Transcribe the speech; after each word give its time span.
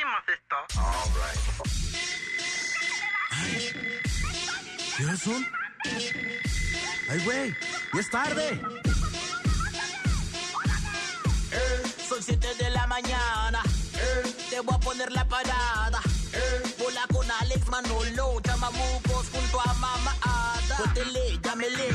hicimos 0.00 0.22
esto. 0.28 0.56
¿Qué 4.96 5.04
horas 5.04 5.20
son? 5.20 5.46
¡Ay, 7.10 7.24
güey! 7.24 7.56
¡Ya 7.92 8.00
es 8.00 8.10
tarde! 8.10 8.60
Son 12.08 12.22
7 12.22 12.54
de 12.54 12.70
la 12.70 12.86
mañana. 12.86 13.62
Te 14.48 14.60
voy 14.60 14.74
a 14.74 14.78
poner 14.78 15.12
la 15.12 15.26
parada. 15.28 16.00
Bola 16.78 17.06
con 17.12 17.30
Alex 17.30 17.68
Manolo, 17.68 18.40
chamamucos 18.42 19.28
junto 19.30 19.60
a 19.60 19.74
Mama 19.74 20.16
Ada. 20.22 20.76
Cótele, 20.76 21.38
llámele, 21.42 21.88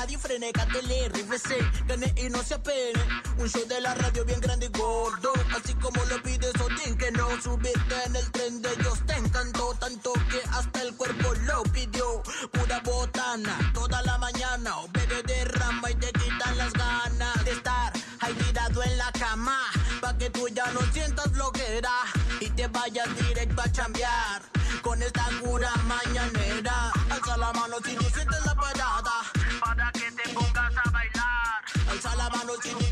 nadie 0.00 0.16
frene, 0.16 0.50
cátele, 0.50 1.10
rífese, 1.10 1.58
gane 1.86 2.12
y 2.16 2.30
no 2.30 2.42
se 2.42 2.54
apene. 2.54 3.04
Un 3.36 3.48
show 3.48 3.66
de 3.66 3.80
la 3.82 3.94
radio 3.94 4.24
bien 4.24 4.40
grande 4.40 4.66
y 4.66 4.78
gordo, 4.78 5.32
así 5.54 5.74
como 5.74 6.02
lo 6.06 6.22
pide 6.22 6.48
Odín, 6.64 6.96
que 6.96 7.10
no 7.12 7.28
subiste 7.42 7.96
en 8.06 8.16
el 8.16 8.30
tren 8.32 8.62
de 8.62 8.72
ellos. 8.72 8.98
Te 9.06 9.14
encantó 9.14 9.74
tanto 9.78 10.12
que 10.30 10.40
hasta 10.52 10.82
el 10.82 10.96
cuerpo 10.96 11.34
lo 11.44 11.62
pidió. 11.64 12.22
Pura 12.50 12.80
botana, 12.80 13.54
toda 13.74 14.00
la 14.02 14.16
mañana, 14.16 14.78
o 14.78 14.88
bebé 14.88 15.22
derrama 15.22 15.90
y 15.90 15.94
te 15.96 16.12
quitan 16.12 16.56
las 16.56 16.72
ganas 16.72 17.44
de 17.44 17.50
estar 17.50 17.92
ahí 18.20 18.32
tirado 18.34 18.82
en 18.82 18.96
la 18.96 19.12
cama, 19.12 19.58
pa' 20.00 20.16
que 20.16 20.30
tú 20.30 20.48
ya 20.48 20.66
no 20.72 20.80
sientas 20.92 21.30
floquera 21.30 21.92
y 22.40 22.48
te 22.48 22.66
vayas 22.68 23.08
directo 23.16 23.60
a 23.60 23.70
chambear. 23.70 24.42
Con 24.82 25.02
esta 25.02 25.26
cura 25.42 25.70
mañanera, 25.84 26.90
alza 27.10 27.36
la 27.36 27.52
mano 27.52 27.76
si 27.84 27.94
no 32.50 32.60
sientes 32.62 32.89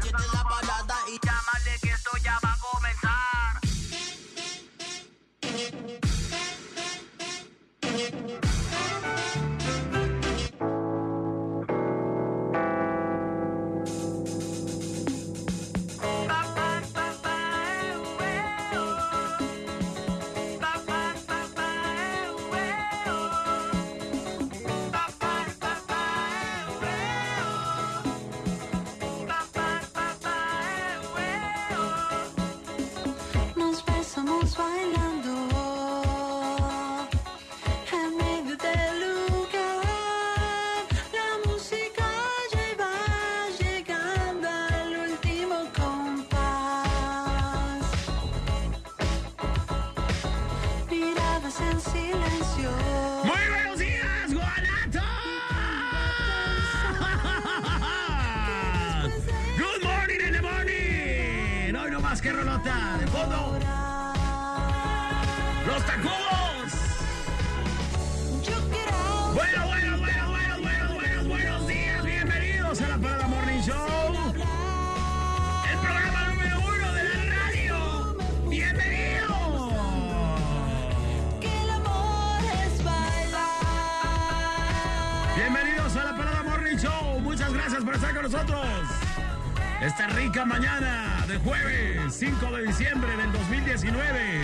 Esta 89.88 90.06
rica 90.08 90.44
mañana 90.44 91.24
de 91.26 91.38
jueves 91.38 92.14
5 92.14 92.56
de 92.58 92.66
diciembre 92.66 93.16
del 93.16 93.32
2019. 93.32 94.42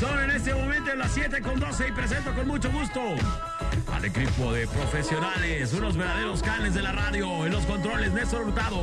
Son 0.00 0.20
en 0.20 0.30
este 0.30 0.54
momento 0.54 0.94
las 0.94 1.12
7 1.12 1.42
con 1.42 1.60
12 1.60 1.88
y 1.88 1.92
presento 1.92 2.34
con 2.34 2.48
mucho 2.48 2.72
gusto 2.72 3.02
al 3.92 4.04
equipo 4.06 4.54
de 4.54 4.66
profesionales, 4.68 5.74
unos 5.74 5.98
verdaderos 5.98 6.42
canes 6.42 6.72
de 6.72 6.80
la 6.80 6.92
radio, 6.92 7.44
en 7.44 7.52
los 7.52 7.66
controles 7.66 8.10
Néstor 8.14 8.46
Hurtado, 8.46 8.80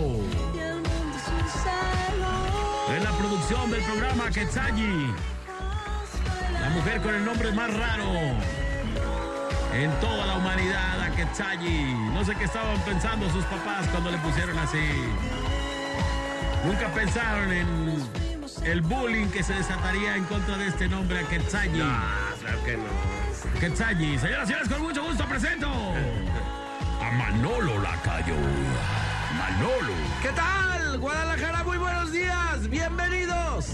en 2.95 3.03
la 3.03 3.11
producción 3.17 3.71
del 3.71 3.81
programa 3.85 4.29
Quetzalli, 4.29 5.11
la 6.61 6.69
mujer 6.69 7.01
con 7.01 7.15
el 7.15 7.25
nombre 7.25 7.51
más 7.53 7.73
raro 7.73 8.05
en 9.73 9.91
toda 9.99 10.25
la 10.25 10.35
humanidad, 10.35 11.01
a 11.01 11.11
Quetzalli. 11.11 11.93
No 12.13 12.23
sé 12.25 12.35
qué 12.35 12.45
estaban 12.45 12.79
pensando 12.81 13.29
sus 13.29 13.45
papás 13.45 13.87
cuando 13.91 14.11
le 14.11 14.17
pusieron 14.19 14.57
así. 14.57 14.89
Nunca 16.65 16.87
pensaron 16.89 17.51
en 17.51 18.03
el 18.63 18.81
bullying 18.81 19.27
que 19.27 19.43
se 19.43 19.53
desataría 19.53 20.15
en 20.15 20.25
contra 20.25 20.57
de 20.57 20.67
este 20.67 20.87
nombre 20.87 21.19
a 21.19 21.23
Quetzalli. 21.23 21.79
claro 22.41 22.63
que 22.65 22.77
no. 22.77 23.59
Quetzalli. 23.59 24.17
Señoras 24.17 24.43
y 24.43 24.47
señores, 24.47 24.69
con 24.69 24.81
mucho 24.81 25.03
gusto 25.03 25.25
presento 25.25 25.67
a 25.67 27.11
Manolo 27.11 27.79
Lacayo. 27.79 28.35
Manolo. 29.37 29.93
¿Qué 30.21 30.29
tal? 30.29 30.97
Guadalajara, 30.99 31.63
muy 31.63 31.77
buenos 31.77 32.11
días. 32.11 32.67
Bienvenidos. 32.69 33.67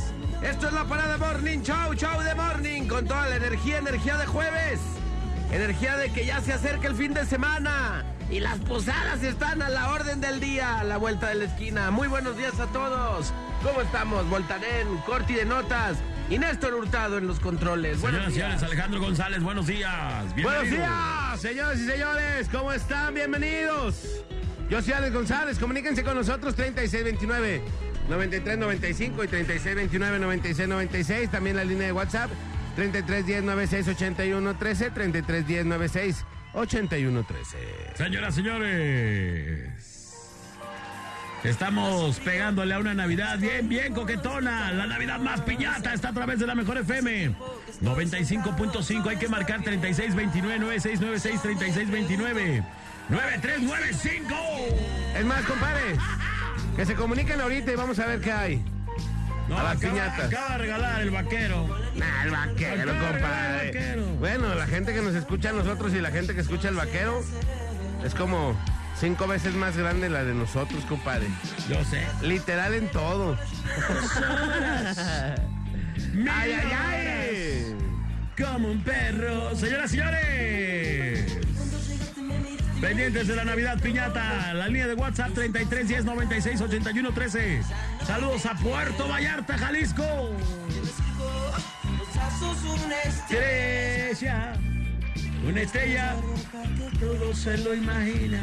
Esto 0.44 0.68
es 0.68 0.74
la 0.74 0.84
Parada 0.84 1.18
Morning 1.18 1.60
Show, 1.60 1.94
Show 1.96 2.22
de 2.22 2.36
Morning, 2.36 2.88
con 2.88 3.08
toda 3.08 3.28
la 3.30 3.38
energía, 3.38 3.80
energía 3.80 4.18
de 4.18 4.26
jueves. 4.28 4.80
Energía 5.52 5.98
de 5.98 6.12
que 6.12 6.26
ya 6.26 6.42
se 6.42 6.54
acerca 6.54 6.88
el 6.88 6.96
fin 6.96 7.14
de 7.14 7.26
semana. 7.26 8.04
Y 8.30 8.40
las 8.40 8.60
posadas 8.60 9.22
están 9.24 9.62
a 9.62 9.70
la 9.70 9.92
orden 9.92 10.20
del 10.20 10.40
día, 10.40 10.80
a 10.80 10.84
la 10.84 10.98
vuelta 10.98 11.30
de 11.30 11.36
la 11.36 11.46
esquina. 11.46 11.92
Muy 11.92 12.08
buenos 12.08 12.36
días 12.38 12.60
a 12.60 12.66
todos. 12.68 13.32
¿Cómo 13.64 13.82
estamos? 13.82 14.28
Voltarén, 14.30 14.98
Corti 15.06 15.34
de 15.34 15.46
Notas 15.46 15.98
y 16.30 16.40
Néstor 16.40 16.74
Hurtado 16.74 17.18
en 17.20 17.28
los 17.28 17.40
controles. 17.40 18.02
Buenos 18.02 18.34
días. 18.34 18.64
Alejandro 18.64 19.00
González, 19.00 19.44
buenos 19.44 19.68
días. 19.68 20.34
Buenos 20.42 20.70
días, 20.70 21.40
señores 21.40 21.80
y 21.80 21.86
señores, 21.88 22.50
¿cómo 22.52 22.74
están? 22.74 23.14
Bienvenidos. 23.14 24.24
Yo 24.70 24.82
soy 24.82 24.94
Alex 24.94 25.14
González, 25.14 25.60
comuníquense 25.60 26.04
con 26.04 26.16
nosotros 26.16 26.56
3629 26.56 27.62
9395 28.10 29.24
y 29.24 29.28
3629 29.28 30.20
9696, 30.20 31.30
también 31.30 31.56
la 31.56 31.64
línea 31.64 31.88
de 31.88 31.94
WhatsApp 31.94 32.32
3310 32.76 33.44
9681 33.44 34.58
13 34.58 34.92
3310 34.92 35.66
96 35.66 36.26
81 36.54 37.24
13. 37.24 37.58
Señoras, 37.96 38.36
señores. 38.36 39.86
Estamos 41.44 42.20
pegándole 42.22 42.74
a 42.74 42.80
una 42.80 42.96
Navidad 42.96 43.38
bien, 43.38 43.70
bien 43.70 43.94
coquetona. 43.94 44.72
La 44.72 44.88
Navidad 44.88 45.20
más 45.20 45.42
piñata 45.42 45.94
está 45.94 46.10
a 46.10 46.14
través 46.14 46.40
de 46.40 46.48
la 46.48 46.56
mejor 46.56 46.80
FM. 46.80 47.36
95.5. 47.82 49.08
Hay 49.10 49.18
que 49.18 49.28
marcar 49.28 49.62
3629 49.62 50.60
9696 50.60 51.42
3629 51.42 52.64
9395. 53.10 54.36
Es 55.16 55.26
más, 55.26 55.46
compadre, 55.46 55.96
que 56.76 56.86
se 56.86 56.96
comuniquen 56.96 57.40
ahorita 57.40 57.72
y 57.72 57.76
vamos 57.76 58.00
a 58.00 58.08
ver 58.08 58.22
qué 58.22 58.32
hay. 58.32 58.75
No, 59.48 59.60
A 59.60 59.64
las 59.64 59.78
acaba, 59.78 59.94
piñatas. 59.94 60.26
acaba 60.34 60.50
de 60.54 60.58
regalar 60.58 61.02
el 61.02 61.10
vaquero. 61.12 61.68
Nah, 61.96 62.24
el 62.24 62.32
vaquero, 62.32 62.82
Acaba 62.92 63.08
el 63.08 63.14
compadre. 63.14 63.66
vaquero. 63.68 64.06
Bueno, 64.20 64.56
la 64.56 64.66
gente 64.68 64.94
que 64.94 65.02
nos 65.02 65.14
escucha 65.16 65.50
a 65.50 65.54
nosotros 65.54 65.94
y 65.94 66.02
la 66.02 66.10
gente 66.12 66.34
que 66.34 66.42
escucha 66.42 66.70
el 66.70 66.76
vaquero 66.76 67.24
es 68.04 68.16
como 68.16 68.58
cinco 69.00 69.28
veces 69.28 69.54
más 69.54 69.78
grande 69.78 70.10
la 70.10 70.24
de 70.24 70.34
nosotros, 70.34 70.84
compadre. 70.86 71.28
Yo 71.70 71.84
sé. 71.86 72.02
Literal 72.24 72.74
en 72.74 72.90
todo. 72.90 73.38
¡Ay, 76.30 76.52
ay, 76.54 76.72
ay! 76.74 77.76
Como 78.44 78.70
un 78.70 78.82
perro. 78.84 79.56
Señoras 79.56 79.94
y 79.94 79.98
señores. 79.98 81.38
Pendientes 82.86 83.28
de 83.28 83.36
la 83.36 83.44
Navidad 83.44 83.80
Piñata. 83.80 84.54
La 84.54 84.68
línea 84.68 84.86
de 84.86 84.94
WhatsApp 84.94 85.34
33 85.34 85.88
10 85.88 86.06
96 86.06 86.62
81 86.62 87.12
13. 87.14 87.64
Saludos 88.06 88.46
a 88.46 88.54
Puerto 88.54 89.08
Vallarta, 89.08 89.58
Jalisco. 89.58 90.04
Estrella. 93.04 94.54
Una 95.48 95.62
estrella. 95.62 96.16
Todo 97.00 97.34
se 97.34 97.58
lo 97.58 97.74
imagina. 97.74 98.40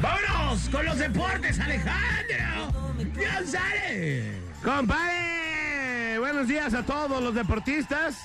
¡Vámonos 0.00 0.68
con 0.70 0.84
los 0.84 0.98
deportes, 0.98 1.60
Alejandro! 1.60 2.72
¡González! 2.96 4.42
¡Compadre! 4.64 6.18
buenos 6.18 6.48
días 6.48 6.74
a 6.74 6.82
todos 6.84 7.22
los 7.22 7.32
deportistas. 7.32 8.16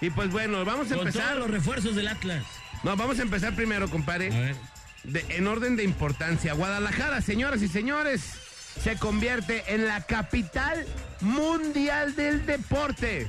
Y 0.00 0.10
pues 0.10 0.30
bueno, 0.30 0.64
vamos 0.64 0.86
a 0.92 0.94
Con 0.94 1.08
empezar. 1.08 1.30
todos 1.30 1.38
los 1.40 1.50
refuerzos 1.50 1.96
del 1.96 2.06
Atlas. 2.06 2.44
No, 2.84 2.94
vamos 2.96 3.18
a 3.18 3.22
empezar 3.22 3.56
primero, 3.56 3.86
A 3.86 3.90
compadre. 3.90 4.30
ver. 4.30 4.56
De- 5.04 5.24
en 5.30 5.46
orden 5.46 5.76
de 5.76 5.84
importancia, 5.84 6.52
Guadalajara, 6.52 7.20
señoras 7.22 7.62
y 7.62 7.68
señores, 7.68 8.22
se 8.82 8.96
convierte 8.96 9.74
en 9.74 9.86
la 9.86 10.02
capital 10.02 10.86
mundial 11.20 12.14
del 12.14 12.44
deporte. 12.46 13.26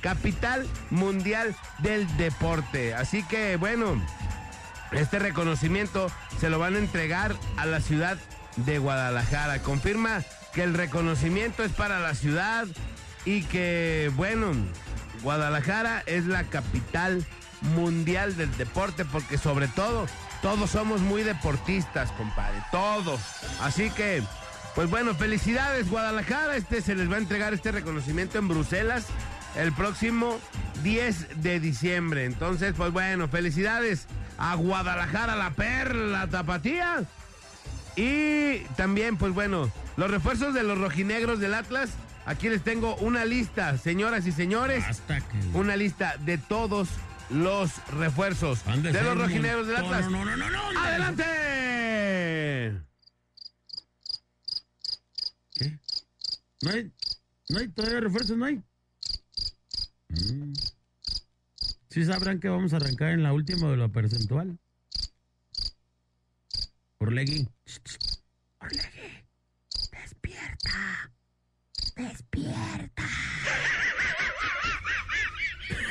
Capital 0.00 0.66
mundial 0.90 1.54
del 1.78 2.06
deporte. 2.16 2.94
Así 2.94 3.22
que, 3.24 3.56
bueno, 3.56 4.04
este 4.90 5.18
reconocimiento 5.20 6.10
se 6.40 6.50
lo 6.50 6.58
van 6.58 6.74
a 6.74 6.78
entregar 6.78 7.36
a 7.56 7.66
la 7.66 7.80
ciudad 7.80 8.18
de 8.56 8.78
Guadalajara. 8.78 9.62
Confirma 9.62 10.22
que 10.52 10.64
el 10.64 10.74
reconocimiento 10.74 11.62
es 11.62 11.72
para 11.72 12.00
la 12.00 12.14
ciudad 12.14 12.66
y 13.24 13.44
que, 13.44 14.10
bueno, 14.16 14.52
Guadalajara 15.22 16.02
es 16.06 16.26
la 16.26 16.44
capital 16.44 17.24
mundial 17.76 18.36
del 18.36 18.54
deporte 18.58 19.04
porque 19.04 19.38
sobre 19.38 19.68
todo 19.68 20.06
todos 20.42 20.70
somos 20.70 21.00
muy 21.00 21.22
deportistas, 21.22 22.10
compadre, 22.12 22.58
todos. 22.70 23.20
Así 23.60 23.90
que, 23.90 24.22
pues 24.74 24.90
bueno, 24.90 25.14
felicidades 25.14 25.88
Guadalajara, 25.88 26.56
este 26.56 26.82
se 26.82 26.94
les 26.94 27.10
va 27.10 27.14
a 27.14 27.18
entregar 27.18 27.54
este 27.54 27.72
reconocimiento 27.72 28.38
en 28.38 28.48
Bruselas 28.48 29.06
el 29.56 29.72
próximo 29.72 30.38
10 30.82 31.42
de 31.42 31.60
diciembre. 31.60 32.24
Entonces, 32.24 32.74
pues 32.76 32.92
bueno, 32.92 33.28
felicidades 33.28 34.06
a 34.38 34.54
Guadalajara, 34.56 35.36
la 35.36 35.50
perla 35.50 36.26
tapatía. 36.26 37.04
Y 37.94 38.60
también, 38.76 39.16
pues 39.16 39.32
bueno, 39.32 39.70
los 39.96 40.10
refuerzos 40.10 40.54
de 40.54 40.62
los 40.62 40.78
rojinegros 40.78 41.38
del 41.38 41.54
Atlas. 41.54 41.90
Aquí 42.24 42.48
les 42.48 42.62
tengo 42.62 42.94
una 42.96 43.24
lista, 43.24 43.76
señoras 43.78 44.26
y 44.26 44.32
señores. 44.32 44.84
Hasta 44.84 45.20
que. 45.20 45.38
Una 45.54 45.76
lista 45.76 46.16
de 46.20 46.38
todos 46.38 46.88
los 47.32 47.86
refuerzos 47.88 48.64
de 48.64 48.92
los 48.92 49.12
un 49.12 49.18
rojinegros 49.18 49.66
del. 49.66 49.76
Atlas. 49.76 50.10
No, 50.10 50.24
no, 50.24 50.36
no, 50.36 50.50
no, 50.50 50.72
no. 50.72 50.80
¡Adelante! 50.80 51.24
¿Qué? 55.54 55.78
¿No 56.62 56.70
hay? 56.70 56.92
¿No 57.48 57.58
hay 57.58 57.68
todavía 57.68 58.00
refuerzos? 58.00 58.36
¿No 58.36 58.44
hay? 58.44 58.62
Mm. 60.08 60.52
Sí 61.90 62.04
sabrán 62.04 62.40
que 62.40 62.48
vamos 62.48 62.72
a 62.72 62.76
arrancar 62.76 63.10
en 63.10 63.22
la 63.22 63.32
última 63.32 63.70
de 63.70 63.76
la 63.76 63.88
percentual. 63.88 64.58
Orlegui. 66.98 67.48
Orlegui. 68.60 69.24
Despierta. 69.90 71.12
Despierta. 71.96 73.08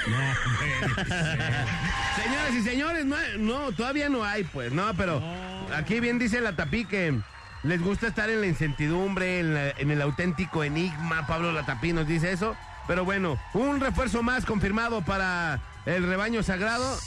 No. 0.07 1.01
Señoras 2.23 2.53
y 2.53 2.61
señores, 2.63 3.05
no, 3.05 3.71
todavía 3.71 4.09
no 4.09 4.23
hay, 4.23 4.43
pues, 4.43 4.71
no, 4.71 4.93
pero 4.95 5.19
No. 5.19 5.75
aquí 5.75 5.99
bien 5.99 6.19
dice 6.19 6.41
la 6.41 6.55
Tapí 6.55 6.85
que 6.85 7.19
les 7.63 7.81
gusta 7.81 8.07
estar 8.07 8.29
en 8.29 8.41
la 8.41 8.47
incertidumbre, 8.47 9.39
en, 9.39 9.53
la- 9.53 9.69
en 9.71 9.91
el 9.91 10.01
auténtico 10.01 10.63
enigma. 10.63 11.27
Pablo 11.27 11.51
Latapí 11.51 11.93
nos 11.93 12.07
dice 12.07 12.31
eso. 12.31 12.55
Pero 12.87 13.05
bueno, 13.05 13.39
un 13.53 13.79
refuerzo 13.79 14.23
más 14.23 14.45
confirmado 14.45 15.01
para 15.03 15.59
el 15.85 16.05
rebaño 16.07 16.41
sagrado 16.43 16.97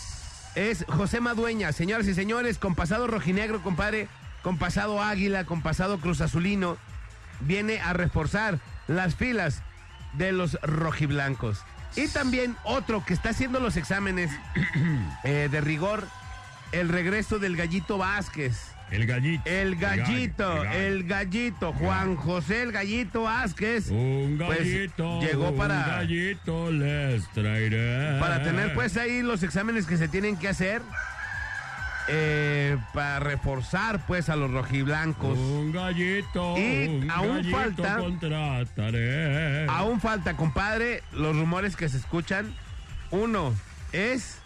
es 0.55 0.85
José 0.89 1.21
Madueña. 1.21 1.73
Señoras 1.73 2.07
y 2.07 2.15
señores, 2.15 2.59
con 2.59 2.75
pasado 2.77 3.09
rojinegro, 3.09 3.61
compadre, 3.63 4.07
con 4.43 4.57
pasado 4.57 5.03
águila, 5.03 5.45
con 5.45 5.63
pasado 5.63 5.99
cruz 5.99 6.21
azulino, 6.21 6.77
viene 7.41 7.81
a 7.81 7.93
reforzar 7.93 8.61
las 8.87 9.17
filas 9.17 9.63
de 10.13 10.31
los 10.31 10.57
rojiblancos. 10.63 11.59
Y 11.97 12.09
también 12.09 12.57
otro 12.65 13.05
que 13.05 13.15
está 13.15 13.31
haciendo 13.31 13.61
los 13.61 13.77
exámenes 13.77 14.31
eh, 15.25 15.49
de 15.51 15.61
rigor, 15.61 16.07
el 16.73 16.89
regreso 16.89 17.39
del 17.39 17.57
gallito 17.57 17.99
Vázquez. 17.99 18.71
El 18.91 19.07
gallito. 19.07 19.43
El 19.47 19.77
gallito, 19.77 20.55
gallo, 20.63 20.71
el 20.79 21.05
gallito, 21.05 21.73
Juan 21.73 22.17
José 22.17 22.63
el 22.63 22.73
gallito 22.73 23.23
Vázquez. 23.23 23.89
Un 23.91 24.37
pues, 24.39 24.59
gallito. 24.59 25.21
llegó 25.21 25.55
para- 25.57 25.85
Un 25.85 25.91
gallito 25.91 26.71
les 26.71 27.27
traeré. 27.31 28.19
Para 28.21 28.43
tener 28.43 28.75
pues 28.75 28.97
ahí 28.97 29.23
los 29.23 29.43
exámenes 29.43 29.87
que 29.87 29.97
se 29.97 30.09
tienen 30.09 30.37
que 30.37 30.49
hacer. 30.49 30.83
Eh, 32.09 32.77
para 32.93 33.19
reforzar 33.21 34.05
pues 34.07 34.29
a 34.29 34.37
los 34.37 34.51
rojiblancos. 34.51 35.39
Un 35.39 35.73
gallito. 35.73 36.57
Y 36.59 36.89
un 37.03 37.11
aún 37.11 37.37
gallito 37.37 37.57
falta- 37.57 37.97
contrataré. 37.99 39.67
Aún 39.69 40.01
falta, 40.01 40.37
compadre, 40.37 41.03
los 41.13 41.37
rumores 41.37 41.77
que 41.77 41.89
se 41.89 41.97
escuchan. 41.97 42.55
Uno 43.11 43.55
es 43.93 44.39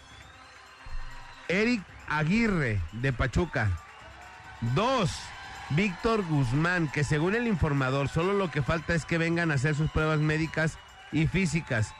Eric 1.47 1.81
Aguirre 2.07 2.79
de 2.93 3.11
Pachuca. 3.13 3.69
Dos, 4.75 5.11
Víctor 5.71 6.23
Guzmán, 6.27 6.89
que 6.91 7.03
según 7.03 7.35
el 7.35 7.47
informador, 7.47 8.09
solo 8.09 8.33
lo 8.33 8.51
que 8.51 8.61
falta 8.61 8.93
es 8.93 9.05
que 9.05 9.17
vengan 9.17 9.51
a 9.51 9.55
hacer 9.55 9.75
sus 9.75 9.89
pruebas 9.91 10.19
médicas 10.19 10.77
y 11.11 11.27
físicas. 11.27 11.93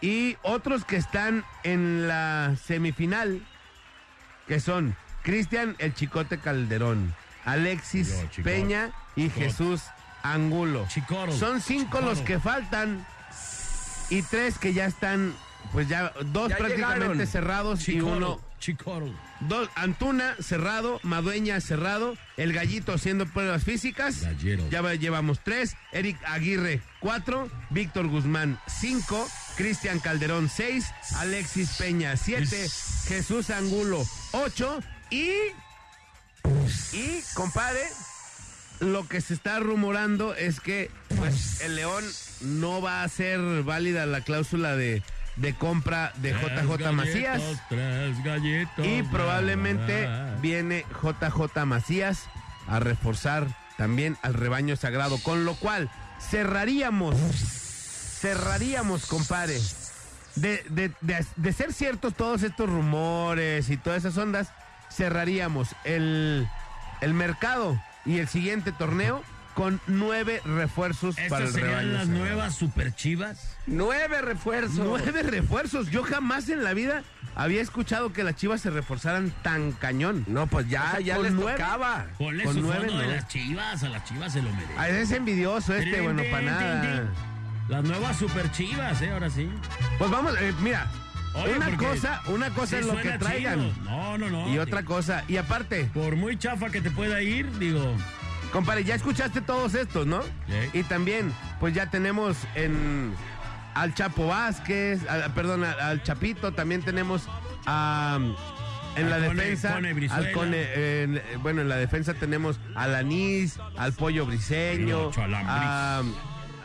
Y 0.00 0.36
otros 0.42 0.84
que 0.84 0.96
están 0.96 1.44
en 1.64 2.06
la 2.08 2.54
semifinal, 2.64 3.42
que 4.48 4.58
son 4.60 4.96
Cristian 5.22 5.76
El 5.78 5.94
Chicote 5.94 6.38
Calderón, 6.38 7.14
Alexis 7.44 8.08
Yo, 8.08 8.28
Chicote. 8.30 8.42
Peña 8.42 8.90
y 9.14 9.24
Chicote. 9.28 9.44
Jesús 9.44 9.82
Angulo. 10.22 10.86
Chicoro. 10.88 11.32
Son 11.32 11.60
cinco 11.60 12.00
los 12.00 12.20
que 12.20 12.40
faltan 12.40 13.06
y 14.10 14.22
tres 14.22 14.58
que 14.58 14.72
ya 14.72 14.86
están, 14.86 15.34
pues 15.72 15.88
ya 15.88 16.12
dos 16.26 16.48
Ya 16.48 16.56
prácticamente 16.56 17.04
llegaron. 17.08 17.26
cerrados 17.26 17.88
y 17.88 18.00
uno 18.00 18.40
Chicoro. 18.58 19.08
Dos, 19.40 19.68
Antuna 19.76 20.34
cerrado, 20.40 20.98
Madueña 21.04 21.60
cerrado, 21.60 22.16
el 22.36 22.52
gallito 22.52 22.92
haciendo 22.94 23.24
pruebas 23.26 23.62
físicas. 23.62 24.22
Gallero. 24.22 24.68
Ya 24.68 24.82
va- 24.82 24.96
llevamos 24.96 25.38
tres, 25.44 25.76
Eric 25.92 26.18
Aguirre 26.26 26.80
cuatro, 26.98 27.48
Víctor 27.70 28.08
Guzmán 28.08 28.58
cinco, 28.66 29.28
Cristian 29.58 29.98
Calderón 29.98 30.48
seis, 30.48 30.86
Alexis 31.16 31.70
Peña 31.76 32.16
siete, 32.16 32.68
Jesús 33.08 33.50
Angulo 33.50 34.02
ocho 34.32 34.80
y 35.10 35.28
y 36.92 37.20
compadre, 37.34 37.82
lo 38.80 39.06
que 39.08 39.20
se 39.20 39.34
está 39.34 39.58
rumorando 39.58 40.34
es 40.34 40.60
que 40.60 40.90
pues 41.16 41.60
el 41.60 41.76
León 41.76 42.04
no 42.40 42.80
va 42.80 43.02
a 43.02 43.08
ser 43.08 43.40
válida 43.64 44.06
la 44.06 44.22
cláusula 44.22 44.76
de, 44.76 45.02
de 45.36 45.54
compra 45.54 46.12
de 46.18 46.32
JJ 46.32 46.92
Macías. 46.92 47.40
gallitos, 47.42 47.60
Tres 47.68 48.24
gallitos. 48.24 48.86
Y 48.86 49.02
probablemente 49.02 50.06
Ah. 50.06 50.36
viene 50.40 50.86
JJ 51.02 51.64
Macías 51.66 52.20
a 52.68 52.78
reforzar 52.80 53.46
también 53.76 54.16
al 54.22 54.34
rebaño 54.34 54.76
sagrado, 54.76 55.18
con 55.22 55.44
lo 55.44 55.54
cual 55.56 55.90
cerraríamos, 56.30 57.16
cerraríamos, 58.20 59.06
compadre. 59.06 59.58
De, 60.36 60.62
de- 60.68 60.92
de- 61.00 61.26
de 61.36 61.52
ser 61.52 61.72
ciertos 61.72 62.14
todos 62.14 62.42
estos 62.42 62.68
rumores 62.68 63.70
y 63.70 63.76
todas 63.76 63.98
esas 64.04 64.16
ondas, 64.18 64.48
cerraríamos 64.92 65.70
el, 65.84 66.46
el 67.00 67.14
mercado 67.14 67.80
y 68.04 68.18
el 68.18 68.28
siguiente 68.28 68.70
torneo 68.72 69.22
con 69.54 69.80
nueve 69.88 70.40
refuerzos 70.44 71.16
para 71.16 71.26
¿Estas 71.26 71.40
el 71.40 71.48
serían 71.52 71.70
rebaño 71.70 71.92
las 71.92 72.06
sagrado. 72.06 72.24
nuevas 72.24 72.54
super 72.54 72.94
chivas? 72.94 73.56
Nueve 73.66 74.22
refuerzos. 74.22 74.74
Nueve 74.78 75.24
refuerzos. 75.24 75.90
Yo 75.90 76.04
jamás 76.04 76.48
en 76.48 76.62
la 76.62 76.72
vida 76.74 77.02
había 77.34 77.60
escuchado 77.60 78.12
que 78.12 78.22
las 78.22 78.36
chivas 78.36 78.60
se 78.60 78.70
reforzaran 78.70 79.32
tan 79.42 79.72
cañón. 79.72 80.24
No, 80.28 80.46
pues 80.46 80.68
ya, 80.68 80.84
O 80.86 80.90
sea, 80.92 81.00
ya 81.00 81.18
les 81.18 81.32
nueve. 81.32 81.58
tocaba. 81.58 82.06
Ponle 82.18 82.44
Con 82.44 82.54
su 82.54 82.60
nueve, 82.60 82.86
fondo 82.86 82.98
de 83.02 83.08
las 83.16 83.26
chivas, 83.26 83.82
a 83.82 83.88
las 83.88 84.04
chivas 84.04 84.32
se 84.32 84.42
lo 84.42 84.50
merecen. 84.52 84.76
Ah, 84.78 84.88
es 84.88 85.10
envidioso 85.10 85.74
este, 85.74 86.00
bueno, 86.02 86.22
para 86.30 86.42
nada. 86.42 87.08
Las 87.68 87.84
nuevas 87.84 88.16
super 88.16 88.50
chivas, 88.52 89.00
¿eh? 89.02 89.10
Ahora 89.10 89.28
sí. 89.30 89.48
Pues 89.98 90.10
vamos, 90.10 90.34
eh, 90.40 90.52
mira, 90.60 90.86
Oye, 91.34 91.54
una 91.56 91.76
cosa, 91.76 92.22
una 92.28 92.50
cosa 92.50 92.66
sí 92.66 92.76
es 92.76 92.86
lo 92.86 92.96
que 92.96 93.10
traigan 93.18 93.72
chido. 93.74 93.84
No, 93.84 94.16
no, 94.18 94.30
no. 94.30 94.48
y 94.54 94.58
otra 94.58 94.82
cosa, 94.84 95.24
y 95.28 95.36
aparte, 95.36 95.84
Por 95.92 96.16
muy 96.16 96.38
chafa 96.38 96.70
que 96.70 96.80
te 96.80 96.90
pueda 96.90 97.20
ir, 97.22 97.50
digo. 97.58 97.94
compadre, 98.52 98.84
ya 98.84 98.94
escuchaste 98.94 99.40
todos 99.42 99.74
estos, 99.74 100.06
¿no? 100.06 100.22
Sí. 100.22 100.78
Y 100.80 100.82
también, 100.84 101.32
pues 101.60 101.74
ya 101.74 101.90
tenemos 101.90 102.36
en 102.54 103.12
al 103.74 103.94
Chapo 103.94 104.26
Vázquez, 104.26 105.06
al- 105.08 105.32
perdón, 105.34 105.62
al, 105.64 105.78
al 105.78 106.02
Chapito, 106.02 106.52
también 106.52 106.82
tenemos 106.82 107.28
a 107.66 108.18
en 108.96 109.10
la 109.10 109.18
Cone- 109.18 109.34
defensa, 109.44 109.74
Cone 109.74 110.08
al 110.10 110.32
Cone, 110.32 111.02
en- 111.02 111.22
bueno, 111.42 111.60
en 111.60 111.68
la 111.68 111.76
defensa 111.76 112.14
tenemos 112.14 112.58
al 112.74 112.94
Anís, 112.96 113.58
al 113.76 113.92
Pollo 113.92 114.24
Briseño, 114.26 115.10
a, 115.46 116.02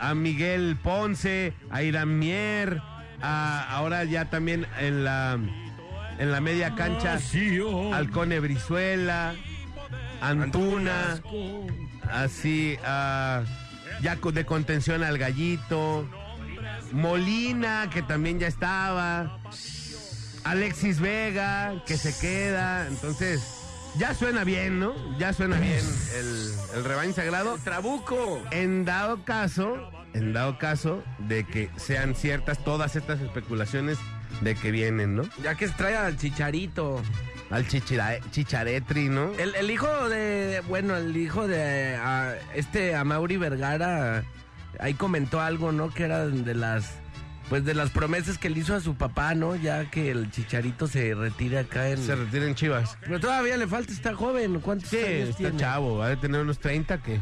a 0.04 0.14
Miguel 0.14 0.76
Ponce, 0.82 1.54
a 1.70 1.82
Irán 1.82 2.18
Mier, 2.18 2.82
a, 3.22 3.66
ahora 3.70 4.04
ya 4.04 4.28
también 4.28 4.66
en 4.78 5.04
la 5.04 5.38
en 6.18 6.30
la 6.30 6.40
media 6.40 6.74
cancha 6.74 7.14
Vacío. 7.14 7.92
al 7.94 8.10
Cone 8.10 8.38
Brizuela, 8.38 9.34
Antuna, 10.20 11.20
así, 12.12 12.76
ah, 12.84 13.42
ya 14.02 14.16
de 14.16 14.44
contención 14.44 15.02
al 15.02 15.16
Gallito, 15.16 16.06
Molina, 16.92 17.88
que 17.90 18.02
también 18.02 18.38
ya 18.38 18.46
estaba. 18.46 19.38
Alexis 20.44 21.00
Vega, 21.00 21.82
que 21.86 21.96
se 21.96 22.14
queda. 22.20 22.86
Entonces, 22.88 23.63
ya 23.98 24.14
suena 24.14 24.44
bien, 24.44 24.80
¿no? 24.80 24.94
Ya 25.18 25.32
suena 25.32 25.58
bien 25.58 25.84
el, 26.18 26.50
el 26.74 26.84
rebaño 26.84 27.12
sagrado. 27.12 27.58
Trabuco. 27.62 28.42
En 28.50 28.84
dado 28.84 29.24
caso, 29.24 29.90
en 30.12 30.32
dado 30.32 30.58
caso 30.58 31.02
de 31.18 31.44
que 31.44 31.70
sean 31.76 32.14
ciertas 32.14 32.62
todas 32.64 32.96
estas 32.96 33.20
especulaciones 33.20 33.98
de 34.40 34.54
que 34.54 34.70
vienen, 34.70 35.14
¿no? 35.14 35.22
Ya 35.42 35.54
que 35.54 35.68
trae 35.68 35.96
al 35.96 36.16
chicharito. 36.16 37.02
Al 37.50 37.68
chichira- 37.68 38.18
chicharetri, 38.30 39.08
¿no? 39.10 39.30
El, 39.38 39.54
el 39.54 39.70
hijo 39.70 40.08
de, 40.08 40.62
bueno, 40.66 40.96
el 40.96 41.14
hijo 41.16 41.46
de 41.46 41.94
a, 41.94 42.34
este 42.54 42.96
Amauri 42.96 43.36
Vergara, 43.36 44.24
ahí 44.80 44.94
comentó 44.94 45.40
algo, 45.40 45.70
¿no? 45.70 45.90
Que 45.90 46.04
era 46.04 46.26
de 46.26 46.54
las, 46.54 46.90
pues 47.48 47.64
de 47.64 47.74
las 47.74 47.90
promesas 47.90 48.38
que 48.38 48.48
le 48.50 48.60
hizo 48.60 48.74
a 48.74 48.80
su 48.80 48.94
papá, 48.94 49.34
¿no? 49.34 49.54
Ya 49.56 49.90
que 49.90 50.10
el 50.10 50.30
chicharito 50.30 50.86
se 50.86 51.14
retire 51.14 51.58
acá 51.58 51.88
en... 51.90 51.98
Se 51.98 52.14
retiren 52.14 52.54
chivas. 52.54 52.96
Pero 53.02 53.20
todavía 53.20 53.56
le 53.56 53.66
falta, 53.66 53.92
está 53.92 54.14
joven, 54.14 54.60
¿cuántos 54.60 54.88
Sí, 54.88 54.96
años 54.98 55.28
está 55.30 55.36
tiene? 55.38 55.56
chavo, 55.58 55.98
va 55.98 56.08
a 56.08 56.16
tener 56.20 56.40
unos 56.40 56.58
30 56.58 57.02
que... 57.02 57.20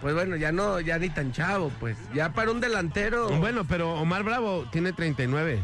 Pues 0.00 0.14
bueno, 0.14 0.36
ya 0.36 0.52
no, 0.52 0.78
ya 0.80 0.98
ni 0.98 1.08
tan 1.08 1.32
chavo, 1.32 1.72
pues. 1.80 1.96
Ya 2.14 2.32
para 2.32 2.50
un 2.50 2.60
delantero. 2.60 3.28
Bueno, 3.38 3.64
pero 3.66 3.94
Omar 3.94 4.22
Bravo 4.24 4.68
tiene 4.70 4.92
39 4.92 5.58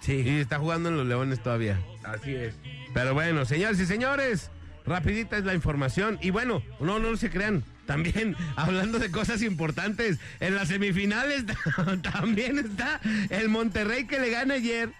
sí, 0.00 0.22
y 0.24 0.38
está 0.40 0.58
jugando 0.58 0.90
en 0.90 0.98
los 0.98 1.06
Leones 1.06 1.42
todavía. 1.42 1.80
así 2.04 2.34
es. 2.34 2.54
Pero 2.92 3.14
bueno, 3.14 3.46
señores 3.46 3.80
y 3.80 3.86
señores, 3.86 4.50
rapidita 4.86 5.38
es 5.38 5.44
la 5.44 5.54
información. 5.54 6.18
Y 6.20 6.30
bueno, 6.30 6.62
no, 6.78 6.98
no 6.98 7.16
se 7.16 7.30
crean. 7.30 7.64
También, 7.86 8.36
hablando 8.56 8.98
de 8.98 9.10
cosas 9.10 9.42
importantes, 9.42 10.18
en 10.40 10.54
las 10.54 10.68
semifinales 10.68 11.44
también 12.02 12.58
está 12.58 13.00
el 13.30 13.48
Monterrey 13.48 14.06
que 14.06 14.18
le 14.20 14.30
gana 14.30 14.54
ayer 14.54 14.90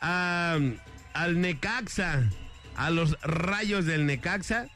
a- 0.00 0.58
al 1.14 1.40
Necaxa, 1.40 2.22
a 2.76 2.90
los 2.90 3.18
rayos 3.22 3.86
del 3.86 4.06
Necaxa. 4.06 4.66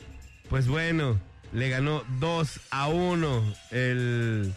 Pues 0.49 0.67
bueno, 0.69 1.21
le 1.53 1.69
ganó 1.69 2.05
2 2.21 2.61
a 2.71 2.89
1 2.89 3.55
el 3.71 4.53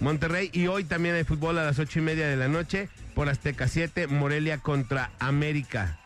Monterrey. 0.00 0.50
Y 0.52 0.66
hoy 0.66 0.84
también 0.84 1.14
hay 1.14 1.24
fútbol 1.24 1.58
a 1.58 1.64
las 1.64 1.78
ocho 1.78 1.98
y 2.00 2.02
media 2.02 2.26
de 2.26 2.36
la 2.36 2.48
noche 2.48 2.88
por 3.14 3.28
Azteca 3.28 3.68
7, 3.68 4.08
Morelia 4.08 4.58
contra 4.58 5.10
América. 5.20 5.98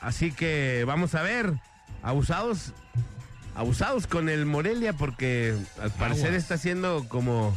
Así 0.00 0.32
que 0.32 0.84
vamos 0.86 1.14
a 1.14 1.22
ver, 1.22 1.52
abusados, 2.02 2.72
abusados 3.54 4.06
con 4.06 4.28
el 4.28 4.46
Morelia 4.46 4.92
porque 4.92 5.54
al 5.82 5.90
parecer 5.92 6.26
Aguas. 6.28 6.42
está 6.42 6.58
siendo 6.58 7.06
como, 7.08 7.56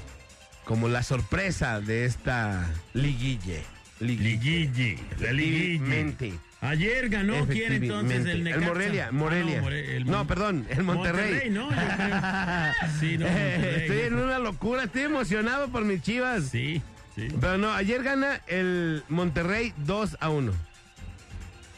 como 0.65 0.87
la 0.89 1.03
sorpresa 1.03 1.79
de 1.81 2.05
esta 2.05 2.69
liguille. 2.93 3.61
Liguille, 3.99 4.97
la 5.19 5.31
liguille. 5.31 6.33
Ayer 6.61 7.09
ganó 7.09 7.45
quién 7.45 7.73
entonces 7.73 8.25
el 8.25 8.43
Necaxa. 8.43 8.67
Morelia, 8.67 9.05
Ah, 9.09 9.11
Morelia. 9.11 9.57
no, 9.57 9.61
More- 9.63 9.97
el 9.97 10.05
no, 10.05 10.27
perdón, 10.27 10.65
el 10.69 10.83
Monterrey. 10.83 11.49
¿no? 11.49 11.69
Yo 11.69 11.75
creo. 11.75 11.81
Sí, 12.99 13.17
no, 13.17 13.25
Monterrey. 13.25 13.81
Estoy 13.81 13.99
en 14.01 14.13
una 14.15 14.39
locura, 14.39 14.83
estoy 14.85 15.03
emocionado 15.03 15.69
por 15.69 15.83
mis 15.83 16.01
chivas. 16.01 16.45
Sí, 16.45 16.81
sí. 17.15 17.27
Pero 17.39 17.57
no, 17.57 17.73
ayer 17.73 18.01
gana 18.03 18.41
el 18.47 19.03
Monterrey 19.09 19.73
2 19.77 20.17
a 20.21 20.29
1. 20.29 20.53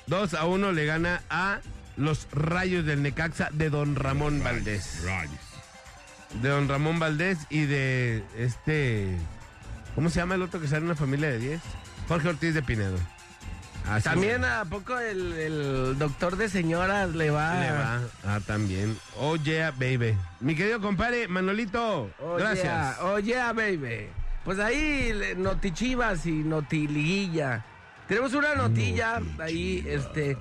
2 0.08 0.34
a 0.36 0.46
1 0.46 0.72
le 0.72 0.86
gana 0.86 1.22
a 1.32 1.60
los 1.98 2.28
Rayos 2.32 2.86
del 2.86 3.02
Necaxa 3.02 3.50
de 3.52 3.70
Don 3.70 3.96
Ramón 3.96 4.44
Valdés. 4.44 5.04
Rayos. 5.06 5.40
De 6.42 6.50
Don 6.50 6.68
Ramón 6.68 7.00
Valdés 7.00 7.40
y 7.50 7.66
de 7.66 8.24
este. 8.38 9.18
¿Cómo 9.96 10.10
se 10.10 10.20
llama 10.20 10.36
el 10.36 10.42
otro 10.42 10.60
que 10.60 10.68
sale 10.68 10.80
en 10.80 10.86
una 10.86 10.96
familia 10.96 11.30
de 11.30 11.40
10? 11.40 11.62
Jorge 12.08 12.30
Ortiz 12.30 12.54
de 12.54 12.62
Pinedo. 12.62 12.98
Así 13.88 14.04
También 14.04 14.44
a 14.44 14.66
poco 14.66 14.98
el, 15.00 15.34
el 15.34 15.98
doctor 16.00 16.38
de 16.38 16.50
señoras 16.50 17.14
le 17.14 17.30
va. 17.30 17.60
le 17.62 17.72
va. 17.72 18.00
Ah, 18.26 18.40
también. 18.46 18.98
Oh 19.20 19.36
yeah, 19.38 19.70
baby. 19.72 20.18
Mi 20.40 20.56
querido 20.56 20.82
compadre 20.82 21.28
Manolito, 21.28 22.10
Oh, 22.20 22.36
gracias. 22.36 22.64
yeah, 22.64 22.98
oh, 23.02 23.20
yeah, 23.20 23.54
baby. 23.54 24.08
Pues 24.44 24.58
ahí, 24.60 25.14
notichivas 25.38 26.26
y 26.26 26.32
notiliguilla. 26.32 27.64
Tenemos 28.08 28.34
una 28.34 28.56
notilla 28.56 29.22
ahí, 29.40 29.84
este. 29.88 30.38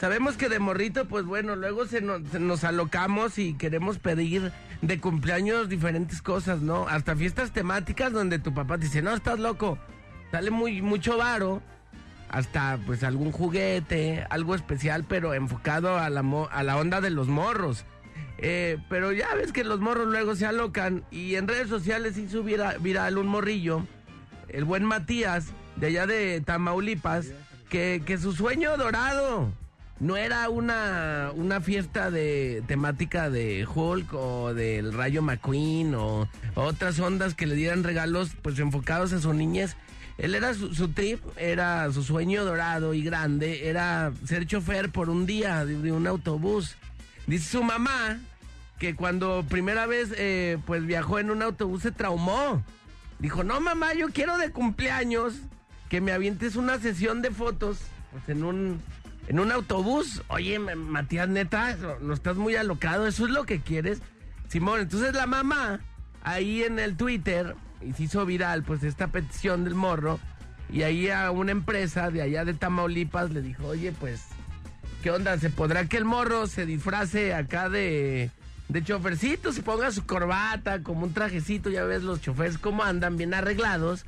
Sabemos 0.00 0.36
que 0.36 0.48
de 0.48 0.60
morrito, 0.60 1.06
pues 1.06 1.24
bueno, 1.24 1.56
luego 1.56 1.86
se 1.86 2.00
nos, 2.00 2.62
alocamos 2.64 3.36
y 3.38 3.54
queremos 3.54 3.98
pedir 3.98 4.52
de 4.80 5.00
cumpleaños 5.00 5.68
diferentes 5.68 6.22
cosas, 6.22 6.60
¿no? 6.60 6.86
Hasta 6.86 7.16
fiestas 7.16 7.50
temáticas 7.52 8.12
donde 8.12 8.38
tu 8.38 8.54
papá 8.54 8.76
dice, 8.76 9.02
no, 9.02 9.12
estás 9.12 9.40
loco. 9.40 9.76
Sale 10.30 10.50
muy, 10.52 10.82
mucho 10.82 11.16
varo. 11.16 11.60
Hasta 12.30 12.78
pues 12.86 13.02
algún 13.02 13.32
juguete, 13.32 14.24
algo 14.30 14.54
especial, 14.54 15.04
pero 15.08 15.34
enfocado 15.34 15.98
a 15.98 16.10
la, 16.10 16.22
mo- 16.22 16.48
a 16.52 16.62
la 16.62 16.76
onda 16.76 17.00
de 17.00 17.10
los 17.10 17.26
morros. 17.26 17.84
Eh, 18.36 18.78
pero 18.88 19.10
ya 19.12 19.34
ves 19.34 19.50
que 19.50 19.64
los 19.64 19.80
morros 19.80 20.06
luego 20.08 20.36
se 20.36 20.46
alocan 20.46 21.02
y 21.10 21.34
en 21.34 21.48
redes 21.48 21.68
sociales 21.68 22.18
hizo 22.18 22.44
vira- 22.44 22.76
viral 22.78 23.18
un 23.18 23.26
morrillo, 23.26 23.84
el 24.48 24.64
buen 24.64 24.84
Matías, 24.84 25.46
de 25.76 25.86
allá 25.88 26.06
de 26.06 26.40
Tamaulipas, 26.42 27.26
que, 27.68 28.02
que 28.04 28.18
su 28.18 28.32
sueño 28.32 28.76
dorado 28.76 29.50
no 30.00 30.16
era 30.16 30.48
una, 30.48 31.30
una 31.34 31.60
fiesta 31.60 32.10
de 32.10 32.62
temática 32.66 33.30
de 33.30 33.66
Hulk 33.66 34.14
o 34.14 34.54
del 34.54 34.92
Rayo 34.92 35.22
McQueen 35.22 35.94
o, 35.94 36.28
otras 36.54 36.98
ondas 37.00 37.34
que 37.34 37.46
le 37.46 37.54
dieran 37.56 37.82
regalos 37.84 38.30
pues 38.42 38.58
enfocados 38.58 39.12
a 39.12 39.20
su 39.20 39.32
niñez. 39.32 39.76
Él 40.18 40.34
era 40.34 40.52
su, 40.54 40.74
su 40.74 40.88
trip, 40.88 41.20
era 41.36 41.92
su 41.92 42.02
sueño 42.02 42.44
dorado 42.44 42.92
y 42.94 43.02
grande, 43.02 43.68
era 43.68 44.12
ser 44.26 44.46
chofer 44.46 44.90
por 44.90 45.10
un 45.10 45.26
día 45.26 45.64
de- 45.64 45.92
un 45.92 46.06
autobús. 46.06 46.76
Dice 47.26 47.50
su 47.50 47.62
mamá 47.62 48.18
que 48.78 48.94
cuando 48.96 49.44
primera 49.48 49.86
vez 49.86 50.10
eh, 50.16 50.58
pues 50.66 50.84
viajó 50.86 51.18
en 51.18 51.30
un 51.30 51.42
autobús 51.42 51.82
se 51.82 51.92
traumó. 51.92 52.62
Dijo, 53.18 53.42
no 53.42 53.60
mamá, 53.60 53.94
yo 53.94 54.08
quiero 54.10 54.38
de 54.38 54.50
cumpleaños 54.52 55.34
que 55.88 56.00
me 56.00 56.12
avientes 56.12 56.54
una 56.56 56.78
sesión 56.78 57.20
de 57.22 57.30
fotos 57.32 57.78
pues, 58.12 58.28
en 58.28 58.44
un 58.44 58.80
en 59.28 59.38
un 59.38 59.52
autobús. 59.52 60.22
Oye, 60.28 60.58
Matías, 60.58 61.28
neta, 61.28 61.76
no, 61.76 61.98
no 62.00 62.12
estás 62.12 62.36
muy 62.36 62.56
alocado, 62.56 63.06
eso 63.06 63.26
es 63.26 63.30
lo 63.30 63.44
que 63.44 63.60
quieres. 63.60 64.00
Simón, 64.48 64.80
entonces 64.80 65.14
la 65.14 65.26
mamá 65.26 65.80
ahí 66.22 66.64
en 66.64 66.80
el 66.80 66.96
Twitter 66.96 67.54
y 67.80 67.92
se 67.92 68.04
hizo 68.04 68.26
viral 68.26 68.64
pues 68.64 68.82
esta 68.82 69.06
petición 69.06 69.62
del 69.62 69.76
morro 69.76 70.18
y 70.70 70.82
ahí 70.82 71.08
a 71.08 71.30
una 71.30 71.52
empresa 71.52 72.10
de 72.10 72.22
allá 72.22 72.44
de 72.44 72.54
Tamaulipas 72.54 73.30
le 73.30 73.40
dijo, 73.40 73.66
oye, 73.66 73.92
pues 73.92 74.26
¿Qué 75.02 75.12
onda? 75.12 75.38
¿Se 75.38 75.50
podrá 75.50 75.86
que 75.86 75.96
el 75.96 76.04
morro 76.04 76.48
se 76.48 76.66
disfrace 76.66 77.32
acá 77.32 77.68
de, 77.68 78.30
de 78.68 78.82
chofercito? 78.82 79.52
Se 79.52 79.62
ponga 79.62 79.92
su 79.92 80.04
corbata, 80.04 80.82
como 80.82 81.04
un 81.04 81.12
trajecito, 81.14 81.70
ya 81.70 81.84
ves 81.84 82.02
los 82.02 82.20
choferes 82.20 82.58
cómo 82.58 82.82
andan, 82.82 83.16
bien 83.16 83.32
arreglados. 83.32 84.04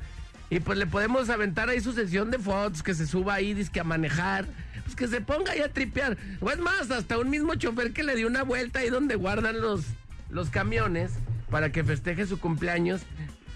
Y 0.49 0.59
pues 0.59 0.77
le 0.77 0.85
podemos 0.87 1.29
aventar 1.29 1.69
ahí 1.69 1.79
su 1.79 1.93
sesión 1.93 2.29
de 2.29 2.39
fotos, 2.39 2.83
que 2.83 2.93
se 2.93 3.07
suba 3.07 3.35
ahí, 3.35 3.53
disque 3.53 3.79
a 3.79 3.85
manejar. 3.85 4.45
Pues 4.91 5.09
que 5.09 5.15
se 5.15 5.21
ponga 5.21 5.53
ahí 5.53 5.61
a 5.61 5.71
tripear. 5.71 6.17
O 6.41 6.51
es 6.51 6.59
más, 6.59 6.91
hasta 6.91 7.17
un 7.17 7.29
mismo 7.29 7.55
chofer 7.55 7.93
que 7.93 8.03
le 8.03 8.13
dio 8.15 8.27
una 8.27 8.43
vuelta 8.43 8.79
ahí 8.79 8.89
donde 8.89 9.15
guardan 9.15 9.61
los, 9.61 9.85
los 10.29 10.49
camiones 10.49 11.13
para 11.49 11.71
que 11.71 11.83
festeje 11.83 12.25
su 12.25 12.41
cumpleaños. 12.41 13.01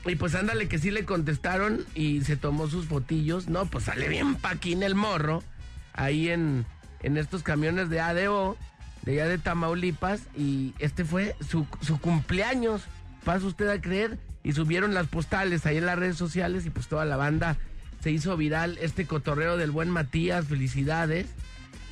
Y 0.05 0.15
pues 0.15 0.33
ándale 0.33 0.69
que 0.69 0.79
sí 0.79 0.91
le 0.91 1.03
contestaron 1.03 1.83
y 1.93 2.21
se 2.21 2.37
tomó 2.37 2.67
sus 2.67 2.85
fotillos. 2.85 3.49
No, 3.49 3.65
pues 3.65 3.85
sale 3.85 4.07
bien 4.07 4.35
paquín 4.35 4.81
el 4.81 4.95
morro 4.95 5.43
ahí 5.91 6.29
en, 6.29 6.65
en 7.01 7.17
estos 7.17 7.43
camiones 7.43 7.89
de 7.89 7.99
ADO, 7.99 8.55
de 9.01 9.13
allá 9.13 9.27
de 9.27 9.37
Tamaulipas, 9.37 10.21
y 10.37 10.73
este 10.79 11.03
fue 11.03 11.35
su, 11.45 11.67
su 11.81 11.99
cumpleaños, 11.99 12.83
pasa 13.25 13.45
usted 13.45 13.67
a 13.67 13.81
creer, 13.81 14.17
y 14.43 14.53
subieron 14.53 14.93
las 14.93 15.07
postales 15.07 15.65
ahí 15.65 15.77
en 15.77 15.85
las 15.85 15.99
redes 15.99 16.17
sociales 16.17 16.65
y 16.65 16.69
pues 16.69 16.87
toda 16.87 17.03
la 17.03 17.17
banda 17.17 17.57
se 18.05 18.11
hizo 18.11 18.37
viral 18.37 18.77
este 18.81 19.07
cotorreo 19.07 19.57
del 19.57 19.71
buen 19.71 19.89
Matías, 19.89 20.45
felicidades. 20.45 21.25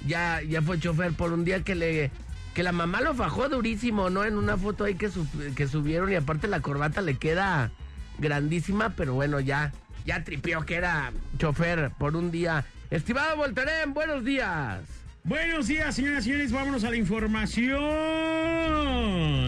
Ya, 0.05 0.43
ya 0.43 0.62
fue 0.62 0.79
chofer 0.79 1.13
por 1.13 1.34
un 1.34 1.43
día 1.43 1.63
que 1.63 1.74
le 1.74 2.12
que 2.53 2.62
la 2.62 2.72
mamá 2.72 3.01
lo 3.01 3.15
fajó 3.15 3.50
durísimo, 3.50 4.12
¿no? 4.12 4.24
En 4.24 4.38
una 4.38 4.55
foto 4.55 4.84
ahí 4.84 4.93
que, 4.93 5.10
que 5.55 5.67
subieron 5.67 6.12
y 6.12 6.15
aparte 6.15 6.48
la 6.48 6.60
corbata 6.60 7.01
le 7.01 7.15
queda 7.15 7.72
grandísima, 8.20 8.91
pero 8.91 9.15
bueno, 9.15 9.39
ya, 9.39 9.74
ya 10.05 10.24
tripió 10.24 10.63
que 10.67 10.75
era 10.75 11.12
chofer 11.39 11.89
por 11.98 12.15
un 12.15 12.29
día. 12.29 12.63
Estimado 12.91 13.36
Voltaren, 13.36 13.96
buenos 13.96 14.24
días. 14.24 14.82
Buenos 15.25 15.68
días, 15.68 15.96
señoras 15.96 16.24
y 16.24 16.32
señores. 16.32 16.51
Vámonos 16.51 16.84
a 16.84 16.89
la 16.89 16.98
información. 16.98 17.80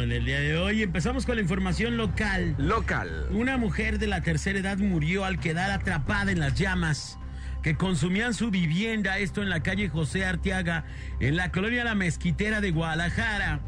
El 0.09 0.23
día 0.23 0.39
de 0.39 0.57
hoy 0.57 0.81
empezamos 0.81 1.25
con 1.25 1.35
la 1.35 1.41
información 1.41 1.97
local. 1.97 2.55
Local. 2.57 3.27
Una 3.31 3.57
mujer 3.57 3.99
de 3.99 4.07
la 4.07 4.21
tercera 4.21 4.57
edad 4.57 4.77
murió 4.77 5.25
al 5.25 5.37
quedar 5.37 5.71
atrapada 5.71 6.31
en 6.31 6.39
las 6.39 6.55
llamas 6.55 7.19
que 7.61 7.75
consumían 7.75 8.33
su 8.33 8.51
vivienda, 8.51 9.17
esto 9.17 9.41
en 9.41 9.49
la 9.49 9.63
calle 9.63 9.89
José 9.89 10.23
Arteaga, 10.23 10.85
en 11.19 11.35
la 11.35 11.51
colonia 11.51 11.83
La 11.83 11.93
Mezquitera 11.93 12.61
de 12.61 12.71
Guadalajara. 12.71 13.59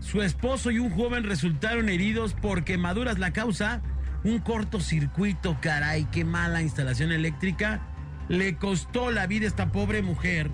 Su 0.00 0.22
esposo 0.22 0.70
y 0.70 0.78
un 0.78 0.88
joven 0.88 1.24
resultaron 1.24 1.90
heridos 1.90 2.32
por 2.32 2.64
quemaduras. 2.64 3.18
La 3.18 3.34
causa 3.34 3.82
un 4.24 4.38
cortocircuito, 4.38 5.58
caray, 5.60 6.06
qué 6.10 6.24
mala 6.24 6.62
instalación 6.62 7.12
eléctrica. 7.12 7.82
Le 8.30 8.56
costó 8.56 9.10
la 9.10 9.26
vida 9.26 9.44
a 9.44 9.48
esta 9.48 9.72
pobre 9.72 10.00
mujer. 10.00 10.50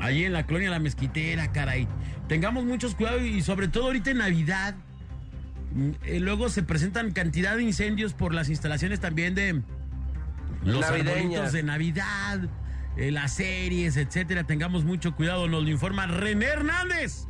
Allí 0.00 0.24
en 0.24 0.32
la 0.32 0.46
colonia 0.46 0.70
La 0.70 0.78
Mezquitera, 0.78 1.52
caray. 1.52 1.86
Tengamos 2.28 2.64
muchos 2.64 2.94
cuidados 2.94 3.22
y 3.22 3.42
sobre 3.42 3.68
todo 3.68 3.86
ahorita 3.86 4.10
en 4.10 4.18
Navidad. 4.18 4.74
mm, 5.74 5.90
eh, 6.04 6.20
luego 6.20 6.48
se 6.48 6.62
presentan 6.62 7.12
cantidad 7.12 7.56
de 7.56 7.62
incendios 7.62 8.12
por 8.12 8.34
las 8.34 8.48
instalaciones 8.48 8.98
también 8.98 9.34
de 9.34 9.62
los 10.64 10.84
arbolitos 10.84 11.52
de 11.52 11.62
Navidad, 11.62 12.40
eh, 12.96 13.10
las 13.10 13.34
series, 13.34 13.96
etcétera. 13.96 14.44
Tengamos 14.44 14.84
mucho 14.84 15.14
cuidado, 15.14 15.48
nos 15.48 15.62
lo 15.62 15.70
informa 15.70 16.06
René 16.06 16.46
Hernández. 16.46 17.26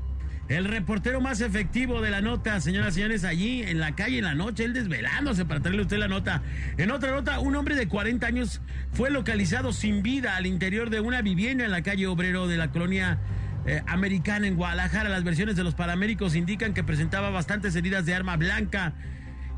El 0.50 0.64
reportero 0.64 1.20
más 1.20 1.40
efectivo 1.42 2.00
de 2.00 2.10
la 2.10 2.20
nota, 2.20 2.60
señoras 2.60 2.94
y 2.94 2.94
señores, 2.94 3.22
allí 3.22 3.62
en 3.62 3.78
la 3.78 3.94
calle 3.94 4.18
en 4.18 4.24
la 4.24 4.34
noche, 4.34 4.64
él 4.64 4.72
desvelándose 4.72 5.44
para 5.44 5.60
traerle 5.60 5.82
a 5.82 5.84
usted 5.84 5.98
la 5.98 6.08
nota. 6.08 6.42
En 6.76 6.90
otra 6.90 7.12
nota, 7.12 7.38
un 7.38 7.54
hombre 7.54 7.76
de 7.76 7.86
40 7.86 8.26
años 8.26 8.60
fue 8.90 9.12
localizado 9.12 9.72
sin 9.72 10.02
vida 10.02 10.34
al 10.34 10.46
interior 10.46 10.90
de 10.90 10.98
una 10.98 11.22
vivienda 11.22 11.64
en 11.64 11.70
la 11.70 11.82
calle 11.82 12.08
Obrero 12.08 12.48
de 12.48 12.56
la 12.56 12.72
colonia 12.72 13.20
eh, 13.64 13.80
americana 13.86 14.48
en 14.48 14.56
Guadalajara. 14.56 15.08
Las 15.08 15.22
versiones 15.22 15.54
de 15.54 15.62
los 15.62 15.76
paramédicos 15.76 16.34
indican 16.34 16.74
que 16.74 16.82
presentaba 16.82 17.30
bastantes 17.30 17.76
heridas 17.76 18.04
de 18.04 18.16
arma 18.16 18.36
blanca 18.36 18.94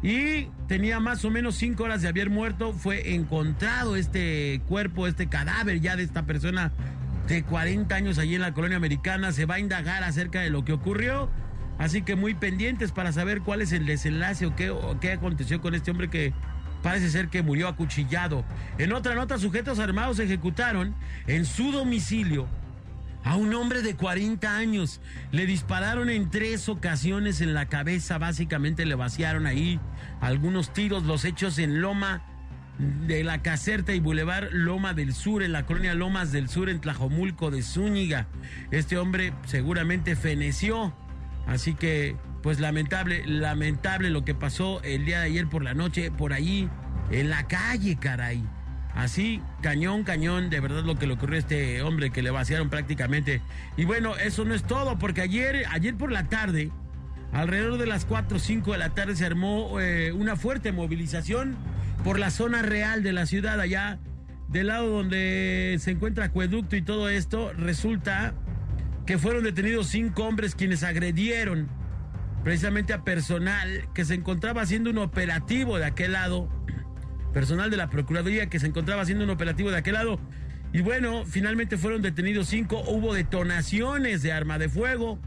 y 0.03 0.49
tenía 0.69 1.01
más 1.01 1.25
o 1.25 1.31
menos 1.31 1.55
cinco 1.55 1.85
horas 1.85 2.03
de 2.03 2.09
haber 2.09 2.29
muerto. 2.29 2.75
Fue 2.75 3.15
encontrado 3.15 3.97
este 3.97 4.61
cuerpo, 4.69 5.07
este 5.07 5.27
cadáver 5.27 5.81
ya 5.81 5.97
de 5.97 6.03
esta 6.03 6.27
persona 6.27 6.71
de 7.29 7.43
40 7.43 7.95
años 7.95 8.19
allí 8.19 8.35
en 8.35 8.41
la 8.41 8.55
colonia 8.55 8.77
americana. 8.77 9.33
Se 9.33 9.47
va 9.47 9.57
a 9.57 9.61
indagar 9.61 10.03
acerca 10.05 10.41
de 10.41 10.51
lo 10.51 10.65
que 10.65 10.73
ocurrió. 10.73 11.31
Así 11.79 12.03
que 12.03 12.17
muy 12.17 12.35
pendientes 12.35 12.93
para 12.93 13.13
saber 13.13 13.41
cuál 13.41 13.63
es 13.63 13.73
el 13.73 13.87
desenlace 13.87 14.47
o 14.47 14.55
qué, 14.55 14.75
qué 15.01 15.13
aconteció 15.13 15.61
con 15.61 15.75
este 15.75 15.91
hombre 15.91 16.11
que 16.11 16.33
parece 16.83 17.11
ser 17.11 17.29
que 17.29 17.43
murió 17.43 17.69
acuchillado. 17.69 18.45
En 18.79 18.93
otra 18.93 19.15
nota, 19.15 19.39
sujetos 19.39 19.79
armados 19.79 20.19
ejecutaron 20.19 20.95
en 21.27 21.45
su 21.45 21.73
domicilio 21.73 22.47
a 23.25 23.37
un 23.37 23.55
hombre 23.55 23.83
de 23.83 23.95
40 23.95 24.57
años. 24.57 25.01
Le 25.31 25.47
dispararon 25.47 26.11
en 26.11 26.31
tres 26.31 26.69
ocasiones 26.69 27.41
en 27.41 27.55
la 27.55 27.67
cabeza, 27.67 28.19
básicamente 28.19 28.85
le 28.85 28.95
vaciaron 28.95 29.47
ahí 29.47 29.81
algunos 30.21 30.73
tiros, 30.73 31.05
los 31.05 31.25
hechos 31.25 31.59
en 31.59 31.81
Loma 31.81 32.23
de 32.79 33.23
la 33.23 33.43
Caserta 33.43 33.95
y 33.95 34.01
Boulevard 34.01 34.49
Loma 34.51 34.95
del 34.95 35.13
Sur, 35.13 35.43
en 35.43 35.53
la 35.53 35.67
colonia 35.67 35.95
Lomas 35.95 36.33
del 36.33 36.49
Sur, 36.49 36.69
en 36.69 36.81
Tlajomulco 36.81 37.51
de 37.51 37.63
Zúñiga. 37.63 38.27
Este 38.71 38.99
hombre 38.99 39.33
seguramente 39.47 40.17
feneció, 40.17 40.95
así 41.47 41.75
que 41.75 42.17
pues 42.43 42.59
lamentable, 42.59 43.25
lamentable 43.27 44.11
lo 44.11 44.25
que 44.25 44.35
pasó 44.35 44.83
el 44.83 45.05
día 45.05 45.21
de 45.21 45.27
ayer 45.27 45.49
por 45.49 45.63
la 45.63 45.75
noche, 45.75 46.11
por 46.11 46.33
ahí, 46.33 46.69
en 47.11 47.31
la 47.31 47.47
calle, 47.47 47.97
caray. 48.01 48.43
Así, 48.95 49.41
cañón, 49.63 50.03
cañón, 50.03 50.51
de 50.51 50.61
verdad 50.61 50.85
lo 50.85 50.99
que 50.99 51.07
le 51.07 51.15
ocurrió 51.15 51.37
a 51.37 51.39
este 51.39 51.81
hombre 51.83 52.11
que 52.11 52.21
le 52.21 52.31
vaciaron 52.31 52.69
prácticamente. 52.69 53.41
Y 53.77 53.85
bueno, 53.85 54.17
eso 54.17 54.45
no 54.45 54.55
es 54.55 54.65
todo, 54.65 54.99
porque 54.99 55.23
ayer, 55.23 55.65
ayer 55.71 55.95
por 55.97 56.13
la 56.13 56.29
tarde, 56.29 56.71
alrededor 57.33 57.79
de 57.79 57.87
las 57.87 58.05
4 58.05 58.37
o 58.37 58.41
5 58.41 58.73
de 58.73 58.79
la 58.79 58.91
tarde 58.91 59.17
se 59.17 59.25
armó 59.25 59.81
eh, 59.81 60.13
una 60.13 60.37
fuerte 60.37 60.71
movilización 60.71 61.57
por 62.05 62.19
la 62.19 62.31
zona 62.31 62.63
real 62.63 63.03
de 63.03 63.13
la 63.13 63.27
ciudad, 63.27 63.61
allá 63.61 63.99
del 64.49 64.67
lado 64.67 64.89
donde 64.89 65.77
se 65.81 65.93
encuentra 65.93 66.27
acueducto 66.27 66.77
y 66.77 66.83
todo 66.83 67.09
esto. 67.09 67.53
Resulta 67.55 68.35
que 69.07 69.19
fueron 69.19 69.45
detenidos 69.45 69.89
cinco 69.89 70.25
hombres 70.25 70.55
quienes 70.55 70.83
agredieron 70.83 71.69
precisamente 72.45 72.93
a 72.93 73.03
personal 73.03 73.89
que 73.95 74.05
se 74.05 74.15
encontraba 74.15 74.63
haciendo 74.63 74.91
un 74.91 74.99
operativo 74.99 75.79
de 75.79 75.87
aquel 75.87 76.13
lado 76.13 76.49
personal 77.33 77.71
de 77.71 77.77
la 77.77 77.89
Procuraduría 77.89 78.49
que 78.49 78.61
se 78.61 78.67
encontraba 78.67 79.03
haciendo 79.03 79.25
un 79.25 79.31
operativo 79.31 79.71
de 79.71 79.79
aquel 79.79 79.95
lado. 79.95 80.21
Y 80.73 80.81
bueno, 80.81 81.25
finalmente 81.27 81.77
fueron 81.77 82.03
detenidos 82.03 82.49
cinco, 82.49 82.83
hubo 82.87 83.15
detonaciones 83.15 84.23
de 84.23 84.33
arma 84.33 84.59
de 84.59 84.69
fuego 84.69 85.19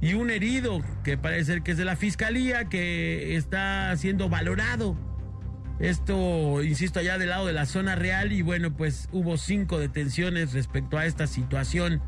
y 0.00 0.14
un 0.14 0.30
herido 0.30 0.82
que 1.04 1.18
parece 1.18 1.44
ser 1.44 1.62
que 1.62 1.72
es 1.72 1.76
de 1.76 1.84
la 1.84 1.96
Fiscalía 1.96 2.68
que 2.68 3.36
está 3.36 3.94
siendo 3.96 4.28
valorado. 4.28 4.96
Esto, 5.78 6.62
insisto, 6.62 7.00
allá 7.00 7.16
del 7.16 7.30
lado 7.30 7.46
de 7.46 7.54
la 7.54 7.64
zona 7.64 7.96
real 7.96 8.32
y 8.32 8.42
bueno, 8.42 8.76
pues 8.76 9.08
hubo 9.12 9.38
cinco 9.38 9.78
detenciones 9.78 10.52
respecto 10.52 10.98
a 10.98 11.06
esta 11.06 11.26
situación. 11.26 12.02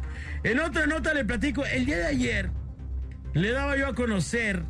En 0.45 0.61
otra 0.61 0.87
nota 0.87 1.15
le 1.15 1.25
platico, 1.25 1.65
el 1.65 1.87
día 1.87 1.97
de 1.97 2.07
ayer 2.07 2.51
le 3.35 3.51
daba 3.53 3.77
yo 3.79 3.87
a 3.87 3.95
conocer 3.95 4.65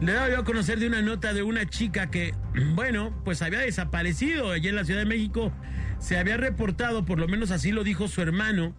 le 0.00 0.12
daba 0.12 0.30
yo 0.30 0.38
a 0.38 0.44
conocer 0.44 0.78
de 0.78 0.86
una 0.86 1.02
nota 1.02 1.34
de 1.34 1.42
una 1.42 1.66
chica 1.66 2.10
que, 2.10 2.34
bueno, 2.74 3.14
pues 3.24 3.42
había 3.42 3.60
desaparecido 3.60 4.50
allí 4.50 4.68
en 4.68 4.76
la 4.76 4.84
Ciudad 4.84 5.00
de 5.00 5.06
México. 5.06 5.52
Se 5.98 6.16
había 6.16 6.38
reportado, 6.38 7.04
por 7.04 7.18
lo 7.18 7.28
menos 7.28 7.50
así 7.50 7.70
lo 7.70 7.84
dijo 7.84 8.08
su 8.08 8.22
hermano, 8.22 8.74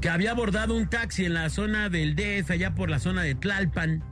que 0.00 0.08
había 0.08 0.30
abordado 0.30 0.74
un 0.76 0.88
taxi 0.88 1.24
en 1.24 1.34
la 1.34 1.50
zona 1.50 1.88
del 1.88 2.16
DF, 2.16 2.50
allá 2.50 2.74
por 2.74 2.90
la 2.90 2.98
zona 2.98 3.22
de 3.22 3.34
Tlalpan. 3.34 4.02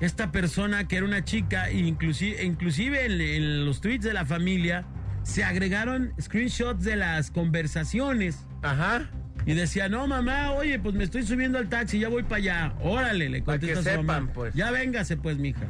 Esta 0.00 0.30
persona 0.30 0.86
que 0.86 0.96
era 0.96 1.06
una 1.06 1.24
chica, 1.24 1.70
inclusive, 1.72 2.44
inclusive 2.44 3.06
en, 3.06 3.20
en 3.20 3.64
los 3.66 3.80
tweets 3.80 4.04
de 4.04 4.12
la 4.12 4.24
familia, 4.24 4.86
se 5.22 5.44
agregaron 5.44 6.12
screenshots 6.20 6.84
de 6.84 6.96
las 6.96 7.30
conversaciones. 7.30 8.46
Ajá. 8.62 9.10
Y 9.46 9.54
decía, 9.54 9.88
no, 9.88 10.06
mamá, 10.06 10.52
oye, 10.52 10.78
pues 10.78 10.94
me 10.94 11.04
estoy 11.04 11.22
subiendo 11.22 11.58
al 11.58 11.68
taxi, 11.68 11.98
ya 11.98 12.08
voy 12.08 12.22
para 12.22 12.36
allá. 12.36 12.74
Órale, 12.82 13.28
le 13.28 13.38
que 13.38 13.44
contesta 13.44 13.96
su 13.96 14.02
mamá. 14.02 14.30
pues. 14.32 14.54
Ya 14.54 14.70
véngase, 14.70 15.16
pues, 15.16 15.38
mija. 15.38 15.66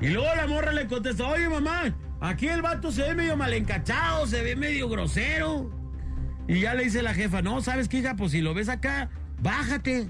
Y 0.00 0.08
luego 0.08 0.34
la 0.34 0.46
morra 0.46 0.72
le 0.72 0.86
contesta, 0.86 1.26
oye, 1.26 1.48
mamá, 1.48 1.94
aquí 2.20 2.48
el 2.48 2.62
vato 2.62 2.90
se 2.90 3.02
ve 3.02 3.14
medio 3.14 3.36
mal 3.36 3.52
encachado, 3.52 4.26
se 4.26 4.42
ve 4.42 4.56
medio 4.56 4.88
grosero. 4.88 5.70
Y 6.50 6.62
ya 6.62 6.74
le 6.74 6.82
dice 6.82 7.00
la 7.00 7.14
jefa, 7.14 7.42
no, 7.42 7.60
¿sabes 7.62 7.86
qué, 7.88 7.98
hija? 7.98 8.16
Pues 8.16 8.32
si 8.32 8.40
lo 8.40 8.54
ves 8.54 8.68
acá, 8.68 9.08
bájate, 9.40 10.08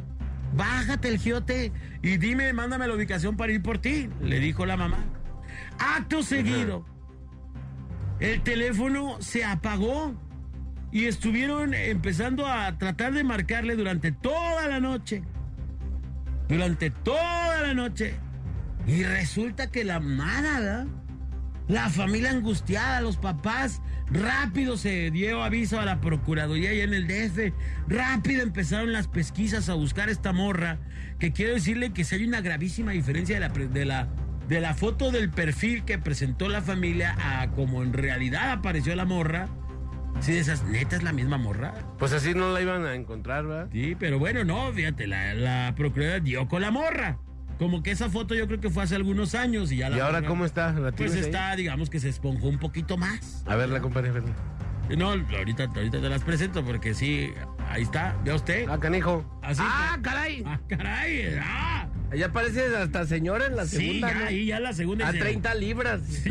bájate 0.56 1.08
el 1.08 1.18
giote 1.18 1.70
y 2.00 2.16
dime, 2.16 2.54
mándame 2.54 2.88
la 2.88 2.94
ubicación 2.94 3.36
para 3.36 3.52
ir 3.52 3.60
por 3.60 3.76
ti, 3.76 4.08
le 4.22 4.40
dijo 4.40 4.64
la 4.64 4.78
mamá. 4.78 5.04
Acto 5.78 6.22
seguido, 6.22 6.86
el 8.20 8.40
teléfono 8.40 9.18
se 9.20 9.44
apagó 9.44 10.14
y 10.90 11.04
estuvieron 11.04 11.74
empezando 11.74 12.46
a 12.46 12.78
tratar 12.78 13.12
de 13.12 13.22
marcarle 13.22 13.76
durante 13.76 14.10
toda 14.10 14.66
la 14.66 14.80
noche. 14.80 15.22
Durante 16.48 16.88
toda 16.88 17.60
la 17.60 17.74
noche. 17.74 18.14
Y 18.86 19.02
resulta 19.02 19.70
que 19.70 19.84
la 19.84 19.98
¿verdad? 19.98 20.86
La 21.70 21.88
familia 21.88 22.32
angustiada, 22.32 23.00
los 23.00 23.16
papás, 23.16 23.80
rápido 24.10 24.76
se 24.76 25.12
dio 25.12 25.44
aviso 25.44 25.78
a 25.78 25.84
la 25.84 26.00
Procuraduría 26.00 26.74
y 26.74 26.80
en 26.80 26.94
el 26.94 27.06
DF. 27.06 27.54
Rápido 27.86 28.42
empezaron 28.42 28.92
las 28.92 29.06
pesquisas 29.06 29.68
a 29.68 29.74
buscar 29.74 30.08
esta 30.08 30.32
morra. 30.32 30.80
Que 31.20 31.30
quiero 31.30 31.54
decirle 31.54 31.92
que 31.92 32.02
si 32.02 32.16
hay 32.16 32.24
una 32.24 32.40
gravísima 32.40 32.90
diferencia 32.90 33.36
de 33.36 33.40
la, 33.40 33.48
de 33.50 33.84
la, 33.84 34.08
de 34.48 34.60
la 34.60 34.74
foto 34.74 35.12
del 35.12 35.30
perfil 35.30 35.84
que 35.84 35.96
presentó 35.96 36.48
la 36.48 36.60
familia 36.60 37.14
a 37.20 37.52
como 37.52 37.84
en 37.84 37.92
realidad 37.92 38.50
apareció 38.50 38.96
la 38.96 39.04
morra. 39.04 39.46
Sí, 40.18 40.32
de 40.32 40.40
esas 40.40 40.64
neta 40.64 40.96
es 40.96 41.04
la 41.04 41.12
misma 41.12 41.38
morra. 41.38 41.72
Pues 42.00 42.12
así 42.12 42.34
no 42.34 42.52
la 42.52 42.60
iban 42.60 42.84
a 42.84 42.96
encontrar, 42.96 43.46
¿verdad? 43.46 43.68
Sí, 43.70 43.96
pero 43.96 44.18
bueno, 44.18 44.42
no, 44.42 44.72
fíjate, 44.72 45.06
la, 45.06 45.34
la 45.34 45.72
Procuraduría 45.76 46.18
dio 46.18 46.48
con 46.48 46.62
la 46.62 46.72
morra. 46.72 47.20
Como 47.60 47.82
que 47.82 47.90
esa 47.90 48.08
foto 48.08 48.34
yo 48.34 48.46
creo 48.46 48.58
que 48.58 48.70
fue 48.70 48.82
hace 48.82 48.96
algunos 48.96 49.34
años 49.34 49.70
y 49.70 49.76
ya 49.76 49.90
la 49.90 49.98
¿Y 49.98 50.00
ahora 50.00 50.22
cómo 50.22 50.46
está? 50.46 50.72
¿La 50.72 50.92
Pues 50.92 51.12
ahí? 51.12 51.20
está, 51.20 51.54
digamos 51.56 51.90
que 51.90 52.00
se 52.00 52.08
esponjó 52.08 52.48
un 52.48 52.58
poquito 52.58 52.96
más. 52.96 53.44
A 53.46 53.54
ver, 53.54 53.68
la 53.68 53.80
compadre. 53.82 54.10
No, 54.96 55.10
ahorita, 55.10 55.64
ahorita 55.64 56.00
te 56.00 56.08
las 56.08 56.24
presento 56.24 56.64
porque 56.64 56.94
sí, 56.94 57.30
ahí 57.68 57.82
está, 57.82 58.16
vea 58.24 58.34
usted. 58.34 58.66
Ah, 58.66 58.80
canijo. 58.80 59.38
Así 59.42 59.60
ah, 59.62 59.92
que- 59.96 60.02
caray. 60.02 60.42
Ah, 60.46 60.58
caray, 60.68 61.38
ah. 61.42 61.86
Ya 62.16 62.32
parece 62.32 62.74
hasta 62.74 63.04
señora 63.06 63.44
en 63.44 63.56
la 63.56 63.66
Sí, 63.66 63.76
segunda, 63.76 64.08
ya, 64.10 64.18
¿no? 64.18 64.24
ahí 64.24 64.46
ya 64.46 64.58
la 64.58 64.72
segunda. 64.72 65.06
A 65.08 65.12
dice- 65.12 65.22
30 65.24 65.54
libras. 65.54 66.00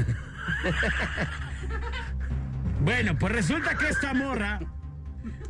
Bueno, 2.81 3.17
pues 3.19 3.33
resulta 3.33 3.75
que 3.75 3.89
esta 3.89 4.13
morra, 4.13 4.61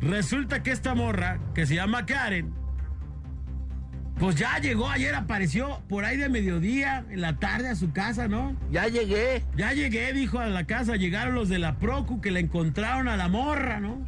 resulta 0.00 0.62
que 0.64 0.72
esta 0.72 0.94
morra, 0.96 1.38
que 1.54 1.64
se 1.64 1.76
llama 1.76 2.04
Karen, 2.04 2.52
pues 4.20 4.36
ya 4.36 4.58
llegó, 4.58 4.88
ayer 4.88 5.14
apareció 5.14 5.80
por 5.88 6.04
ahí 6.04 6.16
de 6.18 6.28
mediodía, 6.28 7.04
en 7.10 7.22
la 7.22 7.38
tarde 7.38 7.70
a 7.70 7.74
su 7.74 7.90
casa, 7.92 8.28
¿no? 8.28 8.54
Ya 8.70 8.86
llegué. 8.86 9.42
Ya 9.56 9.72
llegué, 9.72 10.12
dijo 10.12 10.38
a 10.38 10.46
la 10.46 10.64
casa, 10.64 10.96
llegaron 10.96 11.34
los 11.34 11.48
de 11.48 11.58
la 11.58 11.78
Procu 11.78 12.20
que 12.20 12.30
le 12.30 12.40
encontraron 12.40 13.08
a 13.08 13.16
la 13.16 13.28
morra, 13.28 13.80
¿no? 13.80 13.98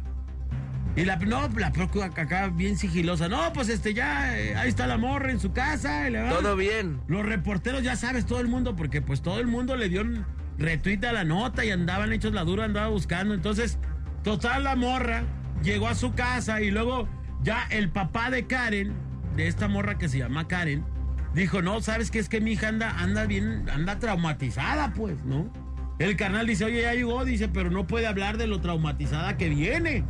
Y 0.95 1.05
la, 1.05 1.15
no, 1.15 1.49
la 1.57 1.71
Procu 1.71 2.03
acá 2.03 2.49
bien 2.49 2.77
sigilosa, 2.77 3.27
no, 3.27 3.51
pues 3.53 3.69
este 3.69 3.95
ya, 3.95 4.37
eh, 4.39 4.55
ahí 4.55 4.69
está 4.69 4.85
la 4.85 4.97
morra 4.99 5.31
en 5.31 5.39
su 5.39 5.51
casa. 5.51 6.07
y 6.07 6.11
le 6.11 6.21
va- 6.21 6.29
Todo 6.29 6.55
bien. 6.55 6.99
Los 7.07 7.25
reporteros, 7.25 7.81
ya 7.81 7.95
sabes, 7.95 8.27
todo 8.27 8.39
el 8.39 8.47
mundo, 8.47 8.75
porque 8.75 9.01
pues 9.01 9.23
todo 9.23 9.39
el 9.39 9.47
mundo 9.47 9.75
le 9.75 9.89
dio 9.89 10.01
a 10.01 11.11
la 11.11 11.23
nota 11.23 11.65
y 11.65 11.71
andaban 11.71 12.13
hechos 12.13 12.33
la 12.33 12.43
dura, 12.43 12.65
andaba 12.65 12.89
buscando. 12.89 13.33
Entonces, 13.33 13.79
total, 14.23 14.63
la 14.65 14.75
morra 14.75 15.23
llegó 15.63 15.87
a 15.87 15.95
su 15.95 16.13
casa 16.13 16.61
y 16.61 16.69
luego 16.69 17.09
ya 17.41 17.65
el 17.71 17.89
papá 17.89 18.29
de 18.29 18.45
Karen, 18.45 18.93
de 19.35 19.47
esta 19.47 19.67
morra 19.67 19.97
que 19.97 20.09
se 20.09 20.19
llama 20.19 20.47
Karen, 20.47 20.85
dijo, 21.33 21.61
no, 21.61 21.81
¿sabes 21.81 22.11
qué? 22.11 22.19
Es 22.19 22.29
que 22.29 22.41
mi 22.41 22.51
hija 22.53 22.67
anda, 22.67 22.91
anda 22.99 23.25
bien, 23.25 23.69
anda 23.69 23.99
traumatizada, 23.99 24.93
pues, 24.93 25.23
¿no? 25.25 25.51
El 25.99 26.15
carnal 26.15 26.47
dice, 26.47 26.65
oye, 26.65 26.81
ya 26.81 26.93
llegó, 26.93 27.23
dice, 27.25 27.47
pero 27.47 27.69
no 27.69 27.87
puede 27.87 28.07
hablar 28.07 28.37
de 28.37 28.47
lo 28.47 28.61
traumatizada 28.61 29.37
que 29.37 29.49
viene. 29.49 30.03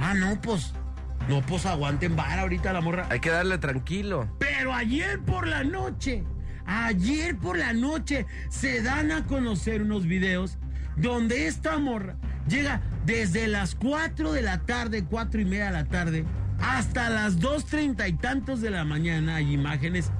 Ah, 0.00 0.14
no, 0.14 0.40
pues, 0.40 0.74
no, 1.28 1.40
pues 1.42 1.66
aguanten 1.66 2.16
vara 2.16 2.42
ahorita 2.42 2.72
la 2.72 2.80
morra. 2.80 3.06
Hay 3.10 3.20
que 3.20 3.30
darle 3.30 3.58
tranquilo. 3.58 4.28
Pero 4.38 4.74
ayer 4.74 5.20
por 5.20 5.46
la 5.46 5.62
noche, 5.62 6.24
ayer 6.66 7.36
por 7.36 7.56
la 7.56 7.72
noche, 7.72 8.26
se 8.48 8.82
dan 8.82 9.12
a 9.12 9.24
conocer 9.26 9.82
unos 9.82 10.06
videos 10.06 10.58
donde 10.96 11.46
esta 11.46 11.78
morra 11.78 12.16
llega 12.48 12.80
desde 13.06 13.46
las 13.46 13.74
4 13.76 14.32
de 14.32 14.42
la 14.42 14.58
tarde, 14.58 15.04
4 15.04 15.40
y 15.40 15.44
media 15.44 15.66
de 15.66 15.72
la 15.72 15.84
tarde, 15.84 16.24
hasta 16.62 17.10
las 17.10 17.38
2.30 17.38 18.08
y 18.08 18.12
tantos 18.14 18.60
de 18.60 18.70
la 18.70 18.84
mañana. 18.84 19.36
Hay 19.36 19.52
imágenes. 19.52 20.10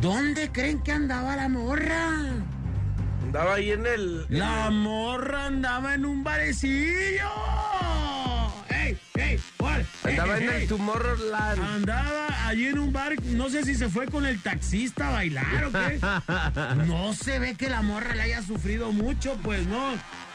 ¿Dónde 0.00 0.50
creen 0.52 0.80
que 0.82 0.92
andaba 0.92 1.36
la 1.36 1.48
morra? 1.48 2.10
Andaba 3.22 3.54
ahí 3.54 3.70
en 3.72 3.86
el. 3.86 4.26
La 4.28 4.70
morra 4.70 5.46
andaba 5.46 5.94
en 5.94 6.06
un 6.06 6.22
barecillo. 6.22 7.30
¡Ey, 8.68 8.98
ey! 9.14 9.40
¡Órale! 9.58 9.86
¡Ey, 10.04 10.10
Andaba 10.10 10.38
ey, 10.38 10.44
en 10.44 10.50
el 10.54 10.68
Tomorrowland. 10.68 11.62
Andaba 11.62 12.46
allí 12.46 12.66
en 12.66 12.78
un 12.78 12.92
bar, 12.92 13.14
no 13.24 13.48
sé 13.48 13.64
si 13.64 13.74
se 13.74 13.88
fue 13.88 14.06
con 14.06 14.26
el 14.26 14.40
taxista 14.40 15.08
a 15.08 15.12
bailar 15.12 15.64
o 15.64 15.72
qué. 15.72 16.00
No 16.86 17.12
se 17.14 17.38
ve 17.38 17.54
que 17.54 17.68
la 17.68 17.82
morra 17.82 18.14
le 18.14 18.22
haya 18.22 18.42
sufrido 18.42 18.92
mucho, 18.92 19.36
pues 19.42 19.66
no. 19.66 19.94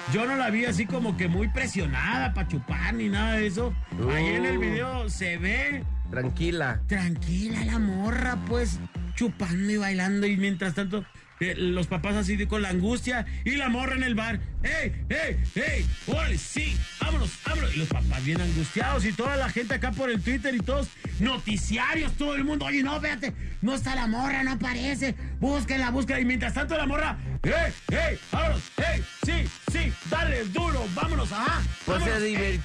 Yo 0.10 0.26
no 0.26 0.36
la 0.36 0.50
vi 0.50 0.66
así 0.66 0.86
como 0.86 1.16
que 1.16 1.28
muy 1.28 1.48
presionada 1.50 2.34
para 2.34 2.48
chupar 2.48 2.94
ni 2.94 3.10
nada 3.10 3.36
de 3.36 3.48
eso. 3.48 3.74
Ahí 4.14 4.26
en 4.28 4.46
el 4.46 4.58
video 4.58 5.10
se 5.10 5.38
ve 5.38 5.84
Tranquila. 6.10 6.82
tranquila 6.88 7.64
la 7.64 7.80
morra, 7.80 8.38
pues 8.48 8.80
chupando 9.16 9.72
y 9.72 9.78
bailando 9.78 10.28
y 10.28 10.36
mientras 10.36 10.74
tanto 10.74 11.06
eh, 11.41 11.56
los 11.56 11.88
papás 11.88 12.15
así 12.15 12.36
de 12.36 12.47
con 12.47 12.62
la 12.62 12.69
angustia 12.69 13.25
y 13.43 13.56
la 13.56 13.67
morra 13.67 13.95
en 13.95 14.04
el 14.04 14.13
bar. 14.13 14.39
¡Ey, 14.62 14.93
ey, 15.10 15.38
ey! 15.56 15.86
¡Órale, 16.06 16.38
sí! 16.38 16.77
¡Vámonos, 17.01 17.32
vámonos! 17.43 17.75
Y 17.75 17.80
los 17.80 17.88
papás 17.88 18.23
bien 18.23 18.39
angustiados 18.39 19.04
y 19.06 19.12
toda 19.12 19.36
la 19.38 19.49
gente 19.49 19.73
acá 19.73 19.91
por 19.91 20.12
el 20.12 20.21
Twitter 20.21 20.54
y 20.54 20.60
todos 20.60 20.88
noticiarios, 21.19 22.13
todo 22.13 22.36
el 22.36 22.43
mundo. 22.43 22.65
Oye, 22.65 22.84
no, 22.84 23.01
fíjate, 23.01 23.34
no 23.62 23.73
está 23.73 23.95
la 23.95 24.06
morra, 24.06 24.43
no 24.43 24.51
aparece. 24.51 25.15
Búsquenla, 25.39 25.89
búsquenla. 25.89 26.21
Y 26.21 26.25
mientras 26.25 26.54
tanto 26.54 26.77
la 26.77 26.86
morra, 26.86 27.17
¡ey, 27.41 27.73
ey! 27.89 28.19
¡Vámonos! 28.32 28.62
¡Ey! 28.77 29.04
¡Sí, 29.25 29.49
sí! 29.71 29.93
¡Dale 30.12 30.43
duro! 30.45 30.86
¡Vámonos! 30.93 31.32
¡Ajá! 31.32 31.62
Pues 31.86 32.04
se 32.04 32.27
ey. 32.27 32.62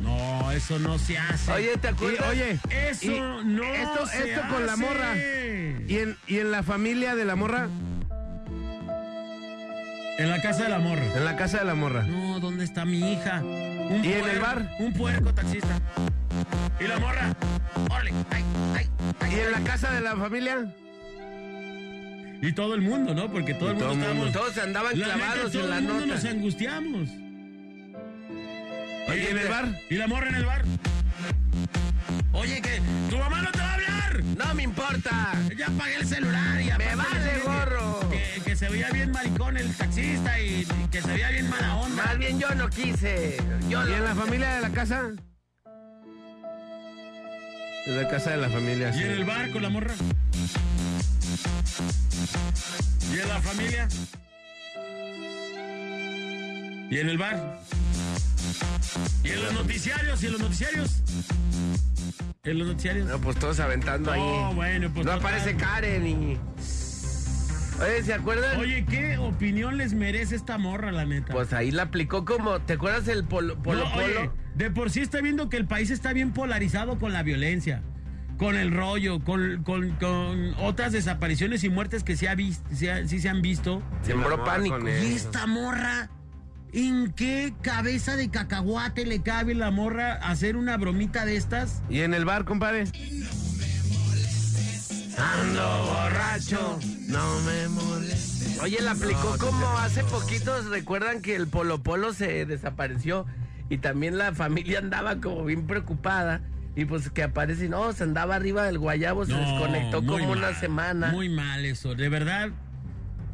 No, 0.00 0.50
eso 0.52 0.78
no 0.78 0.98
se 0.98 1.18
hace. 1.18 1.50
Oye, 1.52 1.76
¿te 1.78 1.88
acuerdas? 1.88 2.26
Y, 2.26 2.30
oye, 2.30 2.58
Eso 2.70 3.06
y 3.12 3.20
no 3.44 3.64
esto, 3.64 4.06
se 4.06 4.30
esto 4.32 4.42
con 4.48 4.66
la 4.66 4.76
morra. 4.76 5.16
¿Y 5.88 5.98
en, 5.98 6.16
y 6.26 6.38
en 6.38 6.50
la 6.50 6.62
familia 6.62 7.14
de 7.14 7.24
la 7.24 7.36
morra, 7.36 7.68
En 10.18 10.30
la 10.30 10.40
casa 10.40 10.64
de 10.64 10.70
la 10.70 10.78
morra. 10.78 11.04
en 11.14 11.24
la 11.24 11.36
casa 11.36 11.58
de 11.58 11.64
la 11.64 11.74
morra. 11.74 12.02
No, 12.04 12.40
¿dónde 12.40 12.64
está 12.64 12.84
mi 12.84 13.12
hija? 13.12 13.42
Un 13.42 14.02
¿Y 14.04 14.12
en 14.12 14.28
el 14.28 14.38
bar? 14.40 14.70
Un 14.80 14.92
puerco 14.94 15.32
taxista. 15.34 15.78
¿Y 16.80 16.84
la 16.84 16.98
morra? 16.98 17.34
¡Órale! 17.90 18.12
¡Ay, 18.30 18.44
ay, 18.74 18.88
ay! 19.20 19.30
¿Y 19.34 19.40
en 19.40 19.52
la 19.52 19.60
casa 19.60 19.90
de 19.92 20.00
la 20.00 20.16
familia? 20.16 20.72
Y 22.42 22.52
todo 22.52 22.74
el 22.74 22.82
mundo, 22.82 23.14
¿no? 23.14 23.30
Porque 23.30 23.54
todo 23.54 23.70
el 23.70 23.78
todo 23.78 23.90
mundo 23.94 24.06
mundo. 24.14 24.26
estábamos... 24.26 24.54
Todos 24.54 24.64
andaban 24.64 24.98
La 24.98 25.06
neta, 25.06 25.18
clavados 25.18 25.52
todo 25.52 25.62
en 25.64 25.70
la 25.70 25.78
el 25.78 25.82
mundo 25.84 26.00
nota. 26.06 26.14
nos 26.14 26.24
angustiamos. 26.24 27.08
Oye, 29.16 29.30
¿en 29.30 29.38
el 29.38 29.48
bar? 29.48 29.80
¿Y 29.88 29.94
la 29.94 30.06
morra 30.06 30.28
en 30.28 30.34
el 30.34 30.44
bar? 30.44 30.62
Oye, 32.32 32.60
que 32.60 32.82
tu 33.08 33.16
mamá 33.16 33.40
no 33.40 33.50
te 33.50 33.58
va 33.60 33.70
a 33.70 33.74
hablar. 33.74 34.24
No 34.36 34.54
me 34.54 34.62
importa. 34.62 35.32
Ya 35.56 35.68
apagué 35.68 35.96
el 35.96 36.06
celular 36.06 36.60
y 36.60 36.70
aparte 36.70 36.96
vale 36.96 37.38
gorro. 37.42 38.10
Que, 38.10 38.42
que 38.44 38.56
se 38.56 38.68
veía 38.68 38.90
bien 38.90 39.10
maricón 39.12 39.56
el 39.56 39.74
taxista 39.74 40.38
y, 40.38 40.66
y 40.84 40.88
que 40.90 41.00
se 41.00 41.08
veía 41.08 41.30
bien 41.30 41.48
mala 41.48 41.76
onda. 41.76 42.04
Más 42.04 42.18
bien 42.18 42.38
yo 42.38 42.54
no 42.54 42.68
quise. 42.68 43.38
Yo 43.70 43.88
¿Y 43.88 43.92
en 43.94 44.04
la 44.04 44.14
familia 44.14 44.54
de 44.56 44.60
la 44.60 44.70
casa? 44.70 45.02
En 47.86 47.96
la 48.02 48.08
casa 48.08 48.32
de 48.32 48.36
la 48.36 48.50
familia, 48.50 48.90
¿Y 48.90 48.98
sí. 48.98 49.02
en 49.04 49.10
el 49.12 49.24
bar 49.24 49.50
con 49.50 49.62
la 49.62 49.70
morra? 49.70 49.94
¿Y 53.14 53.18
en 53.18 53.28
la 53.28 53.40
familia? 53.40 53.88
¿Y 56.90 56.98
en 56.98 57.08
el 57.08 57.16
bar? 57.16 57.60
¿Y 59.24 59.28
en 59.30 59.42
los 59.42 59.52
noticiarios? 59.54 60.22
¿Y 60.22 60.26
en 60.26 60.32
los 60.32 60.40
noticiarios? 60.40 61.02
¿En 62.44 62.58
los 62.58 62.68
noticiarios? 62.68 63.08
No, 63.08 63.18
pues 63.20 63.38
todos 63.38 63.58
aventando 63.60 64.14
No, 64.14 64.48
ahí. 64.48 64.54
bueno, 64.54 64.90
pues 64.92 65.04
No 65.06 65.12
total. 65.14 65.18
aparece 65.34 65.56
Karen 65.56 66.06
y. 66.06 66.38
Oye, 67.82 68.02
¿se 68.04 68.14
acuerdan? 68.14 68.58
Oye, 68.58 68.86
¿qué 68.88 69.18
opinión 69.18 69.76
les 69.76 69.92
merece 69.92 70.34
esta 70.36 70.56
morra, 70.56 70.92
la 70.92 71.04
neta? 71.04 71.32
Pues 71.32 71.52
ahí 71.52 71.70
la 71.70 71.84
aplicó 71.84 72.24
como. 72.24 72.60
¿Te 72.60 72.74
acuerdas 72.74 73.06
el 73.08 73.24
polo 73.24 73.56
polo? 73.62 73.84
No, 73.88 73.94
oye, 73.96 74.14
polo? 74.14 74.32
de 74.54 74.70
por 74.70 74.90
sí 74.90 75.00
está 75.00 75.20
viendo 75.20 75.48
que 75.50 75.56
el 75.58 75.66
país 75.66 75.90
está 75.90 76.12
bien 76.12 76.32
polarizado 76.32 76.98
con 76.98 77.12
la 77.12 77.22
violencia, 77.22 77.82
con 78.38 78.56
el 78.56 78.72
rollo, 78.72 79.22
con, 79.22 79.62
con- 79.64 79.90
con 79.96 80.54
otras 80.58 80.92
desapariciones 80.92 81.64
y 81.64 81.68
muertes 81.68 82.02
que 82.02 82.16
se 82.16 82.28
ha 82.30 82.34
vis- 82.34 82.62
se 82.72 82.90
ha- 82.92 83.06
sí 83.06 83.18
se 83.20 83.28
han 83.28 83.42
visto. 83.42 83.82
Sembró 84.02 84.42
pánico. 84.44 84.78
Y 84.88 85.12
esta 85.14 85.46
morra, 85.46 86.08
¿en 86.76 87.12
qué 87.12 87.54
cabeza 87.62 88.16
de 88.16 88.28
cacahuate 88.28 89.06
le 89.06 89.22
cabe 89.22 89.54
la 89.54 89.70
morra 89.70 90.12
hacer 90.12 90.56
una 90.56 90.76
bromita 90.76 91.24
de 91.24 91.36
estas? 91.36 91.82
¿Y 91.88 92.00
en 92.00 92.12
el 92.12 92.26
bar, 92.26 92.44
compadre? 92.44 92.84
Ando 95.18 95.86
borracho, 95.86 96.78
no 97.08 97.40
me 97.40 97.68
molestes. 97.68 98.60
Oye, 98.60 98.82
la 98.82 98.90
aplicó 98.90 99.36
como 99.38 99.66
hace 99.78 100.04
poquitos. 100.04 100.66
Recuerdan 100.66 101.22
que 101.22 101.34
el 101.34 101.48
Polo 101.48 101.82
Polo 101.82 102.12
se 102.12 102.44
desapareció 102.44 103.24
y 103.70 103.78
también 103.78 104.18
la 104.18 104.34
familia 104.34 104.78
andaba 104.78 105.16
como 105.16 105.44
bien 105.46 105.66
preocupada. 105.66 106.42
Y 106.74 106.84
pues 106.84 107.08
que 107.08 107.22
aparece, 107.22 107.64
y 107.64 107.68
no, 107.70 107.90
se 107.94 108.04
andaba 108.04 108.34
arriba 108.34 108.64
del 108.64 108.78
guayabo, 108.78 109.24
se 109.24 109.32
No, 109.32 109.38
desconectó 109.38 110.02
muy 110.02 110.20
como 110.20 110.32
una 110.32 110.52
semana. 110.60 111.06
Muy 111.10 111.30
mal 111.30 111.64
eso, 111.64 111.94
de 111.94 112.10
verdad. 112.10 112.50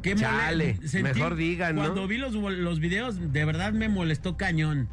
Qué 0.02 0.14
Chale, 0.16 0.78
mejor 1.02 1.36
digan, 1.36 1.76
¿no? 1.76 1.82
Cuando 1.82 2.08
vi 2.08 2.18
los, 2.18 2.34
los 2.34 2.80
videos, 2.80 3.32
de 3.32 3.44
verdad 3.44 3.72
me 3.72 3.88
molestó 3.88 4.36
cañón. 4.36 4.88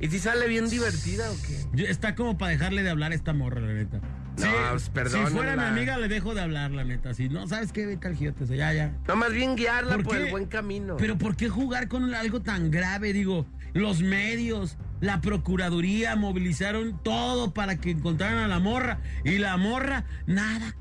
¿Y 0.00 0.08
si 0.08 0.18
sale 0.18 0.46
bien 0.48 0.68
divertida 0.68 1.30
o 1.30 1.36
qué? 1.46 1.84
Está 1.88 2.14
como 2.14 2.36
para 2.36 2.52
dejarle 2.52 2.82
de 2.82 2.90
hablar 2.90 3.12
a 3.12 3.14
esta 3.14 3.32
morra, 3.32 3.60
la 3.60 3.72
neta. 3.72 4.00
No, 4.38 4.46
pues, 4.92 5.12
si 5.12 5.18
fuera 5.26 5.56
mi 5.56 5.62
amiga, 5.62 5.96
le 5.96 6.08
dejo 6.08 6.34
de 6.34 6.42
hablar, 6.42 6.70
la 6.70 6.84
neta. 6.84 7.14
Si 7.14 7.30
no, 7.30 7.46
¿sabes 7.48 7.72
qué? 7.72 7.86
Vete 7.86 8.06
al 8.08 8.16
giote, 8.16 8.44
o 8.44 8.46
sea, 8.46 8.56
ya, 8.56 8.72
ya. 8.74 8.92
No, 9.08 9.16
más 9.16 9.32
bien 9.32 9.56
guiarla 9.56 9.94
¿Por 9.94 10.04
por, 10.04 10.16
el 10.16 10.30
buen 10.30 10.46
camino. 10.46 10.96
Pero 10.98 11.16
¿por 11.16 11.36
qué 11.36 11.48
jugar 11.48 11.88
con 11.88 12.14
algo 12.14 12.42
tan 12.42 12.70
grave? 12.70 13.14
Digo, 13.14 13.46
los 13.72 14.02
medios, 14.02 14.76
la 15.00 15.22
procuraduría 15.22 16.16
movilizaron 16.16 17.02
todo 17.02 17.54
para 17.54 17.76
que 17.76 17.90
encontraran 17.90 18.38
a 18.38 18.48
la 18.48 18.58
morra. 18.58 18.98
Y 19.24 19.38
la 19.38 19.56
morra, 19.56 20.04
nada. 20.26 20.74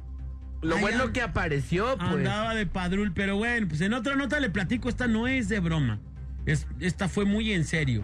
Lo 0.65 0.75
Ay, 0.77 0.81
bueno 0.81 1.13
que 1.13 1.21
apareció, 1.21 1.97
pues. 1.97 2.09
Andaba 2.09 2.55
de 2.55 2.65
padrul, 2.65 3.11
pero 3.13 3.37
bueno, 3.37 3.67
pues 3.67 3.81
en 3.81 3.93
otra 3.93 4.15
nota 4.15 4.39
le 4.39 4.49
platico, 4.49 4.89
esta 4.89 5.07
no 5.07 5.27
es 5.27 5.47
de 5.47 5.59
broma. 5.59 5.99
Es, 6.45 6.67
esta 6.79 7.07
fue 7.07 7.25
muy 7.25 7.53
en 7.53 7.65
serio. 7.65 8.03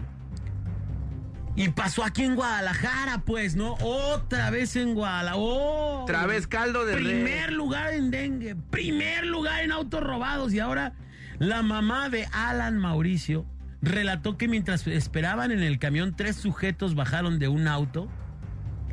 Y 1.54 1.68
pasó 1.68 2.02
aquí 2.04 2.22
en 2.22 2.34
Guadalajara, 2.34 3.18
pues, 3.26 3.56
¿no? 3.56 3.74
Otra 3.80 4.50
vez 4.50 4.74
en 4.76 4.94
Guadalajara. 4.94 5.36
¡Oh! 5.36 6.02
Otra 6.04 6.26
vez 6.26 6.46
caldo 6.46 6.86
de 6.86 6.94
Primer 6.94 7.52
lugar 7.52 7.92
en 7.92 8.10
dengue, 8.10 8.56
primer 8.70 9.26
lugar 9.26 9.62
en 9.62 9.72
autos 9.72 10.00
robados. 10.00 10.54
Y 10.54 10.60
ahora 10.60 10.94
la 11.38 11.62
mamá 11.62 12.08
de 12.08 12.26
Alan 12.32 12.78
Mauricio 12.78 13.44
relató 13.82 14.38
que 14.38 14.48
mientras 14.48 14.86
esperaban 14.86 15.50
en 15.50 15.62
el 15.62 15.78
camión, 15.78 16.14
tres 16.16 16.36
sujetos 16.36 16.94
bajaron 16.94 17.38
de 17.38 17.48
un 17.48 17.68
auto, 17.68 18.08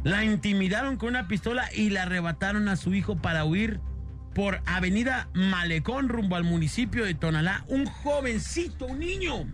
la 0.04 0.24
intimidaron 0.24 0.98
con 0.98 1.10
una 1.10 1.28
pistola 1.28 1.70
y 1.74 1.90
la 1.90 2.04
arrebataron 2.04 2.70
a 2.70 2.76
su 2.76 2.94
hijo 2.94 3.18
para 3.18 3.46
huir 3.46 3.80
por 4.34 4.62
Avenida 4.66 5.30
Malecón 5.34 6.08
rumbo 6.08 6.36
al 6.36 6.44
municipio 6.44 7.06
de 7.06 7.14
Tonalá. 7.14 7.66
Un 7.68 7.86
jovencito, 7.86 8.86
un 8.86 9.00
niño. 9.00 9.46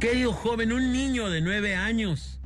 Querido 0.00 0.32
joven, 0.32 0.72
un 0.72 0.92
niño 0.92 1.30
de 1.30 1.40
nueve 1.40 1.76
años. 1.76 2.40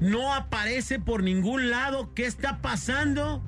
No 0.00 0.34
aparece 0.34 0.98
por 0.98 1.22
ningún 1.22 1.70
lado. 1.70 2.12
¿Qué 2.14 2.26
está 2.26 2.60
pasando 2.60 3.42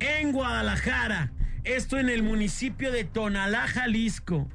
en 0.00 0.32
Guadalajara? 0.32 1.32
Esto 1.64 1.98
en 1.98 2.10
el 2.10 2.22
municipio 2.22 2.92
de 2.92 3.04
Tonalá, 3.04 3.66
Jalisco. 3.66 4.48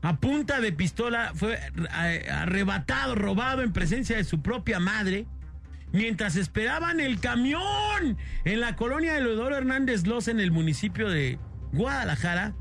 A 0.00 0.18
punta 0.18 0.60
de 0.60 0.72
pistola 0.72 1.32
fue 1.34 1.58
eh, 2.04 2.28
arrebatado, 2.30 3.14
robado 3.14 3.62
en 3.62 3.72
presencia 3.72 4.16
de 4.16 4.24
su 4.24 4.40
propia 4.40 4.80
madre. 4.80 5.26
Mientras 5.92 6.36
esperaban 6.36 7.00
el 7.00 7.18
camión 7.18 8.18
en 8.44 8.60
la 8.60 8.76
colonia 8.76 9.14
de 9.14 9.20
Leodoro 9.22 9.56
Hernández 9.56 10.06
Loza 10.06 10.30
en 10.30 10.40
el 10.40 10.50
municipio 10.50 11.08
de 11.08 11.38
Guadalajara. 11.72 12.54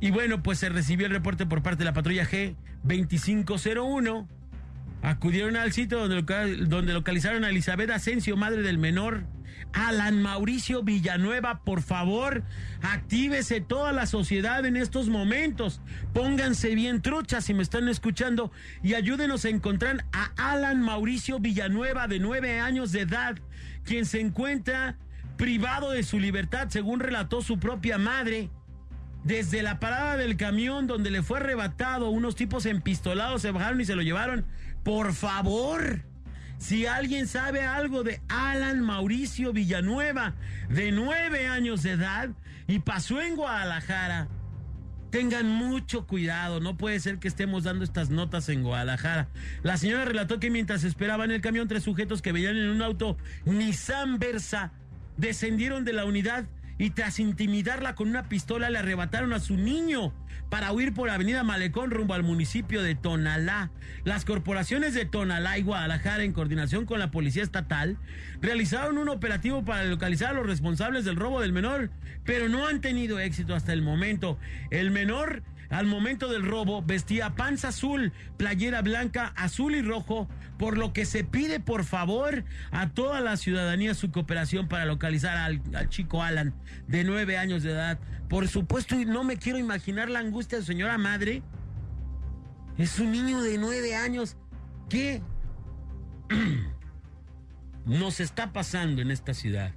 Y 0.00 0.10
bueno, 0.10 0.42
pues 0.42 0.58
se 0.58 0.68
recibió 0.68 1.06
el 1.06 1.12
reporte 1.12 1.46
por 1.46 1.62
parte 1.62 1.78
de 1.78 1.84
la 1.84 1.92
patrulla 1.92 2.26
G2501. 2.28 4.26
Acudieron 5.02 5.56
al 5.56 5.72
sitio 5.72 6.06
donde, 6.06 6.66
donde 6.66 6.92
localizaron 6.92 7.44
a 7.44 7.50
Elizabeth 7.50 7.90
Asensio, 7.90 8.36
madre 8.36 8.62
del 8.62 8.78
menor, 8.78 9.24
Alan 9.72 10.22
Mauricio 10.22 10.82
Villanueva, 10.82 11.62
por 11.62 11.82
favor, 11.82 12.42
actívese 12.82 13.60
toda 13.60 13.92
la 13.92 14.06
sociedad 14.06 14.64
en 14.66 14.76
estos 14.76 15.08
momentos. 15.08 15.80
Pónganse 16.12 16.74
bien 16.74 17.02
truchas 17.02 17.44
si 17.44 17.54
me 17.54 17.62
están 17.62 17.88
escuchando 17.88 18.50
y 18.82 18.94
ayúdenos 18.94 19.44
a 19.44 19.50
encontrar 19.50 20.04
a 20.12 20.32
Alan 20.36 20.80
Mauricio 20.82 21.38
Villanueva 21.38 22.08
de 22.08 22.18
nueve 22.18 22.60
años 22.60 22.92
de 22.92 23.02
edad, 23.02 23.36
quien 23.84 24.06
se 24.06 24.20
encuentra 24.20 24.96
privado 25.36 25.92
de 25.92 26.02
su 26.02 26.18
libertad, 26.18 26.68
según 26.68 27.00
relató 27.00 27.42
su 27.42 27.58
propia 27.58 27.96
madre. 27.98 28.50
Desde 29.24 29.62
la 29.62 29.80
parada 29.80 30.16
del 30.16 30.36
camión 30.36 30.86
donde 30.86 31.10
le 31.10 31.22
fue 31.22 31.38
arrebatado, 31.38 32.10
unos 32.10 32.34
tipos 32.34 32.66
empistolados 32.66 33.42
se 33.42 33.50
bajaron 33.50 33.80
y 33.80 33.84
se 33.84 33.96
lo 33.96 34.02
llevaron. 34.02 34.46
Por 34.84 35.12
favor, 35.12 36.02
si 36.58 36.86
alguien 36.86 37.26
sabe 37.26 37.62
algo 37.62 38.02
de 38.02 38.20
Alan 38.28 38.80
Mauricio 38.80 39.52
Villanueva, 39.52 40.34
de 40.68 40.92
nueve 40.92 41.46
años 41.46 41.82
de 41.82 41.92
edad, 41.92 42.30
y 42.66 42.80
pasó 42.80 43.22
en 43.22 43.36
Guadalajara, 43.36 44.28
tengan 45.10 45.48
mucho 45.48 46.06
cuidado, 46.06 46.60
no 46.60 46.76
puede 46.76 47.00
ser 47.00 47.18
que 47.18 47.28
estemos 47.28 47.64
dando 47.64 47.84
estas 47.84 48.10
notas 48.10 48.48
en 48.48 48.62
Guadalajara. 48.62 49.28
La 49.62 49.76
señora 49.78 50.04
relató 50.04 50.38
que 50.38 50.50
mientras 50.50 50.84
esperaban 50.84 51.30
el 51.30 51.40
camión, 51.40 51.68
tres 51.68 51.84
sujetos 51.84 52.22
que 52.22 52.32
veían 52.32 52.56
en 52.56 52.68
un 52.68 52.82
auto 52.82 53.16
Nissan 53.46 54.18
Versa 54.18 54.72
descendieron 55.16 55.84
de 55.84 55.92
la 55.92 56.04
unidad 56.04 56.46
y 56.78 56.90
tras 56.90 57.18
intimidarla 57.18 57.94
con 57.94 58.08
una 58.08 58.28
pistola 58.28 58.70
le 58.70 58.78
arrebataron 58.78 59.32
a 59.32 59.40
su 59.40 59.56
niño 59.56 60.12
para 60.48 60.72
huir 60.72 60.94
por 60.94 61.10
Avenida 61.10 61.42
Malecón 61.42 61.90
rumbo 61.90 62.14
al 62.14 62.22
municipio 62.22 62.82
de 62.82 62.94
Tonalá. 62.94 63.70
Las 64.04 64.24
corporaciones 64.24 64.94
de 64.94 65.04
Tonalá 65.04 65.58
y 65.58 65.62
Guadalajara, 65.62 66.22
en 66.22 66.32
coordinación 66.32 66.86
con 66.86 66.98
la 66.98 67.10
Policía 67.10 67.42
Estatal, 67.42 67.98
realizaron 68.40 68.96
un 68.96 69.08
operativo 69.08 69.64
para 69.64 69.84
localizar 69.84 70.30
a 70.30 70.34
los 70.34 70.46
responsables 70.46 71.04
del 71.04 71.16
robo 71.16 71.40
del 71.40 71.52
menor, 71.52 71.90
pero 72.24 72.48
no 72.48 72.66
han 72.66 72.80
tenido 72.80 73.18
éxito 73.18 73.54
hasta 73.54 73.72
el 73.72 73.82
momento. 73.82 74.38
El 74.70 74.90
menor 74.90 75.42
al 75.70 75.86
momento 75.86 76.28
del 76.28 76.44
robo 76.44 76.82
vestía 76.82 77.34
panza 77.34 77.68
azul, 77.68 78.12
playera 78.36 78.80
blanca, 78.82 79.32
azul 79.36 79.74
y 79.74 79.82
rojo, 79.82 80.28
por 80.56 80.78
lo 80.78 80.92
que 80.92 81.04
se 81.04 81.24
pide 81.24 81.60
por 81.60 81.84
favor 81.84 82.44
a 82.70 82.88
toda 82.88 83.20
la 83.20 83.36
ciudadanía 83.36 83.94
su 83.94 84.10
cooperación 84.10 84.68
para 84.68 84.86
localizar 84.86 85.36
al, 85.36 85.60
chico 85.88 86.22
Alan 86.22 86.54
de 86.86 87.04
nueve 87.04 87.36
años 87.36 87.62
de 87.62 87.72
edad. 87.72 87.98
Por 88.28 88.48
supuesto, 88.48 88.96
no 88.96 89.24
me 89.24 89.36
quiero 89.36 89.58
imaginar 89.58 90.08
la 90.08 90.20
angustia 90.20 90.58
de 90.58 90.64
su 90.64 90.72
señora 90.72 90.98
madre. 90.98 91.42
Es 92.78 92.98
un 92.98 93.12
niño 93.12 93.42
de 93.42 93.58
nueve 93.58 93.94
años. 93.94 94.36
¿Qué 94.88 95.20
nos 97.84 98.20
está 98.20 98.52
pasando 98.52 99.02
en 99.02 99.10
esta 99.10 99.34
ciudad? 99.34 99.72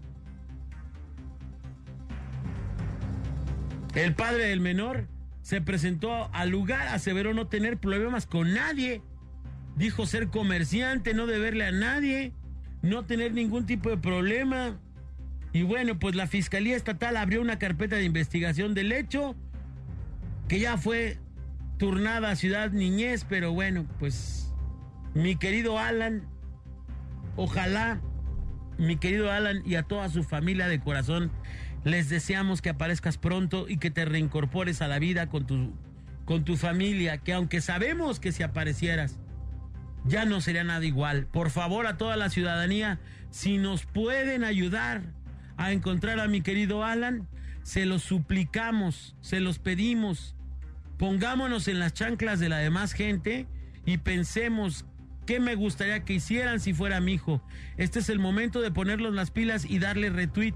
El 3.94 4.16
padre 4.16 4.46
del 4.46 4.62
menor 4.62 5.08
se 5.42 5.62
presentó 5.62 6.30
al 6.34 6.50
lugar, 6.50 6.88
aseveró 6.88 7.34
no 7.34 7.48
tener 7.48 7.78
problemas 7.78 8.26
con 8.26 8.54
nadie. 8.54 9.02
Dijo 9.76 10.06
ser 10.06 10.28
comerciante, 10.28 11.14
no 11.14 11.26
deberle 11.28 11.66
a 11.66 11.72
nadie, 11.72 12.34
no 12.82 13.06
tener 13.06 13.34
ningún 13.34 13.66
tipo 13.66 13.90
de 13.90 13.98
problema. 13.98 14.80
Y 15.54 15.64
bueno, 15.64 15.98
pues 16.00 16.16
la 16.16 16.28
Fiscalía 16.28 16.76
Estatal 16.76 17.18
abrió 17.18 17.42
una 17.42 17.60
carpeta 17.60 17.96
de 17.96 18.04
investigación 18.04 18.74
del 18.74 18.92
hecho, 18.92 19.36
que 20.48 20.60
ya 20.60 20.78
fue 20.78 21.18
turnada 21.78 22.32
a 22.32 22.36
Ciudad 22.36 22.72
Niñez, 22.72 23.26
pero 23.28 23.52
bueno, 23.54 23.86
pues 24.00 24.54
mi 25.14 25.36
querido 25.36 25.80
Alan, 25.80 26.24
ojalá, 27.36 28.00
mi 28.78 28.98
querido 28.98 29.32
Alan 29.32 29.62
y 29.66 29.76
a 29.76 29.84
toda 29.84 30.08
su 30.10 30.24
familia 30.24 30.68
de 30.68 30.80
corazón, 30.80 31.32
les 31.84 32.10
deseamos 32.10 32.62
que 32.62 32.70
aparezcas 32.70 33.17
pronto 33.17 33.67
y 33.67 33.78
que 33.78 33.91
te 33.91 34.06
reincorpores 34.06 34.82
a 34.82 34.88
la 34.88 35.00
vida 35.00 35.28
con 35.28 35.48
tu, 35.48 35.74
con 36.26 36.44
tu 36.44 36.58
familia, 36.58 37.17
que 37.17 37.34
aunque 37.34 37.62
sabemos 37.62 38.20
que 38.20 38.32
si 38.32 38.44
aparecieras, 38.44 39.20
ya 40.06 40.26
no 40.26 40.41
sería 40.41 40.63
nada 40.63 40.86
igual. 40.86 41.28
Por 41.28 41.50
favor, 41.50 41.88
a 41.88 41.98
toda 41.98 42.17
la 42.17 42.30
ciudadanía, 42.30 43.00
si 43.30 43.58
nos 43.58 43.86
pueden 43.86 44.44
ayudar 44.44 45.02
a 45.58 45.72
encontrar 45.72 46.20
a 46.20 46.28
mi 46.28 46.41
querido 46.41 46.84
Alan, 46.84 47.28
se 47.63 47.86
los 47.86 48.04
suplicamos, 48.04 49.15
se 49.22 49.39
los 49.39 49.60
pedimos. 49.60 50.36
Pongámonos 50.98 51.67
en 51.67 51.80
las 51.80 51.94
chanclas 51.94 52.39
de 52.39 52.50
la 52.50 52.58
demás 52.58 52.94
gente 52.94 53.48
y 53.86 53.98
pensemos 53.98 54.86
qué 55.26 55.39
me 55.39 55.56
gustaría 55.56 56.04
que 56.04 56.13
hicieran 56.13 56.60
si 56.60 56.74
fuera 56.74 57.02
mi 57.02 57.13
hijo. 57.13 57.44
Este 57.78 58.00
es 58.00 58.10
el 58.10 58.20
momento 58.20 58.62
de 58.62 58.72
ponerlos 58.72 59.13
las 59.13 59.32
pilas 59.32 59.65
y 59.65 59.80
darle 59.80 60.10
retweet 60.10 60.56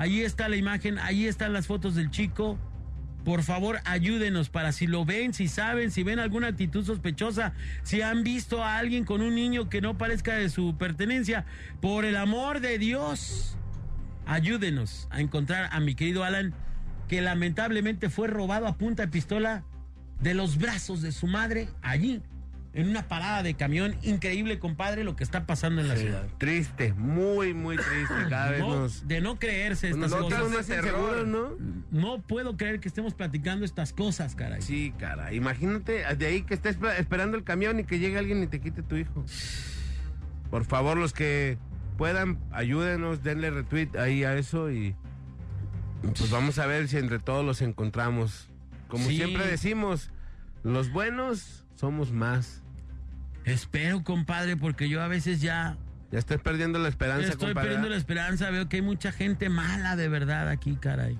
Ahí 0.00 0.22
está 0.22 0.48
la 0.48 0.56
imagen, 0.56 0.98
ahí 0.98 1.26
están 1.26 1.52
las 1.52 1.66
fotos 1.66 1.94
del 1.94 2.10
chico. 2.10 2.58
Por 3.22 3.42
favor, 3.42 3.80
ayúdenos 3.84 4.48
para 4.48 4.72
si 4.72 4.86
lo 4.86 5.04
ven, 5.04 5.34
si 5.34 5.46
saben, 5.46 5.90
si 5.90 6.02
ven 6.02 6.18
alguna 6.18 6.46
actitud 6.46 6.82
sospechosa, 6.86 7.52
si 7.82 8.00
han 8.00 8.24
visto 8.24 8.64
a 8.64 8.78
alguien 8.78 9.04
con 9.04 9.20
un 9.20 9.34
niño 9.34 9.68
que 9.68 9.82
no 9.82 9.98
parezca 9.98 10.36
de 10.36 10.48
su 10.48 10.74
pertenencia. 10.78 11.44
Por 11.82 12.06
el 12.06 12.16
amor 12.16 12.60
de 12.60 12.78
Dios, 12.78 13.58
ayúdenos 14.24 15.06
a 15.10 15.20
encontrar 15.20 15.68
a 15.70 15.80
mi 15.80 15.94
querido 15.94 16.24
Alan, 16.24 16.54
que 17.06 17.20
lamentablemente 17.20 18.08
fue 18.08 18.26
robado 18.26 18.68
a 18.68 18.78
punta 18.78 19.02
de 19.02 19.08
pistola 19.08 19.64
de 20.22 20.32
los 20.32 20.56
brazos 20.56 21.02
de 21.02 21.12
su 21.12 21.26
madre 21.26 21.68
allí 21.82 22.22
en 22.72 22.88
una 22.88 23.08
parada 23.08 23.42
de 23.42 23.54
camión. 23.54 23.96
Increíble, 24.02 24.58
compadre, 24.58 25.02
lo 25.04 25.16
que 25.16 25.24
está 25.24 25.44
pasando 25.46 25.80
en 25.80 25.88
la 25.88 25.96
ciudad. 25.96 26.26
Triste, 26.38 26.92
muy, 26.94 27.52
muy 27.52 27.76
triste. 27.76 28.14
Cada 28.28 28.50
vez 28.52 28.60
No, 28.60 28.80
nos. 28.82 29.08
de 29.08 29.20
no 29.20 29.38
creerse 29.38 29.90
estas 29.90 30.12
cosas. 30.14 30.50
más 30.50 31.26
¿no? 31.26 31.50
No 31.90 32.22
puedo 32.22 32.56
creer 32.56 32.78
que 32.80 32.88
estemos 32.88 33.14
platicando 33.14 33.64
estas 33.64 33.92
cosas, 33.92 34.34
caray. 34.36 34.62
Sí, 34.62 34.92
cara. 34.98 35.32
Imagínate 35.32 36.04
de 36.14 36.26
ahí 36.26 36.42
que 36.42 36.54
estés 36.54 36.78
esperando 36.98 37.36
el 37.36 37.42
camión 37.44 37.80
y 37.80 37.84
que 37.84 37.98
llegue 37.98 38.18
alguien 38.18 38.42
y 38.42 38.46
te 38.46 38.60
quite 38.60 38.82
tu 38.82 38.96
hijo. 38.96 39.24
Por 40.50 40.64
favor, 40.64 40.96
los 40.96 41.12
que 41.12 41.58
puedan, 41.98 42.38
ayúdenos, 42.52 43.22
denle 43.22 43.50
retweet 43.50 43.96
ahí 43.98 44.24
a 44.24 44.34
eso 44.36 44.70
y 44.70 44.94
pues 46.02 46.30
vamos 46.30 46.58
a 46.58 46.66
ver 46.66 46.88
si 46.88 46.96
entre 46.96 47.18
todos 47.18 47.44
los 47.44 47.60
encontramos. 47.62 48.48
Como 48.88 49.04
Sí. 49.08 49.16
siempre 49.16 49.46
decimos, 49.46 50.10
los 50.62 50.90
buenos 50.90 51.64
somos 51.80 52.12
más. 52.12 52.62
Espero, 53.44 54.04
compadre, 54.04 54.56
porque 54.56 54.88
yo 54.88 55.02
a 55.02 55.08
veces 55.08 55.40
ya 55.40 55.76
Ya 56.12 56.18
estoy 56.18 56.36
perdiendo 56.38 56.78
la 56.78 56.88
esperanza, 56.88 57.28
estoy 57.28 57.48
compadre. 57.48 57.68
perdiendo 57.68 57.88
la 57.88 57.96
esperanza. 57.96 58.50
Veo 58.50 58.68
que 58.68 58.76
hay 58.76 58.82
mucha 58.82 59.12
gente 59.12 59.48
mala 59.48 59.96
de 59.96 60.08
verdad 60.08 60.48
aquí, 60.48 60.76
caray. 60.76 61.18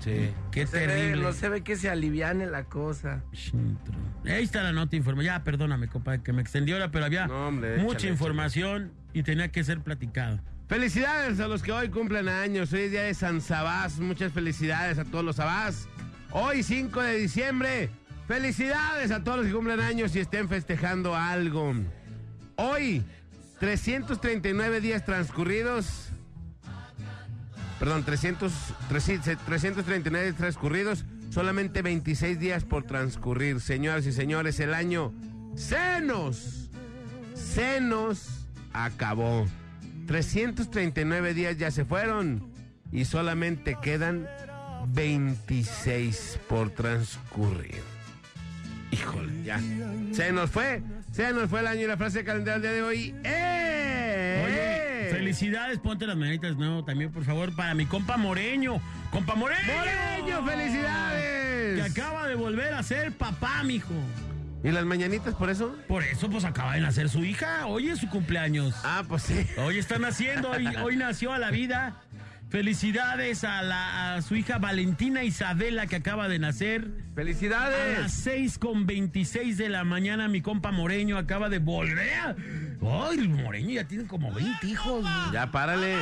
Sí. 0.00 0.30
Qué 0.50 0.66
Se 0.66 0.80
ve, 0.80 0.86
terrible. 0.86 1.22
no 1.22 1.32
se 1.32 1.48
ve 1.48 1.60
que 1.62 1.76
se 1.76 1.88
aliviane 1.88 2.46
la 2.46 2.64
cosa. 2.64 3.22
Chintro. 3.32 3.94
Ahí 4.24 4.42
está 4.42 4.62
la 4.64 4.72
nota 4.72 4.96
informa. 4.96 5.22
Ya, 5.22 5.44
perdóname, 5.44 5.86
compadre, 5.86 6.22
que 6.22 6.32
me 6.32 6.42
extendió 6.42 6.74
ahora, 6.74 6.90
pero 6.90 7.04
había 7.04 7.28
No, 7.28 7.46
hombre, 7.46 7.76
mucha 7.76 7.98
échale, 7.98 8.12
información 8.14 8.92
y 9.12 9.22
tenía 9.22 9.52
que 9.52 9.62
ser 9.62 9.80
platicado. 9.80 10.40
Felicidades 10.68 11.38
a 11.38 11.46
los 11.46 11.62
que 11.62 11.70
hoy 11.70 11.88
cumplen 11.90 12.28
años. 12.28 12.72
Hoy 12.72 12.80
es 12.80 12.90
día 12.90 13.02
de 13.02 13.14
San 13.14 13.40
Sabás. 13.40 14.00
Muchas 14.00 14.32
felicidades 14.32 14.98
a 14.98 15.04
todos 15.04 15.24
los 15.24 15.36
Sabás. 15.36 15.86
Hoy, 16.32 16.62
5 16.64 17.00
de 17.00 17.18
diciembre. 17.18 17.90
Felicidades 18.26 19.10
a 19.10 19.24
todos 19.24 19.38
los 19.38 19.46
que 19.46 19.52
cumplen 19.52 19.80
años 19.80 20.14
y 20.14 20.20
estén 20.20 20.48
festejando 20.48 21.14
algo. 21.14 21.74
Hoy, 22.56 23.04
339 23.58 24.80
días 24.80 25.04
transcurridos. 25.04 26.08
Perdón, 27.78 28.04
300, 28.04 28.52
339 28.88 30.24
días 30.26 30.36
transcurridos. 30.36 31.04
Solamente 31.30 31.82
26 31.82 32.38
días 32.38 32.64
por 32.64 32.84
transcurrir. 32.84 33.60
Señoras 33.60 34.06
y 34.06 34.12
señores, 34.12 34.60
el 34.60 34.74
año 34.74 35.12
se 35.56 36.00
nos, 36.00 36.70
se 37.34 37.80
nos 37.80 38.46
acabó. 38.72 39.46
339 40.06 41.34
días 41.34 41.56
ya 41.56 41.70
se 41.70 41.84
fueron 41.84 42.52
y 42.92 43.04
solamente 43.04 43.76
quedan 43.80 44.28
26 44.88 46.38
por 46.48 46.70
transcurrir. 46.70 47.91
Híjole, 48.92 49.42
ya. 49.42 49.58
Se 50.12 50.30
nos 50.32 50.50
fue, 50.50 50.82
se 51.12 51.32
nos 51.32 51.48
fue 51.48 51.60
el 51.60 51.66
año 51.66 51.80
y 51.82 51.86
la 51.86 51.96
frase 51.96 52.18
de 52.18 52.24
calendario 52.24 52.60
del 52.60 52.62
día 52.62 52.72
de 52.72 52.82
hoy. 52.82 53.14
¡Eh! 53.24 54.42
Oye, 55.10 55.16
felicidades, 55.16 55.78
ponte 55.78 56.06
las 56.06 56.16
manitas 56.16 56.54
nuevo 56.56 56.84
también, 56.84 57.10
por 57.10 57.24
favor, 57.24 57.56
para 57.56 57.74
mi 57.74 57.86
compa 57.86 58.16
Moreño. 58.16 58.80
¡Compa 59.10 59.34
Moreño! 59.34 59.72
¡Moreño, 59.76 60.44
felicidades! 60.44 61.76
Que 61.76 61.82
acaba 61.82 62.28
de 62.28 62.34
volver 62.34 62.74
a 62.74 62.82
ser 62.82 63.12
papá, 63.12 63.62
mijo. 63.64 63.94
¿Y 64.64 64.70
las 64.70 64.84
mañanitas 64.84 65.34
por 65.34 65.50
eso? 65.50 65.76
Por 65.88 66.04
eso, 66.04 66.30
pues 66.30 66.44
acaba 66.44 66.74
de 66.74 66.80
nacer 66.80 67.08
su 67.08 67.24
hija. 67.24 67.66
Hoy 67.66 67.88
es 67.88 67.98
su 67.98 68.08
cumpleaños. 68.08 68.74
Ah, 68.84 69.02
pues 69.08 69.24
sí. 69.24 69.44
Hoy 69.56 69.78
está 69.78 69.98
naciendo, 69.98 70.50
hoy, 70.50 70.68
hoy 70.82 70.96
nació 70.96 71.32
a 71.32 71.38
la 71.38 71.50
vida. 71.50 71.96
Felicidades 72.52 73.44
a, 73.44 73.62
la, 73.62 74.14
a 74.14 74.20
su 74.20 74.36
hija 74.36 74.58
Valentina 74.58 75.24
Isabela 75.24 75.86
que 75.86 75.96
acaba 75.96 76.28
de 76.28 76.38
nacer. 76.38 76.82
A 76.82 76.84
las 76.84 77.14
¡Felicidades! 77.14 78.12
6 78.12 78.58
con 78.58 78.84
26 78.84 79.56
de 79.56 79.70
la 79.70 79.84
mañana 79.84 80.28
mi 80.28 80.42
compa 80.42 80.70
Moreño 80.70 81.16
acaba 81.16 81.48
de 81.48 81.60
volver. 81.60 82.36
Ay, 82.82 83.18
el 83.18 83.30
Moreño 83.30 83.70
ya 83.70 83.84
tiene 83.84 84.06
como 84.06 84.30
20 84.34 84.66
hijos. 84.66 85.02
Ya 85.32 85.50
párale. 85.50 85.96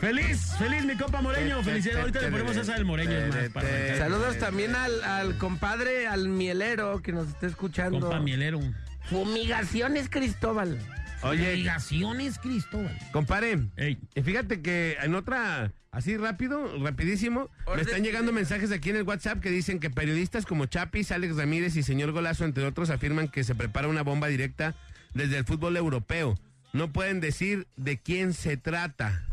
Feliz, 0.00 0.56
feliz 0.58 0.84
mi 0.84 0.96
compa 0.96 1.22
Moreño. 1.22 1.62
Felicidades. 1.62 2.00
Ahorita 2.00 2.20
le 2.20 2.30
ponemos 2.32 2.56
esa 2.56 2.74
del 2.74 2.84
Moreño. 2.84 3.12
es 3.12 3.28
más, 3.32 3.48
para. 3.50 3.96
Saludos 3.96 4.38
también 4.40 4.74
al, 4.74 5.04
al 5.04 5.38
compadre, 5.38 6.08
al 6.08 6.28
mielero 6.28 7.00
que 7.00 7.12
nos 7.12 7.28
está 7.28 7.46
escuchando. 7.46 8.00
Compa 8.00 8.18
Mielero. 8.18 8.60
Fumigaciones 9.08 10.08
Cristóbal. 10.10 10.80
Oye, 11.24 11.52
Obligaciones, 11.52 12.38
Cristóbal. 12.38 12.96
compadre. 13.12 13.58
Ey. 13.76 13.98
Y 14.14 14.22
fíjate 14.22 14.60
que 14.60 14.96
en 15.02 15.14
otra, 15.14 15.72
así 15.90 16.16
rápido, 16.16 16.78
rapidísimo, 16.82 17.50
me 17.74 17.82
están 17.82 18.02
llegando 18.02 18.30
de- 18.30 18.36
mensajes 18.36 18.70
aquí 18.72 18.90
en 18.90 18.96
el 18.96 19.02
WhatsApp 19.04 19.40
que 19.40 19.50
dicen 19.50 19.80
que 19.80 19.90
periodistas 19.90 20.44
como 20.46 20.66
Chapis, 20.66 21.10
Alex 21.12 21.36
Ramírez 21.36 21.76
y 21.76 21.82
señor 21.82 22.12
Golazo, 22.12 22.44
entre 22.44 22.64
otros, 22.64 22.90
afirman 22.90 23.28
que 23.28 23.42
se 23.44 23.54
prepara 23.54 23.88
una 23.88 24.02
bomba 24.02 24.28
directa 24.28 24.74
desde 25.14 25.38
el 25.38 25.44
fútbol 25.44 25.76
europeo. 25.76 26.38
No 26.72 26.92
pueden 26.92 27.20
decir 27.20 27.66
de 27.76 27.98
quién 27.98 28.32
se 28.34 28.56
trata. 28.56 29.24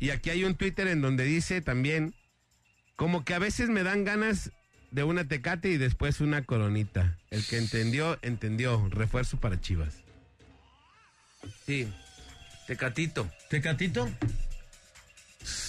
Y 0.00 0.10
aquí 0.10 0.30
hay 0.30 0.44
un 0.44 0.54
Twitter 0.56 0.88
en 0.88 1.00
donde 1.00 1.24
dice 1.24 1.60
también, 1.60 2.14
como 2.96 3.24
que 3.24 3.34
a 3.34 3.38
veces 3.38 3.68
me 3.68 3.82
dan 3.82 4.04
ganas 4.04 4.50
de 4.90 5.02
una 5.04 5.26
tecate 5.26 5.68
y 5.70 5.76
después 5.76 6.20
una 6.20 6.42
coronita. 6.42 7.16
El 7.30 7.44
que 7.44 7.58
entendió, 7.58 8.18
entendió. 8.22 8.88
Refuerzo 8.90 9.38
para 9.38 9.60
Chivas. 9.60 10.03
Sí. 11.66 11.88
Tecatito. 12.66 13.30
¿Tecatito? 13.48 14.08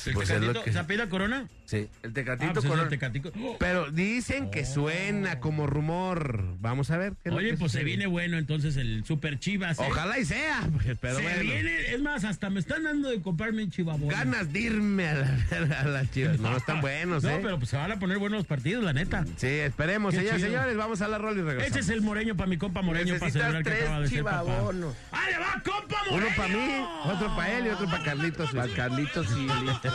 ¿El 0.05 0.13
Pues 0.13 0.29
Tecatito? 0.29 0.63
¿Se 0.71 0.79
apela 0.79 1.09
Corona? 1.09 1.49
Sí. 1.65 1.89
El 2.03 2.11
Ah, 2.11 2.13
Tecatito 2.13 2.53
pues 2.53 2.65
es 2.65 2.71
con 2.71 2.79
el 2.79 2.89
Tecatico. 2.89 3.31
Pero 3.59 3.91
dicen 3.91 4.51
que 4.51 4.65
suena 4.65 5.39
como 5.39 5.65
rumor. 5.67 6.43
Vamos 6.59 6.91
a 6.91 6.97
ver. 6.97 7.13
Oye, 7.31 7.51
que 7.51 7.57
pues 7.57 7.71
se 7.71 7.83
viene 7.83 8.05
bueno 8.07 8.37
entonces 8.37 8.77
el 8.77 9.03
Super 9.05 9.39
Chivas. 9.39 9.79
¿eh? 9.79 9.83
Ojalá 9.89 10.19
y 10.19 10.25
sea. 10.25 10.61
pues, 10.73 10.97
Pero 11.01 11.15
se 11.15 11.21
bueno. 11.23 11.41
viene, 11.41 11.93
es 11.93 12.01
más, 12.01 12.23
hasta 12.23 12.49
me 12.49 12.59
están 12.59 12.83
dando 12.83 13.09
de 13.09 13.21
comprarme 13.21 13.63
un 13.63 13.71
chivabón. 13.71 14.09
Ganas 14.09 14.53
de 14.53 14.59
irme 14.59 15.07
a 15.07 15.13
la, 15.15 15.79
a 15.81 15.83
la 15.85 16.09
Chivas. 16.11 16.39
No, 16.39 16.55
están 16.55 16.81
buenos, 16.81 17.23
No, 17.23 17.29
¿eh? 17.29 17.39
pero 17.41 17.57
pues 17.57 17.69
se 17.69 17.77
van 17.77 17.91
a 17.91 17.99
poner 17.99 18.17
buenos 18.19 18.37
los 18.39 18.47
partidos, 18.47 18.83
la 18.83 18.93
neta. 18.93 19.25
Sí, 19.37 19.47
esperemos. 19.47 20.13
Qué 20.13 20.19
Señoras 20.19 20.39
y 20.39 20.43
chido. 20.43 20.55
señores, 20.57 20.77
vamos 20.77 21.01
a 21.01 21.07
la 21.07 21.17
rol 21.17 21.37
y 21.37 21.41
regresamos. 21.41 21.67
Ese 21.71 21.79
es 21.79 21.89
el 21.89 22.01
moreño 22.01 22.35
para 22.35 22.47
mi 22.47 22.57
compa 22.57 22.81
moreño 22.81 23.17
para 23.17 23.31
que 23.31 23.63
tres 23.63 23.83
acaba 23.83 24.01
de 24.01 24.07
ser 24.07 24.23
papá. 24.23 24.41
chivabonos. 24.43 24.95
¡Ah, 25.11 25.23
le 25.31 25.37
va, 25.39 25.61
compa 25.65 25.97
moreño! 26.11 26.27
Uno 26.27 26.35
para 26.37 26.47
mí, 26.53 26.85
otro 27.05 27.35
para 27.35 27.57
él 27.57 27.65
y 27.65 27.69
otro 27.69 27.85
para 27.87 28.03
Carlitos. 28.03 28.51
Para 28.51 28.73
Carlitos 28.73 29.27
y 29.35 29.65
listo. 29.65 29.89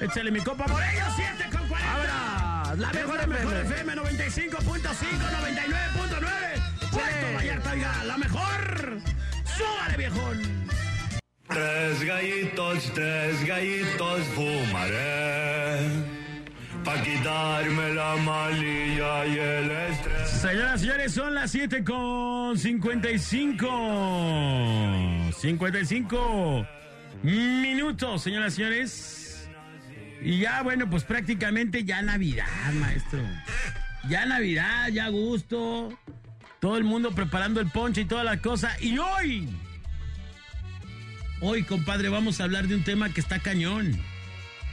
Échale 0.00 0.30
mi 0.30 0.40
compa 0.40 0.66
moreño, 0.68 1.04
7 1.16 1.44
con 1.50 1.66
40. 1.68 1.92
¡Vámonos! 1.92 2.78
La 2.78 2.92
mejor 2.92 3.16
la 3.16 3.26
mejor 3.26 3.56
FM. 3.56 3.74
FM 3.74 3.96
95.5, 3.96 4.60
99.9. 4.60 6.90
Puerto 6.90 7.26
Vallarta, 7.34 7.72
oiga, 7.72 8.04
la 8.04 8.18
mejor. 8.18 9.00
¡Súbale, 9.44 9.96
viejón! 9.96 10.42
Tres 11.48 12.04
gallitos, 12.04 12.92
tres 12.92 13.46
gallitos 13.46 14.20
fumaré. 14.34 15.88
Pa' 16.84 17.00
quitarme 17.02 17.94
la 17.94 18.16
malilla 18.16 19.24
y 19.26 19.38
el 19.38 19.70
estrés. 19.70 20.28
Señoras 20.28 20.82
y 20.82 20.84
señores, 20.84 21.14
son 21.14 21.34
las 21.34 21.50
7 21.50 21.82
con 21.82 22.58
55. 22.58 25.30
55 25.38 26.66
minutos, 27.22 28.22
señoras 28.22 28.52
y 28.52 28.56
señores. 28.56 29.22
Y 30.22 30.38
ya, 30.38 30.62
bueno, 30.62 30.88
pues 30.90 31.04
prácticamente 31.04 31.84
ya 31.84 32.02
Navidad, 32.02 32.46
maestro. 32.74 33.20
Ya 34.08 34.24
Navidad, 34.26 34.88
ya 34.88 35.08
gusto. 35.08 35.96
Todo 36.60 36.76
el 36.78 36.84
mundo 36.84 37.12
preparando 37.12 37.60
el 37.60 37.70
ponche 37.70 38.02
y 38.02 38.04
toda 38.06 38.24
la 38.24 38.38
cosa. 38.40 38.76
Y 38.80 38.98
hoy, 38.98 39.48
hoy, 41.40 41.62
compadre, 41.64 42.08
vamos 42.08 42.40
a 42.40 42.44
hablar 42.44 42.66
de 42.66 42.74
un 42.76 42.82
tema 42.84 43.12
que 43.12 43.20
está 43.20 43.38
cañón. 43.38 43.98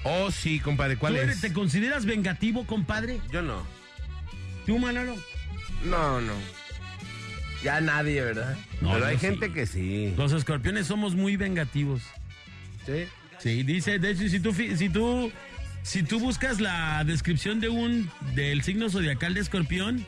Oh, 0.06 0.32
sí, 0.32 0.60
compadre. 0.60 0.98
¿Cuál 0.98 1.14
¿Tú 1.16 1.20
eres- 1.22 1.36
es? 1.36 1.42
¿Te 1.42 1.54
consideras 1.54 2.06
vengativo, 2.06 2.66
compadre? 2.66 3.20
Yo 3.32 3.42
no. 3.42 3.66
¿Tú, 4.66 4.80
Manolo? 4.80 5.16
No, 5.86 6.22
no. 6.22 6.34
Ya 7.64 7.80
nadie, 7.80 8.22
¿verdad? 8.22 8.58
No, 8.82 8.94
pero 8.94 9.06
hay 9.06 9.16
sí. 9.18 9.28
gente 9.28 9.52
que 9.54 9.66
sí. 9.66 10.14
Los 10.18 10.32
escorpiones 10.34 10.88
somos 10.88 11.16
muy 11.16 11.38
vengativos. 11.38 12.02
Sí. 12.86 13.06
Sí, 13.44 13.64
dice, 13.64 14.00
de 14.00 14.12
hecho, 14.12 14.30
si 14.30 14.40
tú, 14.40 14.54
si 14.54 14.88
tú, 14.90 15.32
si 15.84 16.02
tú 16.04 16.20
buscas 16.20 16.62
la 16.62 17.04
descripción 17.04 17.60
de 17.60 17.68
un, 17.68 18.10
del 18.36 18.62
signo 18.64 18.90
zodiacal 18.90 19.34
de 19.34 19.42
escorpión, 19.42 20.08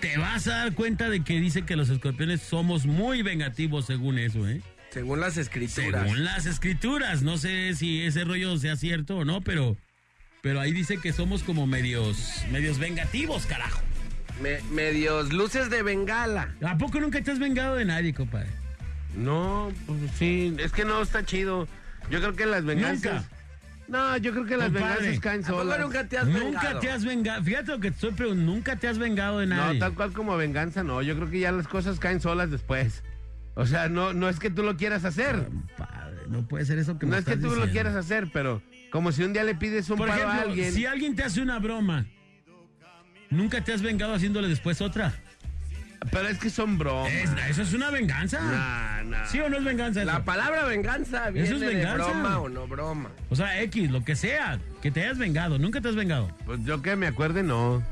te 0.00 0.16
vas 0.16 0.46
a 0.46 0.58
dar 0.58 0.74
cuenta 0.74 1.08
de 1.10 1.24
que 1.24 1.40
dice 1.40 1.62
que 1.62 1.74
los 1.74 1.88
escorpiones 1.88 2.40
somos 2.40 2.86
muy 2.86 3.22
vengativos 3.22 3.86
según 3.86 4.18
eso, 4.18 4.48
¿eh? 4.48 4.60
Según 4.90 5.18
las 5.20 5.36
escrituras. 5.38 6.02
Según 6.04 6.24
las 6.24 6.46
escrituras. 6.46 7.22
No 7.22 7.36
sé 7.36 7.74
si 7.74 8.02
ese 8.02 8.22
rollo 8.24 8.56
sea 8.58 8.76
cierto 8.76 9.16
o 9.16 9.24
no, 9.24 9.40
pero, 9.40 9.76
pero 10.40 10.60
ahí 10.60 10.70
dice 10.72 10.98
que 10.98 11.12
somos 11.12 11.42
como 11.42 11.66
medios, 11.66 12.44
medios 12.52 12.78
vengativos, 12.78 13.46
carajo. 13.46 13.80
Me- 14.40 14.60
medios 14.72 15.32
luces 15.32 15.68
de 15.68 15.82
bengala. 15.82 16.54
¿A 16.64 16.78
poco 16.78 17.00
nunca 17.00 17.20
te 17.22 17.30
has 17.32 17.38
vengado 17.40 17.74
de 17.76 17.86
nadie, 17.86 18.12
compadre? 18.14 18.50
No, 19.16 19.72
pues 19.86 19.98
sí. 20.18 20.54
Es 20.58 20.70
que 20.72 20.84
no 20.84 21.02
está 21.02 21.24
chido. 21.24 21.66
Yo 22.10 22.20
creo 22.20 22.34
que 22.34 22.46
las 22.46 22.64
venganzas. 22.64 23.14
Nunca. 23.14 23.28
No, 23.88 24.16
yo 24.16 24.32
creo 24.32 24.44
que 24.46 24.56
las 24.56 24.70
Compadre. 24.70 24.94
venganzas 24.94 25.20
caen 25.20 25.44
¿A 25.44 25.48
poco 25.48 25.58
solas. 25.62 25.80
nunca 25.80 26.08
te 26.08 26.18
has 26.18 26.26
Nunca 26.26 26.40
vengado? 26.44 26.78
te 26.80 26.90
has 26.90 27.04
vengado. 27.04 27.42
Fíjate 27.44 27.72
lo 27.72 27.80
que 27.80 27.90
te 27.90 27.94
estoy 27.96 28.12
preguntando. 28.12 28.52
Nunca 28.52 28.76
te 28.76 28.88
has 28.88 28.98
vengado 28.98 29.38
de 29.40 29.46
No, 29.46 29.56
nadie. 29.56 29.78
tal 29.80 29.94
cual 29.94 30.12
como 30.12 30.36
venganza, 30.36 30.82
no. 30.82 31.02
Yo 31.02 31.14
creo 31.16 31.30
que 31.30 31.40
ya 31.40 31.52
las 31.52 31.68
cosas 31.68 31.98
caen 31.98 32.20
solas 32.20 32.50
después. 32.50 33.02
O 33.54 33.66
sea, 33.66 33.88
no, 33.88 34.14
no 34.14 34.28
es 34.28 34.38
que 34.38 34.50
tú 34.50 34.62
lo 34.62 34.76
quieras 34.76 35.04
hacer. 35.04 35.46
Padre, 35.76 36.20
no 36.28 36.46
puede 36.48 36.64
ser 36.64 36.78
eso 36.78 36.98
que 36.98 37.04
me 37.06 37.12
No 37.12 37.18
es 37.18 37.24
que 37.24 37.36
tú 37.36 37.54
lo 37.54 37.68
quieras 37.70 37.94
hacer, 37.94 38.30
pero 38.32 38.62
como 38.90 39.12
si 39.12 39.24
un 39.24 39.32
día 39.34 39.44
le 39.44 39.54
pides 39.54 39.90
un 39.90 39.98
Por 39.98 40.08
paro 40.08 40.22
ejemplo, 40.22 40.40
a 40.40 40.44
alguien. 40.44 40.72
si 40.72 40.86
alguien 40.86 41.14
te 41.16 41.22
hace 41.24 41.42
una 41.42 41.58
broma, 41.58 42.06
¿nunca 43.30 43.62
te 43.62 43.72
has 43.74 43.82
vengado 43.82 44.14
haciéndole 44.14 44.48
después 44.48 44.80
otra? 44.80 45.12
Pero 46.10 46.28
es 46.28 46.38
que 46.38 46.50
son 46.50 46.78
bromas. 46.78 47.12
Es- 47.12 47.30
¿Eso 47.50 47.62
es 47.62 47.72
una 47.74 47.90
venganza? 47.90 48.40
Nah, 48.40 49.02
nah. 49.04 49.26
¿Sí 49.26 49.40
o 49.40 49.48
no 49.48 49.56
es 49.58 49.64
venganza? 49.64 50.04
La 50.04 50.24
palabra 50.24 50.64
venganza 50.64 51.30
viene 51.30 51.46
Eso 51.48 51.56
es 51.56 51.60
venganza. 51.60 52.06
de 52.06 52.12
broma 52.12 52.38
o 52.40 52.48
no 52.48 52.66
broma. 52.66 53.10
O 53.30 53.36
sea, 53.36 53.60
X, 53.62 53.90
lo 53.90 54.04
que 54.04 54.16
sea, 54.16 54.58
que 54.80 54.90
te 54.90 55.02
hayas 55.04 55.18
vengado. 55.18 55.58
¿Nunca 55.58 55.80
te 55.80 55.88
has 55.88 55.94
vengado? 55.96 56.30
Pues 56.44 56.60
yo 56.64 56.82
que 56.82 56.96
me 56.96 57.06
acuerde, 57.06 57.42
no. 57.42 57.82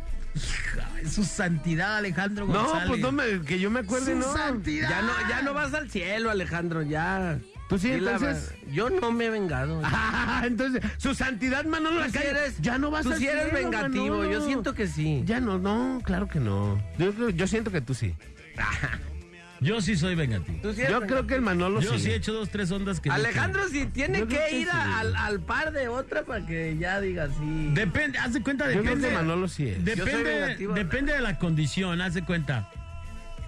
Su 1.11 1.25
santidad, 1.25 1.97
Alejandro 1.97 2.47
No, 2.47 2.63
González. 2.63 2.89
pues 2.89 3.01
no 3.01 3.11
me, 3.13 3.41
que 3.43 3.59
yo 3.59 3.71
me 3.71 3.81
acuerde, 3.81 4.13
Su 4.13 4.19
no. 4.19 4.33
santidad. 4.33 4.89
Ya 4.89 5.03
no, 5.03 5.13
ya 5.29 5.43
no 5.43 5.55
vas 5.55 5.75
al 5.75 5.91
cielo, 5.91 6.31
Alejandro, 6.31 6.83
ya. 6.83 7.39
¿Tú 7.71 7.79
sí, 7.79 7.93
entonces? 7.93 8.53
yo 8.73 8.91
no 8.91 9.13
me 9.13 9.27
he 9.27 9.31
vengado. 9.31 9.81
Ah, 10.33 10.43
entonces, 10.47 10.83
su 10.99 11.15
santidad, 11.15 11.65
Manolo, 11.65 12.05
Tú 12.05 12.11
sí 12.11 12.19
acá 12.19 12.29
eres, 12.29 12.61
ya 12.61 12.77
no 12.79 12.91
vas 12.91 13.05
tú 13.05 13.13
al 13.13 13.19
sí 13.19 13.27
eres 13.27 13.45
cielo, 13.51 13.59
vengativo, 13.59 14.17
Manolo. 14.19 14.31
yo 14.33 14.45
siento 14.45 14.75
que 14.75 14.87
sí. 14.87 15.23
Ya 15.25 15.41
no, 15.41 15.59
no, 15.59 16.01
claro 16.05 16.29
que 16.29 16.41
no. 16.41 16.83
Yo, 16.99 17.31
yo 17.31 17.47
siento 17.47 17.71
que 17.71 17.81
tú 17.81 17.95
sí. 17.95 18.15
Yo 19.63 19.83
sí 19.83 19.95
soy 19.95 20.15
vengativo. 20.15 20.73
Sí 20.73 20.81
Yo 20.89 21.03
creo 21.03 21.27
que 21.27 21.35
el 21.35 21.43
Manolo 21.43 21.83
Yo 21.83 21.93
sí. 21.93 22.05
sí 22.05 22.11
he 22.11 22.15
hecho 22.15 22.33
dos, 22.33 22.49
tres 22.49 22.71
ondas 22.71 22.99
que... 22.99 23.11
no 23.11 23.15
Alejandro 23.17 23.69
sí 23.69 23.85
tiene 23.93 24.21
Yo 24.21 24.27
que 24.29 24.57
ir 24.57 24.65
sí. 24.67 24.71
a- 24.73 25.01
al, 25.01 25.15
al 25.15 25.41
par 25.41 25.71
de 25.73 25.87
otra 25.89 26.23
para 26.23 26.47
que 26.47 26.79
ya 26.79 26.99
diga 26.99 27.27
sí. 27.29 27.71
Depende, 27.75 28.17
haz 28.19 28.33
de 28.33 28.43
cuenta, 28.43 28.65
Yo 28.73 28.81
creo 28.81 28.85
depende. 28.85 29.09
que 29.09 29.15
Manolo 29.15 29.49
sí 29.49 29.69
es. 29.69 29.77
Yo 29.77 29.85
Depende, 29.85 30.23
vengativo, 30.41 30.73
depende 30.73 31.13
de 31.13 31.21
la 31.21 31.39
condición, 31.39 32.01
haz 32.01 32.15
de 32.15 32.25
cuenta. 32.25 32.71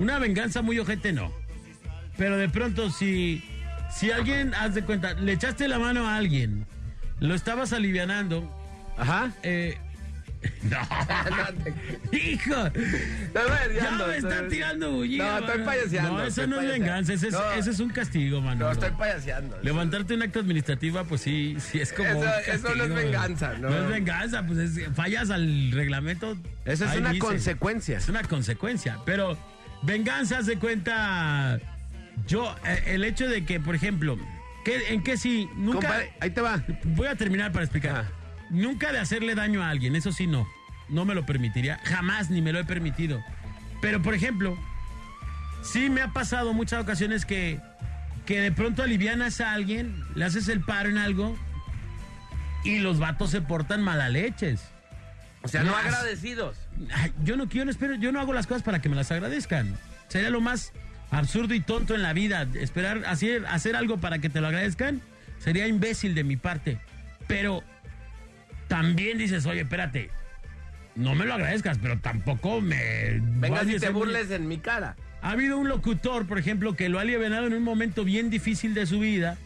Una 0.00 0.18
venganza 0.18 0.60
muy 0.60 0.78
ojete 0.78 1.14
no. 1.14 1.32
Pero 2.18 2.36
de 2.36 2.50
pronto 2.50 2.90
si, 2.90 3.42
si 3.94 4.10
alguien, 4.10 4.54
haz 4.54 4.74
de 4.74 4.82
cuenta, 4.82 5.14
le 5.14 5.32
echaste 5.32 5.68
la 5.68 5.78
mano 5.78 6.08
a 6.08 6.16
alguien, 6.16 6.66
lo 7.20 7.34
estabas 7.34 7.72
alivianando, 7.72 8.50
Ajá. 8.96 9.32
eh, 9.42 9.78
no, 10.62 10.76
hijo, 12.12 12.50
No, 12.56 13.40
me 13.70 13.74
ya 13.76 13.88
ando, 13.90 14.06
me 14.08 14.16
está 14.16 14.28
estoy- 14.40 14.48
tirando 14.48 14.90
bullida. 14.92 15.40
No, 15.40 15.46
estoy 15.46 15.64
payaseando, 15.64 16.12
No, 16.14 16.24
eso 16.24 16.46
no 16.48 16.60
es 16.60 16.68
venganza, 16.68 17.12
ese 17.12 17.28
es, 17.28 17.32
No. 17.32 17.52
ese 17.52 17.70
es 17.70 17.78
un 17.78 17.90
castigo, 17.90 18.40
mano. 18.40 18.64
No, 18.66 18.72
estoy 18.72 18.90
payaseando. 18.90 19.56
Levantarte 19.62 20.14
un 20.14 20.22
acto 20.22 20.40
administrativa, 20.40 21.04
pues 21.04 21.20
sí, 21.20 21.56
sí 21.60 21.80
es 21.80 21.92
como. 21.92 22.08
Eso- 22.08 22.18
un 22.20 22.54
eso 22.56 22.74
no 22.74 22.84
es 22.84 22.92
venganza, 22.94 23.52
¿no? 23.58 23.70
No 23.70 23.84
es 23.84 23.88
venganza, 23.88 24.44
pues 24.44 24.58
es- 24.58 24.88
fallas 24.96 25.30
al 25.30 25.70
reglamento. 25.70 26.36
Esa 26.64 26.92
es 26.92 26.98
una 26.98 27.10
dice. 27.10 27.20
consecuencia. 27.20 27.98
Es 27.98 28.08
una 28.08 28.22
consecuencia. 28.24 28.98
Pero 29.06 29.38
venganza 29.82 30.42
se 30.42 30.56
cuenta. 30.58 31.60
Yo, 32.26 32.54
eh, 32.64 32.82
el 32.86 33.04
hecho 33.04 33.28
de 33.28 33.44
que, 33.44 33.60
por 33.60 33.74
ejemplo, 33.74 34.18
que, 34.64 34.92
¿en 34.92 35.02
qué 35.02 35.16
sí? 35.16 35.48
Nunca. 35.56 35.80
Compadre, 35.80 36.12
ahí 36.20 36.30
te 36.30 36.40
va. 36.40 36.62
Voy 36.84 37.06
a 37.08 37.16
terminar 37.16 37.52
para 37.52 37.64
explicar. 37.64 37.92
Ajá. 37.92 38.12
Nunca 38.52 38.92
de 38.92 38.98
hacerle 38.98 39.34
daño 39.34 39.62
a 39.62 39.70
alguien, 39.70 39.96
eso 39.96 40.12
sí 40.12 40.26
no. 40.26 40.46
No 40.90 41.06
me 41.06 41.14
lo 41.14 41.24
permitiría. 41.24 41.80
Jamás 41.84 42.28
ni 42.28 42.42
me 42.42 42.52
lo 42.52 42.58
he 42.58 42.64
permitido. 42.64 43.22
Pero, 43.80 44.02
por 44.02 44.14
ejemplo, 44.14 44.58
sí 45.62 45.88
me 45.88 46.02
ha 46.02 46.08
pasado 46.08 46.52
muchas 46.52 46.82
ocasiones 46.82 47.24
que, 47.24 47.60
que 48.26 48.40
de 48.40 48.52
pronto 48.52 48.82
alivianas 48.82 49.40
a 49.40 49.52
alguien, 49.52 50.04
le 50.14 50.26
haces 50.26 50.48
el 50.48 50.60
paro 50.60 50.90
en 50.90 50.98
algo 50.98 51.36
y 52.62 52.78
los 52.78 52.98
vatos 52.98 53.30
se 53.30 53.40
portan 53.40 53.82
malaleches. 53.82 54.60
O 55.42 55.48
sea, 55.48 55.62
no 55.64 55.74
agradecidos. 55.74 56.56
Yo 57.24 57.36
no 57.36 57.48
quiero, 57.48 57.70
espero, 57.70 57.94
yo 57.94 58.12
no 58.12 58.20
hago 58.20 58.32
las 58.32 58.46
cosas 58.46 58.62
para 58.62 58.80
que 58.80 58.88
me 58.88 58.96
las 58.96 59.10
agradezcan. 59.10 59.76
Sería 60.08 60.28
lo 60.28 60.42
más 60.42 60.72
absurdo 61.12 61.54
y 61.54 61.60
tonto 61.60 61.94
en 61.94 62.02
la 62.02 62.12
vida. 62.12 62.46
Esperar 62.54 63.02
hacer, 63.06 63.46
hacer 63.46 63.76
algo 63.76 63.98
para 63.98 64.18
que 64.18 64.28
te 64.28 64.40
lo 64.40 64.48
agradezcan 64.48 65.00
sería 65.38 65.66
imbécil 65.68 66.14
de 66.14 66.24
mi 66.24 66.36
parte. 66.36 66.78
Pero 67.28 67.62
también 68.68 69.18
dices, 69.18 69.46
oye, 69.46 69.60
espérate, 69.60 70.10
no 70.96 71.14
me 71.14 71.24
lo 71.24 71.34
agradezcas, 71.34 71.78
pero 71.80 71.98
tampoco 71.98 72.60
me. 72.60 73.20
Venga 73.38 73.60
a 73.60 73.64
te 73.64 73.78
muy- 73.90 73.92
burles 73.92 74.30
en 74.30 74.48
mi 74.48 74.58
cara. 74.58 74.96
Ha 75.20 75.30
habido 75.30 75.56
un 75.56 75.68
locutor, 75.68 76.26
por 76.26 76.38
ejemplo, 76.38 76.74
que 76.74 76.88
lo 76.88 76.98
ha 76.98 77.02
alivianado 77.02 77.46
en 77.46 77.54
un 77.54 77.62
momento 77.62 78.04
bien 78.04 78.28
difícil 78.28 78.74
de 78.74 78.86
su 78.86 78.98
vida, 78.98 79.36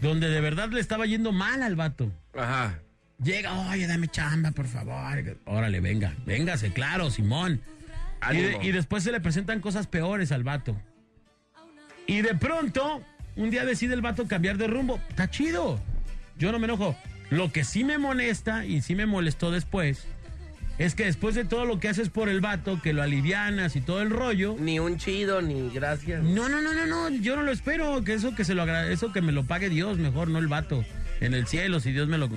donde 0.00 0.28
de 0.28 0.40
verdad 0.40 0.70
le 0.70 0.80
estaba 0.80 1.06
yendo 1.06 1.30
mal 1.32 1.62
al 1.62 1.76
vato. 1.76 2.10
Ajá. 2.36 2.78
Llega, 3.22 3.52
oye, 3.70 3.86
dame 3.86 4.08
chamba, 4.08 4.50
por 4.52 4.66
favor. 4.66 5.36
Órale, 5.44 5.80
venga, 5.80 6.14
véngase, 6.26 6.72
claro, 6.72 7.10
Simón. 7.10 7.60
Y, 8.32 8.36
de- 8.36 8.46
Ánimo. 8.48 8.62
y 8.62 8.72
después 8.72 9.04
se 9.04 9.12
le 9.12 9.20
presentan 9.20 9.60
cosas 9.60 9.86
peores 9.86 10.32
al 10.32 10.44
vato. 10.44 10.76
Y 12.06 12.22
de 12.22 12.34
pronto, 12.34 13.02
un 13.36 13.50
día 13.50 13.64
decide 13.64 13.94
el 13.94 14.00
vato 14.00 14.26
cambiar 14.26 14.56
de 14.56 14.66
rumbo. 14.66 15.00
Está 15.08 15.28
chido. 15.30 15.78
Yo 16.38 16.52
no 16.52 16.58
me 16.58 16.64
enojo. 16.66 16.96
Lo 17.30 17.52
que 17.52 17.64
sí 17.64 17.84
me 17.84 17.98
molesta 17.98 18.64
y 18.64 18.80
sí 18.80 18.94
me 18.94 19.04
molestó 19.06 19.50
después 19.50 20.06
es 20.78 20.94
que 20.94 21.04
después 21.04 21.34
de 21.34 21.44
todo 21.44 21.64
lo 21.66 21.80
que 21.80 21.88
haces 21.88 22.08
por 22.08 22.28
el 22.28 22.40
vato, 22.40 22.80
que 22.80 22.92
lo 22.92 23.02
alivianas 23.02 23.74
y 23.76 23.80
todo 23.80 24.00
el 24.00 24.10
rollo, 24.10 24.54
Ni 24.58 24.78
un 24.78 24.96
chido, 24.96 25.42
ni 25.42 25.68
gracias. 25.70 26.22
no, 26.22 26.48
no, 26.48 26.62
no, 26.62 26.72
no, 26.72 26.86
no, 26.86 27.08
yo 27.10 27.34
no 27.36 27.42
lo 27.42 27.50
espero, 27.50 28.04
que 28.04 28.14
eso 28.14 28.34
que 28.36 28.44
se 28.44 28.54
lo 28.54 28.64
eso 28.84 29.12
que 29.12 29.20
me 29.20 29.32
lo 29.32 29.42
pague 29.44 29.68
Dios, 29.68 29.98
mejor 29.98 30.28
no 30.28 30.38
el 30.38 30.46
vato 30.46 30.84
en 31.20 31.34
el 31.34 31.48
cielo 31.48 31.80
si 31.80 31.90
Dios 31.90 32.06
me 32.08 32.16
lo 32.16 32.28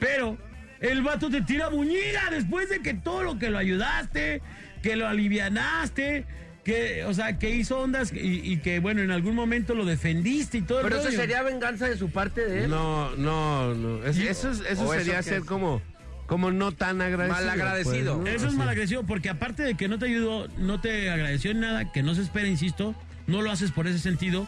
Pero 0.00 0.36
el 0.80 1.00
vato 1.02 1.30
te 1.30 1.42
tira 1.42 1.68
buñiga 1.68 2.28
después 2.30 2.68
de 2.68 2.80
que 2.80 2.92
todo 2.92 3.22
lo 3.22 3.38
que 3.38 3.50
lo 3.50 3.58
ayudaste, 3.58 4.42
que 4.86 4.94
lo 4.94 5.08
alivianaste, 5.08 6.24
que 6.64 7.04
o 7.06 7.12
sea, 7.12 7.38
que 7.40 7.50
hizo 7.50 7.80
ondas 7.80 8.12
y, 8.12 8.40
y 8.52 8.58
que 8.58 8.78
bueno, 8.78 9.02
en 9.02 9.10
algún 9.10 9.34
momento 9.34 9.74
lo 9.74 9.84
defendiste 9.84 10.58
y 10.58 10.62
todo 10.62 10.78
el 10.78 10.84
Pero 10.84 10.96
eso 10.98 11.06
rollo. 11.06 11.18
sería 11.18 11.42
venganza 11.42 11.88
de 11.88 11.96
su 11.96 12.10
parte 12.10 12.46
de 12.46 12.64
él. 12.64 12.70
No, 12.70 13.14
no, 13.16 13.74
no. 13.74 14.04
Es- 14.04 14.16
eso 14.18 14.50
es- 14.52 14.60
eso 14.60 14.82
¿O 14.86 14.94
eso 14.94 15.04
sería 15.04 15.20
ser 15.24 15.38
es? 15.38 15.44
como, 15.44 15.82
como 16.28 16.52
no 16.52 16.70
tan 16.70 17.02
agradecido. 17.02 17.40
Malagradecido. 17.46 18.14
pues, 18.14 18.24
¿no? 18.24 18.30
Eso 18.36 18.44
es 18.44 18.50
Así. 18.50 18.56
malagresivo 18.56 19.02
porque 19.02 19.28
aparte 19.28 19.64
de 19.64 19.74
que 19.74 19.88
no 19.88 19.98
te 19.98 20.06
ayudó, 20.06 20.46
no 20.58 20.80
te 20.80 21.10
agradeció 21.10 21.50
en 21.50 21.60
nada, 21.60 21.90
que 21.90 22.04
no 22.04 22.14
se 22.14 22.22
espera, 22.22 22.46
insisto, 22.46 22.94
no 23.26 23.42
lo 23.42 23.50
haces 23.50 23.72
por 23.72 23.88
ese 23.88 23.98
sentido, 23.98 24.46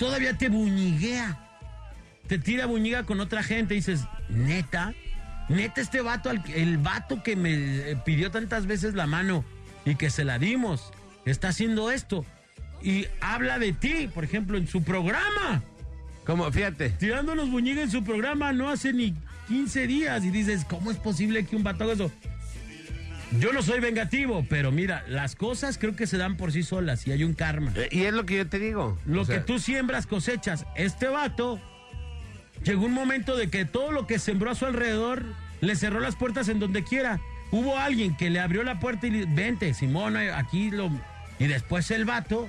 todavía 0.00 0.36
te 0.36 0.48
buñiguea. 0.48 1.38
Te 2.26 2.40
tira 2.40 2.66
buñiga 2.66 3.04
con 3.04 3.20
otra 3.20 3.44
gente 3.44 3.74
y 3.74 3.76
dices, 3.78 4.00
neta, 4.28 4.94
neta 5.48 5.80
este 5.80 6.00
vato, 6.00 6.28
al- 6.30 6.42
el 6.56 6.76
vato 6.78 7.22
que 7.22 7.36
me 7.36 7.52
eh, 7.92 7.96
pidió 8.04 8.32
tantas 8.32 8.66
veces 8.66 8.94
la 8.94 9.06
mano 9.06 9.44
y 9.86 9.94
que 9.94 10.10
se 10.10 10.24
la 10.24 10.38
dimos, 10.38 10.92
está 11.24 11.48
haciendo 11.48 11.90
esto. 11.90 12.26
Y 12.82 13.06
habla 13.22 13.58
de 13.58 13.72
ti, 13.72 14.08
por 14.12 14.24
ejemplo, 14.24 14.58
en 14.58 14.66
su 14.66 14.82
programa. 14.82 15.62
Como, 16.26 16.50
fíjate. 16.52 16.90
Tirándonos 16.90 17.50
buñiga 17.50 17.82
en 17.82 17.90
su 17.90 18.04
programa 18.04 18.52
no 18.52 18.68
hace 18.68 18.92
ni 18.92 19.14
15 19.48 19.86
días 19.86 20.24
y 20.24 20.30
dices, 20.30 20.66
¿cómo 20.68 20.90
es 20.90 20.98
posible 20.98 21.46
que 21.46 21.56
un 21.56 21.62
vato 21.62 21.84
haga 21.84 21.94
eso? 21.94 22.12
Yo 23.40 23.52
no 23.52 23.62
soy 23.62 23.80
vengativo, 23.80 24.44
pero 24.48 24.70
mira, 24.70 25.04
las 25.08 25.34
cosas 25.34 25.78
creo 25.78 25.96
que 25.96 26.06
se 26.06 26.16
dan 26.16 26.36
por 26.36 26.52
sí 26.52 26.62
solas 26.62 27.06
y 27.06 27.12
hay 27.12 27.24
un 27.24 27.34
karma. 27.34 27.72
eh, 27.76 27.88
Y 27.90 28.02
es 28.02 28.12
lo 28.14 28.24
que 28.24 28.36
yo 28.36 28.48
te 28.48 28.58
digo. 28.58 28.98
Lo 29.06 29.22
O 29.22 29.24
sea, 29.24 29.38
que 29.38 29.44
tú 29.44 29.58
siembras 29.58 30.06
cosechas. 30.06 30.64
Este 30.76 31.08
vato 31.08 31.60
llegó 32.64 32.86
un 32.86 32.92
momento 32.92 33.36
de 33.36 33.48
que 33.48 33.64
todo 33.64 33.90
lo 33.90 34.06
que 34.06 34.18
sembró 34.18 34.50
a 34.50 34.54
su 34.54 34.64
alrededor 34.66 35.24
le 35.60 35.74
cerró 35.76 36.00
las 36.00 36.14
puertas 36.16 36.48
en 36.48 36.60
donde 36.60 36.84
quiera. 36.84 37.20
Hubo 37.56 37.78
alguien 37.78 38.16
que 38.16 38.28
le 38.30 38.40
abrió 38.40 38.62
la 38.62 38.78
puerta 38.80 39.06
y 39.06 39.10
le 39.10 39.24
vente, 39.26 39.72
Simón, 39.74 40.16
aquí 40.16 40.70
lo... 40.70 40.90
Y 41.38 41.46
después 41.46 41.90
el 41.90 42.04
vato, 42.04 42.48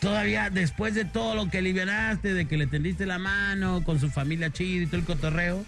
todavía 0.00 0.50
después 0.50 0.94
de 0.94 1.04
todo 1.04 1.34
lo 1.34 1.50
que 1.50 1.58
alivianaste, 1.58 2.32
de 2.34 2.46
que 2.46 2.56
le 2.56 2.66
tendiste 2.66 3.06
la 3.06 3.18
mano 3.18 3.82
con 3.84 4.00
su 4.00 4.10
familia 4.10 4.50
chido 4.50 4.82
y 4.84 4.86
todo 4.86 4.96
el 4.98 5.04
cotorreo, 5.04 5.64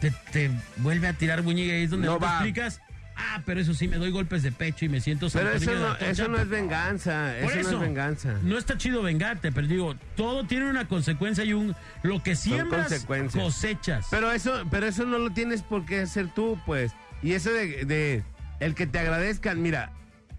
te, 0.00 0.10
te 0.32 0.50
vuelve 0.78 1.08
a 1.08 1.12
tirar 1.14 1.42
buñiga 1.42 1.76
y 1.76 1.84
es 1.84 1.90
donde 1.90 2.06
No 2.06 2.14
no 2.14 2.18
te 2.18 2.24
va. 2.26 2.32
explicas. 2.32 2.80
Ah, 3.16 3.42
pero 3.44 3.60
eso 3.60 3.74
sí, 3.74 3.86
me 3.86 3.98
doy 3.98 4.10
golpes 4.10 4.42
de 4.42 4.50
pecho 4.50 4.86
y 4.86 4.88
me 4.88 5.00
siento 5.02 5.28
Pero 5.30 5.52
eso 5.52 5.74
no, 5.74 5.88
Atocha, 5.88 6.10
eso 6.10 6.28
no 6.28 6.38
es 6.38 6.48
venganza. 6.48 7.34
Por 7.42 7.52
Eso, 7.52 7.70
no 7.72 7.76
es 7.76 7.80
venganza. 7.82 8.38
No 8.42 8.56
está 8.56 8.78
chido 8.78 9.02
vengarte, 9.02 9.52
pero 9.52 9.66
digo, 9.66 9.94
todo 10.16 10.44
tiene 10.44 10.70
una 10.70 10.88
consecuencia 10.88 11.44
y 11.44 11.52
un 11.52 11.74
lo 12.02 12.22
que 12.22 12.34
siembras 12.34 13.06
cosechas. 13.34 14.06
Pero 14.10 14.32
eso, 14.32 14.64
pero 14.70 14.86
eso 14.86 15.04
no 15.04 15.18
lo 15.18 15.30
tienes 15.30 15.60
por 15.62 15.84
qué 15.84 16.00
hacer 16.00 16.28
tú, 16.28 16.58
pues. 16.64 16.92
Y 17.22 17.32
eso 17.32 17.50
de, 17.52 17.84
de 17.84 18.22
el 18.60 18.74
que 18.74 18.86
te 18.86 18.98
agradezcan, 18.98 19.60
mira, 19.62 19.92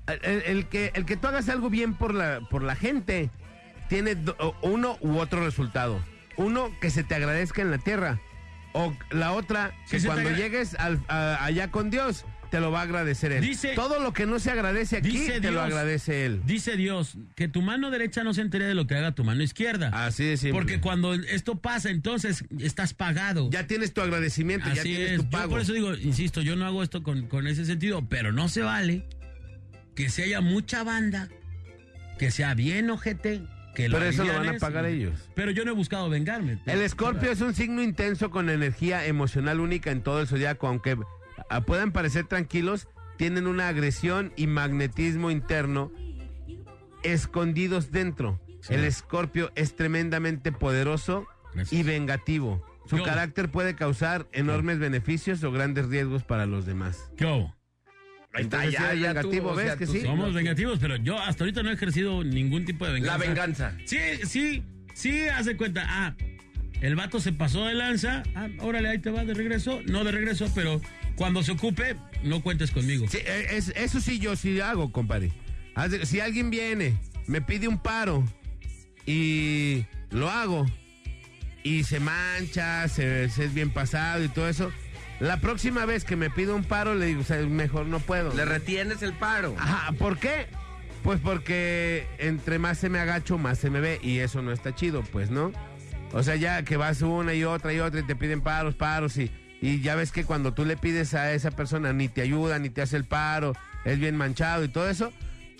el, 0.07 0.41
el 0.43 0.65
que 0.67 0.91
el 0.95 1.05
que 1.05 1.17
tú 1.17 1.27
hagas 1.27 1.47
algo 1.49 1.69
bien 1.69 1.93
por 1.93 2.13
la 2.13 2.41
por 2.49 2.63
la 2.63 2.75
gente 2.75 3.29
tiene 3.89 4.15
do- 4.15 4.55
uno 4.61 4.97
u 5.01 5.17
otro 5.17 5.43
resultado. 5.43 6.03
Uno 6.37 6.71
que 6.79 6.89
se 6.89 7.03
te 7.03 7.13
agradezca 7.15 7.61
en 7.61 7.71
la 7.71 7.77
tierra 7.77 8.19
o 8.73 8.93
la 9.09 9.33
otra 9.33 9.71
que 9.89 10.01
cuando 10.01 10.29
llegues 10.31 10.75
al- 10.75 11.03
a- 11.07 11.43
allá 11.43 11.69
con 11.71 11.89
Dios 11.89 12.25
te 12.51 12.59
lo 12.59 12.69
va 12.69 12.81
a 12.81 12.83
agradecer 12.83 13.31
él. 13.31 13.41
Dice- 13.41 13.73
Todo 13.73 13.99
lo 13.99 14.13
que 14.13 14.27
no 14.27 14.37
se 14.37 14.51
agradece 14.51 14.97
aquí 14.97 15.09
Dice 15.09 15.41
te 15.41 15.49
lo 15.51 15.61
agradece 15.61 16.25
él. 16.25 16.41
Dice 16.45 16.75
Dios 16.77 17.17
que 17.35 17.47
tu 17.47 17.61
mano 17.63 17.89
derecha 17.89 18.23
no 18.23 18.33
se 18.35 18.41
entere 18.41 18.65
de 18.65 18.75
lo 18.75 18.85
que 18.85 18.93
haga 18.95 19.13
tu 19.13 19.23
mano 19.23 19.41
izquierda. 19.41 19.89
Así 20.05 20.37
simple. 20.37 20.51
Porque 20.59 20.79
cuando 20.81 21.13
esto 21.15 21.55
pasa, 21.55 21.89
entonces 21.89 22.43
estás 22.59 22.93
pagado. 22.93 23.49
ya 23.49 23.65
tienes 23.65 23.93
tu 23.93 24.01
agradecimiento, 24.01 24.67
ya 24.67 24.73
Así 24.81 24.89
tienes 24.95 25.11
es. 25.11 25.17
tu 25.17 25.23
Yo 25.23 25.29
pago. 25.31 25.49
por 25.51 25.61
eso 25.61 25.73
digo, 25.73 25.93
insisto, 25.95 26.41
yo 26.41 26.55
no 26.55 26.65
hago 26.65 26.83
esto 26.83 27.01
con, 27.01 27.27
con 27.27 27.47
ese 27.47 27.65
sentido, 27.65 28.05
pero 28.07 28.31
no 28.31 28.49
se 28.49 28.61
vale 28.61 29.05
que 29.95 30.09
se 30.09 30.23
haya 30.23 30.41
mucha 30.41 30.83
banda, 30.83 31.29
que 32.19 32.31
sea 32.31 32.53
bien 32.53 32.89
ojete, 32.89 33.41
que 33.75 33.87
lo 33.87 33.97
Pero 33.97 34.09
eso 34.09 34.23
lo 34.25 34.33
van 34.33 34.49
a 34.49 34.57
pagar 34.59 34.85
ellos. 34.85 35.13
Pero 35.35 35.51
yo 35.51 35.63
no 35.63 35.71
he 35.71 35.73
buscado 35.75 36.09
vengarme. 36.09 36.59
El 36.65 36.81
escorpio 36.81 37.31
es 37.31 37.39
un 37.39 37.55
signo 37.55 37.81
intenso 37.81 38.29
con 38.29 38.49
energía 38.49 39.05
emocional 39.05 39.61
única 39.61 39.91
en 39.91 40.01
todo 40.01 40.19
el 40.19 40.27
zodiaco, 40.27 40.67
aunque 40.67 40.97
puedan 41.59 41.91
parecer 41.91 42.25
tranquilos, 42.27 42.87
tienen 43.17 43.45
una 43.47 43.67
agresión 43.67 44.31
y 44.37 44.47
magnetismo 44.47 45.29
interno 45.29 45.91
escondidos 47.03 47.91
dentro. 47.91 48.39
Sí. 48.61 48.73
El 48.75 48.83
escorpio 48.85 49.51
es 49.55 49.75
tremendamente 49.75 50.51
poderoso 50.51 51.25
Gracias. 51.53 51.73
y 51.73 51.83
vengativo. 51.83 52.65
Su 52.85 52.97
Yo- 52.97 53.03
carácter 53.03 53.49
puede 53.49 53.75
causar 53.75 54.27
enormes 54.31 54.79
beneficios 54.79 55.43
o 55.43 55.51
grandes 55.51 55.87
riesgos 55.87 56.23
para 56.23 56.45
los 56.45 56.65
demás. 56.65 57.11
¿Qué 57.17 57.25
hubo? 57.25 57.55
Ahí 58.33 58.43
está, 58.43 58.63
Entonces, 58.63 58.71
ya, 58.73 58.93
ya 58.93 59.07
vengativo, 59.13 59.47
tú, 59.49 59.53
o 59.53 59.55
¿ves 59.57 59.65
sea, 59.65 59.75
que 59.77 59.87
sí? 59.87 60.01
Somos 60.01 60.33
vengativos, 60.33 60.79
pero 60.79 60.95
yo 60.95 61.19
hasta 61.19 61.43
ahorita 61.43 61.63
no 61.63 61.69
he 61.69 61.73
ejercido 61.73 62.23
ningún 62.23 62.63
tipo 62.63 62.85
de 62.85 62.93
venganza. 62.93 63.17
La 63.17 63.25
venganza. 63.25 63.77
Sí, 63.85 63.97
sí, 64.23 64.63
sí, 64.93 65.27
haz 65.27 65.47
de 65.47 65.57
cuenta. 65.57 65.83
Ah, 65.85 66.15
el 66.81 66.95
vato 66.95 67.19
se 67.19 67.31
pasó 67.31 67.65
de 67.65 67.73
lanza. 67.75 68.23
Ah, 68.35 68.47
órale, 68.59 68.89
ahí 68.89 68.99
te 68.99 69.09
va 69.11 69.23
de 69.23 69.33
regreso. 69.33 69.81
No 69.85 70.03
de 70.03 70.11
regreso, 70.11 70.51
pero 70.53 70.81
cuando 71.15 71.43
se 71.43 71.51
ocupe, 71.53 71.95
no 72.23 72.41
cuentes 72.41 72.71
conmigo. 72.71 73.05
Sí, 73.09 73.19
eh, 73.25 73.47
es- 73.51 73.73
eso 73.75 74.01
sí 74.01 74.19
yo 74.19 74.35
sí 74.35 74.59
hago, 74.59 74.91
compadre. 74.91 75.31
Si 76.03 76.19
alguien 76.19 76.49
viene, 76.49 76.97
me 77.27 77.41
pide 77.41 77.67
un 77.67 77.77
paro 77.77 78.23
y 79.05 79.85
lo 80.09 80.29
hago 80.29 80.65
y 81.63 81.83
se 81.83 81.99
mancha, 81.99 82.87
se, 82.87 83.29
se 83.29 83.45
es 83.45 83.53
bien 83.53 83.69
pasado 83.71 84.23
y 84.23 84.27
todo 84.29 84.49
eso, 84.49 84.71
la 85.19 85.37
próxima 85.39 85.85
vez 85.85 86.03
que 86.03 86.15
me 86.15 86.29
pide 86.29 86.51
un 86.51 86.63
paro 86.63 86.95
le 86.95 87.05
digo, 87.07 87.21
o 87.21 87.23
sea, 87.23 87.37
mejor 87.37 87.85
no 87.85 87.99
puedo. 87.99 88.33
Le 88.33 88.45
retienes 88.45 89.01
el 89.03 89.13
paro. 89.13 89.55
Ajá, 89.59 89.91
¿por 89.93 90.17
qué? 90.17 90.47
Pues 91.03 91.19
porque 91.19 92.05
entre 92.19 92.59
más 92.59 92.77
se 92.79 92.89
me 92.89 92.99
agacho, 92.99 93.37
más 93.37 93.57
se 93.59 93.69
me 93.69 93.79
ve 93.79 93.99
y 94.03 94.17
eso 94.19 94.41
no 94.41 94.51
está 94.51 94.75
chido, 94.75 95.01
pues, 95.03 95.29
¿no? 95.31 95.51
O 96.13 96.23
sea, 96.23 96.35
ya 96.35 96.63
que 96.63 96.77
vas 96.77 97.01
una 97.01 97.33
y 97.33 97.43
otra 97.43 97.73
y 97.73 97.79
otra 97.79 98.01
y 98.01 98.03
te 98.03 98.15
piden 98.15 98.41
paros, 98.41 98.75
paros 98.75 99.17
y, 99.17 99.31
y 99.61 99.81
ya 99.81 99.95
ves 99.95 100.11
que 100.11 100.25
cuando 100.25 100.53
tú 100.53 100.65
le 100.65 100.75
pides 100.77 101.13
a 101.13 101.33
esa 101.33 101.51
persona 101.51 101.93
ni 101.93 102.09
te 102.09 102.21
ayuda, 102.21 102.59
ni 102.59 102.69
te 102.69 102.81
hace 102.81 102.97
el 102.97 103.05
paro, 103.05 103.53
es 103.85 103.97
bien 103.99 104.17
manchado 104.17 104.63
y 104.63 104.67
todo 104.67 104.89
eso, 104.89 105.13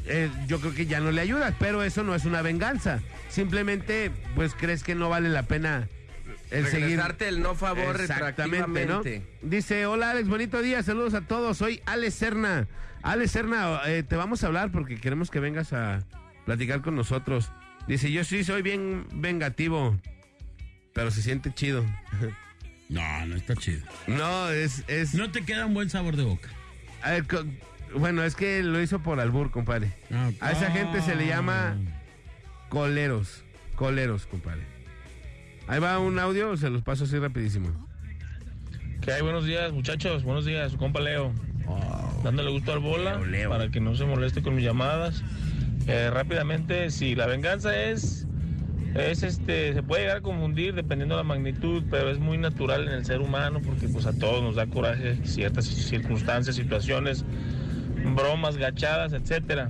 eh, 0.06 0.30
yo 0.48 0.60
creo 0.60 0.74
que 0.74 0.86
ya 0.86 1.00
no 1.00 1.12
le 1.12 1.22
ayudas, 1.22 1.54
pero 1.60 1.84
eso 1.84 2.04
no 2.04 2.16
es 2.16 2.26
una 2.26 2.42
venganza. 2.42 3.00
Simplemente, 3.30 4.12
pues 4.36 4.54
crees 4.54 4.84
que 4.84 4.96
no 4.96 5.10
vale 5.10 5.30
la 5.30 5.44
pena 5.44 5.88
el 6.50 6.66
seguir. 6.66 6.88
Regresarte 6.90 7.28
el 7.28 7.42
no 7.42 7.56
favor 7.56 8.00
Exactamente, 8.00 8.86
¿no? 8.86 9.04
Dice, 9.42 9.86
hola 9.86 10.12
Alex, 10.12 10.28
bonito 10.28 10.62
día, 10.62 10.84
saludos 10.84 11.14
a 11.14 11.22
todos, 11.22 11.58
soy 11.58 11.82
Alex 11.86 12.14
Serna. 12.14 12.68
Alex 13.04 13.32
Serna, 13.32 13.82
eh, 13.86 14.04
te 14.04 14.16
vamos 14.16 14.44
a 14.44 14.48
hablar 14.48 14.72
porque 14.72 15.00
queremos 15.00 15.32
que 15.32 15.40
vengas 15.40 15.74
a 15.74 16.00
platicar 16.46 16.82
con 16.82 16.96
nosotros. 16.96 17.52
Dice, 17.88 18.12
yo 18.12 18.24
sí 18.24 18.44
soy 18.44 18.62
bien 18.62 19.06
vengativo, 19.14 19.98
pero 20.94 21.12
se 21.12 21.22
siente 21.22 21.54
chido. 21.54 21.86
No, 22.90 23.26
no 23.26 23.36
está 23.36 23.56
chido. 23.56 23.82
No, 24.08 24.50
es... 24.50 24.84
es 24.88 25.14
No 25.14 25.32
te 25.32 25.44
queda 25.44 25.66
un 25.66 25.74
buen 25.74 25.90
sabor 25.90 26.16
de 26.18 26.24
boca. 26.24 26.50
a 27.02 27.12
ver, 27.12 27.26
Bueno, 27.96 28.24
es 28.24 28.36
que 28.36 28.64
lo 28.64 28.82
hizo 28.82 29.00
por 29.00 29.20
albur, 29.20 29.52
compadre. 29.52 29.94
Ah, 30.12 30.32
A 30.42 30.52
esa 30.52 30.72
gente 30.72 31.02
se 31.02 31.16
le 31.16 31.28
llama 31.28 31.78
ah. 31.78 32.68
coleros. 32.70 33.44
Coleros, 33.76 34.26
compadre. 34.26 34.64
Ahí 35.68 35.80
va 35.80 36.00
un 36.00 36.20
audio, 36.20 36.58
se 36.58 36.70
los 36.70 36.82
paso 36.84 37.06
así 37.06 37.18
rapidísimo. 37.18 37.70
¿Qué 39.00 39.14
hay? 39.14 39.22
Buenos 39.22 39.46
días, 39.46 39.72
muchachos. 39.72 40.24
Buenos 40.24 40.46
días, 40.46 40.72
su 40.72 40.78
compa 40.78 41.00
Leo. 41.00 41.34
Dándole 42.24 42.52
gusto 42.52 42.74
al 42.74 42.80
bola 42.80 43.16
Leo, 43.16 43.26
Leo. 43.26 43.50
para 43.50 43.70
que 43.70 43.80
no 43.80 43.96
se 43.96 44.06
moleste 44.06 44.42
con 44.42 44.54
mis 44.56 44.66
llamadas. 44.66 45.24
Eh, 45.88 46.10
rápidamente, 46.12 46.92
si 46.92 47.16
la 47.16 47.26
venganza 47.26 47.76
es, 47.84 48.28
es 48.96 49.24
este, 49.24 49.74
se 49.74 49.84
puede 49.84 50.04
llegar 50.04 50.18
a 50.18 50.22
confundir 50.22 50.74
dependiendo 50.74 51.16
de 51.16 51.22
la 51.22 51.28
magnitud, 51.28 51.84
pero 51.90 52.10
es 52.10 52.20
muy 52.20 52.38
natural 52.38 52.88
en 52.88 52.94
el 52.94 53.06
ser 53.06 53.22
humano 53.22 53.62
porque 53.66 53.88
pues 53.88 54.06
a 54.06 54.14
todos 54.14 54.44
nos 54.44 54.56
da 54.56 54.68
coraje 54.68 55.16
ciertas 55.26 55.66
circunstancias, 55.66 56.56
situaciones, 56.56 57.24
bromas, 58.16 58.58
gachadas, 58.58 59.14
etcétera. 59.14 59.70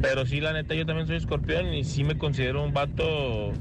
Pero 0.00 0.26
sí, 0.26 0.40
la 0.40 0.52
neta, 0.52 0.74
yo 0.74 0.86
también 0.86 1.06
soy 1.06 1.16
escorpión 1.16 1.72
y 1.72 1.84
sí 1.84 2.04
me 2.04 2.16
considero 2.16 2.62
un 2.62 2.72
vato 2.72 3.52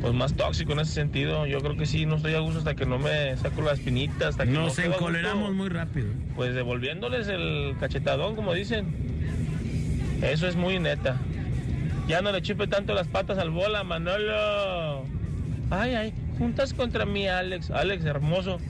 pues 0.00 0.14
más 0.14 0.34
tóxico 0.34 0.72
en 0.72 0.80
ese 0.80 0.92
sentido. 0.92 1.46
Yo 1.46 1.60
creo 1.60 1.76
que 1.76 1.86
sí, 1.86 2.06
no 2.06 2.16
estoy 2.16 2.34
a 2.34 2.38
gusto 2.38 2.58
hasta 2.58 2.74
que 2.74 2.86
no 2.86 2.98
me 2.98 3.36
saco 3.36 3.62
la 3.62 3.72
espinita, 3.72 4.28
hasta 4.28 4.44
que 4.44 4.50
no 4.50 4.62
Nos 4.62 4.78
encoleramos 4.78 5.52
muy 5.52 5.68
rápido. 5.68 6.08
Pues 6.36 6.54
devolviéndoles 6.54 7.28
el 7.28 7.74
cachetadón, 7.80 8.36
como 8.36 8.54
dicen. 8.54 8.86
Eso 10.22 10.46
es 10.46 10.56
muy 10.56 10.78
neta. 10.78 11.18
Ya 12.06 12.20
no 12.20 12.32
le 12.32 12.42
chupe 12.42 12.66
tanto 12.66 12.94
las 12.94 13.08
patas 13.08 13.38
al 13.38 13.50
bola, 13.50 13.82
Manolo. 13.82 15.04
Ay, 15.70 15.94
ay, 15.94 16.14
juntas 16.38 16.74
contra 16.74 17.06
mí, 17.06 17.26
Alex. 17.26 17.70
Alex, 17.70 18.04
hermoso. 18.04 18.60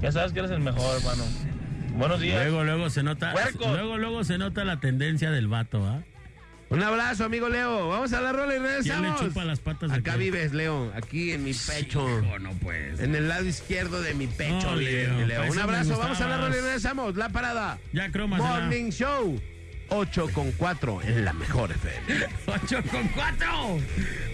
Ya 0.00 0.12
sabes 0.12 0.32
que 0.32 0.38
eres 0.40 0.50
el 0.52 0.60
mejor, 0.60 0.96
hermano. 0.98 1.24
Buenos 1.96 2.20
días. 2.20 2.36
Luego, 2.42 2.64
luego 2.64 2.90
se 2.90 3.02
nota, 3.02 3.32
Puercos. 3.32 3.68
luego, 3.70 3.98
luego 3.98 4.24
se 4.24 4.38
nota 4.38 4.64
la 4.64 4.80
tendencia 4.80 5.30
del 5.30 5.48
vato, 5.48 5.84
¿ah? 5.84 6.02
Un 6.70 6.82
abrazo, 6.82 7.24
amigo 7.24 7.48
Leo. 7.48 7.88
Vamos 7.88 8.12
a 8.14 8.20
la 8.20 8.32
rola 8.32 8.56
y 8.56 8.58
regresamos. 8.58 9.02
¿Quién 9.02 9.12
le 9.12 9.28
chupa 9.28 9.44
las 9.44 9.60
patas 9.60 9.92
Acá 9.92 10.14
quién? 10.14 10.18
vives, 10.18 10.52
Leo. 10.54 10.90
Aquí 10.96 11.32
en 11.32 11.44
mi 11.44 11.52
pecho. 11.52 12.04
Hijo, 12.20 12.38
no 12.38 12.50
pues. 12.54 12.98
En 13.00 13.14
el 13.14 13.28
lado 13.28 13.44
izquierdo 13.44 14.00
de 14.02 14.14
mi 14.14 14.26
pecho, 14.26 14.70
No, 14.70 14.76
Leo, 14.76 15.50
Un 15.50 15.58
abrazo. 15.58 15.96
Vamos 15.98 16.20
a 16.20 16.28
la 16.28 16.38
rola 16.38 16.56
y 16.56 16.60
regresamos. 16.60 17.16
La 17.16 17.28
parada. 17.28 17.78
Ya 17.92 18.10
cromas. 18.10 18.40
Morning 18.40 18.90
Show. 18.90 19.40
8 19.90 20.28
con 20.32 20.50
4 20.52 21.02
en 21.02 21.24
la 21.24 21.32
mejor 21.32 21.70
FM. 21.70 22.26
8 22.46 22.82
con 22.90 23.08
4. 23.08 23.46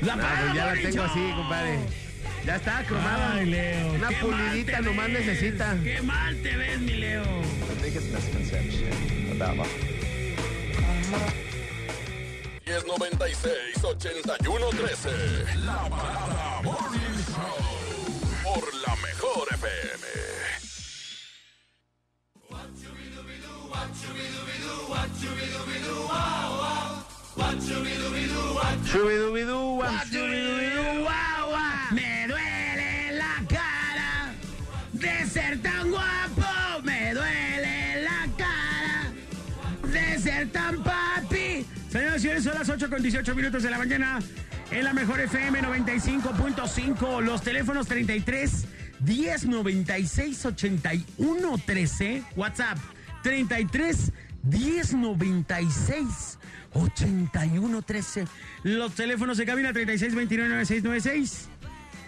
La 0.03 0.17
parada 0.17 0.41
pues 0.43 0.55
ya 0.55 0.67
la 0.67 0.73
tengo 0.75 0.91
Show. 0.97 1.05
así, 1.05 1.33
compadre. 1.37 1.79
Ya 2.47 2.57
está 2.57 2.83
cromada. 2.85 3.35
Ay, 3.35 3.47
Leo. 3.47 3.93
Una 3.95 4.09
pulidita 4.21 4.81
nomás 4.81 5.13
ves, 5.13 5.27
necesita. 5.27 5.77
Qué 5.85 6.01
mal 6.03 6.37
te 6.43 6.57
ves, 6.57 6.81
mi 6.81 6.93
Leo. 6.95 7.25
biggest 7.83 8.07
misconception 8.13 9.41
about 9.41 9.57
love. 9.59 9.69
1096 12.67 13.85
81 13.85 14.71
13. 14.71 15.11
La 15.65 15.89
parada 15.91 16.61
Morning 16.63 17.25
Show. 17.27 18.45
Por 18.45 18.75
la 18.87 18.97
mejor 18.97 19.49
FM. 19.53 20.07
Me 31.93 32.27
duele 32.27 33.13
la 33.13 33.35
cara 33.49 34.35
de 34.93 35.27
ser 35.27 35.61
tan 35.63 35.91
guapo. 35.91 36.83
Me 36.85 37.15
duele 37.15 38.03
la 38.03 38.27
cara 38.37 39.13
de 39.93 40.19
ser 40.19 40.49
tan 40.51 40.83
papi. 40.83 41.67
Señoras 41.91 42.17
y 42.17 42.21
señores, 42.21 42.45
son 42.45 42.55
las 42.55 42.69
8 42.69 42.91
con 42.91 43.03
18 43.03 43.35
minutos 43.35 43.63
de 43.63 43.71
la 43.71 43.79
mañana. 43.79 44.21
En 44.71 44.85
la 44.85 44.93
mejor 44.93 45.21
FM 45.21 45.61
95.5. 45.63 47.21
Los 47.23 47.43
teléfonos 47.43 47.87
33 47.87 48.67
10 49.01 49.47
96 49.47 50.47
81 50.47 51.59
13. 51.65 52.23
WhatsApp 52.37 52.79
33 53.23 54.13
10 54.43 54.95
96 54.95 56.39
81 56.73 57.83
13. 57.83 58.25
Los 58.63 58.95
teléfonos 58.95 59.37
de 59.39 59.47
cabina 59.47 59.73
36 59.73 60.15
29 60.15 60.55
9696. 60.55 61.49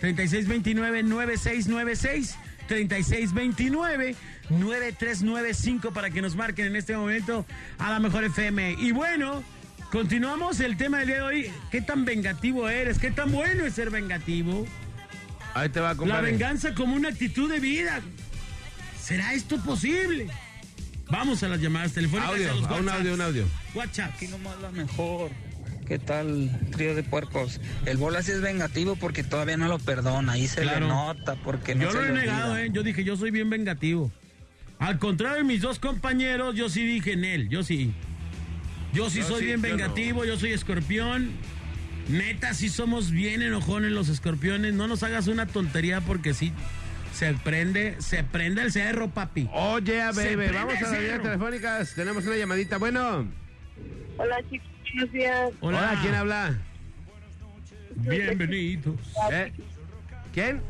3629-9696, 0.02 2.34
3629-9395 4.50 5.92
para 5.92 6.10
que 6.10 6.20
nos 6.22 6.34
marquen 6.36 6.66
en 6.66 6.76
este 6.76 6.96
momento 6.96 7.44
a 7.78 7.90
la 7.90 8.00
mejor 8.00 8.24
FM. 8.24 8.76
Y 8.80 8.92
bueno, 8.92 9.42
continuamos 9.90 10.60
el 10.60 10.76
tema 10.76 10.98
del 10.98 11.06
día 11.06 11.16
de 11.16 11.22
hoy. 11.22 11.50
¿Qué 11.70 11.80
tan 11.80 12.04
vengativo 12.04 12.68
eres? 12.68 12.98
¿Qué 12.98 13.10
tan 13.12 13.30
bueno 13.30 13.64
es 13.64 13.74
ser 13.74 13.90
vengativo? 13.90 14.66
Ahí 15.54 15.68
te 15.68 15.80
va, 15.80 15.90
La 15.90 15.96
compadre. 15.96 16.30
venganza 16.32 16.74
como 16.74 16.96
una 16.96 17.10
actitud 17.10 17.48
de 17.50 17.60
vida. 17.60 18.00
¿Será 19.00 19.34
esto 19.34 19.62
posible? 19.62 20.28
Vamos 21.12 21.42
a 21.42 21.48
las 21.48 21.60
llamadas 21.60 21.92
telefónicas. 21.92 22.30
Audio, 22.32 22.50
a 22.50 22.54
los 22.54 22.64
a 22.66 22.74
un 22.76 22.88
audio, 22.88 23.12
un 23.14 23.20
audio. 23.20 23.44
WhatsApp. 23.74 24.14
Aquí 24.14 24.28
nomás 24.28 24.58
la 24.62 24.70
mejor. 24.70 25.30
¿Qué 25.86 25.98
tal, 25.98 26.50
trío 26.70 26.94
de 26.94 27.02
puercos? 27.02 27.60
El 27.84 27.98
bola 27.98 28.22
sí 28.22 28.30
es 28.30 28.40
vengativo 28.40 28.96
porque 28.96 29.22
todavía 29.22 29.58
no 29.58 29.68
lo 29.68 29.78
perdona. 29.78 30.32
Ahí 30.32 30.48
se 30.48 30.62
Claro. 30.62 30.80
le 30.80 30.86
nota 30.88 31.34
porque 31.44 31.74
no 31.74 31.82
Yo 31.84 31.92
se 31.92 31.98
lo 31.98 32.06
he 32.06 32.12
negado, 32.12 32.52
olvida. 32.52 32.64
¿eh? 32.64 32.70
Yo 32.72 32.82
dije, 32.82 33.04
yo 33.04 33.18
soy 33.18 33.30
bien 33.30 33.50
vengativo. 33.50 34.10
Al 34.78 34.98
contrario 34.98 35.36
de 35.38 35.44
mis 35.44 35.60
dos 35.60 35.78
compañeros, 35.78 36.54
yo 36.56 36.70
sí 36.70 36.82
dije 36.84 37.12
en 37.12 37.26
él, 37.26 37.48
yo 37.50 37.62
sí. 37.62 37.92
Yo 38.94 39.10
sí 39.10 39.18
Yo 39.18 39.28
soy 39.28 39.40
sí, 39.40 39.44
bien 39.46 39.60
yo 39.62 39.68
no. 39.68 39.76
vengativo, 39.76 40.24
yo 40.24 40.38
soy 40.38 40.52
escorpión. 40.52 41.30
Neta, 42.08 42.54
sí 42.54 42.70
somos 42.70 43.10
bien 43.10 43.42
enojones 43.42 43.92
los 43.92 44.08
escorpiones. 44.08 44.72
No 44.72 44.88
nos 44.88 45.02
hagas 45.02 45.26
una 45.28 45.46
tontería 45.46 46.00
porque 46.00 46.32
sí 46.32 46.52
se 47.12 47.32
prende, 47.34 47.96
se 48.00 48.24
prende 48.24 48.62
el 48.62 48.72
cerro, 48.72 49.08
papi. 49.08 49.48
Oye, 49.52 49.98
baby, 50.14 50.46
vamos 50.52 50.74
a 50.76 50.80
las 50.82 50.92
líneas 50.92 51.22
telefónicas. 51.22 51.94
Tenemos 51.94 52.24
una 52.26 52.36
llamadita. 52.36 52.78
Bueno, 52.78 53.28
Hola 54.18 54.36
chicos, 54.50 54.68
buenos 54.94 55.12
días. 55.12 55.50
hola, 55.60 55.98
¿quién 56.02 56.14
habla? 56.14 56.58
Bienvenidos. 57.96 58.96
¿Eh? 59.30 59.52
¿Quién? 60.32 60.60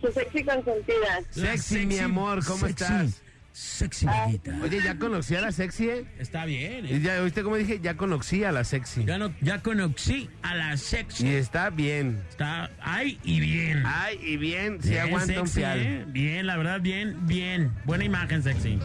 Su 0.00 0.12
sexy 0.12 0.44
consentida. 0.44 1.20
La 1.34 1.56
Sexy, 1.56 1.86
mi 1.86 1.98
amor, 1.98 2.44
¿cómo 2.44 2.66
sexy, 2.66 2.84
estás? 2.84 3.22
Sexy, 3.60 4.06
amiguita. 4.06 4.56
Oye, 4.62 4.80
ya 4.84 4.96
conocí 5.00 5.34
a 5.34 5.40
la 5.40 5.50
sexy, 5.50 5.88
¿eh? 5.88 6.04
Está 6.20 6.44
bien, 6.44 6.86
Y 6.86 6.92
¿eh? 6.94 7.00
ya, 7.02 7.20
¿Oíste 7.22 7.42
cómo 7.42 7.56
dije? 7.56 7.80
Ya 7.82 7.96
conocí 7.96 8.44
a 8.44 8.52
la 8.52 8.62
sexy. 8.62 9.04
Ya, 9.04 9.18
no, 9.18 9.34
ya 9.40 9.62
conocí 9.62 10.30
a 10.42 10.54
la 10.54 10.76
sexy. 10.76 11.26
Y 11.26 11.30
está 11.34 11.68
bien. 11.70 12.22
Está 12.28 12.70
ay 12.80 13.18
y 13.24 13.40
bien. 13.40 13.82
Ay, 13.84 14.20
y 14.22 14.36
bien, 14.36 14.80
si 14.80 14.90
Bien 14.90 15.02
aguanta 15.02 15.40
un 15.40 15.48
sexy, 15.48 15.58
pial. 15.60 15.78
¿eh? 15.80 16.04
Bien, 16.06 16.46
la 16.46 16.56
verdad, 16.56 16.80
bien, 16.80 17.16
bien. 17.26 17.72
Buena 17.84 18.04
imagen, 18.04 18.44
sexy. 18.44 18.78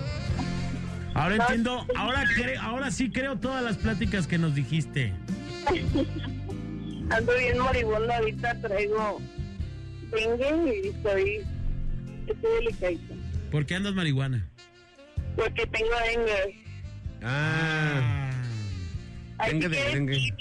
Ahora 1.13 1.35
entiendo, 1.35 1.85
ahora, 1.95 2.23
cre- 2.35 2.57
ahora 2.59 2.89
sí 2.89 3.11
creo 3.11 3.37
todas 3.37 3.63
las 3.63 3.77
pláticas 3.77 4.25
que 4.25 4.39
nos 4.39 4.55
dijiste. 4.55 5.13
Ando 7.11 7.31
bien 7.37 7.59
moribundo 7.59 8.11
ahorita, 8.11 8.59
traigo 8.59 9.21
dengue 10.11 10.81
y 10.83 10.87
estoy, 10.87 11.41
estoy 12.27 12.51
delicadita. 12.59 13.13
¿Por 13.51 13.67
qué 13.67 13.75
andas 13.75 13.93
marihuana? 13.93 14.47
Porque 15.35 15.65
tengo 15.67 15.89
dengue. 16.05 16.63
Ah, 17.23 18.31
Ahí 19.39 19.51
si, 19.51 19.59
dengue 19.59 19.69
de 19.69 19.75
quieres, 19.75 19.93
dengue. 19.93 20.33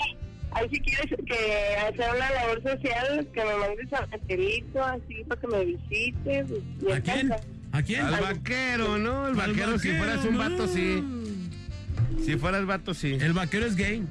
ahí 0.52 0.68
si 0.70 0.80
quieres 0.80 1.06
que 1.26 1.76
hacer 1.76 2.14
una 2.16 2.30
labor 2.30 2.62
social, 2.62 3.28
que 3.32 3.44
me 3.44 3.56
mandes 3.56 3.92
a 3.92 4.06
Vaquerito, 4.06 4.84
así 4.84 5.24
para 5.28 5.40
que 5.40 5.46
me 5.46 5.64
visites. 5.64 6.46
y 6.86 6.92
¿A 6.92 7.00
quién? 7.00 7.28
casa. 7.28 7.44
¿A 7.72 7.82
quién? 7.82 8.00
Al 8.02 8.20
vaquero, 8.20 8.98
¿no? 8.98 9.28
El 9.28 9.40
Al 9.40 9.48
vaquero, 9.52 9.78
si 9.78 9.90
fueras 9.92 10.24
un 10.24 10.32
no. 10.34 10.38
vato, 10.40 10.66
sí. 10.68 11.02
Si 12.24 12.36
fueras 12.36 12.66
vato, 12.66 12.92
sí. 12.94 13.16
El 13.20 13.32
vaquero 13.32 13.66
es 13.66 13.76
gay. 13.76 14.02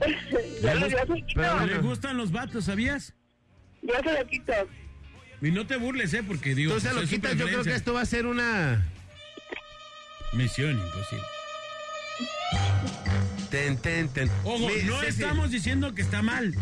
Ya 0.62 0.74
Le 0.74 0.80
lo, 0.80 0.86
gusta- 0.86 0.98
ya 0.98 1.02
se 1.02 1.08
lo 1.08 1.14
quito. 1.26 1.40
pero 1.40 1.66
Le 1.66 1.78
gustan 1.78 2.16
los 2.16 2.32
vatos, 2.32 2.64
¿sabías? 2.66 3.14
Ya 3.82 4.00
se 4.00 4.12
lo 4.20 4.26
quito. 4.26 4.52
Y 5.40 5.50
no 5.50 5.66
te 5.66 5.76
burles, 5.76 6.12
¿eh? 6.14 6.22
Porque 6.22 6.54
digo, 6.54 6.74
Tú 6.74 6.80
se 6.80 6.90
pues, 6.90 7.02
lo 7.02 7.08
quitas, 7.08 7.36
yo 7.36 7.46
creo 7.46 7.64
que 7.64 7.74
esto 7.74 7.94
va 7.94 8.02
a 8.02 8.06
ser 8.06 8.26
una... 8.26 8.86
Misión 10.32 10.70
imposible. 10.80 11.26
Ten, 13.50 13.76
ten, 13.78 14.08
ten. 14.08 14.30
Ojo, 14.44 14.68
no 14.86 15.02
estamos 15.02 15.50
diciendo 15.50 15.94
que 15.94 16.02
está 16.02 16.22
mal. 16.22 16.54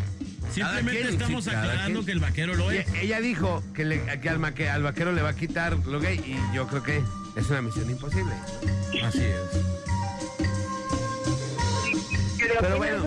Simplemente 0.53 1.03
quien, 1.03 1.13
estamos 1.13 1.45
sí, 1.45 1.51
aclarando 1.51 2.05
que 2.05 2.11
el 2.13 2.19
vaquero 2.19 2.55
lo 2.55 2.71
es. 2.73 2.87
ella 2.95 3.21
dijo 3.21 3.63
que, 3.75 3.85
le- 3.85 4.21
que 4.21 4.29
al, 4.29 4.41
maque- 4.41 4.69
al 4.69 4.83
vaquero 4.83 5.13
le 5.13 5.23
va 5.23 5.29
a 5.31 5.37
quitar 5.37 5.77
lo 5.87 6.01
gay 6.01 6.19
y 6.19 6.37
yo 6.57 6.67
creo 6.67 6.83
que 6.83 7.01
es 7.37 7.49
una 7.51 7.63
misión 7.63 7.89
imposible. 7.89 8.33
Así 9.05 9.23
es. 9.23 9.41
¿Qué 12.39 12.49
Pero 12.61 12.77
bueno, 12.79 13.07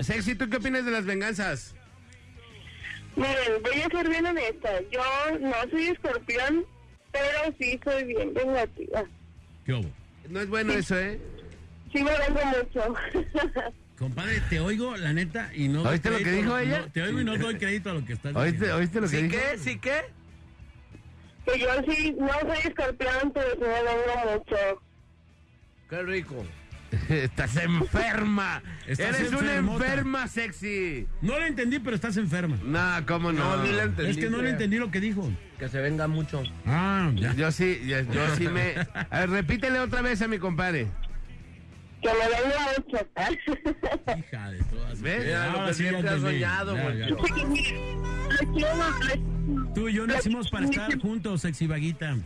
Sexy, 0.00 0.34
¿tú 0.34 0.50
qué 0.50 0.56
opinas 0.56 0.84
de 0.84 0.90
las 0.90 1.04
venganzas? 1.04 1.74
Miren, 3.14 3.62
voy 3.62 3.80
a 3.80 3.88
ser 3.90 4.08
bien 4.08 4.26
honesta. 4.26 4.70
Yo 4.90 5.02
no 5.40 5.54
soy 5.70 5.86
escorpión, 5.88 6.66
pero 7.12 7.54
sí 7.60 7.78
soy 7.84 8.02
bien 8.04 8.34
vengativa. 8.34 9.04
¿Qué 9.64 9.72
hubo? 9.72 9.90
No 10.28 10.40
es 10.40 10.48
bueno 10.48 10.72
eso, 10.72 10.98
¿eh? 10.98 11.20
Sí 11.92 12.02
me 12.02 12.10
vengo 12.18 12.40
mucho. 12.46 12.94
Compadre, 13.98 14.40
te 14.50 14.58
oigo, 14.58 14.96
la 14.96 15.12
neta, 15.12 15.50
y 15.54 15.68
no 15.68 15.82
¿Oíste 15.82 16.10
lo 16.10 16.18
que 16.18 16.32
dijo 16.32 16.58
ella? 16.58 16.80
no, 16.80 16.90
te 16.90 17.02
oigo 17.02 17.20
y 17.20 17.24
no 17.24 17.36
doy 17.38 17.54
crédito 17.56 17.90
a 17.90 17.94
lo 17.94 18.04
que 18.04 18.14
estás 18.14 18.34
¿Oíste, 18.34 18.52
diciendo. 18.58 18.76
¿oíste 18.76 19.00
lo 19.00 19.08
que 19.08 19.16
¿Sí 19.16 19.22
dijo? 19.22 19.36
qué? 19.52 19.58
¿Sí 19.58 19.78
qué? 19.78 20.00
que 21.46 21.58
yo 21.60 21.68
sí, 21.88 22.16
no 22.18 22.28
soy 22.40 22.58
escorpión, 22.64 23.30
pero 23.32 23.50
sí 23.52 23.60
me 23.60 23.68
vengo 23.68 24.32
mucho. 24.38 24.82
Qué 25.90 26.02
rico. 26.02 26.44
Estás 27.08 27.56
enferma. 27.56 28.62
Estás 28.86 29.20
Eres 29.20 29.32
una 29.32 29.54
enferma 29.56 30.28
sexy. 30.28 31.06
No 31.20 31.38
lo 31.38 31.46
entendí, 31.46 31.78
pero 31.78 31.96
estás 31.96 32.16
enferma. 32.16 32.58
No, 32.62 33.06
¿cómo 33.06 33.32
no? 33.32 33.56
No, 33.56 33.62
ni 33.62 33.70
entendí. 33.70 34.10
Es 34.10 34.16
que 34.16 34.30
no 34.30 34.42
le 34.42 34.50
entendí 34.50 34.78
lo 34.78 34.90
que 34.90 35.00
dijo. 35.00 35.30
Que 35.58 35.68
se 35.68 35.80
venga 35.80 36.08
mucho. 36.08 36.42
Ah, 36.66 37.10
ya. 37.14 37.34
Yo 37.34 37.52
sí, 37.52 37.80
yo, 37.86 38.00
yo 38.00 38.36
sí 38.36 38.48
me... 38.48 38.74
A 39.10 39.20
ver, 39.20 39.30
repítele 39.30 39.78
otra 39.78 40.02
vez 40.02 40.20
a 40.22 40.28
mi 40.28 40.38
compadre. 40.38 40.88
Que 42.02 42.08
me 42.08 42.28
vengo 42.28 42.54
mucho. 42.76 42.98
Hija 44.18 44.50
de 44.50 44.62
todas. 44.64 45.00
¿Ves? 45.00 45.24
Mira 45.24 45.52
lo 45.52 45.66
que 45.66 45.74
sí 45.74 45.82
siempre 45.88 46.10
has 46.10 46.20
soñado, 46.20 46.76
güey. 46.76 47.14
Tú 49.74 49.88
y 49.88 49.92
yo 49.94 50.06
nacimos 50.06 50.50
para 50.50 50.66
estar 50.66 50.98
juntos, 50.98 51.40
sexy 51.42 51.66
vaguita. 51.66 52.16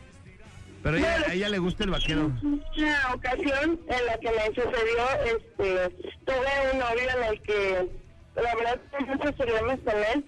Pero 0.83 0.97
ella- 0.97 1.25
a 1.29 1.33
ella 1.33 1.49
le 1.49 1.59
gusta 1.59 1.85
el 1.85 1.91
vaquero. 1.91 2.33
Una 2.43 3.15
ocasión 3.15 3.81
en 3.89 4.07
la 4.07 4.19
que 4.19 4.31
me 4.31 4.47
sucedió, 4.47 5.07
este, 5.25 5.89
tuve 6.25 6.73
un 6.73 6.79
novio 6.79 7.11
en 7.17 7.25
el 7.25 7.43
que, 7.43 7.89
la 8.37 8.55
verdad, 8.55 8.81
tuve 8.91 9.07
muchos 9.17 9.35
problemas 9.35 9.79
con 9.81 9.95
él, 9.97 10.25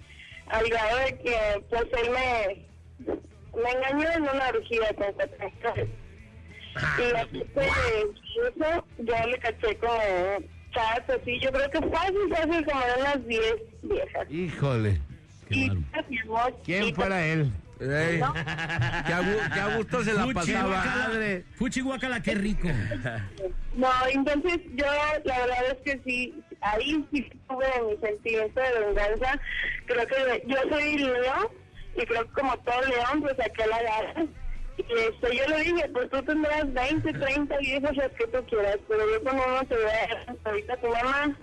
al 0.48 0.68
grado 0.68 0.98
de 0.98 1.18
que, 1.18 1.64
pues, 1.70 1.82
él 2.02 2.10
me, 2.10 2.66
me 3.62 3.70
engañó 3.70 4.10
en 4.12 4.22
una 4.22 4.48
orgía 4.48 4.92
con 4.96 5.12
cuatro 5.14 5.36
mujeres. 5.40 5.88
Y 6.98 7.16
aparte 7.16 7.38
de 7.38 8.00
eso, 8.00 8.84
yo 8.98 9.26
le 9.26 9.38
caché 9.38 9.76
como 9.78 9.98
chats 10.72 11.10
así, 11.10 11.40
yo 11.40 11.50
creo 11.50 11.70
que 11.70 11.78
fácil, 11.90 12.28
fácil, 12.30 12.64
como 12.64 12.80
de 12.80 13.00
unas 13.00 13.26
10 13.26 13.54
viejas. 13.82 14.30
Híjole. 14.30 15.00
Qué 15.48 15.54
Y, 15.56 15.70
pues, 16.26 16.54
¿Quién 16.64 16.94
fuera 16.94 17.26
él? 17.26 17.50
Ey, 17.80 18.18
¿no? 18.18 18.32
qué, 18.34 19.12
a, 19.12 19.20
gu- 19.22 19.54
qué 19.54 19.60
a 19.60 19.76
gusto 19.76 20.04
se 20.04 20.12
la 20.12 20.22
Fuchi 20.24 20.34
pasaba. 20.34 20.68
guacala, 20.68 21.40
fuchi 21.56 21.80
guacala, 21.80 22.20
qué 22.22 22.34
rico. 22.34 22.68
No, 23.74 23.88
entonces 24.12 24.58
yo 24.74 24.84
la 25.24 25.38
verdad 25.38 25.64
es 25.72 25.78
que 25.84 26.00
sí, 26.04 26.42
ahí 26.60 27.06
sí 27.12 27.30
tuve 27.48 27.66
mi 27.88 27.96
sentimiento 28.06 28.60
de 28.60 28.80
venganza. 28.86 29.40
Creo 29.86 30.06
que 30.06 30.42
yo 30.46 30.56
soy 30.70 30.98
león 30.98 31.48
y 31.96 32.04
creo 32.04 32.24
que 32.24 32.32
como 32.40 32.56
todo 32.58 32.82
león 32.82 33.22
pues 33.22 33.36
saqué 33.36 33.66
la 33.66 33.82
garra. 33.82 34.26
Y 34.76 34.82
este, 34.82 35.36
yo 35.36 35.44
le 35.56 35.62
dije, 35.62 35.88
pues 35.92 36.10
tú 36.10 36.22
tendrás 36.22 36.72
20, 36.72 37.12
30 37.12 37.58
viejas 37.58 37.96
las 37.96 38.10
que 38.12 38.26
tú 38.26 38.44
quieras, 38.46 38.78
pero 38.88 39.10
yo 39.10 39.22
con 39.24 39.36
uno 39.36 39.62
te 39.68 39.74
voy 39.74 39.84
a 39.84 39.86
dar 40.26 40.36
ahorita 40.44 40.72
a 40.74 40.76
tu 40.76 40.88
mamá. 40.88 41.36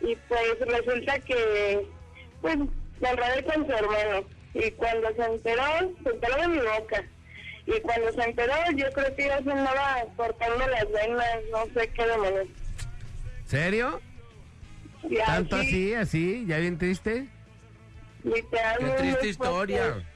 Y 0.00 0.16
pues 0.28 0.58
resulta 0.60 1.18
que 1.20 1.86
pues 2.40 2.56
me 2.56 3.08
enredé 3.10 3.44
con 3.44 3.66
su 3.66 3.72
hermano. 3.72 4.26
Y 4.54 4.70
cuando 4.72 5.08
se 5.16 5.22
enteró, 5.24 5.62
se 6.02 6.10
enteró 6.10 6.36
de 6.42 6.48
mi 6.48 6.58
boca. 6.58 7.04
Y 7.66 7.80
cuando 7.80 8.12
se 8.12 8.22
enteró, 8.22 8.52
yo 8.76 8.86
creo 8.92 9.16
que 9.16 9.26
ya 9.26 9.42
se 9.42 9.50
andaba 9.50 10.04
cortando 10.16 10.66
las 10.68 10.90
venas, 10.92 11.26
no 11.50 11.64
sé 11.74 11.88
qué 11.88 12.06
demonios. 12.06 12.46
¿Serio? 13.46 14.00
Y 15.02 15.16
¿Tanto 15.16 15.56
así, 15.56 15.94
así? 15.94 16.44
¿Ya 16.46 16.58
bien 16.58 16.78
triste? 16.78 17.26
Qué 18.22 18.28
literalmente, 18.28 18.98
triste 19.02 19.28
historia. 19.28 19.82
fuerte. 19.82 20.06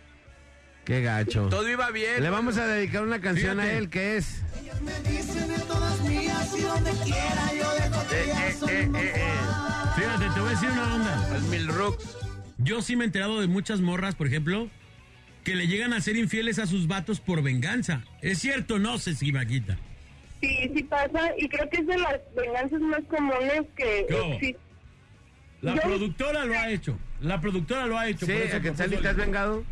Qué 0.85 1.03
gacho. 1.03 1.49
Todo 1.51 1.69
iba 1.69 1.91
bien. 1.91 2.23
Le 2.23 2.31
vamos 2.31 2.57
a 2.57 2.67
dedicar 2.67 3.03
una 3.03 3.21
canción 3.21 3.61
a 3.61 3.65
Fíjate. 3.65 3.79
él 3.79 3.91
que 3.91 4.17
es... 4.17 4.43
Fíjate, 9.97 10.25
te 10.35 10.41
voy 10.41 10.49
a 10.49 10.51
decir 10.53 10.71
una 10.71 10.95
onda. 10.95 11.29
Al 11.35 11.43
Mil 11.43 11.69
Rocks. 11.69 12.17
Yo 12.59 12.83
sí 12.83 12.97
me 12.97 13.05
he 13.05 13.07
enterado 13.07 13.41
de 13.41 13.47
muchas 13.47 13.81
morras, 13.81 14.15
por 14.15 14.27
ejemplo, 14.27 14.69
que 15.45 15.55
le 15.55 15.67
llegan 15.69 15.93
a 15.93 16.01
ser 16.01 16.17
infieles 16.17 16.59
a 16.59 16.67
sus 16.67 16.87
vatos 16.89 17.21
por 17.21 17.43
venganza. 17.43 18.03
¿Es 18.21 18.39
cierto 18.39 18.79
no, 18.79 18.99
sexy 18.99 19.31
vaguita? 19.31 19.79
Sí, 20.41 20.71
sí 20.75 20.83
pasa, 20.85 21.21
y 21.39 21.49
creo 21.49 21.69
que 21.71 21.81
es 21.81 21.87
de 21.87 21.99
las 21.99 22.21
venganzas 22.37 22.81
más 22.81 23.01
comunes 23.09 23.63
que 23.77 24.01
existen. 24.01 24.57
La 25.63 25.75
Yo- 25.75 25.83
productora 25.83 26.45
lo 26.45 26.55
ha 26.59 26.71
hecho. 26.71 26.99
La 27.21 27.41
productora 27.41 27.87
lo 27.87 27.99
ha 27.99 28.09
hecho. 28.09 28.27
Sí, 28.27 28.33
por 28.33 28.43
eso 28.43 28.57
¿a 28.57 28.61
que 28.61 28.71
te 28.73 29.09
has 29.09 29.17
vengado? 29.17 29.65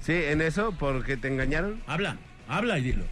Sí, 0.00 0.12
en 0.12 0.40
eso, 0.40 0.74
porque 0.78 1.16
te 1.16 1.26
engañaron. 1.28 1.82
Habla, 1.88 2.16
habla 2.46 2.78
y 2.78 2.82
dilo. 2.82 3.04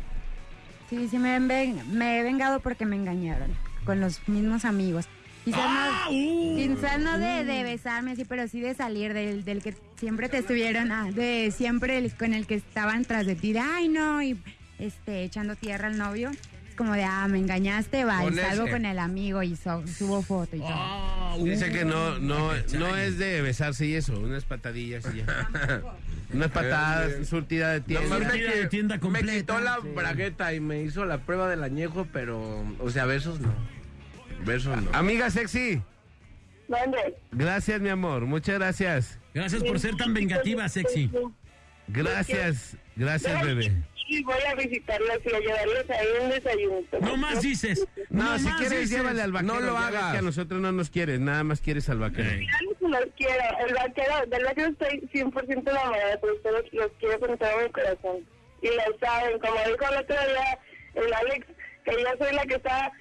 Sí, 0.89 1.09
sí, 1.09 1.19
me 1.19 1.37
he 1.37 2.23
vengado 2.23 2.61
porque 2.61 2.87
me 2.87 2.95
engañaron 2.95 3.51
con 3.85 3.99
los 4.01 4.29
mismos 4.29 4.65
amigos. 4.65 5.09
Quizás 5.47 5.61
¡Ah! 5.63 6.09
no, 6.11 6.17
¡Uh! 6.17 6.57
quizás 6.57 6.99
no 7.01 7.19
de, 7.19 7.45
de 7.45 7.63
besarme 7.63 8.11
así, 8.13 8.25
pero 8.25 8.47
sí 8.49 8.61
de 8.61 8.75
salir 8.75 9.15
del, 9.15 9.45
del 9.45 9.63
que 9.63 9.75
siempre 9.99 10.29
te 10.29 10.39
estuvieron, 10.39 10.91
ah, 10.93 11.11
de 11.13 11.53
siempre 11.57 11.97
el- 11.99 12.13
con 12.15 12.35
el 12.35 12.47
que 12.47 12.57
estaban 12.57 13.05
tras 13.05 13.25
de 13.27 13.37
ti, 13.37 13.53
de 13.55 13.61
ay 13.61 13.89
no, 13.89 14.21
y 14.23 14.37
este, 14.79 15.23
echando 15.23 15.55
tierra 15.57 15.87
al 15.87 15.97
novio. 15.97 16.31
Es 16.31 16.75
como 16.77 16.93
de, 16.93 17.05
ah, 17.05 17.27
me 17.29 17.39
engañaste, 17.39 18.05
va, 18.05 18.23
y 18.23 18.27
Con 18.27 18.35
salgo 18.37 18.65
ese. 18.65 18.73
con 18.73 18.85
el 18.85 18.99
amigo 18.99 19.43
y 19.43 19.57
so- 19.57 19.87
subo 19.87 20.21
foto 20.21 20.57
y 20.57 20.59
todo. 20.59 20.69
Ah, 20.73 21.35
uh, 21.39 21.45
Dice 21.45 21.71
que 21.71 21.85
no, 21.87 22.19
no, 22.19 22.49
Cachai. 22.51 22.79
no 22.81 22.97
es 22.97 23.17
de 23.17 23.41
besarse 23.41 23.87
y 23.87 23.95
eso, 23.95 24.19
unas 24.19 24.45
patadillas 24.45 25.07
y 25.15 25.19
ya. 25.19 25.49
Unas 26.35 26.51
patadas, 26.51 27.29
surtida 27.29 27.71
de 27.71 27.81
tienda. 27.83 28.09
Nomás 28.19 28.33
Surtida 28.33 28.51
de 28.51 28.67
tienda 28.67 28.95
me 28.97 29.01
completa. 29.01 29.33
quitó 29.33 29.61
la 29.61 29.79
bragueta 29.79 30.53
y 30.55 30.59
me 30.61 30.83
hizo 30.83 31.05
la 31.05 31.19
prueba 31.19 31.49
del 31.49 31.63
añejo, 31.63 32.09
pero, 32.13 32.65
o 32.81 32.91
sea, 32.91 33.05
besos 33.07 33.39
no. 33.41 33.55
No. 34.47 34.91
Amiga 34.93 35.29
sexy, 35.29 35.83
¿Dónde? 36.69 37.17
gracias 37.33 37.81
mi 37.81 37.89
amor, 37.89 38.27
muchas 38.27 38.57
gracias. 38.59 39.19
Gracias 39.35 39.63
por 39.65 39.81
ser 39.81 39.97
tan 39.97 40.15
vengativa, 40.15 40.69
sexy. 40.69 41.11
Gracias, 41.89 42.77
gracias 42.95 43.45
bebé. 43.45 43.73
Y 44.09 44.23
voy 44.23 44.39
a 44.49 44.55
visitarlos 44.55 45.19
y 45.25 45.35
a 45.35 45.41
llevarles 45.41 45.91
ahí 45.91 46.07
un 46.23 46.31
desayuno. 46.31 46.81
No 47.01 47.17
más 47.17 47.43
dices. 47.43 47.85
No, 48.09 48.39
si 48.39 48.45
más 48.45 48.57
quieres 48.59 48.81
dices. 48.83 48.97
llévale 48.99 49.21
al 49.21 49.33
vaquero. 49.33 49.55
No 49.55 49.61
lo 49.61 49.77
hagas. 49.77 50.13
que 50.13 50.19
a 50.19 50.23
nosotros 50.23 50.61
no 50.61 50.71
nos 50.71 50.91
quieres, 50.91 51.19
nada 51.19 51.43
más 51.43 51.61
quieres 51.61 51.89
al 51.89 51.99
vaquero. 51.99 52.31
Ya 52.31 52.89
los 52.89 53.09
quiero, 53.17 53.43
el 53.67 53.75
vaquero, 53.75 54.27
del 54.29 54.45
vaquero 54.45 54.69
estoy 54.69 55.09
100% 55.13 55.71
enamorada, 55.71 56.21
pero 56.21 56.35
ustedes 56.37 56.73
los 56.73 56.91
quiero 57.01 57.19
con 57.19 57.37
todo 57.37 57.51
mi 57.65 57.71
corazón. 57.73 58.17
Y 58.63 58.69
lo 58.69 58.99
saben, 59.01 59.41
como 59.41 59.57
dijo 59.57 59.93
el 59.93 59.99
otro 59.99 60.17
día 60.17 60.59
el 60.95 61.13
Alex, 61.13 61.47
que 61.85 61.93
yo 61.93 62.25
soy 62.25 62.35
la 62.35 62.47
que 62.47 62.55
está 62.55 62.93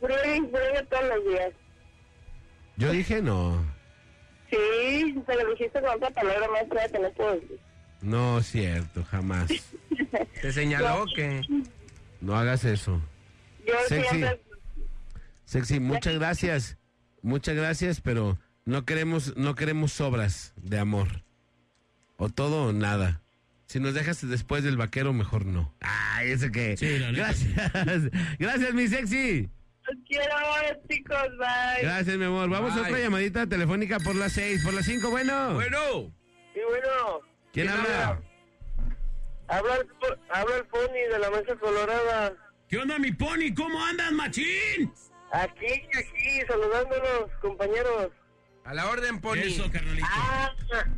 frío 0.00 0.36
y 0.36 0.40
frío 0.48 0.86
todos 0.90 1.04
los 1.08 1.28
días. 1.32 1.52
Yo 2.76 2.92
dije 2.92 3.20
no, 3.22 3.62
Sí, 4.50 5.22
se 5.26 5.34
lo 5.36 5.50
dijiste 5.50 5.80
con 5.80 5.90
otra 5.90 6.10
palabra 6.10 6.48
más 6.48 6.64
fea 6.68 6.88
que 6.88 6.98
no 6.98 7.10
puedo 7.12 7.34
decir. 7.34 7.60
no 8.00 8.38
es 8.38 8.46
cierto, 8.46 9.04
jamás. 9.04 9.48
¿Te 10.42 10.52
señaló 10.52 11.04
que 11.14 11.40
No 12.20 12.36
hagas 12.36 12.64
eso. 12.64 13.00
Yo 13.66 13.74
Sexy. 13.86 14.08
siempre... 14.08 14.40
Sexy, 15.44 15.80
muchas 15.80 16.14
gracias. 16.14 16.78
Muchas 17.22 17.54
gracias, 17.54 18.00
pero 18.00 18.38
no 18.64 18.84
queremos, 18.84 19.36
no 19.36 19.54
queremos 19.54 19.92
sobras 19.92 20.52
de 20.56 20.78
amor. 20.78 21.22
O 22.16 22.28
todo 22.28 22.68
o 22.68 22.72
nada. 22.72 23.20
Si 23.66 23.78
nos 23.78 23.94
dejas 23.94 24.28
después 24.28 24.64
del 24.64 24.76
vaquero, 24.76 25.12
mejor 25.12 25.46
no. 25.46 25.72
Ay, 25.80 26.30
ese 26.32 26.50
que. 26.50 26.76
Sí, 26.76 26.98
gracias. 27.12 27.54
Gracias, 28.38 28.74
mi 28.74 28.88
sexy. 28.88 29.48
Los 29.90 29.98
quiero, 30.06 30.34
chicos, 30.88 31.28
bye. 31.38 31.82
Gracias, 31.82 32.16
mi 32.16 32.24
amor. 32.24 32.48
Vamos 32.48 32.76
a 32.76 32.82
otra 32.82 32.98
llamadita 32.98 33.46
telefónica 33.46 33.98
por 33.98 34.14
las 34.14 34.32
seis, 34.32 34.62
por 34.64 34.72
las 34.72 34.84
cinco, 34.86 35.10
bueno. 35.10 35.54
Bueno, 35.54 36.12
Y 36.54 36.60
bueno, 36.68 37.20
¿Quién 37.52 37.68
habla? 37.68 38.20
habla 39.48 39.76
el, 39.76 39.88
habla 40.30 40.56
el 40.56 40.64
Pony 40.66 40.92
de 41.12 41.18
la 41.18 41.30
Mesa 41.30 41.56
Colorada. 41.56 42.32
¿Qué 42.68 42.78
onda, 42.78 42.98
mi 43.00 43.10
pony? 43.10 43.52
¿Cómo 43.56 43.84
andas, 43.84 44.12
machín? 44.12 44.92
Aquí, 45.32 45.66
aquí, 45.66 46.40
saludándonos, 46.46 47.30
compañeros. 47.40 48.10
a 48.64 48.74
la 48.74 48.88
orden, 48.88 49.20
Pony. 49.20 49.38
Eso, 49.44 49.70
carnalito. 49.72 50.06
Ah, 50.08 50.52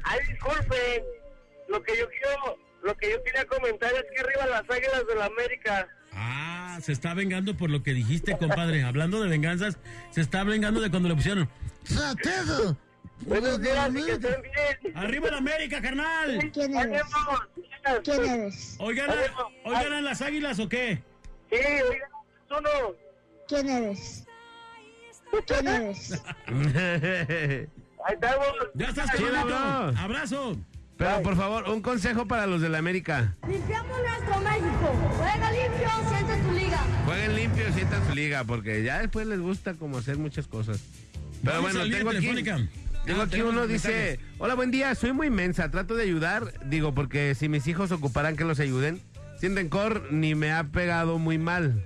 ay, 0.04 0.18
disculpen. 0.28 1.02
Lo 1.68 1.82
que 1.82 1.96
yo 1.98 2.06
quiero, 2.08 2.58
lo 2.82 2.94
que 2.98 3.10
yo 3.10 3.22
quería 3.24 3.46
comentar 3.46 3.90
es 3.94 4.04
que 4.14 4.20
arriba 4.20 4.46
las 4.46 4.62
águilas 4.68 5.06
de 5.06 5.14
la 5.14 5.24
América. 5.26 5.88
Ah, 6.12 6.51
se 6.80 6.92
está 6.92 7.14
vengando 7.14 7.56
por 7.56 7.70
lo 7.70 7.82
que 7.82 7.92
dijiste, 7.92 8.36
compadre. 8.36 8.82
Hablando 8.82 9.20
de 9.20 9.28
venganzas, 9.28 9.78
se 10.10 10.20
está 10.20 10.44
vengando 10.44 10.80
de 10.80 10.90
cuando 10.90 11.08
le 11.08 11.14
pusieron. 11.14 11.48
Buenos 13.26 13.60
días 13.60 13.90
y 13.90 14.04
que 14.04 14.12
estén 14.12 14.42
bien. 14.42 14.96
¡Arriba 14.96 15.30
la 15.30 15.38
América, 15.38 15.80
carnal! 15.80 16.50
¿Quién 16.52 16.76
eres? 16.76 17.02
¿Quién 18.02 18.24
eres? 18.24 18.76
¿Hoy 18.78 18.94
ganan, 18.96 19.16
hoy 19.64 19.74
ganan 19.74 20.04
las 20.04 20.22
águilas 20.22 20.58
o 20.58 20.68
qué? 20.68 21.02
Sí, 21.50 21.56
oigan, 21.56 22.10
uno. 22.50 22.96
¿Quién 23.48 23.68
eres? 23.68 24.24
¿Quién 25.46 25.68
eres? 25.68 26.22
Ahí 28.04 28.14
estamos. 28.14 28.46
Ya 28.74 28.88
estás, 28.88 29.06
bro. 29.18 29.56
Abrazo. 29.98 30.56
Pero 30.96 31.22
por 31.22 31.36
favor, 31.36 31.68
un 31.68 31.80
consejo 31.82 32.26
para 32.26 32.46
los 32.46 32.60
de 32.60 32.68
la 32.68 32.78
América. 32.78 33.36
Limpiamos 33.48 33.98
nuestro 33.98 34.40
México. 34.40 34.94
Juega 35.18 35.52
limpio. 35.52 36.11
Jueguen 37.04 37.34
limpio, 37.34 37.64
sientan 37.74 38.06
su 38.06 38.14
liga, 38.14 38.44
porque 38.44 38.82
ya 38.82 39.00
después 39.00 39.26
les 39.26 39.40
gusta 39.40 39.74
como 39.74 39.98
hacer 39.98 40.18
muchas 40.18 40.46
cosas. 40.46 40.80
Pero 41.42 41.56
Vamos 41.56 41.72
bueno, 41.74 41.96
tengo 41.96 42.10
aquí, 42.10 42.44
tengo 43.04 43.22
Ah, 43.22 43.24
aquí 43.24 43.40
uno, 43.40 43.66
dice, 43.66 44.20
hola, 44.38 44.54
buen 44.54 44.70
día, 44.70 44.94
soy 44.94 45.12
muy 45.12 45.26
inmensa, 45.26 45.70
trato 45.70 45.96
de 45.96 46.04
ayudar, 46.04 46.52
digo, 46.66 46.94
porque 46.94 47.34
si 47.34 47.48
mis 47.48 47.66
hijos 47.66 47.90
ocuparan 47.90 48.36
que 48.36 48.44
los 48.44 48.60
ayuden, 48.60 49.00
sin 49.40 49.56
rencor, 49.56 50.12
ni 50.12 50.36
me 50.36 50.52
ha 50.52 50.64
pegado 50.64 51.18
muy 51.18 51.36
mal. 51.36 51.84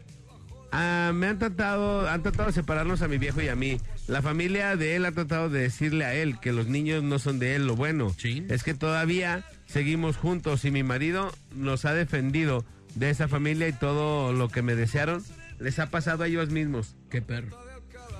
Ah, 0.73 1.13
me 1.15 1.29
han 1.29 1.39
tratado, 1.39 2.07
han 2.07 2.23
tratado 2.23 2.49
de 2.49 2.53
separarnos 2.53 3.01
a 3.01 3.09
mi 3.09 3.17
viejo 3.17 3.41
y 3.41 3.49
a 3.49 3.57
mí. 3.57 3.81
La 4.09 4.21
familia 4.21 4.77
de 4.77 4.97
él 4.97 5.07
ha 5.07 5.13
tratado 5.13 5.49
de 5.49 5.61
decirle 5.61 6.05
a 6.05 6.15
él 6.15 6.39
que 6.39 6.53
los 6.53 6.67
niños 6.67 7.03
no 7.03 7.19
son 7.19 7.39
de 7.39 7.55
él. 7.55 7.67
Lo 7.67 7.77
bueno 7.77 8.15
es 8.23 8.63
que 8.63 8.75
todavía 8.75 9.43
seguimos 9.67 10.19
juntos 10.19 10.67
y 10.67 10.71
mi 10.71 10.83
marido 10.83 11.33
nos 11.55 11.87
ha 11.87 11.95
defendido 11.95 12.65
de 12.97 13.11
esa 13.11 13.29
familia 13.29 13.69
y 13.69 13.73
todo 13.73 14.33
lo 14.33 14.49
que 14.49 14.63
me 14.63 14.75
desearon 14.75 15.23
les 15.61 15.79
ha 15.79 15.87
pasado 15.87 16.25
a 16.25 16.27
ellos 16.27 16.51
mismos. 16.51 16.97
Qué 17.11 17.23
perro. 17.23 17.57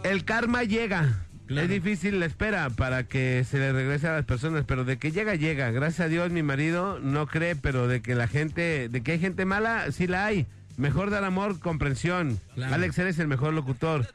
El 0.05 0.25
karma 0.25 0.63
llega. 0.63 1.25
Es 1.49 1.69
difícil 1.69 2.19
la 2.19 2.27
espera 2.27 2.71
para 2.71 3.05
que 3.05 3.45
se 3.49 3.59
le 3.59 3.73
regrese 3.73 4.09
a 4.09 4.15
las 4.15 4.25
personas, 4.25 4.65
pero 4.67 4.85
de 4.85 4.99
que 4.99 5.13
llega, 5.13 5.35
llega. 5.37 5.71
Gracias 5.71 6.07
a 6.07 6.09
Dios 6.09 6.31
mi 6.31 6.43
marido 6.43 6.99
no 7.01 7.27
cree, 7.29 7.55
pero 7.55 7.87
de 7.87 8.03
que 8.03 8.15
la 8.17 8.27
gente, 8.27 8.89
de 8.89 9.03
que 9.03 9.13
hay 9.13 9.19
gente 9.21 9.45
mala, 9.45 9.93
sí 9.93 10.07
la 10.09 10.27
hay. 10.27 10.47
Mejor 10.77 11.11
dar 11.11 11.25
amor, 11.25 11.61
comprensión. 11.61 12.41
Claro. 12.55 12.75
Alex, 12.75 12.99
eres 12.99 13.19
el 13.19 13.29
mejor 13.29 13.55
locutor. 13.55 14.07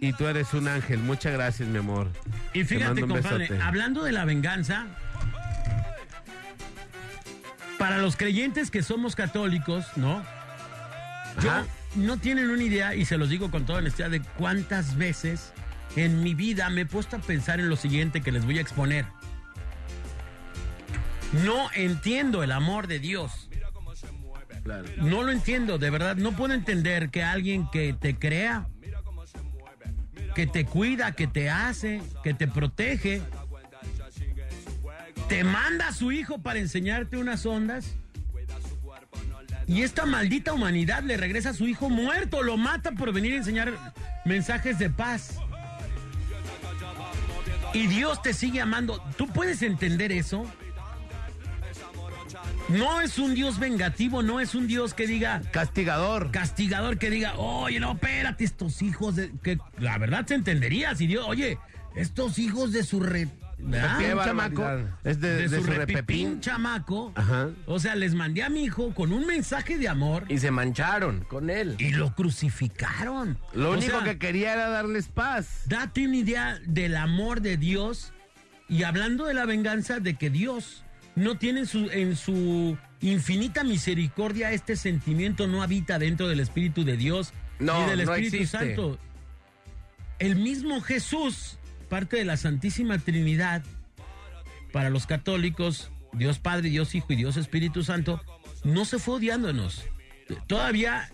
Y 0.00 0.12
tú 0.14 0.26
eres 0.28 0.54
un 0.54 0.66
ángel. 0.68 1.00
Muchas 1.00 1.32
gracias, 1.32 1.68
mi 1.68 1.78
amor. 1.78 2.08
Y 2.54 2.60
Te 2.60 2.76
fíjate, 2.76 3.02
compadre, 3.02 3.38
besote. 3.48 3.60
hablando 3.60 4.02
de 4.02 4.12
la 4.12 4.24
venganza, 4.24 4.86
para 7.88 8.02
los 8.02 8.16
creyentes 8.16 8.70
que 8.70 8.82
somos 8.82 9.16
católicos, 9.16 9.86
¿no? 9.96 10.22
Yo 11.42 11.50
no 11.96 12.18
tienen 12.18 12.50
una 12.50 12.62
idea, 12.62 12.94
y 12.94 13.06
se 13.06 13.16
los 13.16 13.30
digo 13.30 13.50
con 13.50 13.64
toda 13.64 13.78
honestidad, 13.78 14.10
de 14.10 14.20
cuántas 14.20 14.98
veces 14.98 15.54
en 15.96 16.22
mi 16.22 16.34
vida 16.34 16.68
me 16.68 16.82
he 16.82 16.86
puesto 16.86 17.16
a 17.16 17.18
pensar 17.18 17.60
en 17.60 17.70
lo 17.70 17.76
siguiente 17.76 18.20
que 18.20 18.30
les 18.30 18.44
voy 18.44 18.58
a 18.58 18.60
exponer. 18.60 19.06
No 21.46 21.70
entiendo 21.74 22.42
el 22.42 22.52
amor 22.52 22.88
de 22.88 22.98
Dios. 22.98 23.48
No 24.98 25.22
lo 25.22 25.32
entiendo, 25.32 25.78
de 25.78 25.88
verdad. 25.88 26.16
No 26.16 26.32
puedo 26.32 26.52
entender 26.52 27.08
que 27.08 27.22
alguien 27.22 27.70
que 27.70 27.94
te 27.94 28.18
crea, 28.18 28.68
que 30.34 30.46
te 30.46 30.66
cuida, 30.66 31.12
que 31.12 31.26
te 31.26 31.48
hace, 31.48 32.02
que 32.22 32.34
te 32.34 32.48
protege, 32.48 33.22
te 35.28 35.44
manda 35.44 35.88
a 35.88 35.92
su 35.92 36.10
hijo 36.12 36.38
para 36.38 36.58
enseñarte 36.58 37.16
unas 37.16 37.44
ondas. 37.46 37.94
Y 39.66 39.82
esta 39.82 40.06
maldita 40.06 40.54
humanidad 40.54 41.02
le 41.02 41.18
regresa 41.18 41.50
a 41.50 41.54
su 41.54 41.66
hijo 41.66 41.90
muerto, 41.90 42.42
lo 42.42 42.56
mata 42.56 42.92
por 42.92 43.12
venir 43.12 43.34
a 43.34 43.36
enseñar 43.36 43.74
mensajes 44.24 44.78
de 44.78 44.88
paz. 44.88 45.38
Y 47.74 47.86
Dios 47.86 48.22
te 48.22 48.32
sigue 48.32 48.62
amando. 48.62 49.02
¿Tú 49.18 49.28
puedes 49.28 49.60
entender 49.60 50.10
eso? 50.10 50.46
No 52.70 53.00
es 53.00 53.18
un 53.18 53.34
Dios 53.34 53.58
vengativo, 53.58 54.22
no 54.22 54.40
es 54.40 54.54
un 54.54 54.66
Dios 54.66 54.94
que 54.94 55.06
diga... 55.06 55.42
Castigador. 55.52 56.30
Castigador 56.30 56.98
que 56.98 57.10
diga, 57.10 57.34
oye, 57.36 57.80
no, 57.80 57.92
espérate, 57.92 58.44
estos 58.44 58.80
hijos 58.82 59.16
de... 59.16 59.32
Que 59.42 59.58
la 59.78 59.98
verdad 59.98 60.26
se 60.26 60.34
entendería 60.34 60.94
si 60.94 61.06
Dios, 61.06 61.26
oye, 61.26 61.58
estos 61.94 62.38
hijos 62.38 62.72
de 62.72 62.84
su 62.84 63.00
re... 63.00 63.28
Qué 63.58 63.64
Un 63.64 64.16
barbaridad. 64.16 64.80
Es 65.04 65.20
de- 65.20 65.48
de 65.48 65.58
su, 65.58 65.64
su 65.64 65.70
repepín. 65.72 66.40
chamaco. 66.40 67.12
Ajá. 67.16 67.50
O 67.66 67.78
sea, 67.80 67.96
les 67.96 68.14
mandé 68.14 68.42
a 68.44 68.48
mi 68.48 68.62
hijo 68.64 68.94
con 68.94 69.12
un 69.12 69.26
mensaje 69.26 69.76
de 69.78 69.88
amor. 69.88 70.24
Y 70.28 70.38
se 70.38 70.50
mancharon 70.52 71.24
con 71.24 71.50
él. 71.50 71.74
Y 71.78 71.90
lo 71.90 72.14
crucificaron. 72.14 73.36
Lo 73.54 73.70
O 73.70 73.72
único 73.72 74.00
sea, 74.00 74.04
que 74.04 74.18
quería 74.18 74.52
era 74.54 74.68
darles 74.68 75.08
paz. 75.08 75.62
Date 75.66 76.06
una 76.06 76.16
idea 76.16 76.58
del 76.66 76.96
amor 76.96 77.40
de 77.40 77.56
Dios 77.56 78.12
y 78.68 78.84
hablando 78.84 79.24
de 79.26 79.34
la 79.34 79.44
venganza 79.44 79.98
de 79.98 80.14
que 80.14 80.30
Dios 80.30 80.84
no 81.16 81.36
tiene 81.36 81.60
en 81.60 81.66
su, 81.66 81.90
en 81.90 82.14
su 82.16 82.78
infinita 83.00 83.64
misericordia 83.64 84.52
este 84.52 84.76
sentimiento 84.76 85.46
no 85.48 85.62
habita 85.62 85.98
dentro 85.98 86.28
del 86.28 86.38
Espíritu 86.40 86.84
de 86.84 86.96
Dios 86.96 87.32
No, 87.58 87.80
ni 87.84 87.90
del 87.90 88.00
Espíritu. 88.02 88.46
Santo. 88.46 88.98
El 90.20 90.36
mismo 90.36 90.80
Jesús, 90.80 91.57
parte 91.88 92.16
de 92.16 92.24
la 92.24 92.36
Santísima 92.36 92.98
Trinidad, 92.98 93.62
para 94.72 94.90
los 94.90 95.06
católicos, 95.06 95.90
Dios 96.12 96.38
Padre, 96.38 96.68
Dios 96.68 96.94
Hijo 96.94 97.12
y 97.12 97.16
Dios 97.16 97.36
Espíritu 97.36 97.82
Santo, 97.82 98.22
no 98.64 98.84
se 98.84 98.98
fue 98.98 99.16
odiándonos. 99.16 99.84
Todavía 100.46 101.10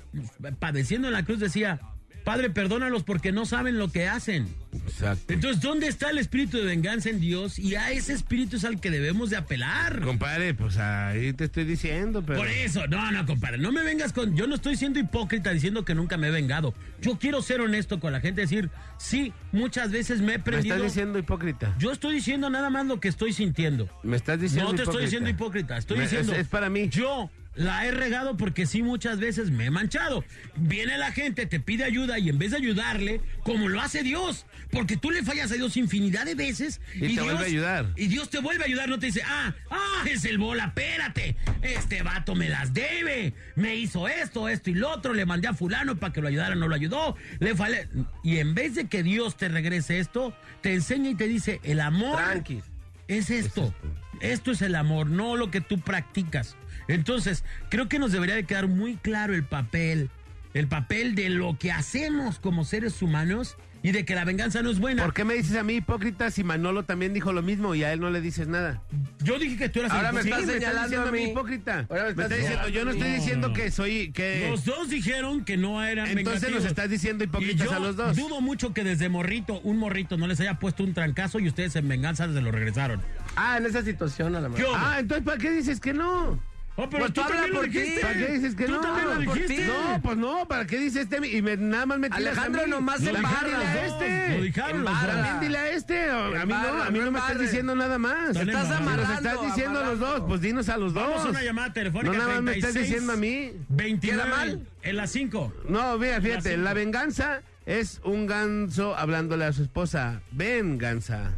padeciendo 0.58 1.08
en 1.08 1.14
la 1.14 1.24
cruz 1.24 1.38
decía, 1.38 1.80
Padre, 2.24 2.48
perdónalos 2.48 3.02
porque 3.04 3.32
no 3.32 3.44
saben 3.44 3.78
lo 3.78 3.92
que 3.92 4.08
hacen. 4.08 4.48
Exacto. 4.86 5.32
Entonces, 5.32 5.60
¿dónde 5.62 5.88
está 5.88 6.08
el 6.10 6.16
espíritu 6.18 6.56
de 6.56 6.64
venganza 6.64 7.10
en 7.10 7.20
Dios? 7.20 7.58
Y 7.58 7.74
a 7.74 7.90
ese 7.92 8.14
espíritu 8.14 8.56
es 8.56 8.64
al 8.64 8.80
que 8.80 8.90
debemos 8.90 9.28
de 9.30 9.36
apelar. 9.36 10.00
Compadre, 10.00 10.54
pues 10.54 10.78
ahí 10.78 11.32
te 11.34 11.44
estoy 11.44 11.64
diciendo, 11.64 12.22
pero... 12.26 12.38
Por 12.38 12.48
eso, 12.48 12.86
no, 12.86 13.12
no, 13.12 13.26
compadre, 13.26 13.58
no 13.58 13.70
me 13.72 13.82
vengas 13.82 14.12
con... 14.14 14.34
Yo 14.36 14.46
no 14.46 14.54
estoy 14.54 14.76
siendo 14.76 14.98
hipócrita 14.98 15.50
diciendo 15.52 15.84
que 15.84 15.94
nunca 15.94 16.16
me 16.16 16.28
he 16.28 16.30
vengado. 16.30 16.74
Yo 17.02 17.18
quiero 17.18 17.42
ser 17.42 17.60
honesto 17.60 18.00
con 18.00 18.12
la 18.12 18.20
gente, 18.20 18.40
decir, 18.40 18.70
sí, 18.98 19.32
muchas 19.52 19.90
veces 19.90 20.20
me 20.22 20.34
he 20.34 20.38
Me 20.38 20.44
prendido... 20.44 20.76
estás 20.76 20.92
diciendo 20.92 21.18
hipócrita. 21.18 21.74
Yo 21.78 21.92
estoy 21.92 22.14
diciendo 22.14 22.48
nada 22.48 22.70
más 22.70 22.86
lo 22.86 23.00
que 23.00 23.08
estoy 23.08 23.34
sintiendo. 23.34 23.88
Me 24.02 24.16
estás 24.16 24.40
diciendo 24.40 24.70
No 24.70 24.76
te 24.76 24.82
estoy 24.84 25.04
diciendo 25.04 25.28
hipócrita, 25.28 25.76
estoy 25.76 25.98
Me- 25.98 26.04
diciendo... 26.04 26.32
es- 26.32 26.38
es 26.38 26.48
para 26.48 26.70
mí. 26.70 26.88
Yo 26.88 27.30
la 27.54 27.86
he 27.86 27.90
regado 27.90 28.36
porque 28.36 28.66
sí 28.66 28.82
muchas 28.82 29.18
veces 29.18 29.50
me 29.50 29.66
he 29.66 29.70
manchado. 29.70 30.24
Viene 30.56 30.98
la 30.98 31.12
gente, 31.12 31.46
te 31.46 31.60
pide 31.60 31.84
ayuda 31.84 32.18
y 32.18 32.28
en 32.28 32.38
vez 32.38 32.50
de 32.50 32.56
ayudarle, 32.56 33.20
como 33.42 33.68
lo 33.68 33.80
hace 33.80 34.02
Dios, 34.02 34.46
porque 34.70 34.96
tú 34.96 35.10
le 35.10 35.22
fallas 35.22 35.50
a 35.52 35.54
Dios 35.54 35.76
infinidad 35.76 36.24
de 36.26 36.34
veces 36.34 36.80
Y 36.94 37.00
te 37.00 37.06
Dios, 37.08 37.24
vuelve 37.24 37.44
a 37.44 37.46
ayudar. 37.46 37.92
Y 37.96 38.06
Dios 38.08 38.30
te 38.30 38.40
vuelve 38.40 38.64
a 38.64 38.66
ayudar, 38.66 38.88
no 38.88 38.98
te 38.98 39.06
dice, 39.06 39.22
ah, 39.24 39.54
ah, 39.70 40.04
es 40.08 40.24
el 40.24 40.38
bola, 40.38 40.66
espérate, 40.66 41.36
este 41.62 42.02
vato 42.02 42.34
me 42.34 42.48
las 42.48 42.74
debe, 42.74 43.34
me 43.54 43.76
hizo 43.76 44.08
esto, 44.08 44.48
esto 44.48 44.70
y 44.70 44.74
lo 44.74 44.90
otro, 44.90 45.14
le 45.14 45.26
mandé 45.26 45.48
a 45.48 45.54
fulano 45.54 45.96
para 45.96 46.12
que 46.12 46.20
lo 46.20 46.28
ayudara, 46.28 46.54
no 46.54 46.68
lo 46.68 46.74
ayudó, 46.74 47.16
le 47.38 47.54
falé. 47.54 47.88
Y 48.22 48.38
en 48.38 48.54
vez 48.54 48.74
de 48.74 48.88
que 48.88 49.02
Dios 49.02 49.36
te 49.36 49.48
regrese 49.48 49.98
esto, 49.98 50.36
te 50.60 50.74
enseña 50.74 51.10
y 51.10 51.14
te 51.14 51.28
dice, 51.28 51.60
el 51.62 51.80
amor 51.80 52.16
Tranqui. 52.16 52.62
es 53.08 53.30
esto. 53.30 53.74
Esto 54.20 54.52
es 54.52 54.62
el 54.62 54.74
amor, 54.74 55.08
no 55.08 55.36
lo 55.36 55.50
que 55.50 55.60
tú 55.60 55.80
practicas. 55.80 56.56
Entonces, 56.88 57.44
creo 57.70 57.88
que 57.88 57.98
nos 57.98 58.12
debería 58.12 58.34
de 58.34 58.44
quedar 58.44 58.68
muy 58.68 58.96
claro 58.96 59.34
el 59.34 59.44
papel, 59.44 60.10
el 60.52 60.68
papel 60.68 61.14
de 61.14 61.30
lo 61.30 61.56
que 61.58 61.72
hacemos 61.72 62.38
como 62.38 62.64
seres 62.64 63.00
humanos 63.02 63.56
y 63.82 63.92
de 63.92 64.06
que 64.06 64.14
la 64.14 64.24
venganza 64.24 64.62
no 64.62 64.70
es 64.70 64.78
buena. 64.78 65.02
¿Por 65.02 65.12
qué 65.12 65.24
me 65.24 65.34
dices 65.34 65.56
a 65.58 65.62
mí 65.62 65.74
hipócrita 65.74 66.30
si 66.30 66.42
Manolo 66.42 66.84
también 66.84 67.12
dijo 67.12 67.34
lo 67.34 67.42
mismo 67.42 67.74
y 67.74 67.84
a 67.84 67.92
él 67.92 68.00
no 68.00 68.08
le 68.08 68.22
dices 68.22 68.48
nada? 68.48 68.80
Yo 69.22 69.38
dije 69.38 69.58
que 69.58 69.68
tú 69.68 69.80
eras 69.80 69.92
Ahora 69.92 70.10
me 70.10 70.20
estás 70.20 70.40
Sí, 70.40 70.46
señalando 70.52 70.82
diciendo 70.88 71.08
a 71.08 71.12
mí. 71.12 71.22
hipócrita. 71.24 71.86
Ahora 71.90 72.04
me 72.04 72.14
Me 72.14 72.22
estás 72.22 72.38
diciendo, 72.38 72.68
yo 72.68 72.84
no 72.86 72.90
estoy 72.92 73.12
diciendo 73.12 73.52
que 73.52 73.70
soy 73.70 74.10
que 74.12 74.48
Los 74.48 74.64
dos 74.64 74.88
dijeron 74.88 75.44
que 75.44 75.58
no 75.58 75.84
eran 75.84 76.06
Entonces 76.06 76.24
vengativos. 76.40 76.62
nos 76.62 76.70
estás 76.70 76.88
diciendo 76.88 77.24
hipócritas 77.24 77.66
Y 77.66 77.68
yo 77.70 77.72
a 77.74 77.78
los 77.78 77.94
dos. 77.96 78.16
dudo 78.16 78.40
mucho 78.40 78.72
que 78.72 78.84
desde 78.84 79.10
morrito, 79.10 79.60
un 79.64 79.76
morrito 79.76 80.16
no 80.16 80.26
les 80.28 80.40
haya 80.40 80.58
puesto 80.58 80.82
un 80.82 80.94
trancazo 80.94 81.38
y 81.38 81.48
ustedes 81.48 81.76
en 81.76 81.86
venganza 81.86 82.26
se 82.32 82.40
lo 82.40 82.52
regresaron. 82.52 83.02
Ah, 83.36 83.58
en 83.58 83.66
esa 83.66 83.82
situación 83.82 84.34
a 84.34 84.40
la 84.40 84.48
mejor. 84.48 84.64
Yo- 84.64 84.72
Ah, 84.74 84.96
entonces 84.98 85.26
¿para 85.26 85.36
qué 85.36 85.50
dices 85.50 85.78
que 85.78 85.92
no? 85.92 86.40
Oh, 86.76 86.90
pero 86.90 87.04
Pues 87.04 87.12
tú 87.12 87.20
tú 87.20 87.20
habla 87.22 87.36
también 87.36 87.54
lo 87.54 87.60
por 87.60 87.70
ti. 87.70 87.78
dijiste. 87.78 88.00
¿Para 88.00 88.14
qué 88.14 88.26
dices 88.32 88.54
que 88.56 88.64
Tú 88.66 88.72
no? 88.72 88.80
también 88.80 89.06
lo 89.08 89.24
por 89.24 89.38
dijiste. 89.38 89.66
No, 89.66 90.00
pues 90.02 90.16
no, 90.16 90.48
¿para 90.48 90.66
qué 90.66 90.78
dices 90.80 91.02
este? 91.08 91.28
Y 91.28 91.40
me, 91.40 91.56
nada 91.56 91.86
más 91.86 91.98
me 92.00 92.08
tiras 92.10 92.26
Alejandro 92.36 92.62
a 92.62 92.64
mí. 92.64 92.70
nomás 92.72 93.00
se 93.00 93.10
embarra. 93.10 93.46
dile 93.48 93.64
a 93.64 93.86
este. 93.86 94.36
lo 94.38 94.42
dijeron. 94.42 94.84
También 94.84 95.40
dile 95.40 95.58
a 95.58 95.70
este. 95.70 96.10
A 96.10 96.46
mí 96.46 96.52
no, 96.52 96.82
a 96.82 96.90
mí 96.90 96.98
no 96.98 97.10
me 97.12 97.18
estás 97.20 97.38
diciendo 97.38 97.76
nada 97.76 97.96
más. 97.98 98.30
Estás 98.30 98.40
embarrando. 98.48 98.58
Nos 98.58 98.70
amarrando. 98.80 99.28
estás 99.30 99.42
diciendo 99.46 99.78
a 99.78 99.82
los 99.84 99.98
dos, 100.00 100.08
amarrando. 100.08 100.26
pues 100.26 100.40
dinos 100.40 100.68
a 100.68 100.76
los 100.76 100.92
dos. 100.94 101.02
Vamos 101.08 101.26
a 101.26 101.28
una 101.30 101.42
llamada 101.42 101.72
telefónica. 101.72 102.12
No, 102.12 102.18
nada 102.18 102.34
más 102.34 102.42
me 102.42 102.52
estás 102.54 102.72
36, 102.72 102.86
diciendo 102.92 103.12
a 103.12 103.16
mí. 103.16 103.52
29, 103.68 104.22
¿Queda 104.24 104.36
mal? 104.36 104.66
En 104.82 104.96
las 104.96 105.10
5. 105.12 105.54
No, 105.68 105.96
mira, 105.98 106.20
fíjate, 106.20 106.56
la 106.56 106.74
venganza 106.74 107.42
es 107.66 108.00
un 108.02 108.26
ganso 108.26 108.96
hablándole 108.96 109.44
a 109.44 109.52
su 109.52 109.62
esposa. 109.62 110.22
Venganza. 110.32 111.34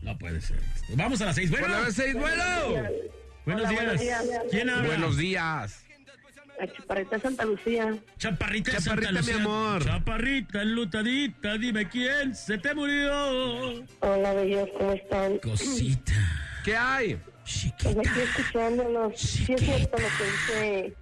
No 0.00 0.16
puede 0.16 0.40
ser. 0.40 0.56
esto. 0.58 0.94
Vamos 0.96 1.20
a 1.20 1.26
las 1.26 1.36
6. 1.36 1.50
Bueno, 1.50 1.66
Por 1.66 1.76
la 1.84 1.90
seis, 1.90 2.14
bueno. 2.14 2.88
Buenos, 3.44 3.62
Hola, 3.62 3.70
días. 3.70 3.84
buenos 3.84 4.00
días. 4.00 4.24
¿Quién 4.50 4.70
habla? 4.70 4.86
Buenos 4.88 5.16
días. 5.16 5.80
La 6.60 6.72
chaparrita 6.72 7.18
Santa 7.18 7.44
Lucía. 7.44 7.94
Chaparrita, 8.16 8.70
de 8.72 8.78
Chaparrita, 8.78 9.06
Santa 9.12 9.20
Lucía. 9.20 9.34
mi 9.36 9.40
amor. 9.40 9.84
Chaparrita, 9.84 10.62
enlutadita, 10.62 11.58
dime 11.58 11.88
quién 11.88 12.34
se 12.34 12.58
te 12.58 12.74
murió. 12.74 13.84
Hola, 14.00 14.34
bellos, 14.34 14.68
¿cómo 14.78 14.92
están? 14.92 15.38
Cosita, 15.38 16.12
¿Qué 16.64 16.76
hay? 16.76 17.16
Pues 17.16 17.44
chiquita. 17.44 17.90
aquí 17.90 18.20
escuchándolos. 18.20 19.20
Sí 19.20 19.52
es 19.52 19.60
cierto 19.60 19.96
lo 19.98 20.06
que 20.16 20.24
dice 20.24 20.94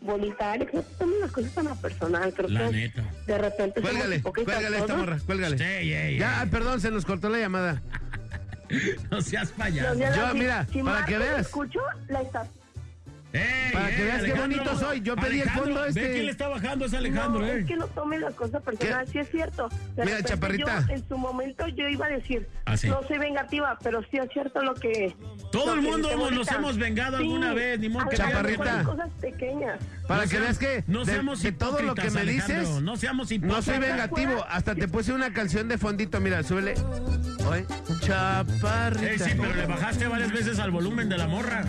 Bolita. 0.00 0.52
Alex, 0.52 0.74
no 0.74 0.82
te 0.82 0.94
tomes 0.96 1.20
las 1.20 1.30
cosas 1.32 1.52
tan 1.54 1.68
a 1.68 1.74
personal. 1.76 2.34
Creo 2.34 2.48
La 2.48 2.66
que 2.68 2.72
neta. 2.76 3.04
de 3.26 3.38
repente 3.38 3.80
Cuélgale, 3.80 4.22
cuélgale 4.22 4.78
esta 4.78 4.94
morra, 4.96 5.18
cuélgale. 5.24 5.56
Ey, 5.78 5.92
ey, 5.92 6.18
Ya, 6.18 6.32
ey. 6.32 6.38
ah, 6.42 6.46
perdón, 6.50 6.80
se 6.80 6.90
nos 6.90 7.04
cortó 7.06 7.28
la 7.30 7.38
llamada. 7.38 7.80
No 9.10 9.20
seas 9.20 9.50
payaso. 9.52 9.94
Yo, 9.98 10.34
mira, 10.34 10.66
si 10.72 10.82
para 10.82 10.84
Marco 11.00 11.06
que 11.08 11.18
veas. 11.18 11.40
escucho, 11.46 11.80
la 12.08 12.22
está... 12.22 12.46
Ey, 13.32 13.72
Para 13.72 13.88
que 13.88 13.96
ey, 13.96 14.02
veas 14.04 14.22
qué 14.22 14.32
bonito 14.34 14.78
soy. 14.78 15.00
Yo 15.00 15.16
pedí 15.16 15.40
el 15.40 15.50
fondo 15.50 15.80
Ve 15.82 15.88
este. 15.88 16.12
quién 16.12 16.26
le 16.26 16.30
está 16.30 16.46
bajando, 16.46 16.84
es 16.84 16.94
Alejandro, 16.94 17.40
no, 17.40 17.46
eh. 17.48 17.58
es 17.62 17.66
que 17.66 17.74
no 17.76 17.88
tome 17.88 18.16
las 18.20 18.32
cosas 18.34 18.62
personales, 18.62 19.10
sí 19.10 19.18
es 19.18 19.28
cierto. 19.28 19.68
De 19.96 20.04
Mira, 20.04 20.22
chaparrita. 20.22 20.84
yo, 20.86 20.94
en 20.94 21.08
su 21.08 21.18
momento 21.18 21.66
yo 21.66 21.88
iba 21.88 22.06
a 22.06 22.10
decir, 22.10 22.46
Ah, 22.64 22.76
sí. 22.76 22.88
no 22.88 23.02
soy 23.08 23.18
vengativa, 23.18 23.76
pero 23.82 24.02
sí 24.08 24.18
es 24.18 24.28
cierto 24.32 24.62
lo 24.62 24.74
que... 24.74 25.16
Todo 25.50 25.66
lo 25.66 25.72
el 25.74 25.80
que 25.80 25.90
mundo 25.90 26.10
hemos- 26.12 26.30
nos 26.30 26.48
hemos 26.52 26.76
vengado 26.78 27.16
alguna 27.16 27.52
vez, 27.54 27.80
ni 27.80 27.88
modo 27.88 28.06
que 28.08 28.16
Chaparrita. 28.18 28.84
cosas 28.84 29.10
pequeñas. 29.20 29.80
Para 30.06 30.24
No 30.24 30.30
que 30.30 30.40
veas 30.40 30.58
que 30.58 30.84
no 30.86 31.04
de, 31.04 31.12
seamos 31.12 31.42
de 31.42 31.52
todo 31.52 31.80
lo 31.80 31.94
que 31.94 32.10
me 32.10 32.24
dices, 32.24 32.68
no 32.82 32.96
seamos 32.96 33.30
no 33.40 33.62
soy 33.62 33.78
vengativo. 33.78 34.44
Hasta 34.48 34.74
te 34.74 34.86
puse 34.88 35.12
una 35.12 35.32
canción 35.32 35.68
de 35.68 35.78
fondito. 35.78 36.20
Mira, 36.20 36.42
súbele. 36.42 36.74
Oye, 37.48 37.64
chaparrita. 38.00 39.10
Ey, 39.10 39.18
sí, 39.18 39.30
pero 39.40 39.54
le 39.54 39.66
bajaste 39.66 40.06
varias 40.06 40.32
veces 40.32 40.58
al 40.58 40.70
volumen 40.70 41.08
de 41.08 41.18
la 41.18 41.26
morra. 41.26 41.64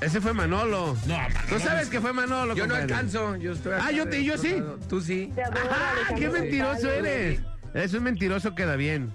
Ese 0.00 0.20
fue 0.20 0.32
Manolo. 0.32 0.96
No, 1.06 1.14
Manolo. 1.16 1.34
Tú 1.48 1.58
sabes 1.60 1.88
que 1.88 2.00
fue 2.00 2.12
Manolo. 2.12 2.54
Yo 2.54 2.66
no 2.66 2.74
alcanzo. 2.74 3.36
Yo 3.36 3.52
estoy 3.52 3.74
Ah, 3.80 3.90
yo 3.92 4.08
te- 4.08 4.24
yo 4.24 4.38
sí. 4.38 4.56
Tú 4.88 5.00
sí. 5.00 5.30
Te 5.34 5.42
adoro, 5.42 5.60
Ah, 5.70 5.92
Alejandro 5.92 6.32
qué 6.32 6.40
mentiroso 6.40 6.90
eres. 6.90 7.40
Es 7.74 7.92
un 7.94 8.02
mentiroso 8.04 8.54
queda 8.54 8.76
bien. 8.76 9.12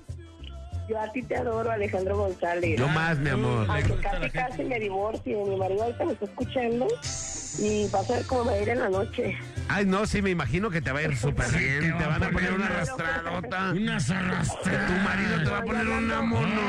Yo 0.91 0.99
a 0.99 1.09
ti 1.09 1.21
te 1.23 1.37
adoro, 1.37 1.71
Alejandro 1.71 2.17
González. 2.17 2.77
Yo 2.77 2.85
más, 2.89 3.17
mi 3.17 3.29
amor. 3.29 3.65
Aunque 3.69 3.95
casi 4.01 4.29
casi 4.29 4.63
me 4.65 4.77
divorcie, 4.77 5.37
mi 5.37 5.55
marido 5.55 5.83
ahorita 5.83 6.03
me 6.03 6.11
está 6.11 6.25
escuchando 6.25 6.85
y 7.59 7.87
vas 7.87 8.09
a 8.09 8.13
ver 8.15 8.25
cómo 8.25 8.43
me 8.43 8.51
va 8.51 8.57
a 8.57 8.61
ir 8.61 8.69
en 8.69 8.79
la 8.79 8.89
noche. 8.89 9.37
Ay, 9.69 9.85
no, 9.85 10.05
sí, 10.05 10.21
me 10.21 10.31
imagino 10.31 10.69
que 10.69 10.81
te 10.81 10.91
va 10.91 10.99
a 10.99 11.03
ir 11.03 11.15
súper 11.15 11.49
bien. 11.57 11.97
te 11.97 12.03
va 12.03 12.17
van 12.17 12.23
a 12.23 12.29
poner 12.29 12.33
poner 12.33 12.53
una 12.55 12.65
una- 12.65 12.75
arrastradota. 12.75 13.71
Unas 13.71 14.09
arrastradas. 14.11 14.87
tu 14.87 14.93
marido 14.99 15.43
te 15.45 15.49
va 15.49 15.57
a 15.59 15.61
poner 15.63 15.87
una 15.87 16.21
mono. 16.21 16.61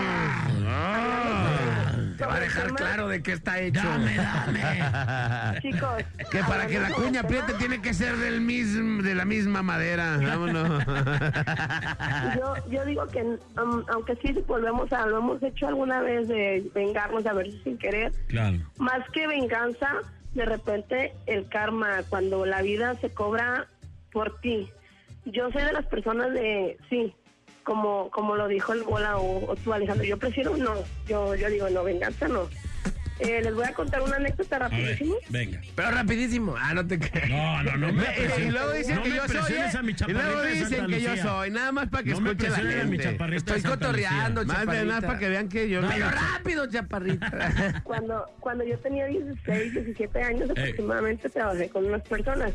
Ah. 0.68 1.91
Te 2.16 2.26
va 2.26 2.36
a 2.36 2.40
dejar 2.40 2.72
claro 2.74 3.08
de 3.08 3.22
qué 3.22 3.32
está 3.32 3.60
hecho. 3.60 3.80
Dame, 3.82 4.16
dame. 4.16 5.60
Chicos, 5.62 6.04
Que 6.30 6.38
para 6.40 6.66
que 6.66 6.78
la 6.78 6.90
cuña 6.90 7.20
apriete 7.20 7.54
tiene 7.54 7.80
que 7.80 7.94
ser 7.94 8.16
del 8.16 8.40
mismo, 8.40 9.02
de 9.02 9.14
la 9.14 9.24
misma 9.24 9.62
madera. 9.62 10.18
Vámonos. 10.22 10.84
Yo, 12.36 12.54
yo 12.70 12.84
digo 12.84 13.06
que 13.08 13.22
um, 13.22 13.84
aunque 13.92 14.16
sí 14.16 14.32
volvemos 14.46 14.92
a, 14.92 15.06
lo 15.06 15.18
hemos 15.18 15.42
hecho 15.42 15.66
alguna 15.68 16.00
vez 16.00 16.28
de 16.28 16.70
vengarnos 16.74 17.24
a 17.26 17.32
ver 17.32 17.50
si 17.50 17.58
sin 17.62 17.78
querer, 17.78 18.12
Claro. 18.28 18.58
más 18.78 19.08
que 19.12 19.26
venganza, 19.26 19.88
de 20.34 20.44
repente 20.44 21.12
el 21.26 21.48
karma, 21.48 22.02
cuando 22.08 22.46
la 22.46 22.62
vida 22.62 22.94
se 23.00 23.10
cobra 23.10 23.66
por 24.12 24.40
ti. 24.40 24.70
Yo 25.24 25.50
soy 25.52 25.62
de 25.62 25.72
las 25.72 25.86
personas 25.86 26.32
de, 26.32 26.76
sí, 26.90 27.14
como 27.64 28.10
como 28.10 28.36
lo 28.36 28.48
dijo 28.48 28.72
el 28.72 28.82
bola 28.82 29.16
o, 29.18 29.50
o 29.50 29.56
tú 29.56 29.72
Alejandro, 29.72 30.04
yo 30.04 30.18
prefiero 30.18 30.56
no, 30.56 30.74
yo 31.06 31.34
yo 31.34 31.48
digo 31.50 31.68
no, 31.70 31.84
venganza 31.84 32.28
no. 32.28 32.48
Eh, 33.18 33.40
les 33.40 33.54
voy 33.54 33.64
a 33.64 33.72
contar 33.72 34.02
una 34.02 34.16
anécdota 34.16 34.58
rapidísimo. 34.58 35.14
venga. 35.28 35.60
Pero 35.76 35.90
rapidísimo. 35.92 36.56
Ah, 36.58 36.74
no 36.74 36.84
te 36.84 36.98
creas. 36.98 37.28
No, 37.30 37.62
no, 37.62 37.76
no 37.76 37.92
me 37.92 38.02
y 38.46 38.50
luego 38.50 38.72
dicen 38.72 38.96
no 38.96 39.02
que 39.04 39.10
yo 39.10 39.28
soy. 39.28 39.52
¿eh? 39.52 39.64
a 39.78 39.82
mi 39.82 39.92
Y 39.92 39.94
chaparrita 39.94 40.24
luego 40.24 40.42
dicen 40.42 40.86
que 40.88 41.00
yo 41.02 41.16
soy. 41.18 41.50
Nada 41.50 41.70
más 41.70 41.88
para 41.88 42.02
que 42.02 42.10
No 42.12 42.20
me 42.20 42.30
escuche 42.30 42.48
la 42.50 42.54
presiones 42.56 42.80
a 42.82 42.84
mi 42.86 42.96
gente. 42.98 43.12
chaparrita 43.12 43.54
Estoy 43.56 43.70
cotorreando, 43.70 44.42
Lucía. 44.42 44.64
Más 44.64 44.66
de 44.76 44.84
nada 44.84 45.00
chaparrita. 45.02 45.06
para 45.06 45.18
que 45.20 45.28
vean 45.28 45.48
que 45.48 45.68
yo 45.68 45.82
no. 45.82 45.88
Pero 45.88 46.10
rápido, 46.10 46.66
chaparrita. 46.68 47.80
Cuando 47.84 48.26
cuando 48.40 48.64
yo 48.64 48.76
tenía 48.78 49.06
16, 49.06 49.72
17 49.74 50.20
años 50.22 50.42
Ey. 50.42 50.50
aproximadamente 50.50 51.28
trabajé 51.28 51.68
con 51.68 51.84
unas 51.84 52.02
personas. 52.02 52.52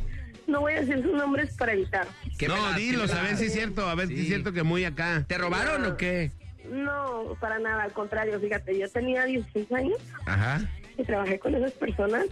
No 0.47 0.61
voy 0.61 0.73
a 0.73 0.81
decir 0.81 1.03
sus 1.03 1.13
nombres 1.13 1.53
para 1.55 1.73
evitar. 1.73 2.07
¿Qué 2.39 2.47
me 2.47 2.55
No, 2.55 2.71
la- 2.71 2.77
dilos, 2.77 3.13
a 3.13 3.21
ver 3.21 3.35
si 3.37 3.45
es 3.45 3.53
cierto, 3.53 3.87
a 3.87 3.95
ver 3.95 4.07
si 4.07 4.21
es 4.21 4.27
cierto 4.27 4.53
que 4.53 4.63
muy 4.63 4.85
acá. 4.85 5.25
¿Te 5.27 5.37
robaron 5.37 5.85
o 5.85 5.97
qué? 5.97 6.31
No, 6.71 7.35
para 7.39 7.59
nada, 7.59 7.83
al 7.83 7.93
contrario, 7.93 8.39
fíjate, 8.39 8.77
yo 8.77 8.89
tenía 8.89 9.25
16 9.25 9.71
años 9.71 9.97
Ajá. 10.25 10.61
y 10.97 11.03
trabajé 11.03 11.39
con 11.39 11.53
esas 11.55 11.71
personas. 11.73 12.25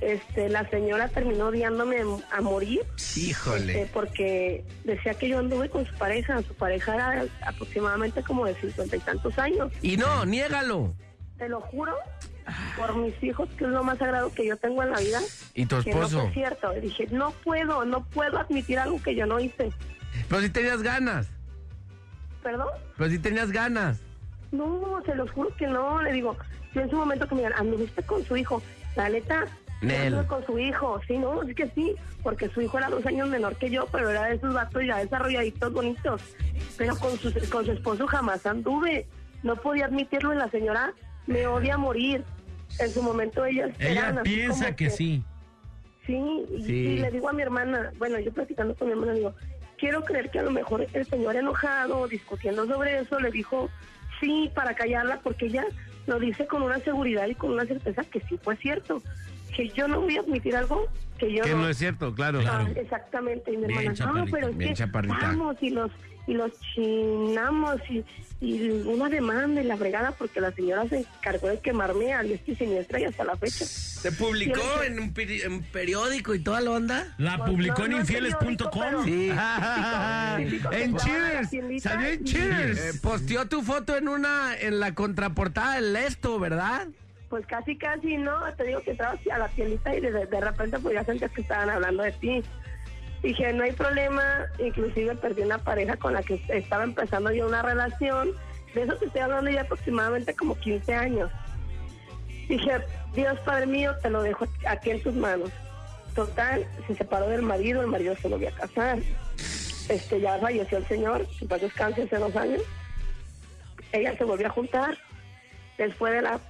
Este, 0.00 0.48
la 0.48 0.68
señora 0.68 1.08
terminó 1.08 1.46
odiándome 1.46 1.98
a 2.32 2.40
morir 2.40 2.80
Híjole. 3.16 3.82
eh, 3.82 3.88
porque 3.92 4.64
decía 4.82 5.14
que 5.14 5.28
yo 5.28 5.38
anduve 5.38 5.68
con 5.68 5.86
su 5.86 5.94
pareja. 5.94 6.42
Su 6.42 6.54
pareja 6.54 6.94
era 6.96 7.24
aproximadamente 7.46 8.22
como 8.24 8.44
de 8.46 8.56
50 8.56 8.96
y 8.96 8.98
tantos 9.00 9.38
años. 9.38 9.72
Y 9.80 9.96
no, 9.96 10.24
niégalo. 10.26 10.92
Te 11.38 11.48
lo 11.48 11.60
juro 11.60 11.94
por 12.76 12.96
mis 12.96 13.14
hijos, 13.22 13.48
que 13.56 13.64
es 13.64 13.70
lo 13.70 13.82
más 13.84 13.98
sagrado 13.98 14.32
que 14.32 14.46
yo 14.46 14.56
tengo 14.56 14.82
en 14.82 14.90
la 14.90 14.98
vida. 14.98 15.20
¿Y 15.54 15.66
tu 15.66 15.82
Que 15.82 15.90
no 15.90 15.96
esposo? 16.02 16.22
fue 16.22 16.32
cierto. 16.32 16.70
Dije, 16.80 17.06
no 17.10 17.30
puedo, 17.44 17.84
no 17.84 18.04
puedo 18.04 18.38
admitir 18.38 18.78
algo 18.78 19.00
que 19.02 19.14
yo 19.14 19.26
no 19.26 19.38
hice. 19.40 19.72
Pero 20.28 20.42
si 20.42 20.50
tenías 20.50 20.82
ganas. 20.82 21.28
¿Perdón? 22.42 22.68
Pero 22.96 23.10
si 23.10 23.18
tenías 23.18 23.50
ganas. 23.52 24.00
No, 24.50 25.00
se 25.06 25.14
los 25.14 25.30
juro 25.30 25.54
que 25.56 25.66
no. 25.66 26.02
Le 26.02 26.12
digo, 26.12 26.36
yo 26.74 26.80
en 26.82 26.90
su 26.90 26.96
momento 26.96 27.26
que 27.28 27.34
me 27.34 27.42
digan, 27.42 27.58
anduviste 27.58 28.02
con 28.02 28.24
su 28.24 28.36
hijo. 28.36 28.62
La 28.96 29.08
neta, 29.08 29.46
Nel. 29.80 30.26
con 30.26 30.44
su 30.44 30.58
hijo. 30.58 31.00
Sí, 31.06 31.16
no, 31.18 31.42
es 31.42 31.54
que 31.54 31.68
sí. 31.70 31.94
Porque 32.22 32.48
su 32.50 32.60
hijo 32.60 32.78
era 32.78 32.88
dos 32.90 33.04
años 33.06 33.28
menor 33.28 33.56
que 33.56 33.70
yo, 33.70 33.86
pero 33.90 34.10
era 34.10 34.24
de 34.26 34.34
esos 34.34 34.52
vatos 34.52 34.82
ya 34.84 34.98
desarrolladitos, 34.98 35.72
bonitos. 35.72 36.22
Pero 36.76 36.96
con 36.96 37.16
su, 37.18 37.32
con 37.50 37.64
su 37.64 37.72
esposo 37.72 38.06
jamás 38.06 38.44
anduve. 38.46 39.06
No 39.42 39.56
podía 39.56 39.86
admitirlo 39.86 40.32
y 40.34 40.36
la 40.36 40.48
señora 40.50 40.92
me 41.26 41.46
odia 41.46 41.74
a 41.74 41.78
morir. 41.78 42.24
En 42.78 42.90
su 42.90 43.02
momento 43.02 43.44
ellas 43.44 43.70
Ella 43.78 44.20
piensa 44.22 44.74
que 44.74 44.88
sí. 44.88 45.22
Sí, 46.06 46.16
y, 46.56 46.62
Sí. 46.64 46.72
y 46.72 46.98
le 46.98 47.10
digo 47.10 47.28
a 47.28 47.32
mi 47.32 47.42
hermana, 47.42 47.92
bueno, 47.98 48.18
yo 48.18 48.32
platicando 48.32 48.74
con 48.74 48.88
mi 48.88 48.94
hermana, 48.94 49.12
digo, 49.12 49.34
quiero 49.78 50.02
creer 50.04 50.30
que 50.30 50.38
a 50.38 50.42
lo 50.42 50.50
mejor 50.50 50.86
el 50.92 51.06
señor 51.06 51.36
enojado, 51.36 52.08
discutiendo 52.08 52.66
sobre 52.66 52.98
eso, 53.00 53.20
le 53.20 53.30
dijo 53.30 53.68
sí 54.20 54.50
para 54.54 54.74
callarla, 54.74 55.20
porque 55.22 55.46
ella 55.46 55.64
lo 56.06 56.18
dice 56.18 56.46
con 56.46 56.62
una 56.62 56.78
seguridad 56.80 57.26
y 57.28 57.34
con 57.34 57.52
una 57.52 57.66
certeza 57.66 58.02
que 58.04 58.20
sí 58.20 58.38
fue 58.42 58.56
cierto, 58.56 59.02
que 59.54 59.68
yo 59.68 59.86
no 59.86 60.00
voy 60.00 60.16
a 60.16 60.20
admitir 60.20 60.56
algo 60.56 60.86
que 61.18 61.32
yo 61.32 61.44
Que 61.44 61.54
no 61.54 61.68
es 61.68 61.76
cierto, 61.76 62.12
claro. 62.14 62.40
Ah, 62.48 62.66
exactamente, 62.74 63.52
y 63.52 63.56
mi 63.58 63.66
Bien, 63.66 63.92
hermana, 63.92 64.24
no, 64.24 64.30
pero 64.30 64.48
es 64.48 64.56
que 64.56 64.72
chaparrita. 64.72 65.18
vamos 65.20 65.56
y 65.60 65.70
los 65.70 65.90
y 66.26 66.34
los 66.34 66.52
chinamos 66.74 67.80
y, 67.90 68.04
y 68.40 68.70
una 68.86 69.08
demanda 69.08 69.60
y 69.60 69.64
la 69.64 69.76
fregada 69.76 70.12
porque 70.12 70.40
la 70.40 70.52
señora 70.52 70.88
se 70.88 70.98
encargó 71.00 71.48
de 71.48 71.58
quemarme 71.60 72.12
a 72.12 72.22
diestra 72.22 72.52
y 72.52 72.56
siniestra 72.56 73.00
y 73.00 73.04
hasta 73.04 73.24
la 73.24 73.36
fecha. 73.36 73.64
¿Se 73.64 74.10
publicó 74.12 74.82
en 74.84 74.98
un 75.00 75.14
peri- 75.14 75.44
en 75.44 75.62
periódico 75.62 76.34
y 76.34 76.40
toda 76.40 76.60
la 76.60 76.70
onda? 76.72 77.14
La 77.18 77.38
Pues 77.38 77.50
publicó 77.50 77.80
no, 77.88 77.96
en 77.96 78.00
infieles.com. 78.02 79.04
Sí. 79.04 79.30
En 80.72 80.96
Cheers. 80.96 81.82
Salió 81.82 82.08
en 82.08 82.20
y- 82.20 82.24
Cheers. 82.24 82.78
Eh, 82.78 82.98
posteó 83.02 83.46
tu 83.48 83.62
foto 83.62 83.96
en 83.96 84.08
una 84.08 84.56
en 84.58 84.80
la 84.80 84.94
contraportada 84.94 85.76
del 85.76 85.94
esto, 85.96 86.38
¿verdad? 86.38 86.88
Pues 87.28 87.46
casi, 87.46 87.76
casi, 87.76 88.16
¿no? 88.18 88.34
Te 88.56 88.64
digo 88.64 88.82
que 88.82 88.90
entrabas 88.90 89.18
a 89.32 89.38
la 89.38 89.48
tiendita 89.48 89.94
y 89.96 90.00
de, 90.00 90.26
de 90.26 90.40
repente 90.40 90.78
pues 90.78 90.94
ya 90.94 91.04
sentías 91.04 91.30
que 91.32 91.40
estaban 91.42 91.70
hablando 91.70 92.02
de 92.02 92.12
ti. 92.12 92.42
Dije, 93.22 93.52
no 93.52 93.62
hay 93.62 93.72
problema, 93.72 94.46
inclusive 94.58 95.14
perdí 95.14 95.42
una 95.42 95.58
pareja 95.58 95.96
con 95.96 96.14
la 96.14 96.22
que 96.22 96.42
estaba 96.48 96.82
empezando 96.82 97.30
yo 97.30 97.46
una 97.46 97.62
relación. 97.62 98.32
De 98.74 98.82
eso 98.82 98.96
te 98.96 99.06
estoy 99.06 99.20
hablando 99.20 99.50
ya 99.50 99.62
aproximadamente 99.62 100.34
como 100.34 100.56
15 100.56 100.94
años. 100.94 101.30
Dije, 102.48 102.72
Dios 103.14 103.38
Padre 103.40 103.66
mío, 103.66 103.94
te 104.02 104.10
lo 104.10 104.22
dejo 104.22 104.46
aquí 104.66 104.90
en 104.90 105.02
tus 105.02 105.14
manos. 105.14 105.50
Total, 106.14 106.66
se 106.86 106.96
separó 106.96 107.28
del 107.28 107.42
marido, 107.42 107.80
el 107.80 107.86
marido 107.86 108.16
se 108.16 108.28
volvió 108.28 108.48
a 108.48 108.52
casar. 108.52 108.98
Este, 109.88 110.20
ya 110.20 110.38
falleció 110.38 110.78
el 110.78 110.86
señor, 110.86 111.26
que 111.38 111.46
paz 111.46 111.60
descanse 111.60 112.02
hace 112.02 112.16
dos 112.16 112.34
años. 112.34 112.62
Ella 113.92 114.16
se 114.16 114.24
volvió 114.24 114.48
a 114.48 114.50
juntar. 114.50 114.98
Después 115.78 116.12
de 116.12 116.22
la 116.22 116.40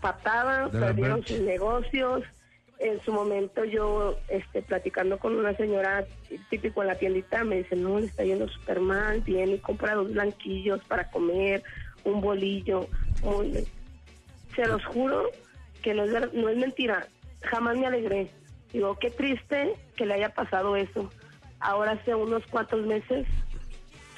patada, 0.00 0.68
De 0.68 0.78
perdieron 0.80 1.24
sus 1.24 1.40
negocios. 1.40 2.24
En 2.84 3.00
su 3.02 3.12
momento 3.12 3.64
yo, 3.64 4.18
este, 4.28 4.60
platicando 4.60 5.18
con 5.18 5.34
una 5.34 5.56
señora 5.56 6.04
típico 6.50 6.82
en 6.82 6.88
la 6.88 6.94
tiendita, 6.96 7.42
me 7.42 7.56
dice, 7.56 7.76
no, 7.76 7.98
le 7.98 8.04
está 8.04 8.24
yendo 8.24 8.46
súper 8.46 8.78
mal, 8.78 9.22
viene 9.22 9.54
y 9.54 9.58
compra 9.58 9.94
dos 9.94 10.12
blanquillos 10.12 10.84
para 10.84 11.10
comer, 11.10 11.62
un 12.04 12.20
bolillo. 12.20 12.86
Se 14.54 14.66
los 14.66 14.84
juro 14.84 15.30
que 15.80 15.94
no 15.94 16.04
es, 16.04 16.34
no 16.34 16.50
es 16.50 16.58
mentira, 16.58 17.08
jamás 17.40 17.78
me 17.78 17.86
alegré. 17.86 18.28
Digo, 18.70 18.98
qué 18.98 19.10
triste 19.10 19.76
que 19.96 20.04
le 20.04 20.12
haya 20.12 20.34
pasado 20.34 20.76
eso. 20.76 21.10
Ahora 21.60 21.92
hace 21.92 22.14
unos 22.14 22.44
cuantos 22.48 22.84
meses 22.84 23.26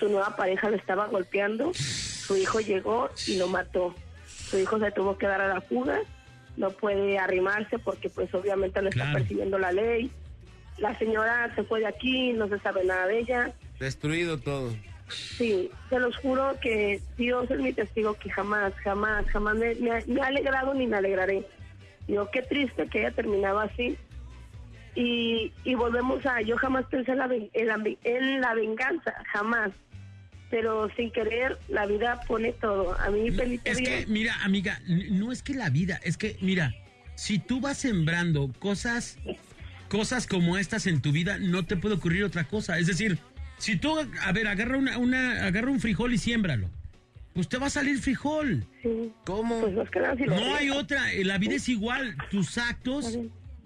su 0.00 0.08
nueva 0.08 0.34
pareja 0.34 0.70
lo 0.70 0.76
estaba 0.76 1.06
golpeando, 1.06 1.72
su 1.72 2.36
hijo 2.36 2.58
llegó 2.58 3.10
y 3.28 3.36
lo 3.36 3.46
mató. 3.46 3.94
Su 4.26 4.58
hijo 4.58 4.80
se 4.80 4.90
tuvo 4.90 5.16
que 5.18 5.28
dar 5.28 5.40
a 5.40 5.54
la 5.54 5.60
fuga, 5.60 6.00
no 6.56 6.70
puede 6.70 7.18
arrimarse 7.18 7.78
porque 7.78 8.08
pues 8.08 8.32
obviamente 8.34 8.78
está 8.80 8.90
Claro. 8.90 9.18
persiguiendo 9.18 9.58
la 9.58 9.72
ley. 9.72 10.10
La 10.78 10.96
señora 10.98 11.52
se 11.54 11.62
fue 11.64 11.80
de 11.80 11.86
aquí, 11.86 12.32
no 12.32 12.48
se 12.48 12.58
sabe 12.60 12.84
nada 12.84 13.06
de 13.06 13.18
ella. 13.20 13.52
Destruido 13.78 14.38
todo. 14.38 14.72
Sí, 15.08 15.70
se 15.88 15.98
los 16.00 16.16
juro 16.16 16.58
que 16.60 17.00
Dios 17.16 17.50
es 17.50 17.58
mi 17.60 17.72
testigo 17.72 18.14
que 18.14 18.28
jamás, 18.30 18.74
jamás, 18.82 19.24
jamás 19.26 19.54
me, 19.56 19.74
me 19.76 19.90
ha- 19.92 20.02
me 20.06 20.20
ha 20.20 20.26
alegrado 20.26 20.74
ni 20.74 20.86
me 20.86 20.96
alegraré. 20.96 21.46
Digo, 22.08 22.28
qué 22.32 22.42
triste 22.42 22.86
que 22.88 22.98
haya 23.00 23.10
terminado 23.12 23.60
así. 23.60 23.96
Y, 24.94 25.52
y 25.64 25.74
volvemos 25.74 26.24
a, 26.26 26.40
yo 26.40 26.56
jamás 26.56 26.86
pensé 26.86 27.12
en 27.12 27.18
la, 27.18 27.26
ven- 27.26 27.50
en 27.52 27.66
la, 27.68 27.78
en 28.04 28.40
la 28.40 28.54
venganza, 28.54 29.14
jamás. 29.32 29.70
Pero 30.50 30.88
sin 30.96 31.10
querer 31.10 31.58
la 31.68 31.86
vida 31.86 32.20
pone 32.26 32.52
todo. 32.52 32.98
A 33.00 33.10
mí 33.10 33.30
Felipe 33.30 33.70
Es 33.70 33.78
que, 33.78 33.84
Díaz- 34.04 34.08
mira, 34.08 34.34
amiga, 34.42 34.80
no 34.86 35.32
es 35.32 35.42
que 35.42 35.54
la 35.54 35.70
vida, 35.70 36.00
es 36.04 36.16
que, 36.16 36.36
mira, 36.40 36.74
si 37.14 37.38
tú 37.38 37.60
vas 37.60 37.78
sembrando 37.78 38.52
cosas, 38.58 39.18
cosas 39.88 40.26
como 40.26 40.56
estas 40.58 40.86
en 40.86 41.00
tu 41.00 41.12
vida, 41.12 41.38
no 41.38 41.64
te 41.64 41.76
puede 41.76 41.94
ocurrir 41.96 42.24
otra 42.24 42.44
cosa. 42.44 42.78
Es 42.78 42.86
decir, 42.86 43.18
si 43.58 43.76
tú, 43.76 43.96
a 44.22 44.32
ver, 44.32 44.46
agarra 44.48 44.76
una, 44.78 44.98
una, 44.98 45.46
agarra 45.46 45.70
un 45.70 45.80
frijol 45.80 46.12
y 46.14 46.18
siémbralo. 46.18 46.68
Pues 47.32 47.48
te 47.48 47.58
va 47.58 47.66
a 47.66 47.70
salir 47.70 47.98
frijol. 47.98 48.64
¿Cómo? 49.24 49.60
Pues 49.60 49.74
No 50.26 50.54
hay 50.56 50.70
otra, 50.70 51.12
eh, 51.12 51.22
la 51.24 51.36
vida 51.38 51.56
es 51.56 51.68
igual. 51.68 52.16
Tus 52.30 52.56
actos, 52.56 53.18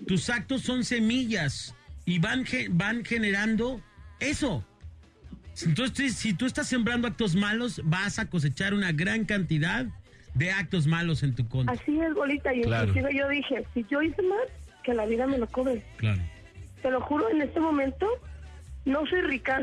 tus 0.08 0.28
actos 0.28 0.62
son 0.62 0.82
semillas 0.84 1.74
y 2.04 2.18
van, 2.18 2.44
ge- 2.44 2.66
van 2.70 3.04
generando 3.04 3.80
eso. 4.18 4.64
Entonces, 5.64 6.14
si 6.14 6.34
tú 6.34 6.46
estás 6.46 6.66
sembrando 6.68 7.08
actos 7.08 7.34
malos, 7.34 7.80
vas 7.84 8.18
a 8.18 8.26
cosechar 8.26 8.74
una 8.74 8.92
gran 8.92 9.24
cantidad 9.24 9.86
de 10.34 10.52
actos 10.52 10.86
malos 10.86 11.22
en 11.22 11.34
tu 11.34 11.48
contra. 11.48 11.74
Así 11.74 11.98
es, 12.00 12.14
bolita. 12.14 12.54
Y 12.54 12.62
Claro. 12.62 12.88
inclusive 12.88 13.16
yo 13.18 13.28
dije, 13.28 13.64
si 13.74 13.84
yo 13.90 14.00
hice 14.02 14.22
mal, 14.22 14.38
que 14.84 14.94
la 14.94 15.04
vida 15.06 15.26
me 15.26 15.38
lo 15.38 15.46
cobre. 15.48 15.82
Claro. 15.96 16.20
Te 16.82 16.90
lo 16.90 17.00
juro, 17.02 17.28
en 17.30 17.42
este 17.42 17.60
momento 17.60 18.06
no 18.84 19.04
soy 19.06 19.20
rica. 19.22 19.60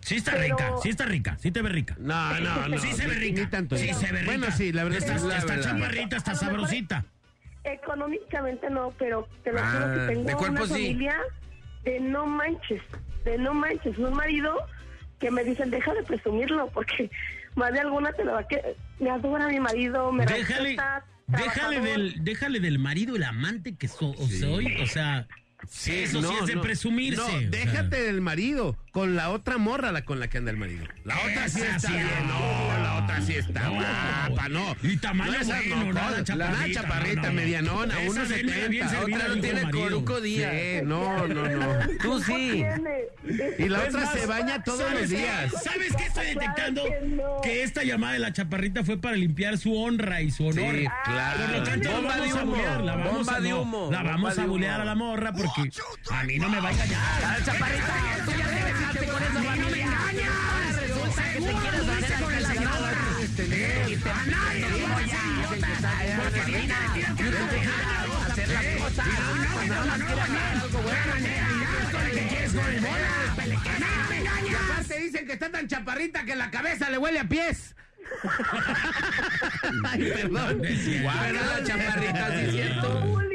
Sí 0.00 0.16
está 0.16 0.32
Pero- 0.32 0.42
rica, 0.56 0.70
sí 0.82 0.88
está 0.88 1.04
rica, 1.04 1.36
sí 1.38 1.50
te 1.52 1.62
ve 1.62 1.68
rica. 1.68 1.96
No, 2.00 2.40
no, 2.40 2.68
no. 2.68 2.78
Sí 2.78 2.92
se 2.92 3.06
ve 3.06 3.14
rica. 3.14 3.40
ni 3.42 3.46
tanto. 3.48 3.76
Sí 3.76 3.92
se 3.94 4.06
ve 4.10 4.20
rica. 4.20 4.24
Bueno, 4.24 4.46
sí, 4.50 4.72
la 4.72 4.82
verdad 4.84 4.98
Está, 4.98 5.14
es 5.16 5.22
la 5.22 5.38
está 5.38 5.54
verdad. 5.56 5.72
chaparrita, 5.72 6.16
está 6.16 6.34
sabrosita. 6.34 7.04
Económicamente 7.64 8.68
no, 8.70 8.92
pero 8.98 9.28
te 9.44 9.52
lo 9.52 9.60
Ah, 9.60 9.70
juro 9.72 9.94
que 9.94 10.00
de 10.00 10.06
tengo 10.24 10.38
cuerpo 10.38 10.56
una 10.56 10.66
sí. 10.66 10.72
familia 10.72 11.16
de 11.84 12.00
no 12.00 12.26
manches, 12.26 12.82
de 13.24 13.38
no 13.38 13.54
manches. 13.54 13.96
Un 13.98 14.14
marido 14.14 14.54
que 15.18 15.30
me 15.30 15.44
dicen, 15.44 15.70
deja 15.70 15.92
de 15.94 16.02
presumirlo, 16.02 16.68
porque 16.72 17.10
más 17.54 17.72
de 17.72 17.80
alguna 17.80 18.12
te 18.12 18.24
lo 18.24 18.32
va 18.32 18.40
a 18.40 18.48
que... 18.48 18.60
Me 18.98 19.10
adora 19.10 19.48
mi 19.48 19.58
marido, 19.60 20.12
me 20.12 20.24
Déjale, 20.26 20.70
respeta, 20.70 21.04
déjale 21.26 21.80
del, 21.80 22.24
déjale 22.24 22.60
del 22.60 22.78
marido 22.78 23.16
el 23.16 23.24
amante 23.24 23.76
que 23.76 23.88
so- 23.88 24.10
o 24.16 24.28
soy, 24.28 24.76
o 24.80 24.86
sea, 24.86 25.26
eso 25.64 25.86
sí 25.86 26.20
no, 26.20 26.38
es 26.40 26.46
de 26.46 26.54
no. 26.56 26.62
presumirse. 26.62 27.16
No, 27.20 27.26
o 27.26 27.30
sea. 27.40 27.48
déjate 27.50 28.02
del 28.02 28.20
marido 28.20 28.76
con 28.92 29.16
la 29.16 29.30
otra 29.30 29.56
morra 29.58 29.90
la 29.90 30.04
con 30.04 30.20
la 30.20 30.28
que 30.28 30.38
anda 30.38 30.50
el 30.50 30.56
marido. 30.58 30.84
La 31.04 31.16
otra 31.18 31.48
sí 31.48 31.60
está 31.62 31.78
sí, 31.88 31.92
bien. 31.94 32.06
No, 32.28 32.82
la 32.82 33.02
otra 33.02 33.20
sí 33.22 33.32
está 33.36 33.60
No. 33.62 33.72
guapa, 33.74 34.48
no. 34.50 34.76
Y 34.82 34.96
tamaño 34.98 35.32
no 35.38 35.44
bueno, 35.46 35.76
no, 35.86 35.92
nada, 35.94 36.10
la- 36.18 36.24
chaparrita, 36.24 36.58
Una 36.64 36.72
chaparrita 36.74 37.14
no, 37.16 37.22
no, 37.22 37.28
no. 37.28 37.32
medianona, 37.32 38.00
Esa 38.02 38.10
unos 38.10 38.28
sí 38.28 38.34
mira 38.44 38.68
bien 38.68 38.88
70. 38.88 38.88
servida, 38.90 39.16
Otra 39.18 39.28
dijo 39.34 39.40
tiene. 39.40 39.70
Coruco 39.70 40.20
Díaz. 40.20 40.52
Sí, 40.52 40.80
no, 40.84 41.26
no, 41.26 41.48
no. 41.48 41.78
Tú 42.02 42.22
sí. 42.22 42.64
Y 43.58 43.68
la 43.68 43.78
otra 43.80 44.00
más, 44.00 44.12
se 44.12 44.26
baña 44.26 44.62
todos 44.62 44.92
los 44.92 45.08
días. 45.08 45.52
¿Sabes 45.64 45.94
qué 45.96 46.04
estoy 46.04 46.26
detectando? 46.26 46.84
Claro 46.84 47.00
que 47.00 47.08
no. 47.08 47.40
Que 47.42 47.62
esta 47.62 47.82
llamada 47.84 48.12
de 48.12 48.18
la 48.18 48.32
chaparrita 48.34 48.84
fue 48.84 48.98
para 49.00 49.16
limpiar 49.16 49.56
su 49.56 49.74
honra 49.74 50.20
y 50.20 50.30
su 50.30 50.46
honor. 50.46 50.74
Sí, 50.74 50.84
Por 51.04 51.14
lo 51.14 51.14
claro. 51.14 51.62
tanto, 51.64 51.88
la 51.88 51.96
Bomba 51.96 52.16
de 52.16 52.20
vamos 52.20 52.36
a 52.36 52.42
humo, 52.42 52.52
bulear, 52.52 52.80
la 52.82 52.96
vamos 52.96 53.12
bomba 53.14 53.34
a, 53.36 53.40
de 53.40 53.48
no, 53.48 53.60
humo, 53.62 53.88
la 53.90 53.98
bomba 53.98 54.12
vamos 54.12 54.36
de 54.36 54.42
a 54.42 54.46
bulear 54.46 54.80
a 54.80 54.84
la 54.84 54.94
morra 54.94 55.32
porque 55.32 55.70
a 56.10 56.24
mí 56.24 56.38
no 56.38 56.48
me 56.50 56.60
va 56.60 56.68
a 56.68 56.72
engañar. 56.72 57.00
Ah, 57.24 57.36
chaparrita, 57.42 57.94
tú 58.26 58.30
ya 58.38 58.46
esa 59.22 59.42
familia. 59.42 59.86
Ahora 59.88 60.70
resulta 60.80 61.22
que 61.32 61.40
te 61.40 61.52
quieres 61.52 61.88
hacer 61.88 62.12
al 62.14 62.24
calzador. 62.28 62.92
Y 63.22 63.96
te 63.96 64.10
a 64.10 64.26
nadie 64.26 64.60
le 64.60 64.78
digo 64.78 65.00
ya. 65.06 65.22
Dicen 65.40 65.60
que 65.62 65.72
estás 65.72 65.98
bien 66.00 66.16
buena 66.18 66.42
niña. 66.46 66.78
Yo 66.96 67.30
te 67.30 67.56
dejo 67.56 68.16
hacer 68.30 68.48
las 68.48 68.66
cosas. 68.82 69.06
Cuando 69.52 69.74
no 69.74 69.84
las 69.84 69.98
quieres 69.98 70.24
hacer 70.24 70.42
algo 70.62 70.78
bueno. 70.82 71.12
Y 74.44 74.54
aparte 74.54 74.98
dicen 74.98 75.26
que 75.26 75.32
está 75.32 75.50
tan 75.50 75.66
chaparrita 75.68 76.24
que 76.24 76.36
la 76.36 76.50
cabeza 76.50 76.90
le 76.90 76.98
huele 76.98 77.20
a 77.20 77.28
pies. 77.28 77.74
Ay, 79.84 80.12
perdón. 80.14 80.60
¿Verdad, 80.60 81.58
la 81.58 81.64
chaparrita? 81.64 82.28
Sí, 82.30 82.44
es 82.44 82.52
cierto. 82.52 83.31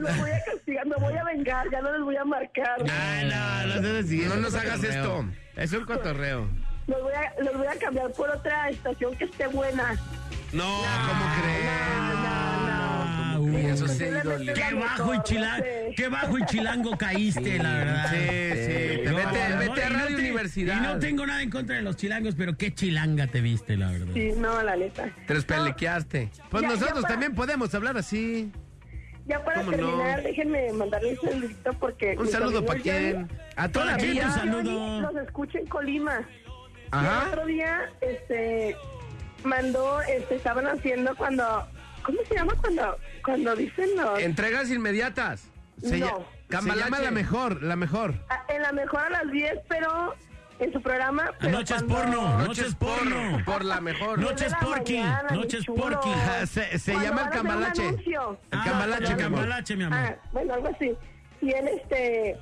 Bully, 0.00 0.12
lo 0.16 0.20
voy 0.22 0.30
a 0.30 0.44
castigar, 0.44 0.86
me 0.86 0.96
voy 0.96 1.14
a 1.16 1.24
vengar, 1.24 1.66
ya 1.70 1.80
no 1.80 1.92
les 1.92 2.02
voy 2.02 2.16
a 2.16 2.24
marcar. 2.24 2.76
Ay, 2.90 3.28
no, 3.28 3.66
no 3.76 3.80
No 3.82 3.98
es 3.98 4.10
un 4.34 4.42
nos 4.42 4.54
hagas 4.54 4.82
esto. 4.84 5.24
Es 5.56 5.72
un 5.72 5.84
cotorreo. 5.84 6.48
Los 6.86 7.02
voy, 7.02 7.12
a, 7.12 7.42
los 7.42 7.56
voy 7.56 7.66
a 7.66 7.78
cambiar 7.78 8.10
por 8.12 8.30
otra 8.30 8.68
estación 8.70 9.14
que 9.16 9.24
esté 9.24 9.46
buena. 9.46 9.94
No, 10.52 10.64
¿cómo 10.64 11.24
crees? 11.40 11.66
Ah, 12.32 13.36
uy, 13.38 13.56
Eso 13.66 13.86
sí, 13.86 14.04
Qué 14.54 14.74
bajo 14.74 15.14
y 15.14 15.22
chilango, 15.22 15.64
no 15.64 15.94
qué 15.96 16.08
bajo 16.08 16.38
y 16.38 16.44
chilango 16.46 16.98
caíste, 16.98 17.58
la 17.58 17.74
verdad. 17.74 18.10
Sí, 18.10 18.16
sí. 18.16 18.26
Vete, 19.04 19.10
No, 19.10 19.16
vete 19.58 19.82
a 19.84 19.88
y 19.88 19.92
no 19.92 19.98
Radio 19.98 20.16
te- 20.16 20.22
Universidad. 20.22 20.76
Y 20.76 20.80
no 20.80 20.98
tengo 20.98 21.26
nada 21.26 21.42
en 21.42 21.50
contra 21.50 21.76
de 21.76 21.82
los 21.82 21.96
chilangos, 21.96 22.34
pero 22.34 22.56
qué 22.56 22.74
chilanga 22.74 23.26
te 23.28 23.40
viste, 23.40 23.76
la 23.76 23.90
verdad. 23.92 24.12
Sí, 24.14 24.32
no, 24.36 24.62
la 24.62 24.76
neta. 24.76 25.08
Te 25.26 25.34
los 25.34 25.44
pelequeaste. 25.44 26.30
Pues 26.50 26.62
Ya, 26.62 26.68
ya 26.68 26.74
nosotros 26.74 27.02
para- 27.02 27.12
también 27.14 27.34
podemos 27.34 27.72
hablar 27.74 27.96
así. 27.96 28.50
Ya 29.26 29.44
para 29.44 29.62
terminar, 29.62 30.22
déjenme 30.22 30.72
mandarles 30.72 31.18
un 31.22 31.30
saludito 31.30 31.72
porque... 31.74 32.16
Un 32.18 32.28
saludo 32.28 32.64
para 32.64 32.80
quién. 32.80 33.28
A 33.56 33.68
toda 33.68 33.84
la 33.86 33.92
¿Para 33.92 34.02
quién 34.02 34.12
vida. 34.14 34.24
tu 34.24 34.40
Johnny 34.40 34.50
saludo? 34.52 35.00
Los 35.12 35.16
escucha 35.26 35.58
en 35.58 35.66
Colima. 35.66 36.20
Y 36.92 36.96
el 37.04 37.28
otro 37.28 37.46
día, 37.46 37.90
este, 38.00 38.76
mandó, 39.44 40.00
este, 40.02 40.36
estaban 40.36 40.66
haciendo 40.66 41.14
cuando... 41.16 41.66
¿Cómo 42.02 42.18
se 42.26 42.34
llama 42.34 42.54
cuando, 42.60 42.96
cuando 43.24 43.54
dicen 43.54 43.88
los... 43.96 44.18
Entregas 44.20 44.70
inmediatas. 44.70 45.44
Se, 45.82 45.98
No. 45.98 46.24
se 46.48 46.56
llama 46.56 46.98
la 46.98 47.10
mejor, 47.10 47.62
la 47.62 47.76
mejor. 47.76 48.14
Ah, 48.30 48.42
En 48.48 48.62
la 48.62 48.72
mejor 48.72 49.00
a 49.02 49.10
las 49.10 49.30
10, 49.30 49.60
pero 49.68 50.14
en 50.60 50.72
su 50.72 50.80
programa... 50.82 51.30
Noches 51.40 51.82
porno. 51.84 52.38
Noches 52.38 52.74
porno. 52.74 53.42
Por 53.44 53.64
la 53.64 53.80
mejor. 53.80 54.18
Noches 54.18 54.52
porky, 54.60 55.02
noches 55.32 55.64
porky. 55.66 56.10
Se, 56.46 56.78
se 56.78 56.92
Cuando 56.92 57.08
llama 57.10 57.22
el 57.22 57.30
cambalache. 57.30 57.88
El 57.88 57.96
Ah, 58.52 58.62
cambalache, 58.64 59.12
el 59.12 59.16
mi 59.16 59.22
amor. 59.22 59.38
cambalache, 59.40 59.76
mi 59.76 59.84
amor. 59.84 59.98
Ah, 59.98 60.16
bueno, 60.32 60.54
algo 60.54 60.68
así. 60.68 60.92
Y 61.42 61.50
él, 61.52 61.68
este, 61.68 62.36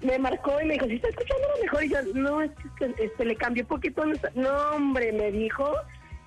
me 0.00 0.18
marcó 0.18 0.60
y 0.60 0.66
me 0.66 0.74
dijo, 0.74 0.86
¿sí 0.86 0.94
está 0.96 1.08
escuchando 1.08 1.46
lo 1.56 1.62
mejor? 1.62 1.84
Y 1.84 1.88
yo, 1.90 1.98
no, 2.14 2.42
es 2.42 2.50
que 2.78 2.94
este, 3.04 3.24
le 3.24 3.36
cambié 3.36 3.62
un 3.62 3.68
poquito. 3.68 4.04
nuestra-". 4.04 4.32
No, 4.34 4.50
hombre, 4.74 5.12
me 5.12 5.30
dijo 5.30 5.72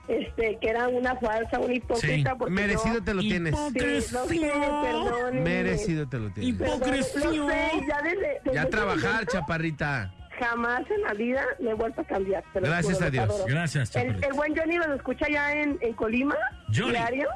este, 0.07 0.57
que 0.61 0.69
era 0.69 0.87
una 0.87 1.15
falsa, 1.17 1.59
una 1.59 1.73
hipócrita. 1.73 2.31
Sí. 2.31 2.35
porque 2.37 2.53
Merecido 2.53 2.95
yo- 2.95 3.03
te 3.03 3.13
lo 3.13 3.21
tienes. 3.21 3.55
Sí, 3.73 4.13
lo 4.13 4.25
sé, 4.25 4.39
perdónenme. 4.81 5.41
Merecido 5.41 6.07
te 6.07 6.19
lo 6.19 6.31
tienes. 6.31 6.57
Perdón, 6.57 6.77
Hipocresía. 6.77 7.25
Lo 7.31 7.47
sé, 7.49 7.71
ya 7.87 8.01
desde, 8.01 8.41
desde 8.43 8.53
Ya 8.53 8.69
trabajar, 8.69 9.11
momento, 9.11 9.31
chaparrita. 9.33 10.13
Jamás 10.41 10.81
en 10.89 11.01
la 11.03 11.13
vida 11.13 11.43
me 11.59 11.69
he 11.69 11.73
vuelto 11.75 12.01
a 12.01 12.03
cambiar. 12.05 12.43
Gracias 12.53 12.95
juro, 12.95 13.05
a 13.05 13.09
Dios. 13.11 13.43
Gracias, 13.47 13.95
El, 13.95 14.01
chaparrita. 14.03 14.27
el 14.27 14.33
buen 14.33 14.55
Johnny 14.57 14.77
lo 14.77 14.93
escucha 14.95 15.27
ya 15.29 15.51
en, 15.53 15.77
en 15.81 15.93
Colima, 15.93 16.35
Johnny. 16.75 16.91
diario. 16.91 17.27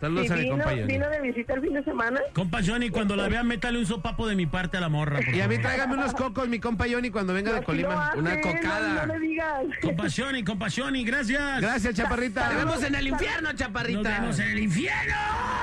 Saludos 0.00 0.26
y 0.26 0.32
a 0.32 0.34
mi 0.34 0.42
vino, 0.42 0.64
vino 0.86 1.08
de 1.10 1.20
visita 1.20 1.54
el 1.54 1.60
fin 1.60 1.74
de 1.74 1.84
semana. 1.84 2.20
Compa 2.34 2.58
Johnny, 2.66 2.88
cuando 2.90 3.14
la 3.14 3.28
vea, 3.28 3.44
métale 3.44 3.78
un 3.78 3.86
sopapo 3.86 4.26
de 4.26 4.34
mi 4.34 4.46
parte 4.46 4.76
a 4.76 4.80
la 4.80 4.88
morra. 4.88 5.20
por 5.24 5.32
Y 5.32 5.40
a 5.40 5.46
mí 5.46 5.58
tráigame 5.58 5.94
unos 5.94 6.12
cocos, 6.14 6.48
mi 6.48 6.58
compa 6.58 6.86
Johnny, 6.90 7.10
cuando 7.10 7.32
venga 7.34 7.52
de 7.52 7.62
Colima. 7.62 8.12
Una 8.16 8.40
cocada. 8.40 9.06
No, 9.06 9.06
no 9.06 9.18
le 9.18 9.28
digas. 9.28 9.64
Compa 9.80 10.04
Johnny, 10.16 10.42
compa 10.42 10.66
Johnny, 10.76 11.04
gracias. 11.04 11.60
Gracias, 11.60 11.94
chaparrita. 11.94 12.48
Te 12.48 12.56
vemos 12.56 12.82
en 12.82 12.94
el 12.96 13.06
infierno, 13.06 13.50
Nos 13.50 13.54
chaparrita. 13.60 14.20
vemos 14.20 14.38
en 14.40 14.48
el 14.50 14.58
infierno. 14.58 15.14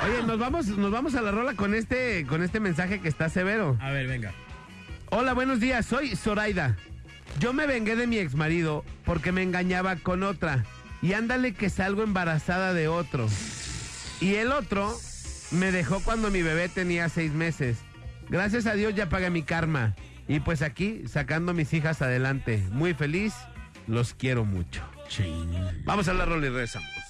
Oye, 0.06 0.24
nos 0.26 0.40
vamos, 0.40 0.68
nos 0.68 0.90
vamos 0.92 1.16
a 1.16 1.22
la 1.22 1.32
rola 1.32 1.54
con 1.56 1.74
este, 1.74 2.26
con 2.26 2.42
este 2.42 2.62
mensaje 2.62 3.02
que 3.02 3.10
está 3.10 3.28
severo. 3.28 3.78
A 3.82 3.92
ver, 3.92 4.08
venga. 4.08 4.32
Hola, 5.12 5.34
buenos 5.34 5.60
días, 5.60 5.88
soy 5.88 6.16
Zoraida. 6.16 6.78
Yo 7.40 7.52
me 7.52 7.66
vengué 7.66 7.96
de 7.96 8.06
mi 8.06 8.20
exmarido 8.20 8.86
porque 9.06 9.32
me 9.32 9.42
engañaba 9.42 9.96
con 9.96 10.22
otra. 10.22 10.66
Y 11.02 11.14
ándale 11.14 11.54
que 11.54 11.72
salgo 11.72 12.04
embarazada 12.04 12.74
de 12.74 12.88
otro. 12.88 13.28
Y 14.22 14.36
el 14.36 14.52
otro 14.52 14.96
me 15.50 15.72
dejó 15.72 16.00
cuando 16.02 16.30
mi 16.30 16.44
bebé 16.44 16.70
tenía 16.70 17.10
seis 17.10 17.32
meses. 17.32 17.80
Gracias 18.30 18.68
a 18.68 18.74
Dios 18.74 18.94
ya 18.94 19.10
pagué 19.10 19.32
mi 19.32 19.42
karma. 19.42 19.96
Y 20.28 20.42
pues 20.42 20.62
aquí, 20.62 21.02
sacando 21.08 21.52
a 21.52 21.56
mis 21.56 21.74
hijas 21.74 22.04
adelante. 22.04 22.64
Muy 22.72 22.94
feliz, 22.94 23.34
los 23.88 24.14
quiero 24.14 24.46
mucho. 24.46 24.84
Vamos 25.86 26.08
a 26.08 26.14
la 26.14 26.26
rola 26.26 26.46
y 26.46 26.50
rezamos. 26.50 27.09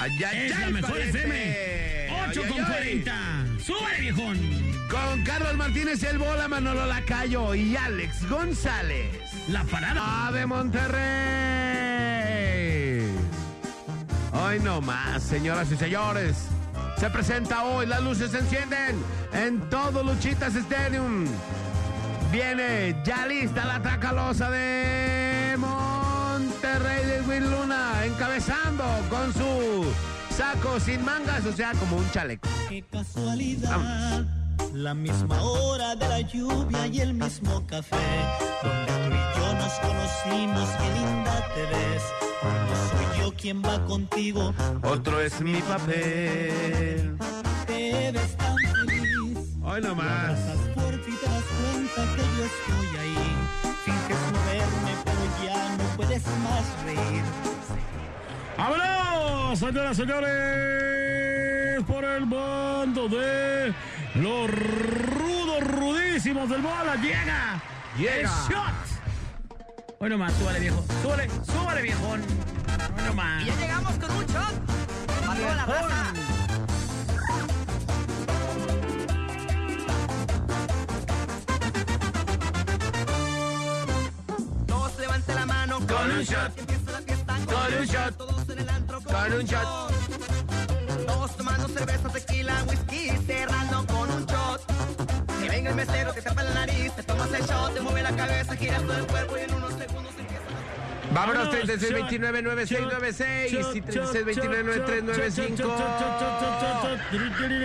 Allá, 0.00 0.32
Es 0.32 0.58
la 0.58 0.70
mejor 0.70 0.98
FM. 0.98 2.08
8 2.30 2.42
con 2.48 2.64
40. 2.64 3.14
¡Sube, 3.62 4.00
viejón! 4.00 4.38
Con 4.90 5.22
Carlos 5.24 5.54
Martínez 5.56 6.02
El 6.04 6.16
Bola, 6.16 6.48
Manolo 6.48 6.86
Lacayo 6.86 7.54
y 7.54 7.76
Alex 7.76 8.26
González. 8.26 9.14
La 9.48 9.62
parada. 9.64 10.28
¡Ave 10.28 10.46
Monterrey! 10.46 11.00
Hoy 14.32 14.58
no 14.60 14.80
más, 14.80 15.22
señoras 15.22 15.70
y 15.70 15.76
señores. 15.76 16.46
Se 16.96 17.10
presenta 17.10 17.64
hoy, 17.64 17.84
las 17.84 18.02
luces 18.02 18.30
se 18.30 18.38
encienden 18.38 18.96
en 19.34 19.60
todo 19.68 20.02
Luchitas 20.02 20.54
Stadium. 20.54 21.26
Viene 22.32 22.96
ya 23.04 23.26
lista 23.26 23.66
la 23.66 23.82
tracalosa 23.82 24.50
de 24.50 25.56
Monterrey 25.58 26.09
de 26.48 27.20
Will 27.28 27.50
Luna, 27.50 28.04
encabezando 28.04 28.84
con 29.08 29.32
su 29.32 29.92
saco 30.34 30.80
sin 30.80 31.04
mangas, 31.04 31.44
o 31.44 31.52
sea, 31.52 31.72
como 31.72 31.96
un 31.96 32.10
chaleco. 32.10 32.48
Qué 32.68 32.82
casualidad. 32.90 34.24
La 34.72 34.94
misma 34.94 35.42
hora 35.42 35.96
de 35.96 36.08
la 36.08 36.20
lluvia 36.20 36.86
y 36.86 37.00
el 37.00 37.14
mismo 37.14 37.66
café, 37.66 37.96
donde 38.62 38.92
tú 38.92 39.10
y 39.10 39.40
yo 39.40 39.54
nos 39.54 39.72
conocimos, 39.80 40.68
qué 40.78 40.94
linda 40.94 41.48
te 41.54 41.62
ves. 41.62 42.02
No 42.42 42.74
soy 42.90 43.20
yo 43.20 43.34
quien 43.34 43.62
va 43.62 43.84
contigo, 43.86 44.54
Otro 44.82 45.20
es 45.20 45.40
mi 45.40 45.60
papel. 45.62 47.16
te 47.66 48.12
ves 48.12 48.36
tan 48.36 48.56
feliz. 48.56 49.38
Hoy 49.62 49.80
nomás. 49.82 50.38
y 50.38 51.16
te 51.16 51.26
das 51.26 51.44
cuenta 51.44 52.16
que 52.16 52.22
yo 52.22 52.44
estoy 52.44 52.96
ahí. 53.00 53.39
Más 56.60 56.84
reír. 56.84 57.22
¡Vámonos, 58.56 59.58
señoras 59.58 59.98
y 59.98 60.02
señores! 60.02 61.84
Por 61.84 62.04
el 62.04 62.24
bando 62.26 63.08
de 63.08 63.72
los 64.14 64.50
rudos, 64.50 65.60
rudísimos 65.62 66.48
del 66.50 66.60
bola. 66.60 66.96
Llega. 66.96 67.62
Llega. 67.96 68.14
El 68.16 68.26
shot. 68.26 68.74
Bueno 69.98 70.18
más, 70.18 70.32
súbale 70.34 70.60
viejo. 70.60 70.84
Súbale, 71.02 71.30
súbale 71.44 71.82
viejón. 71.82 72.22
Bueno 72.94 73.14
más. 73.14 73.42
Y 73.42 73.46
ya 73.46 73.56
llegamos 73.56 73.92
con 73.94 74.10
un 74.10 74.26
shot. 74.26 74.52
Para 75.26 75.40
toda 75.40 75.54
la 75.54 75.66
raza. 75.66 76.12
Con 85.90 86.10
un 86.12 86.22
shot. 86.22 86.54
Que 86.54 86.60
empieza 86.60 86.92
la 86.92 87.00
fiesta 87.00 87.34
Con 87.46 87.74
un 87.74 87.84
shot. 87.86 88.16
Todos 88.16 88.48
en 88.48 88.58
el 88.58 88.68
antro 88.68 89.00
Con 89.00 89.32
un 89.32 89.44
shot. 89.44 89.90
Todos 91.06 91.36
tomando 91.36 91.68
cerveza, 91.68 92.08
tequila, 92.08 92.64
whisky, 92.68 93.10
cerrando 93.26 93.84
con 93.86 94.10
un 94.10 94.24
shot. 94.26 94.60
Que 95.40 95.48
venga 95.48 95.70
el 95.70 95.76
mesero, 95.76 96.12
que 96.14 96.22
tapa 96.22 96.42
la 96.44 96.54
nariz, 96.54 96.92
te 96.94 97.02
tomas 97.02 97.32
el 97.32 97.42
shot, 97.44 97.74
te 97.74 97.80
mueve 97.80 98.02
la 98.02 98.12
cabeza, 98.12 98.56
giras 98.56 98.80
todo 98.82 98.96
el 98.98 99.06
cuerpo 99.06 99.36
y 99.36 99.40
en 99.40 99.54
unos 99.54 99.72
segundos 99.74 100.14
empieza. 100.18 100.42
Vámonos, 101.12 101.48
Vámonos, 101.48 101.50
36 101.50 101.90
shot, 101.90 102.00
29 102.00 102.42
9696 102.42 103.52
shot, 103.52 103.76
y 103.76 103.80
shot, 103.80 104.12
36 104.12 104.24
29 104.24 104.64
9395. 104.64 105.76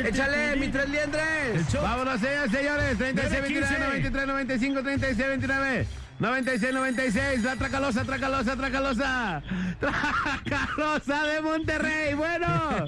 Échale, 0.08 0.56
mi 0.56 0.70
tres 0.70 0.90
liendres. 0.90 1.74
Vámonos, 1.74 2.20
señores, 2.20 2.52
señores. 2.52 2.98
36, 2.98 3.42
29, 3.42 3.80
93, 3.80 4.28
95, 4.28 4.82
36, 4.82 5.28
29. 5.28 5.88
96, 6.20 6.74
96, 6.74 7.44
la 7.44 7.56
Tracalosa, 7.58 8.04
Tracalosa, 8.06 8.56
Tracalosa. 8.56 9.44
Tracalosa 9.80 11.24
de 11.28 11.42
Monterrey. 11.42 12.14
Bueno. 12.14 12.88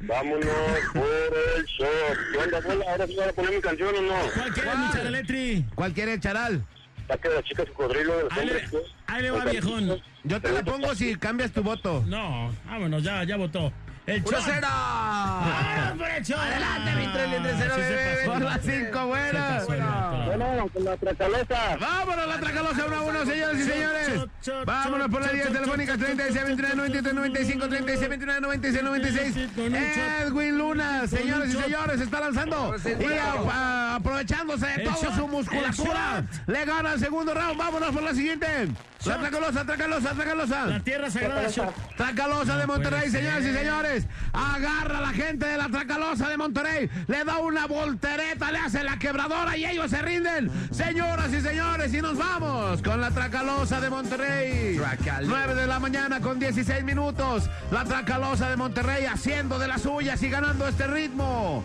Vámonos 0.00 0.44
por 0.92 1.06
el 1.56 1.64
shot. 1.64 2.18
¿Qué 2.32 2.38
onda, 2.38 2.60
bola? 2.60 2.84
¿Ahora 2.90 3.06
sí 3.06 3.16
van 3.16 3.28
a 3.28 3.32
poner 3.32 3.54
mi 3.54 3.60
canción 3.60 3.94
o 3.96 4.02
no? 4.02 4.14
¿Cuál 4.34 4.52
quieres, 4.52 4.78
mi 4.78 4.90
Charaletri? 4.92 5.64
¿Cuál 5.74 5.92
quiere 5.92 6.12
el 6.14 6.20
charal? 6.20 6.64
Saque 7.08 7.28
la 7.28 7.42
chica 7.44 7.64
cocodrilo 7.66 8.16
de 8.16 8.22
los 8.24 8.32
Ahí 8.32 8.46
le, 8.46 8.52
hombres. 8.52 8.70
pues. 8.70 8.82
ahí 9.06 9.22
le 9.22 9.30
va, 9.30 9.44
viejón. 9.44 10.02
Yo 10.24 10.40
te 10.40 10.50
la 10.50 10.62
pongo 10.64 10.94
si 10.96 11.14
cambias 11.16 11.52
tu 11.52 11.62
voto. 11.62 12.02
No, 12.06 12.52
vámonos, 12.66 13.02
ya, 13.04 13.22
ya 13.24 13.36
votó. 13.36 13.72
El 14.06 14.22
¡Uno 14.24 14.38
cero! 14.44 14.68
¡Vámonos 14.70 15.98
por 15.98 16.08
el 16.10 16.22
shot! 16.24 16.38
Adelante, 16.38 16.92
mi 16.96 17.12
tres 17.12 17.28
liendres, 17.30 17.54
cero, 17.58 17.74
Sí 17.76 17.82
se 17.82 17.88
bebé, 17.90 18.16
pasó. 18.26 18.32
Por 18.32 18.42
las 18.42 18.60
cinco, 18.62 19.06
bueno. 19.06 19.38
Bueno, 20.36 20.68
con 20.72 20.84
la 20.84 20.96
tracalosa. 20.96 21.76
Vámonos, 21.80 22.28
la 22.28 22.38
Tracalosa 22.40 22.84
1 22.86 22.96
a 22.96 23.02
1, 23.02 23.26
señores 23.26 23.58
y 23.60 23.62
señores. 23.64 24.10
Vámonos 24.66 25.08
por 25.08 25.22
la 25.22 25.32
línea 25.32 25.48
telefónica 25.48 25.96
36, 25.96 26.44
29, 26.44 26.76
93, 26.76 27.14
95, 27.14 27.68
36, 27.68 28.08
29, 28.08 28.40
96, 28.40 28.82
96. 28.84 29.36
Edwin 30.22 30.58
Luna, 30.58 31.06
señores 31.06 31.54
y 31.54 31.56
señores, 31.56 32.00
está 32.00 32.20
lanzando 32.20 32.74
y 32.84 33.04
a- 33.18 33.52
a- 33.52 33.94
aprovechándose 33.96 34.66
de 34.66 34.84
toda 34.84 35.14
su 35.16 35.28
musculatura. 35.28 36.24
Le 36.46 36.64
gana 36.64 36.92
el 36.94 37.00
segundo 37.00 37.32
round. 37.34 37.56
Vámonos 37.56 37.90
por 37.90 38.02
la 38.02 38.14
siguiente. 38.14 38.46
La 39.04 39.12
Shot. 39.12 39.20
Tracalosa, 39.20 39.64
Tracalosa, 39.64 40.08
La 40.08 40.14
Tracalosa. 40.14 40.80
tierra 40.82 41.10
sagrada 41.10 41.48
shot. 41.48 41.72
Tracalosa 41.96 42.56
de 42.56 42.66
Monterrey, 42.66 43.08
puede 43.08 43.12
señoras 43.12 43.44
y 43.44 43.52
señores. 43.54 44.06
Agarra 44.32 44.98
a 44.98 45.00
la 45.00 45.10
gente 45.12 45.46
de 45.46 45.56
la 45.56 45.68
Tracalosa 45.68 46.28
de 46.28 46.36
Monterrey. 46.36 46.90
Le 47.06 47.24
da 47.24 47.38
una 47.38 47.66
voltereta, 47.66 48.50
le 48.50 48.58
hace 48.58 48.82
la 48.82 48.98
quebradora 48.98 49.56
y 49.56 49.64
ellos 49.64 49.90
se 49.90 50.02
rinden. 50.02 50.35
Señoras 50.70 51.32
y 51.32 51.40
señores, 51.40 51.94
y 51.94 52.02
nos 52.02 52.18
vamos 52.18 52.82
con 52.82 53.00
la 53.00 53.10
Tracalosa 53.10 53.80
de 53.80 53.88
Monterrey. 53.88 54.76
Tracalosa. 54.76 55.46
9 55.46 55.54
de 55.54 55.66
la 55.66 55.80
mañana 55.80 56.20
con 56.20 56.38
16 56.38 56.84
minutos. 56.84 57.48
La 57.70 57.84
Tracalosa 57.84 58.50
de 58.50 58.56
Monterrey 58.56 59.06
haciendo 59.06 59.58
de 59.58 59.68
las 59.68 59.82
suyas 59.82 60.22
y 60.22 60.28
ganando 60.28 60.68
este 60.68 60.86
ritmo. 60.86 61.64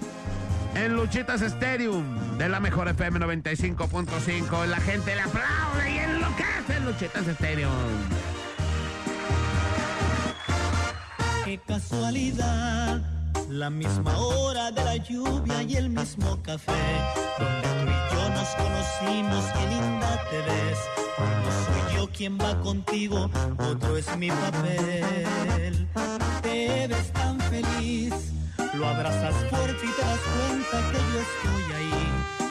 En 0.76 0.96
Luchitas 0.96 1.42
Stadium 1.42 2.38
de 2.38 2.48
la 2.48 2.62
mejor 2.62 2.88
FM 2.88 3.20
95.5. 3.20 4.66
La 4.68 4.78
gente 4.78 5.16
le 5.16 5.22
aplaude 5.22 5.92
y 5.92 5.98
enloquece 5.98 6.78
en 6.78 6.86
Luchitas 6.86 7.28
Stadium. 7.28 7.72
Qué 11.44 11.60
casualidad, 11.68 13.02
la 13.50 13.70
misma 13.70 14.18
hora 14.18 14.72
de 14.72 14.84
la 14.84 14.96
lluvia 14.98 15.64
y 15.64 15.76
el 15.76 15.90
mismo 15.90 16.42
café, 16.42 16.72
donde 17.40 17.68
tú 17.68 17.86
y 17.86 18.16
yo 18.16 18.30
nos 18.30 18.50
conocimos, 18.56 19.46
qué 19.54 19.68
linda 19.68 20.24
te 20.30 20.38
ves. 20.38 20.80
No 21.20 21.52
soy 21.66 21.96
yo 21.96 22.10
quien 22.10 22.38
va 22.38 22.60
contigo, 22.62 23.30
otro 23.58 23.98
es 23.98 24.18
mi 24.18 24.30
papel. 24.30 25.88
Te 26.42 26.88
ves 26.88 27.12
tan 27.14 27.40
feliz, 27.40 28.14
lo 28.74 28.88
abrazas 28.88 29.36
fuerte 29.50 29.86
y 29.86 29.92
te 29.92 30.02
das 30.02 30.20
cuenta 30.36 30.92
que 30.92 30.98
yo 31.12 31.20
estoy 31.28 31.66
ahí. 31.78 32.04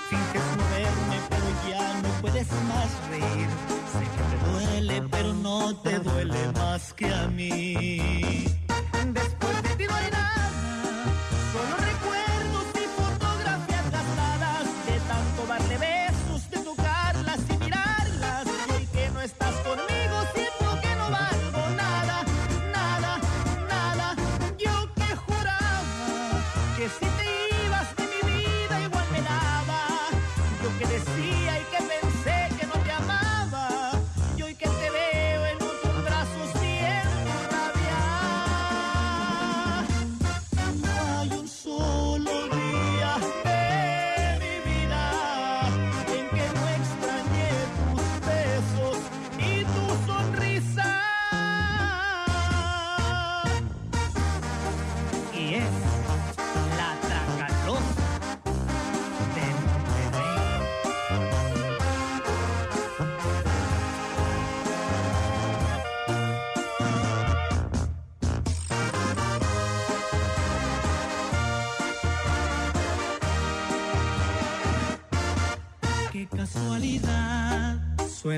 Finges 0.08 0.46
no 0.56 0.64
verme, 0.70 1.16
pero 1.30 1.48
ya 1.70 2.00
no 2.02 2.08
puedes 2.20 2.48
más 2.68 2.90
reír. 3.10 3.48
Sé 3.92 4.04
que 4.14 4.22
te 4.30 4.50
duele, 4.50 5.02
pero 5.10 5.32
no 5.34 5.74
te 5.76 5.98
duele 5.98 6.52
más 6.52 6.92
que 6.94 7.12
a 7.12 7.26
mí. 7.26 8.59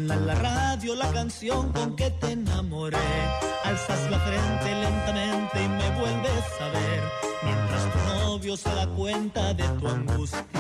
La 0.07 0.35
radio 0.35 0.97
la 0.97 1.13
canción 1.13 1.73
con 1.73 1.95
que 1.95 2.11
te 2.11 2.33
enamoré. 2.33 2.97
Alzas 3.65 4.11
la 4.11 4.19
frente 4.19 4.75
lentamente 4.75 5.63
y 5.63 5.69
me 5.69 5.91
vuelves 6.01 6.45
a 6.61 6.69
ver. 6.69 7.03
Mientras 7.45 7.93
tu 7.93 7.99
novio 8.19 8.57
se 8.57 8.75
da 8.75 8.87
cuenta 8.89 9.55
de 9.55 9.63
tu 9.79 9.87
angustia. 9.87 10.52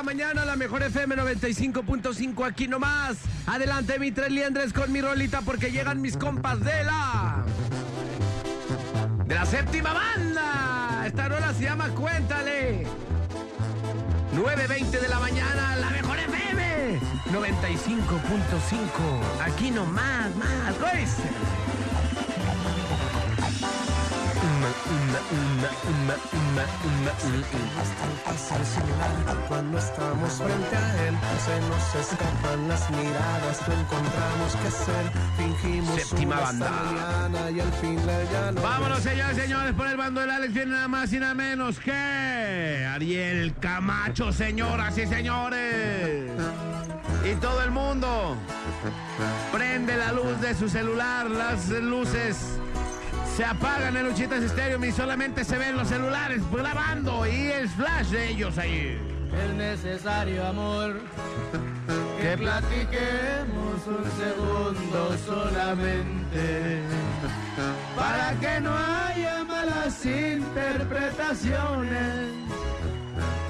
La 0.00 0.04
mañana, 0.04 0.44
la 0.46 0.56
mejor 0.56 0.82
FM 0.82 1.14
95.5 1.14 2.46
aquí 2.46 2.66
nomás. 2.66 3.18
Adelante, 3.46 3.98
mi 3.98 4.10
tres 4.10 4.30
liendres 4.30 4.72
con 4.72 4.90
mi 4.90 5.02
rolita 5.02 5.42
porque 5.42 5.70
llegan 5.70 6.00
mis 6.00 6.16
compas 6.16 6.58
de 6.60 6.84
la... 6.84 7.44
De 9.26 9.34
la 9.34 9.44
séptima 9.44 9.92
banda. 9.92 11.04
Esta 11.06 11.28
rola 11.28 11.52
se 11.52 11.64
llama 11.64 11.90
Cuéntale. 11.90 12.86
9.20 14.34 14.90
de 14.90 15.08
la 15.08 15.20
mañana, 15.20 15.76
la 15.76 15.90
mejor 15.90 16.18
FM 16.18 16.98
95.5. 17.32 19.44
Aquí 19.44 19.70
nomás, 19.70 20.34
más, 20.36 20.78
Cuando 29.48 29.78
Séptima 35.96 36.40
banda. 36.40 37.50
y 37.50 37.60
al 37.60 37.72
fin 37.74 37.96
le 38.06 38.32
ya 38.32 38.52
no 38.52 38.62
Vámonos, 38.62 39.00
señores, 39.00 39.36
señores, 39.36 39.74
por 39.74 39.86
el 39.86 39.96
bando 39.96 40.20
del 40.20 40.30
Alex 40.30 40.54
viene 40.54 40.72
nada 40.72 40.88
más 40.88 41.12
y 41.12 41.18
nada 41.18 41.34
menos 41.34 41.78
que 41.78 42.86
Ariel 42.90 43.54
Camacho, 43.60 44.32
señoras 44.32 44.96
y 44.96 45.06
señores. 45.06 46.30
Y 47.30 47.34
todo 47.34 47.62
el 47.62 47.70
mundo 47.70 48.36
prende 49.52 49.96
la 49.96 50.12
luz 50.12 50.40
de 50.40 50.54
su 50.54 50.68
celular, 50.68 51.30
las 51.30 51.68
luces 51.68 52.60
se 53.36 53.44
apagan 53.44 53.96
en 53.96 54.06
Luchitas 54.06 54.42
Estéreo 54.42 54.84
y 54.84 54.90
solamente 54.92 55.44
se 55.44 55.58
ven 55.58 55.76
los 55.76 55.88
celulares 55.88 56.40
grabando 56.50 57.26
y 57.26 57.48
el 57.48 57.68
flash 57.68 58.06
de 58.08 58.30
ellos 58.30 58.56
ahí. 58.58 58.98
Es 59.32 59.54
necesario, 59.54 60.44
amor, 60.46 60.94
que 62.20 62.36
platiquemos 62.36 63.86
un 63.86 64.04
segundo 64.18 65.16
solamente 65.24 66.82
para 67.96 68.32
que 68.40 68.60
no 68.60 68.76
haya 68.76 69.44
malas 69.44 70.04
interpretaciones. 70.04 72.34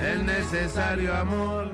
Es 0.02 0.22
necesario, 0.22 1.14
amor, 1.14 1.72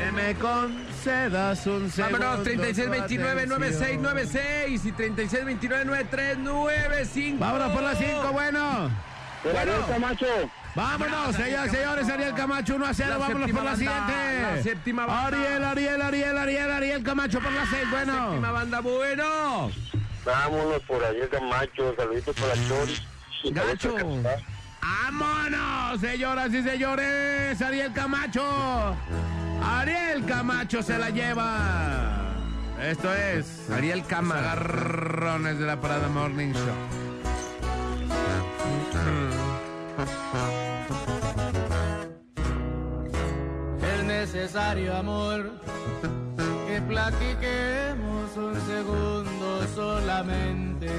que 0.00 0.12
me 0.12 0.34
concedas 0.36 1.66
un 1.66 1.90
segundo. 1.90 2.18
Vámonos, 2.18 2.44
tu 2.44 2.50
3629-9696 2.50 4.84
y 4.84 4.92
3629-9395. 4.92 7.38
Vámonos 7.38 7.72
por 7.72 7.82
las 7.82 7.98
5, 7.98 8.32
bueno. 8.32 8.90
Bueno. 9.44 9.72
Camacho. 9.88 10.26
Vámonos, 10.74 11.36
señores, 11.36 11.72
señores, 11.72 12.08
Ariel 12.08 12.34
Camacho 12.34 12.76
1 12.76 12.86
a 12.86 12.94
0, 12.94 13.10
La 13.10 13.18
vámonos 13.18 13.50
por 13.50 13.64
la 13.64 13.72
banda, 13.72 13.76
siguiente. 13.76 14.12
la 14.42 14.62
séptima 14.62 15.04
banda. 15.06 15.26
Ariel, 15.26 15.64
Ariel, 15.64 16.00
Ariel, 16.02 16.38
Ariel, 16.38 16.70
Ariel 16.70 17.02
Camacho 17.02 17.40
por 17.40 17.50
la 17.52 17.66
6, 17.66 17.90
bueno. 17.90 18.12
Séptima 18.12 18.52
banda, 18.52 18.80
bueno. 18.80 19.70
Vámonos 20.24 20.80
por 20.82 21.02
ahí, 21.04 21.16
Camacho. 21.30 21.94
Saluditos 21.96 22.36
para 22.36 22.54
Chori. 22.68 22.96
Gacho. 23.52 23.96
Vámonos, 24.82 26.00
señoras 26.00 26.52
y 26.52 26.62
señores, 26.62 27.60
Ariel 27.60 27.92
Camacho. 27.92 28.96
Ariel 29.62 30.24
Camacho 30.24 30.82
se 30.82 30.98
la 30.98 31.10
lleva. 31.10 32.30
Esto 32.82 33.12
es 33.12 33.68
Ariel 33.70 34.04
Cámara. 34.06 34.52
Agarrones 34.52 35.58
de 35.58 35.66
la 35.66 35.80
Parada 35.80 36.08
Morning 36.08 36.52
Show. 36.52 37.10
Es 43.82 44.04
necesario, 44.04 44.96
amor, 44.96 45.50
que 46.66 46.80
platiquemos 46.82 48.36
un 48.36 48.54
segundo 48.66 49.66
solamente 49.74 50.90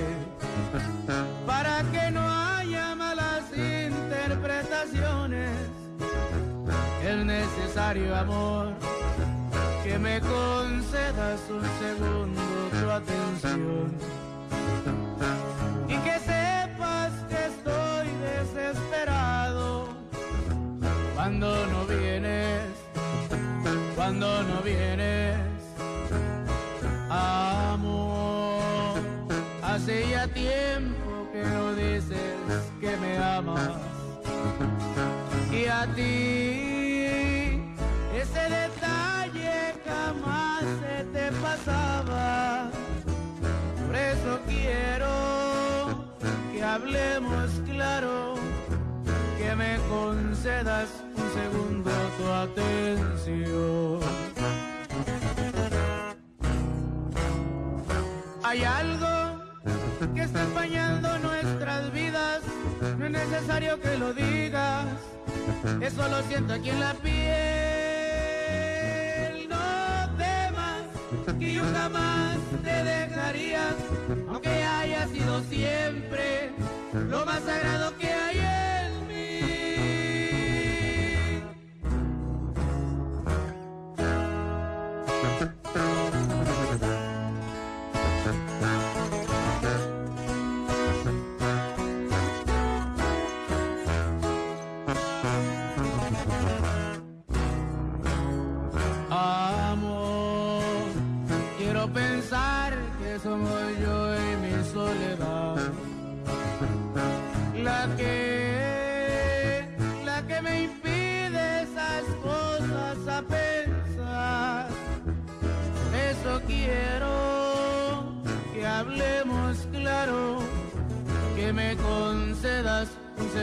para 1.46 1.84
que 1.92 2.12
no 2.12 2.22
haya 2.22 2.96
malas 2.96 3.44
interpretaciones. 3.54 5.50
Es 7.04 7.26
necesario, 7.26 8.16
amor, 8.16 8.74
que 9.84 9.98
me 9.98 10.20
concedas 10.22 11.42
un 11.50 11.64
segundo 11.80 12.42
tu 12.80 12.90
atención 12.90 13.92
y 15.88 15.96
que 15.98 16.20
sepas 16.20 17.12
que 17.30 17.46
estoy 17.54 18.08
desesperado 18.30 19.90
cuando 21.16 21.48
no 21.68 21.86
vienes, 21.86 22.62
cuando 23.96 24.44
no 24.44 24.62
vienes, 24.62 25.38
amor. 27.10 27.71
Hace 29.82 30.10
ya 30.12 30.28
tiempo 30.28 31.28
que 31.34 31.44
no 31.44 31.74
dices 31.74 32.16
que 32.80 32.96
me 32.98 33.18
amas 33.18 33.72
y 35.52 35.66
a 35.66 35.88
ti 35.96 37.64
ese 38.16 38.44
detalle 38.60 39.74
jamás 39.84 40.62
se 40.82 41.04
te 41.06 41.32
pasaba. 41.32 42.70
Por 43.88 43.96
eso 43.96 44.40
quiero 44.48 46.14
que 46.52 46.64
hablemos 46.64 47.50
claro 47.66 48.36
que 49.40 49.56
me 49.56 49.80
concedas 49.90 50.90
un 51.18 51.28
segundo 51.34 51.90
tu 52.20 52.28
atención. 52.30 54.00
Hay 58.44 58.64
algo 58.64 59.11
que 60.10 60.24
está 60.24 60.42
empañando 60.42 61.20
nuestras 61.20 61.94
vidas, 61.94 62.42
no 62.98 63.06
es 63.06 63.12
necesario 63.12 63.80
que 63.80 63.98
lo 64.00 64.12
digas, 64.14 64.88
eso 65.80 66.08
lo 66.08 66.24
siento 66.24 66.54
aquí 66.54 66.72
en 66.72 66.80
la 66.80 66.96
piel. 66.96 67.22
No 69.48 70.10
temas 70.18 70.82
que 71.38 71.54
yo 71.54 71.62
jamás 71.72 72.38
te 72.64 72.84
dejaría, 72.84 73.76
aunque 74.28 74.50
haya 74.50 75.08
sido 75.08 75.44
siempre 75.44 76.52
lo 76.94 77.24
más 77.24 77.44
sagrado 77.44 77.96
que 78.00 78.12
hay 78.12 78.31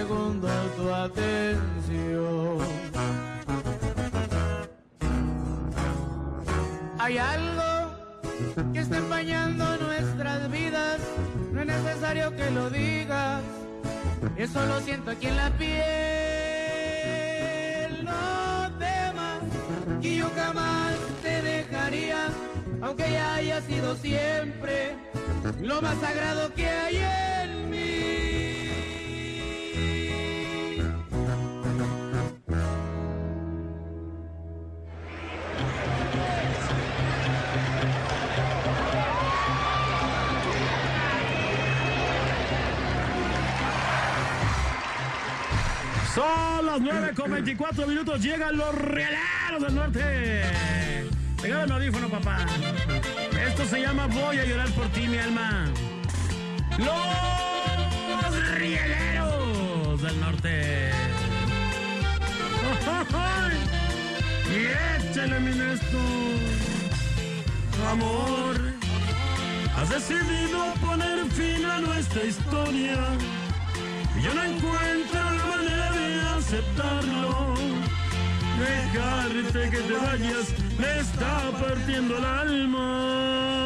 segundo 0.08 0.48
tu 0.76 0.90
atención. 0.90 2.58
Hay 6.98 7.18
algo 7.18 7.92
que 8.72 8.80
está 8.80 8.96
empañando 8.96 9.76
nuestras 9.76 10.50
vidas, 10.50 10.98
no 11.52 11.60
es 11.60 11.66
necesario 11.66 12.34
que 12.34 12.50
lo 12.50 12.70
digas, 12.70 13.42
eso 14.36 14.66
lo 14.66 14.80
siento 14.80 15.10
aquí 15.10 15.26
en 15.26 15.36
la 15.36 15.50
piel. 15.58 15.78
No 18.04 18.70
temas, 18.78 19.42
que 20.00 20.16
yo 20.16 20.30
jamás 20.34 20.94
te 21.22 21.42
dejaría, 21.42 22.28
aunque 22.80 23.12
ya 23.12 23.34
haya 23.34 23.60
sido 23.60 23.94
siempre 23.96 24.96
lo 25.60 25.82
más 25.82 25.98
sagrado 26.00 26.54
que 26.54 26.66
hay 26.66 26.96
Son 46.18 46.66
las 46.66 46.80
las 46.80 46.80
9 46.80 47.12
con 47.14 47.30
24 47.30 47.86
minutos 47.86 48.20
llegan 48.20 48.56
los 48.56 48.74
realeros 48.74 49.62
del 49.62 49.74
norte. 49.76 50.42
Pegado 51.40 51.64
el 51.64 51.70
audífono, 51.70 52.08
papá. 52.08 52.38
Esto 53.46 53.64
se 53.64 53.80
llama 53.80 54.06
Voy 54.06 54.36
a 54.36 54.44
llorar 54.44 54.68
por 54.70 54.88
ti, 54.88 55.06
mi 55.06 55.16
alma. 55.18 55.66
Los 56.76 58.58
rieleros 58.58 60.02
del 60.02 60.20
norte. 60.20 60.90
Y 64.50 65.10
échale, 65.10 65.38
mi 65.38 65.54
Néstor. 65.54 66.00
Amor, 67.92 68.56
has 69.76 69.88
decidido 69.88 70.74
poner 70.84 71.26
fin 71.30 71.64
a 71.64 71.78
nuestra 71.78 72.24
historia. 72.24 72.96
Yo 74.22 74.34
no 74.34 74.42
encuentro 74.42 75.20
la 75.20 75.46
manera 75.46 75.90
de 75.92 76.20
aceptarlo. 76.38 77.54
Dejarte 78.58 79.70
que 79.70 79.78
te 79.78 79.92
vayas 79.92 80.54
me 80.78 81.00
está 81.00 81.50
partiendo 81.60 82.18
el 82.18 82.24
alma. 82.24 83.58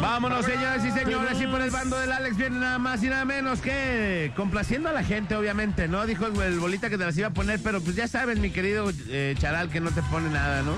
Vámonos, 0.00 0.46
señores 0.46 0.84
y 0.84 0.90
señores, 0.90 1.40
y 1.40 1.46
por 1.46 1.60
el 1.60 1.70
bando 1.70 1.98
del 1.98 2.12
Alex 2.12 2.36
viene 2.36 2.58
nada 2.58 2.78
más 2.78 3.02
y 3.02 3.08
nada 3.08 3.24
menos 3.24 3.60
que 3.60 4.32
complaciendo 4.34 4.88
a 4.88 4.92
la 4.92 5.04
gente, 5.04 5.36
obviamente, 5.36 5.88
¿no? 5.88 6.06
Dijo 6.06 6.26
el, 6.26 6.58
bolita 6.58 6.88
que 6.88 6.96
te 6.98 7.04
las 7.04 7.16
iba 7.18 7.28
a 7.28 7.32
poner, 7.32 7.60
pero 7.62 7.80
pues 7.80 7.96
ya 7.96 8.08
sabes, 8.08 8.38
mi 8.38 8.50
querido 8.50 8.90
eh, 9.08 9.34
Charal, 9.38 9.68
que 9.68 9.80
no 9.80 9.90
te 9.90 10.02
pone 10.02 10.30
nada, 10.30 10.62
¿no? 10.62 10.72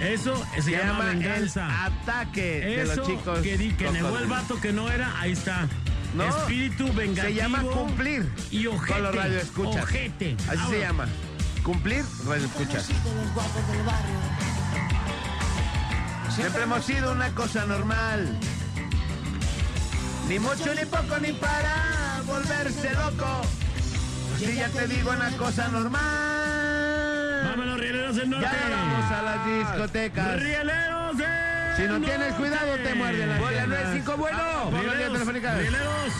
Eso 0.00 0.42
se, 0.60 0.70
llama, 0.70 1.06
venganza. 1.06 1.66
el 1.66 1.72
ataque 1.92 2.60
de 2.60 2.82
Eso 2.82 2.96
los 2.96 3.06
chicos. 3.06 3.40
que 3.40 3.58
di 3.58 3.72
que 3.72 3.90
negó 3.90 4.16
el 4.18 4.26
vato 4.26 4.60
que 4.60 4.72
no 4.72 4.90
era, 4.90 5.12
ahí 5.20 5.32
está. 5.32 5.68
No, 6.14 6.26
Espíritu 6.26 6.92
vengativo. 6.92 7.26
Se 7.28 7.34
llama 7.34 7.62
cumplir. 7.62 8.32
Y 8.50 8.66
ojete. 8.66 8.92
Con 8.94 9.02
los 9.02 9.14
radioescuchas. 9.14 9.82
Ojete. 9.82 10.36
Así 10.48 10.58
Ahora. 10.58 10.66
se 10.70 10.80
llama. 10.80 11.08
Cumplir, 11.62 12.04
radioescuchas. 12.26 12.88
Siempre 16.34 16.62
hemos 16.62 16.84
sido 16.84 17.12
una 17.12 17.30
cosa 17.34 17.66
normal. 17.66 18.38
Ni 20.28 20.38
mucho, 20.38 20.74
ni 20.74 20.84
poco, 20.84 21.18
ni 21.20 21.32
para 21.32 22.22
volverse 22.26 22.90
loco. 22.92 23.42
Si 24.38 24.54
ya 24.54 24.68
te 24.68 24.86
digo 24.86 25.10
una 25.10 25.30
cosa 25.36 25.68
normal. 25.68 27.44
Vámonos, 27.44 27.80
rieleros 27.80 28.16
del 28.16 28.30
norte. 28.30 28.46
Ya 28.50 28.76
vamos 28.76 29.12
a 29.12 29.22
las 29.22 29.46
discotecas. 29.46 30.40
Rieleros 30.40 30.97
Si 31.78 31.84
no 31.86 32.00
tienes 32.00 32.18
norte. 32.18 32.34
cuidado, 32.36 32.76
te 32.82 32.94
muerden 32.94 33.28
las 33.28 33.38
Bola 33.38 33.50
piernas. 33.50 33.78
95 33.78 34.16
bueno. 34.16 34.70
Rieleros, 34.70 35.12
telefónica. 35.12 35.54
rieleros. 35.54 36.12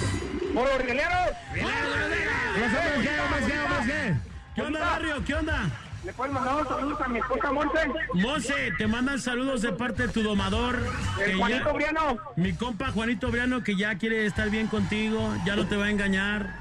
¡Moro, 0.55 0.79
rieleros! 0.79 1.13
Hombres, 1.51 3.03
¿qué? 3.03 3.21
Hombres, 3.21 3.45
¿qué? 3.47 3.59
Hombres, 3.61 3.87
¿qué? 3.87 4.15
¿Qué 4.55 4.63
onda, 4.63 4.81
barrio? 4.81 5.25
¿Qué 5.25 5.35
onda? 5.35 5.71
¿Le 6.05 6.13
puedes 6.13 6.33
mandar 6.33 6.55
un 6.57 6.69
saludo 6.69 7.05
a 7.05 7.09
mi 7.09 7.19
esposa 7.19 7.53
Monte? 7.53 7.79
Monse, 8.15 8.73
te 8.79 8.87
mandan 8.87 9.19
saludos 9.21 9.63
de 9.63 9.73
parte 9.73 10.07
de 10.07 10.13
tu 10.13 10.23
domador. 10.23 10.79
El 11.25 11.37
Juanito 11.37 11.65
ya- 11.67 11.73
Briano. 11.73 12.17
Mi 12.37 12.53
compa 12.53 12.91
Juanito 12.93 13.31
Briano, 13.31 13.63
que 13.65 13.75
ya 13.77 13.97
quiere 13.97 14.27
estar 14.27 14.49
bien 14.51 14.69
contigo, 14.69 15.35
ya 15.45 15.57
no 15.57 15.67
te 15.67 15.77
va 15.77 15.87
a 15.87 15.91
engañar. 15.91 16.55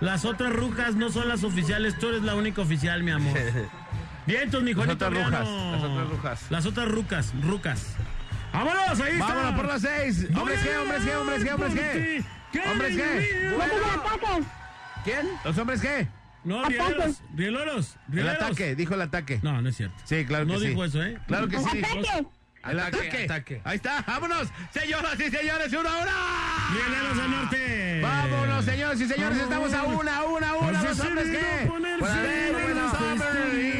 Las 0.00 0.24
otras 0.24 0.52
rujas 0.52 0.94
no 0.94 1.10
son 1.10 1.28
las 1.28 1.44
oficiales, 1.44 1.98
tú 1.98 2.08
eres 2.08 2.22
la 2.22 2.34
única 2.34 2.62
oficial, 2.62 3.02
mi 3.02 3.10
amor. 3.10 3.36
Vientos, 4.26 4.62
mi 4.62 4.72
Juanito 4.72 4.94
otras 5.06 5.10
Briano. 5.10 5.30
rujas, 5.38 5.48
las 5.72 5.82
otras 5.84 6.08
rujas. 6.08 6.42
Las 6.50 6.66
otras 6.66 6.88
rucas, 6.88 7.32
rucas. 7.42 7.86
¡Vámonos! 8.52 9.00
Ahí 9.00 9.12
está. 9.12 9.26
Vámonos 9.26 9.54
por 9.54 9.66
las 9.66 9.82
seis. 9.82 10.26
Hombres, 10.36 10.60
¿qué? 10.62 10.76
Hombres, 10.76 11.04
¿qué? 11.04 11.16
Hombres, 11.16 11.44
¿qué? 11.44 11.52
Hombres, 11.52 11.72
¿qué? 12.52 12.68
Hombres, 12.70 12.96
¿qué? 12.96 13.48
¿Quién? 15.04 15.26
¿Los 15.44 15.58
hombres 15.58 15.80
qué? 15.80 16.08
No, 16.44 16.64
rieleros, 16.64 17.16
rieleros, 17.34 17.96
El 18.12 18.28
ataque, 18.28 18.74
dijo 18.74 18.94
el 18.94 19.02
ataque. 19.02 19.40
No, 19.42 19.60
no 19.60 19.68
es 19.68 19.76
cierto. 19.76 19.96
Sí, 20.04 20.24
claro 20.24 20.46
que 20.46 20.52
No 20.52 20.58
sí. 20.60 20.68
dijo 20.68 20.84
eso, 20.84 21.02
¿eh? 21.02 21.18
Claro 21.26 21.48
que 21.48 21.58
sí. 21.58 21.64
¡Ataque! 21.66 22.26
El 22.64 22.80
Ataque, 22.80 22.98
ataque. 23.08 23.24
ataque. 23.24 23.60
Ahí 23.64 23.76
está, 23.76 24.02
vámonos. 24.06 24.48
Señoras 24.72 25.14
y 25.20 25.30
señores, 25.30 25.72
una 25.72 25.96
hora. 25.98 26.12
Rieleros 26.72 27.16
del 27.16 27.30
norte. 27.30 28.00
Vámonos, 28.02 28.64
señores 28.64 29.00
y 29.00 29.06
señores, 29.08 29.38
estamos 29.38 29.72
a 29.74 29.82
una, 29.84 30.24
una, 30.24 30.54
una. 30.54 30.82
¿Los 30.82 31.00
hombres 31.00 31.28
qué? 31.28 31.70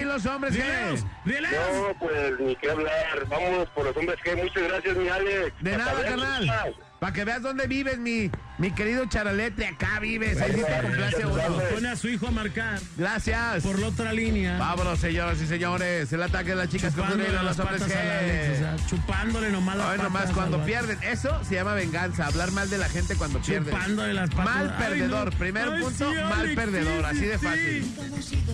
A 0.09 0.15
a 0.15 0.15
nuestra 0.15 0.35
hombres. 0.35 1.05
rieleros. 1.25 1.61
No, 1.73 1.99
pues 1.99 2.41
ni 2.41 2.57
qué 2.57 2.71
hablar. 2.71 3.27
Vámonos 3.29 3.69
por 3.71 3.85
los 3.85 3.97
hombres 3.97 4.19
que 4.23 4.37
muchas 4.37 4.63
gracias, 4.63 4.97
mi 4.97 5.09
Alex. 5.09 5.53
De 5.61 5.75
Hasta 5.75 5.85
nada, 5.93 6.05
carnal. 6.05 6.75
Para 6.99 7.13
que 7.13 7.25
veas 7.25 7.43
dónde 7.43 7.69
vives, 7.69 7.97
mi, 7.99 8.29
mi 8.59 8.73
querido 8.73 9.07
Charalete. 9.07 9.65
Acá 9.69 10.01
vives. 10.01 10.41
Ahí 10.41 10.53
sí 10.53 10.63
te 10.67 10.83
complace 10.83 11.27
uno. 11.27 11.59
Pone 11.73 11.89
a 11.91 11.95
su 11.97 12.09
hijo 12.09 12.27
a 12.27 12.31
marcar 12.33 12.81
Gracias. 12.97 13.63
por 13.63 13.79
la 13.79 13.87
otra 13.87 14.13
línea. 14.13 14.59
Vámonos, 14.59 14.99
señoras 14.99 15.41
y 15.41 15.47
señores. 15.47 16.13
El 16.13 16.23
ataque 16.25 16.51
de 16.51 16.57
las 16.57 16.69
chicas 16.69 16.93
Chupándole 16.93 17.23
cocodrilo, 17.27 17.43
las 17.45 17.57
los 17.57 17.67
hombres 17.67 17.83
al 17.83 18.11
Alex, 18.11 18.49
o 18.51 18.57
sea, 18.59 18.77
chupándole 18.89 19.51
nomás 19.53 19.77
las 19.77 19.89
Ay, 19.91 19.99
nomás 19.99 20.31
cuando 20.33 20.65
pierden. 20.65 20.99
Eso 21.05 21.39
se 21.45 21.55
llama 21.55 21.75
venganza. 21.75 22.27
Hablar 22.27 22.51
mal 22.51 22.69
de 22.69 22.79
la 22.79 22.89
gente 22.89 23.15
cuando 23.15 23.41
pierden. 23.41 23.73
Chupándole 23.73 24.15
las 24.15 24.31
patas. 24.31 24.45
Mal 24.45 24.75
Ay, 24.77 24.85
perdedor. 24.89 25.33
no. 25.33 25.39
Primer 25.39 25.69
Ay, 25.69 25.81
punto, 25.83 26.11
sí, 26.11 26.17
mal 26.17 26.33
Alex, 26.33 26.55
perdedor. 26.57 27.01
sí, 27.05 27.17
Así 27.17 27.27
de 27.27 27.39
fácil. 27.39 27.95
sí. 28.21 28.45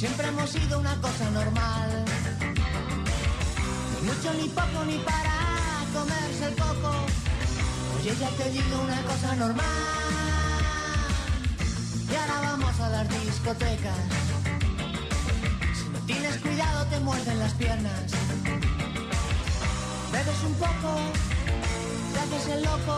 Siempre 0.00 0.28
hemos 0.28 0.48
sido 0.48 0.78
una 0.78 0.98
cosa 1.02 1.28
normal. 1.28 2.04
Ni 3.92 4.08
mucho, 4.08 4.32
ni 4.32 4.48
poco, 4.48 4.84
ni 4.86 4.96
para 5.00 5.84
comerse 5.92 6.46
el 6.46 6.54
coco. 6.54 6.90
Oye, 7.98 8.16
ya 8.18 8.30
te 8.30 8.50
digo 8.50 8.80
una 8.82 9.02
cosa 9.02 9.36
normal. 9.36 9.66
Y 12.10 12.14
ahora 12.14 12.40
vamos 12.40 12.80
a 12.80 12.88
las 12.88 13.08
discotecas. 13.26 13.98
Si 15.74 15.90
no 15.90 15.98
tienes 16.06 16.36
cuidado, 16.38 16.86
te 16.86 17.00
muerden 17.00 17.38
las 17.38 17.52
piernas. 17.52 18.04
Bebes 20.12 20.42
un 20.46 20.54
poco, 20.54 20.96
te 22.14 22.20
haces 22.20 22.48
el 22.54 22.62
loco. 22.62 22.96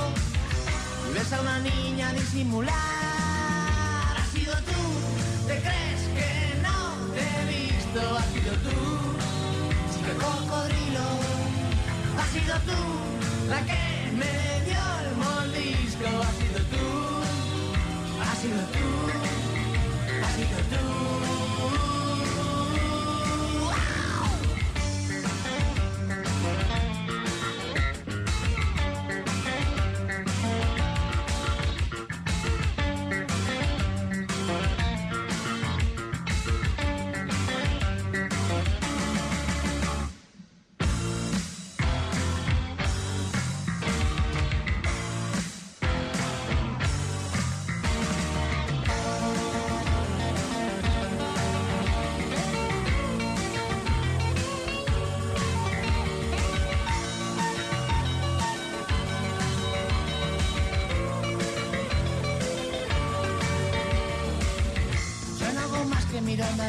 Y 1.10 1.14
ves 1.14 1.32
a 1.32 1.40
una 1.40 1.58
niña 1.58 2.12
disimular. 2.12 2.76
Has 4.18 4.28
sido 4.28 4.54
tú, 4.54 5.48
te 5.48 5.60
crees 5.60 6.11
visto. 7.92 8.16
Has 8.16 8.26
sido 8.26 8.52
tú, 8.52 8.70
chica 9.92 10.12
cocodrilo. 10.14 11.06
Has 12.18 12.28
sido 12.30 12.54
tú, 12.66 13.48
la 13.48 13.60
que 13.64 14.12
me 14.12 14.64
dio 14.64 14.82
el 15.04 15.16
mordisco. 15.16 16.06
Has 16.22 16.34
sido 16.36 16.60
tú, 16.70 16.86
has 18.22 18.38
sido 18.38 18.60
tú, 18.72 18.86
has 20.24 20.32
sido 20.34 20.58
tú. 20.70 21.31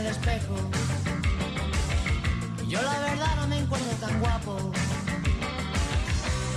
Al 0.04 0.12
espejo. 0.12 0.56
Yo 2.68 2.82
la 2.82 3.00
verdad 3.00 3.36
no 3.40 3.48
me 3.48 3.60
encuentro 3.60 3.92
tan 3.98 4.20
guapo. 4.20 4.72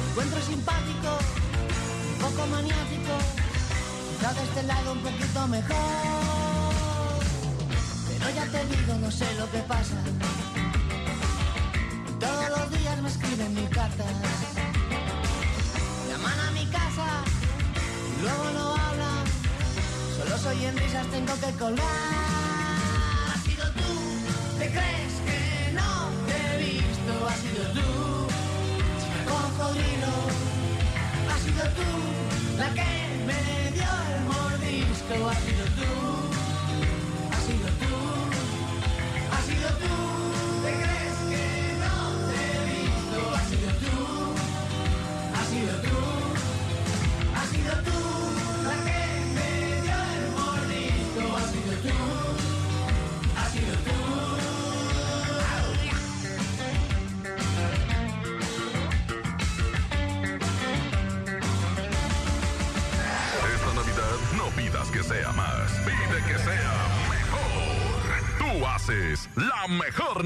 Me 0.02 0.10
encuentro 0.10 0.40
simpático, 0.42 1.10
un 2.12 2.18
poco 2.24 2.46
maniático. 2.48 3.14
Quizá 4.10 4.32
de 4.34 4.42
este 4.42 4.62
lado 4.64 4.92
un 4.92 4.98
poquito 4.98 5.46
mejor. 5.48 5.76
Pero 8.08 8.30
ya 8.34 8.44
te 8.46 8.66
digo, 8.66 8.94
no 9.00 9.10
sé 9.10 9.26
lo 9.38 9.50
que 9.50 9.58
pasa. 9.58 9.96
Todos 12.18 12.48
los 12.50 12.70
días 12.70 13.02
me 13.02 13.08
escriben 13.08 13.54
mil 13.54 13.68
cartas. 13.68 14.12
Llaman 16.08 16.40
a 16.40 16.50
mi 16.52 16.66
casa 16.66 17.22
luego 18.22 18.44
no 18.54 18.74
hablan. 18.74 19.24
Solo 20.16 20.38
soy 20.38 20.64
en 20.64 20.76
risas, 20.76 21.06
tengo 21.08 21.34
que 21.34 21.52
colgar. 21.58 21.95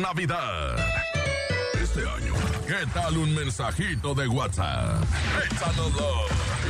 Navidad. 0.01 0.77
Este 1.81 2.01
año, 2.01 2.33
¿qué 2.67 2.87
tal 2.95 3.19
un 3.19 3.35
mensajito 3.35 4.15
de 4.15 4.27
WhatsApp? 4.29 5.03
Échanoslo 5.45 6.27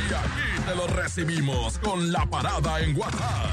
y 0.09 0.13
aquí 0.13 0.65
te 0.67 0.75
lo 0.75 0.87
recibimos 0.87 1.77
con 1.79 2.11
la 2.11 2.25
parada 2.25 2.81
en 2.81 2.97
WhatsApp. 2.97 3.49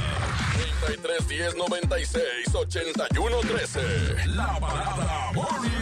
33 0.87 1.29
10 1.29 1.57
96 1.57 2.55
81 2.55 3.37
13. 3.41 4.27
La 4.35 4.59
parada 4.59 5.33
Morning 5.33 5.78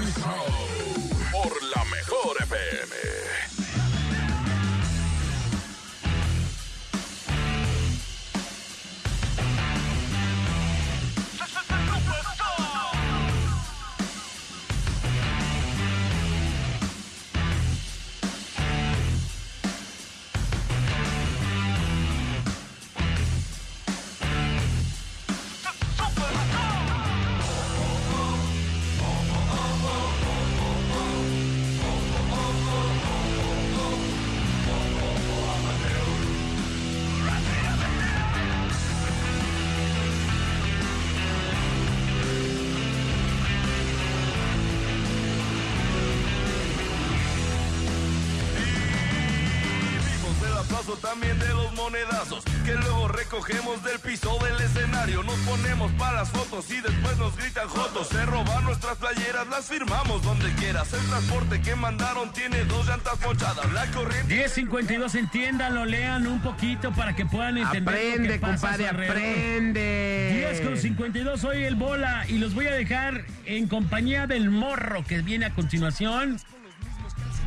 también 51.16 51.38
de 51.38 51.48
los 51.48 51.72
monedazos 51.72 52.44
que 52.64 52.74
luego 52.74 53.09
recogemos 53.09 53.82
del 53.84 53.98
piso 54.01 54.36
del 54.44 54.60
escenario. 54.60 55.22
Nos 55.22 55.36
ponemos 55.40 55.90
para 55.93 56.18
las 56.18 56.30
fotos 56.30 56.70
y 56.70 56.80
después 56.80 57.16
nos 57.16 57.34
gritan 57.36 57.68
jotos. 57.68 58.09
Se 58.09 58.26
roban 58.26 58.64
nuestras 58.64 58.98
playeras, 58.98 59.47
las 59.48 59.66
firmamos 59.66 60.22
donde 60.22 60.52
quieras. 60.55 60.93
El 60.93 61.06
transporte 61.06 61.62
que 61.62 61.74
mandaron 61.74 62.32
tiene 62.32 62.64
dos 62.64 62.86
llantas 62.86 63.16
ponchadas. 63.18 63.72
La 63.72 63.86
corriente. 63.93 64.34
1052, 64.34 65.14
entiéndanlo, 65.14 65.86
lean 65.86 66.26
un 66.26 66.40
poquito 66.40 66.93
para 66.93 67.16
que 67.16 67.24
puedan 67.24 67.56
entender 67.56 67.82
lo 67.82 67.90
Aprende, 67.90 68.28
que 68.34 68.38
pasa 68.38 68.52
a 68.52 68.76
compadre, 68.76 68.88
aprende. 68.88 70.48
10 70.51 70.60
con 70.60 70.76
52, 70.76 71.40
soy 71.40 71.64
el 71.64 71.76
Bola 71.76 72.26
y 72.28 72.38
los 72.38 72.52
voy 72.55 72.66
a 72.66 72.72
dejar 72.72 73.24
en 73.47 73.68
compañía 73.68 74.26
del 74.26 74.51
morro 74.51 75.02
que 75.05 75.22
viene 75.22 75.47
a 75.47 75.55
continuación. 75.55 76.38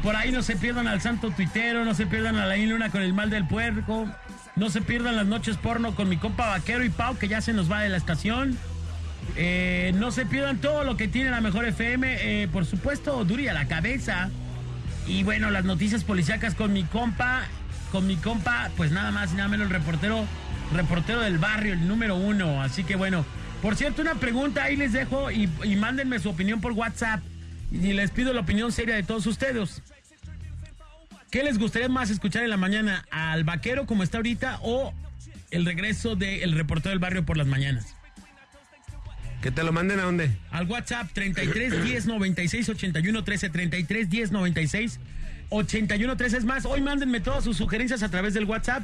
Por 0.04 0.16
ahí 0.16 0.32
no 0.32 0.42
se 0.44 0.56
pierdan 0.56 0.88
al 0.88 1.02
santo 1.02 1.30
tuitero, 1.32 1.84
no 1.84 1.94
se 1.94 2.06
pierdan 2.06 2.38
a 2.38 2.46
la 2.46 2.56
Luna 2.56 2.90
con 2.90 3.02
el 3.02 3.14
mal 3.14 3.30
del 3.30 3.46
puerco, 3.46 4.08
no 4.56 4.70
se 4.70 4.82
pierdan 4.82 5.18
las 5.18 5.28
noches 5.28 5.58
porno 5.58 5.94
con 5.94 6.08
mi 6.08 6.16
compa 6.16 6.48
Vaquero 6.48 6.86
y 6.86 6.90
Pau 6.90 7.18
que 7.18 7.28
ya 7.28 7.42
se 7.42 7.52
nos 7.52 7.70
va 7.70 7.82
de 7.82 7.90
la 7.90 7.98
estación. 7.98 8.58
Eh, 9.36 9.92
no 9.96 10.12
se 10.12 10.26
pierdan 10.26 10.58
todo 10.60 10.86
lo 10.86 10.96
que 10.96 11.10
tiene 11.10 11.32
la 11.32 11.42
mejor 11.42 11.66
FM, 11.66 12.44
eh, 12.44 12.48
por 12.48 12.66
supuesto, 12.66 13.26
Duri 13.26 13.46
la 13.46 13.68
cabeza. 13.68 14.30
Y 15.06 15.24
bueno, 15.24 15.52
las 15.52 15.66
noticias 15.66 16.06
policíacas 16.06 16.56
con 16.56 16.72
mi 16.72 16.84
compa, 16.84 17.42
con 17.92 18.08
mi 18.08 18.16
compa, 18.16 18.70
pues 18.78 18.92
nada 18.92 19.12
más 19.12 19.34
y 19.34 19.36
nada 19.36 19.50
menos 19.50 19.68
el 19.68 19.74
reportero, 19.74 20.26
reportero 20.74 21.20
del 21.20 21.40
barrio, 21.40 21.74
el 21.74 21.88
número 21.88 22.16
uno. 22.16 22.62
Así 22.62 22.86
que 22.86 22.96
bueno, 22.96 23.26
por 23.62 23.76
cierto, 23.76 24.02
una 24.02 24.16
pregunta 24.16 24.64
ahí 24.64 24.78
les 24.78 24.94
dejo 24.94 25.30
y 25.30 25.48
mándenme 25.76 26.20
su 26.20 26.30
opinión 26.30 26.62
por 26.62 26.72
WhatsApp. 26.72 27.20
Y 27.72 27.94
les 27.94 28.12
pido 28.12 28.34
la 28.34 28.42
opinión 28.42 28.72
seria 28.72 28.96
de 28.96 29.04
todos 29.04 29.26
ustedes. 29.28 29.82
¿Qué 31.32 31.44
les 31.44 31.60
gustaría 31.60 31.90
más 31.90 32.10
escuchar 32.10 32.44
en 32.44 32.50
la 32.50 32.58
mañana? 32.58 33.06
¿Al 33.12 33.44
vaquero 33.44 33.86
como 33.86 34.02
está 34.02 34.18
ahorita 34.18 34.60
o 34.64 34.94
el 35.52 35.66
regreso 35.66 36.16
del 36.16 36.54
reportero 36.54 36.90
del 36.90 37.00
barrio 37.00 37.26
por 37.26 37.38
las 37.38 37.46
mañanas? 37.46 37.96
Que 39.42 39.52
te 39.52 39.64
lo 39.64 39.72
manden 39.72 40.00
a 40.00 40.04
dónde? 40.04 40.32
Al 40.52 40.68
WhatsApp 40.68 41.12
33 41.14 41.84
10 41.84 42.08
96 42.08 42.70
81 42.70 43.24
13 43.24 43.50
33 43.50 44.10
10 44.10 44.32
96 44.32 45.00
81 45.50 46.18
13 46.18 46.38
es 46.38 46.46
más. 46.46 46.66
Hoy 46.66 46.82
mándenme 46.82 47.20
todas 47.20 47.44
sus 47.44 47.58
sugerencias 47.58 48.04
a 48.04 48.10
través 48.10 48.34
del 48.34 48.46
WhatsApp 48.46 48.84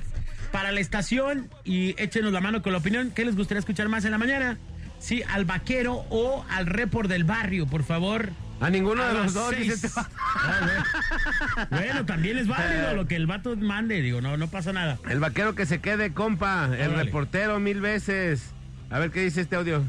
para 0.52 0.72
la 0.72 0.80
estación 0.80 1.50
y 1.64 2.00
échenos 2.02 2.32
la 2.32 2.42
mano 2.42 2.62
con 2.62 2.72
la 2.72 2.78
opinión. 2.78 3.12
¿Qué 3.14 3.26
les 3.26 3.36
gustaría 3.36 3.60
escuchar 3.60 3.90
más 3.90 4.06
en 4.06 4.12
la 4.12 4.18
mañana? 4.18 4.58
Sí, 5.00 5.24
al 5.28 5.46
vaquero 5.46 6.06
o 6.10 6.46
al 6.50 6.68
report 6.68 7.10
del 7.10 7.24
barrio, 7.24 7.68
por 7.68 7.84
favor. 7.84 8.30
A 8.62 8.70
ninguno 8.70 9.06
de 9.06 9.14
los 9.14 9.34
dos, 9.34 9.50
seis. 9.54 9.74
dice 9.74 9.88
este 9.88 10.00
Ah, 10.00 11.68
bueno. 11.70 12.06
También 12.06 12.38
es 12.38 12.48
válido 12.48 12.94
lo 12.96 13.08
que 13.08 13.16
el 13.16 13.28
vato 13.28 13.56
mande, 13.58 14.02
digo, 14.02 14.22
no, 14.22 14.38
no 14.38 14.48
pasa 14.48 14.72
nada. 14.74 14.98
El 15.10 15.20
vaquero 15.20 15.56
que 15.56 15.66
se 15.66 15.80
quede, 15.82 16.14
compa. 16.14 16.66
El 16.78 16.90
Órale. 16.90 17.04
reportero 17.04 17.60
mil 17.60 17.82
veces. 17.82 18.52
A 18.90 19.00
ver 19.00 19.12
qué 19.12 19.22
dice 19.22 19.42
este 19.42 19.56
audio. 19.56 19.84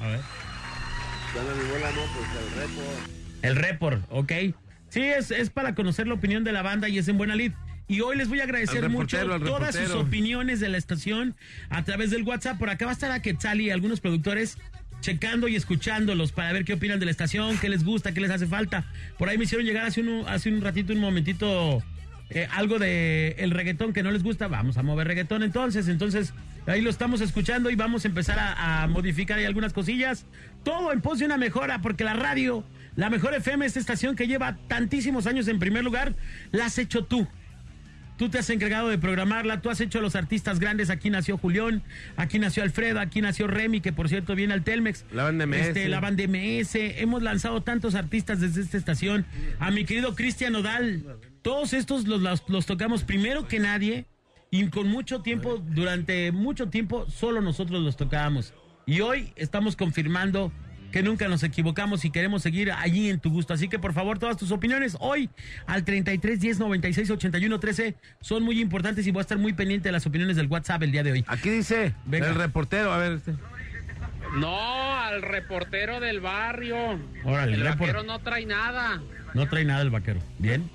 A 0.00 0.06
ver. 0.08 0.20
pues, 1.32 1.44
El 3.42 3.56
report, 3.56 4.02
ok. 4.10 4.32
Sí, 4.88 5.02
es, 5.02 5.30
es 5.30 5.50
para 5.50 5.74
conocer 5.74 6.06
la 6.06 6.14
opinión 6.14 6.44
de 6.44 6.52
la 6.52 6.62
banda 6.62 6.88
y 6.88 6.98
es 6.98 7.08
en 7.08 7.18
buena 7.18 7.34
lid. 7.34 7.52
Y 7.88 8.02
hoy 8.02 8.16
les 8.16 8.28
voy 8.28 8.40
a 8.40 8.44
agradecer 8.44 8.88
mucho 8.88 9.18
todas 9.40 9.74
sus 9.74 9.90
opiniones 9.92 10.60
de 10.60 10.68
la 10.68 10.78
estación 10.78 11.34
a 11.70 11.82
través 11.82 12.10
del 12.10 12.22
WhatsApp. 12.22 12.56
Por 12.58 12.70
acá 12.70 12.84
va 12.84 12.92
a 12.92 12.94
estar 12.94 13.10
a 13.10 13.20
Quetzal 13.20 13.60
y 13.60 13.70
algunos 13.70 14.00
productores 14.00 14.58
checando 15.00 15.48
y 15.48 15.56
escuchándolos 15.56 16.32
para 16.32 16.52
ver 16.52 16.64
qué 16.64 16.74
opinan 16.74 16.98
de 16.98 17.06
la 17.06 17.10
estación, 17.10 17.58
qué 17.58 17.68
les 17.68 17.84
gusta, 17.84 18.12
qué 18.12 18.20
les 18.20 18.30
hace 18.30 18.46
falta. 18.46 18.84
Por 19.18 19.28
ahí 19.28 19.38
me 19.38 19.44
hicieron 19.44 19.66
llegar 19.66 19.86
hace 19.86 20.00
un, 20.00 20.28
hace 20.28 20.50
un 20.50 20.60
ratito, 20.60 20.92
un 20.92 21.00
momentito, 21.00 21.82
eh, 22.30 22.46
algo 22.52 22.78
de 22.78 23.36
el 23.38 23.50
reggaetón 23.50 23.92
que 23.92 24.02
no 24.02 24.10
les 24.10 24.22
gusta. 24.22 24.48
Vamos 24.48 24.76
a 24.76 24.82
mover 24.82 25.06
reggaetón 25.06 25.42
entonces. 25.42 25.88
Entonces, 25.88 26.34
ahí 26.66 26.80
lo 26.80 26.90
estamos 26.90 27.20
escuchando 27.20 27.70
y 27.70 27.76
vamos 27.76 28.04
a 28.04 28.08
empezar 28.08 28.38
a, 28.38 28.82
a 28.82 28.86
modificar 28.86 29.38
ahí 29.38 29.44
algunas 29.44 29.72
cosillas. 29.72 30.26
Todo 30.62 30.92
en 30.92 31.00
pos 31.00 31.18
de 31.18 31.26
una 31.26 31.38
mejora, 31.38 31.80
porque 31.80 32.04
la 32.04 32.14
radio, 32.14 32.64
la 32.96 33.10
mejor 33.10 33.34
FM, 33.34 33.64
esta 33.64 33.80
estación 33.80 34.16
que 34.16 34.26
lleva 34.26 34.58
tantísimos 34.68 35.26
años 35.26 35.48
en 35.48 35.58
primer 35.58 35.84
lugar, 35.84 36.14
la 36.52 36.66
has 36.66 36.78
hecho 36.78 37.04
tú. 37.04 37.26
Tú 38.20 38.28
te 38.28 38.38
has 38.38 38.50
encargado 38.50 38.90
de 38.90 38.98
programarla, 38.98 39.62
tú 39.62 39.70
has 39.70 39.80
hecho 39.80 40.02
los 40.02 40.14
artistas 40.14 40.60
grandes. 40.60 40.90
Aquí 40.90 41.08
nació 41.08 41.38
Julián, 41.38 41.82
aquí 42.18 42.38
nació 42.38 42.62
Alfredo, 42.62 43.00
aquí 43.00 43.22
nació 43.22 43.46
Remy, 43.46 43.80
que 43.80 43.94
por 43.94 44.10
cierto 44.10 44.34
viene 44.34 44.52
al 44.52 44.62
Telmex. 44.62 45.06
La 45.10 45.22
banda 45.24 45.46
MS. 45.46 45.56
Este, 45.68 45.88
la 45.88 46.00
banda 46.00 46.22
MS. 46.28 46.74
Hemos 46.74 47.22
lanzado 47.22 47.62
tantos 47.62 47.94
artistas 47.94 48.38
desde 48.42 48.60
esta 48.60 48.76
estación. 48.76 49.24
A 49.58 49.70
mi 49.70 49.86
querido 49.86 50.14
Cristian 50.14 50.54
Odal. 50.54 51.02
Todos 51.40 51.72
estos 51.72 52.06
los, 52.06 52.20
los- 52.20 52.44
los 52.46 52.66
tocamos 52.66 53.04
primero 53.04 53.48
que 53.48 53.58
nadie 53.58 54.04
y 54.50 54.66
con 54.66 54.86
mucho 54.88 55.22
tiempo, 55.22 55.56
durante 55.56 56.30
mucho 56.30 56.68
tiempo, 56.68 57.06
solo 57.10 57.40
nosotros 57.40 57.80
los 57.82 57.96
tocábamos. 57.96 58.52
Y 58.84 59.00
hoy 59.00 59.32
estamos 59.36 59.76
confirmando 59.76 60.52
que 60.92 61.02
nunca 61.02 61.28
nos 61.28 61.42
equivocamos 61.42 62.04
y 62.04 62.10
queremos 62.10 62.42
seguir 62.42 62.72
allí 62.72 63.10
en 63.10 63.20
tu 63.20 63.30
gusto. 63.30 63.54
Así 63.54 63.68
que 63.68 63.78
por 63.78 63.92
favor, 63.92 64.18
todas 64.18 64.36
tus 64.36 64.50
opiniones 64.50 64.96
hoy 65.00 65.30
al 65.66 65.84
33 65.84 66.40
10 66.40 66.58
96 66.58 67.10
81 67.10 67.60
13 67.60 67.94
son 68.20 68.42
muy 68.42 68.60
importantes 68.60 69.06
y 69.06 69.10
voy 69.10 69.20
a 69.20 69.22
estar 69.22 69.38
muy 69.38 69.52
pendiente 69.52 69.88
de 69.88 69.92
las 69.92 70.06
opiniones 70.06 70.36
del 70.36 70.46
WhatsApp 70.48 70.82
el 70.82 70.92
día 70.92 71.02
de 71.02 71.12
hoy. 71.12 71.24
Aquí 71.28 71.50
dice 71.50 71.94
Venga. 72.06 72.28
el 72.28 72.34
reportero, 72.34 72.92
a 72.92 72.98
ver. 72.98 73.12
este. 73.12 73.34
No, 74.36 74.94
al 74.96 75.22
reportero 75.22 75.98
del 76.00 76.20
barrio. 76.20 76.76
Órale, 77.24 77.54
el 77.54 77.60
report. 77.62 77.80
vaquero 77.80 78.02
no 78.04 78.18
trae 78.20 78.46
nada. 78.46 79.00
No 79.34 79.48
trae 79.48 79.64
nada 79.64 79.82
el 79.82 79.90
vaquero. 79.90 80.20
Bien. 80.38 80.68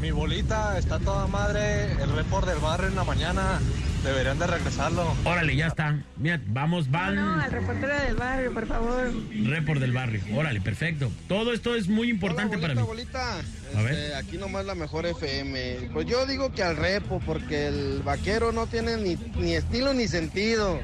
Mi 0.00 0.10
bolita 0.10 0.78
está 0.78 0.98
toda 0.98 1.26
madre. 1.26 1.92
El 1.92 2.12
report 2.14 2.46
del 2.46 2.58
barrio 2.58 2.88
en 2.88 2.94
la 2.96 3.04
mañana. 3.04 3.60
Deberían 4.04 4.38
de 4.38 4.46
regresarlo. 4.46 5.14
Órale, 5.24 5.56
ya 5.56 5.68
está. 5.68 5.98
Mira, 6.18 6.38
vamos, 6.48 6.90
van. 6.90 7.14
No, 7.14 7.40
al 7.40 7.50
reportero 7.50 7.94
del 8.00 8.16
barrio, 8.16 8.52
por 8.52 8.66
favor. 8.66 9.10
Report 9.46 9.80
del 9.80 9.92
barrio. 9.92 10.20
Órale, 10.34 10.60
perfecto. 10.60 11.10
Todo 11.26 11.54
esto 11.54 11.74
es 11.74 11.88
muy 11.88 12.10
importante 12.10 12.58
para 12.58 12.74
mí. 12.74 12.82
Bolita, 12.82 13.38
A 13.74 13.80
ver. 13.82 13.92
este, 13.94 14.14
aquí 14.14 14.36
nomás 14.36 14.66
la 14.66 14.74
mejor 14.74 15.06
FM. 15.06 15.88
Pues 15.94 16.06
yo 16.06 16.26
digo 16.26 16.52
que 16.52 16.62
al 16.62 16.76
repo, 16.76 17.18
porque 17.24 17.68
el 17.68 18.02
vaquero 18.04 18.52
no 18.52 18.66
tiene 18.66 18.98
ni, 18.98 19.16
ni 19.38 19.54
estilo 19.54 19.94
ni 19.94 20.06
sentido. 20.06 20.80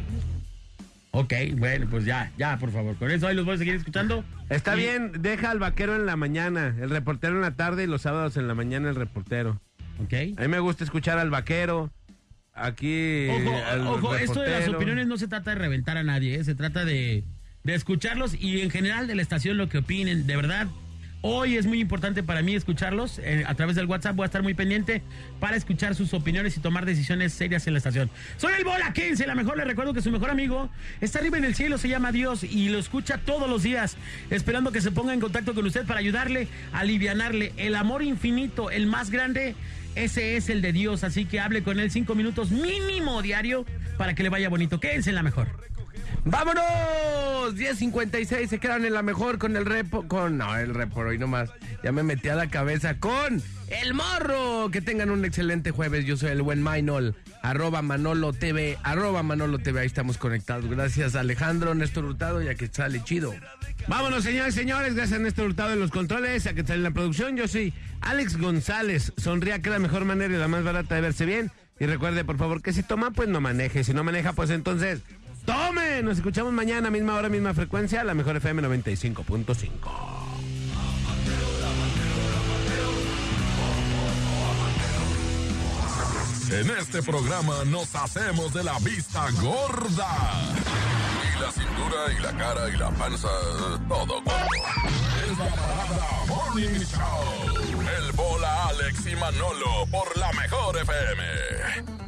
Ok, 1.13 1.33
bueno, 1.57 1.87
pues 1.91 2.05
ya, 2.05 2.31
ya, 2.39 2.57
por 2.59 2.71
favor. 2.71 2.95
Con 2.97 3.11
eso 3.11 3.27
ahí 3.27 3.35
los 3.35 3.45
voy 3.45 3.57
a 3.57 3.59
seguir 3.59 3.75
escuchando. 3.75 4.25
Está 4.49 4.77
Y- 4.77 4.81
bien, 4.81 5.11
deja 5.21 5.51
al 5.51 5.59
vaquero 5.59 5.97
en 5.97 6.07
la 6.07 6.17
mañana, 6.17 6.75
el 6.81 6.89
reportero 6.91 7.35
en 7.35 7.41
la 7.41 7.53
tarde 7.57 7.85
y 7.85 7.87
los 7.89 8.03
sábados 8.03 8.37
en 8.37 8.47
la 8.47 8.55
mañana 8.55 8.89
el 8.91 8.95
reportero. 8.95 9.61
Ok. 10.03 10.13
A 10.37 10.43
mí 10.43 10.49
me 10.49 10.61
gusta 10.61 10.85
escuchar 10.85 11.19
al 11.19 11.31
vaquero. 11.31 11.91
Aquí. 12.55 13.29
Ojo, 13.29 13.57
al 13.71 13.87
ojo, 13.87 14.15
esto 14.17 14.41
de 14.41 14.51
las 14.51 14.69
opiniones 14.69 15.07
no 15.07 15.17
se 15.17 15.29
trata 15.29 15.51
de 15.51 15.57
reventar 15.57 15.97
a 15.97 16.03
nadie, 16.03 16.35
¿eh? 16.37 16.45
se 16.45 16.55
trata 16.55 16.85
de, 16.85 17.25
de 17.65 17.75
escucharlos 17.75 18.35
y 18.39 18.61
en 18.61 18.71
general 18.71 19.07
de 19.07 19.15
la 19.15 19.23
estación 19.23 19.57
lo 19.57 19.69
que 19.69 19.79
opinen. 19.79 20.27
De 20.27 20.37
verdad, 20.37 20.69
hoy 21.23 21.57
es 21.57 21.67
muy 21.67 21.81
importante 21.81 22.23
para 22.23 22.43
mí 22.43 22.55
escucharlos. 22.55 23.19
eh, 23.19 23.45
a 23.47 23.55
través 23.55 23.77
del 23.77 23.87
WhatsApp 23.87 24.17
voy 24.17 24.25
a 24.25 24.27
estar 24.27 24.43
muy 24.43 24.55
pendiente 24.55 25.03
para 25.39 25.57
escuchar 25.57 25.95
sus 25.95 26.15
opiniones 26.15 26.57
y 26.57 26.61
tomar 26.61 26.87
decisiones 26.87 27.33
serias 27.33 27.67
en 27.67 27.75
la 27.75 27.79
estación. 27.79 28.11
Soy 28.37 28.55
el 28.55 28.65
Bola 28.65 28.93
15, 28.93 29.27
la 29.27 29.35
mejor. 29.35 29.57
Le 29.57 29.65
recuerdo 29.65 29.93
que 29.93 30.03
su 30.03 30.11
mejor 30.11 30.31
amigo 30.31 30.71
está 31.01 31.19
arriba 31.19 31.39
en 31.39 31.45
el 31.45 31.55
cielo, 31.55 31.79
se 31.79 31.89
llama 31.89 32.13
Dios 32.13 32.45
y 32.45 32.69
lo 32.69 32.79
escucha 32.79 33.19
todos 33.19 33.49
los 33.49 33.63
días, 33.63 33.97
esperando 34.31 34.73
que 34.73 34.81
se 34.81 34.91
ponga 34.91 35.13
en 35.13 35.21
contacto 35.21 35.55
con 35.55 35.67
usted 35.67 35.87
para 35.87 36.01
ayudarle 36.01 36.49
alivianarle 36.73 37.53
el 37.57 37.75
amor 37.75 38.03
infinito, 38.03 38.71
el 38.71 38.87
más 38.87 39.11
grande. 39.11 39.55
Ese 39.97 40.37
es 40.37 40.49
el 40.49 40.63
de 40.63 40.73
Dios, 40.73 41.03
así 41.03 41.25
que 41.25 41.41
hable 41.41 41.63
con 41.63 41.81
él 41.81 41.91
cinco 41.91 42.15
minutos 42.15 42.53
mínimo 42.53 43.23
diario 43.23 43.67
para 43.99 44.15
que 44.15 44.23
le 44.23 44.29
vaya 44.29 44.49
bonito. 44.49 44.79
Quédense 44.79 45.11
en 45.11 45.17
la 45.17 45.23
mejor. 45.23 45.49
¡Vámonos! 46.25 47.57
10.56, 47.57 48.49
se 48.49 48.59
quedan 48.59 48.85
en 48.85 48.93
la 48.93 49.03
mejor 49.03 49.39
con 49.39 49.57
el 49.57 49.65
repo. 49.65 50.07
Con. 50.07 50.39
No, 50.39 50.57
el 50.57 50.75
repo, 50.75 51.01
hoy 51.01 51.19
nomás. 51.19 51.51
Ya 51.83 51.93
me 51.93 52.03
metí 52.03 52.29
a 52.29 52.35
la 52.35 52.49
cabeza 52.49 52.99
con 52.99 53.43
el 53.69 53.95
morro. 53.95 54.71
Que 54.71 54.81
tengan 54.81 55.11
un 55.11 55.25
excelente 55.25 55.71
jueves. 55.71 56.05
Yo 56.05 56.17
soy 56.17 56.31
el 56.31 56.43
buen 56.43 56.63
Mainol. 56.63 57.17
Arroba 57.43 57.81
Manolo 57.81 58.33
TV. 58.33 58.79
Arroba 58.83 59.23
Manolo 59.23 59.59
TV. 59.59 59.81
Ahí 59.81 59.87
estamos 59.87 60.19
conectados. 60.19 60.69
Gracias, 60.69 61.17
Alejandro, 61.17 61.75
Néstor 61.75 62.05
Hurtado, 62.05 62.43
ya 62.43 62.55
que 62.55 62.67
sale 62.67 63.03
chido. 63.03 63.35
Vámonos, 63.89 64.23
señores, 64.23 64.55
señores. 64.55 64.95
Gracias 64.95 65.19
a 65.19 65.23
Néstor 65.23 65.47
Hurtado 65.47 65.73
en 65.73 65.81
los 65.81 65.91
controles, 65.91 66.47
a 66.47 66.53
que 66.53 66.61
está 66.61 66.75
en 66.75 66.83
la 66.83 66.91
producción. 66.91 67.37
Yo 67.37 67.49
soy 67.49 67.73
Alex 68.03 68.37
González. 68.37 69.13
Sonría 69.17 69.63
que 69.63 69.71
la 69.71 69.79
mejor 69.79 70.05
manera 70.05 70.35
y 70.35 70.39
la 70.39 70.49
más 70.49 70.65
barata 70.65 70.95
de 70.95 71.01
verse 71.01 71.25
bien. 71.25 71.51
Y 71.81 71.87
recuerde, 71.87 72.25
por 72.27 72.37
favor, 72.37 72.61
que 72.61 72.75
si 72.75 72.83
toma, 72.83 73.11
pues 73.11 73.31
no 73.31 73.41
maneje. 73.41 73.85
Si 73.85 73.95
no 73.95 74.05
maneja, 74.05 74.35
pues 74.35 74.51
entonces, 74.51 75.01
tome. 75.45 76.03
Nos 76.03 76.19
escuchamos 76.19 76.53
mañana, 76.53 76.91
misma 76.91 77.15
hora, 77.15 77.29
misma 77.29 77.55
frecuencia, 77.55 78.05
la 78.05 78.15
mejor 78.15 78.37
FM 78.37 78.63
95.5. 78.63 80.31
En 86.53 86.69
este 86.69 87.01
programa 87.03 87.65
nos 87.67 87.95
hacemos 87.95 88.53
de 88.53 88.65
la 88.65 88.77
vista 88.81 89.25
gorda. 89.41 90.09
Y 91.23 91.41
la 91.41 91.53
cintura 91.53 92.13
y 92.19 92.23
la 92.23 92.33
cara 92.37 92.69
y 92.69 92.77
la 92.77 92.91
panza, 92.91 93.29
todo. 93.89 94.19
Es 94.19 95.39
la 95.39 95.49
parada 95.49 96.25
Morning 96.27 96.81
Show. 96.81 97.81
El 97.99 98.13
bola 98.13 98.67
Alex 98.67 99.07
y 99.07 99.15
Manolo 99.15 99.87
por 99.93 100.17
la 100.19 100.33
mejor 100.33 100.77
FM. 100.77 102.00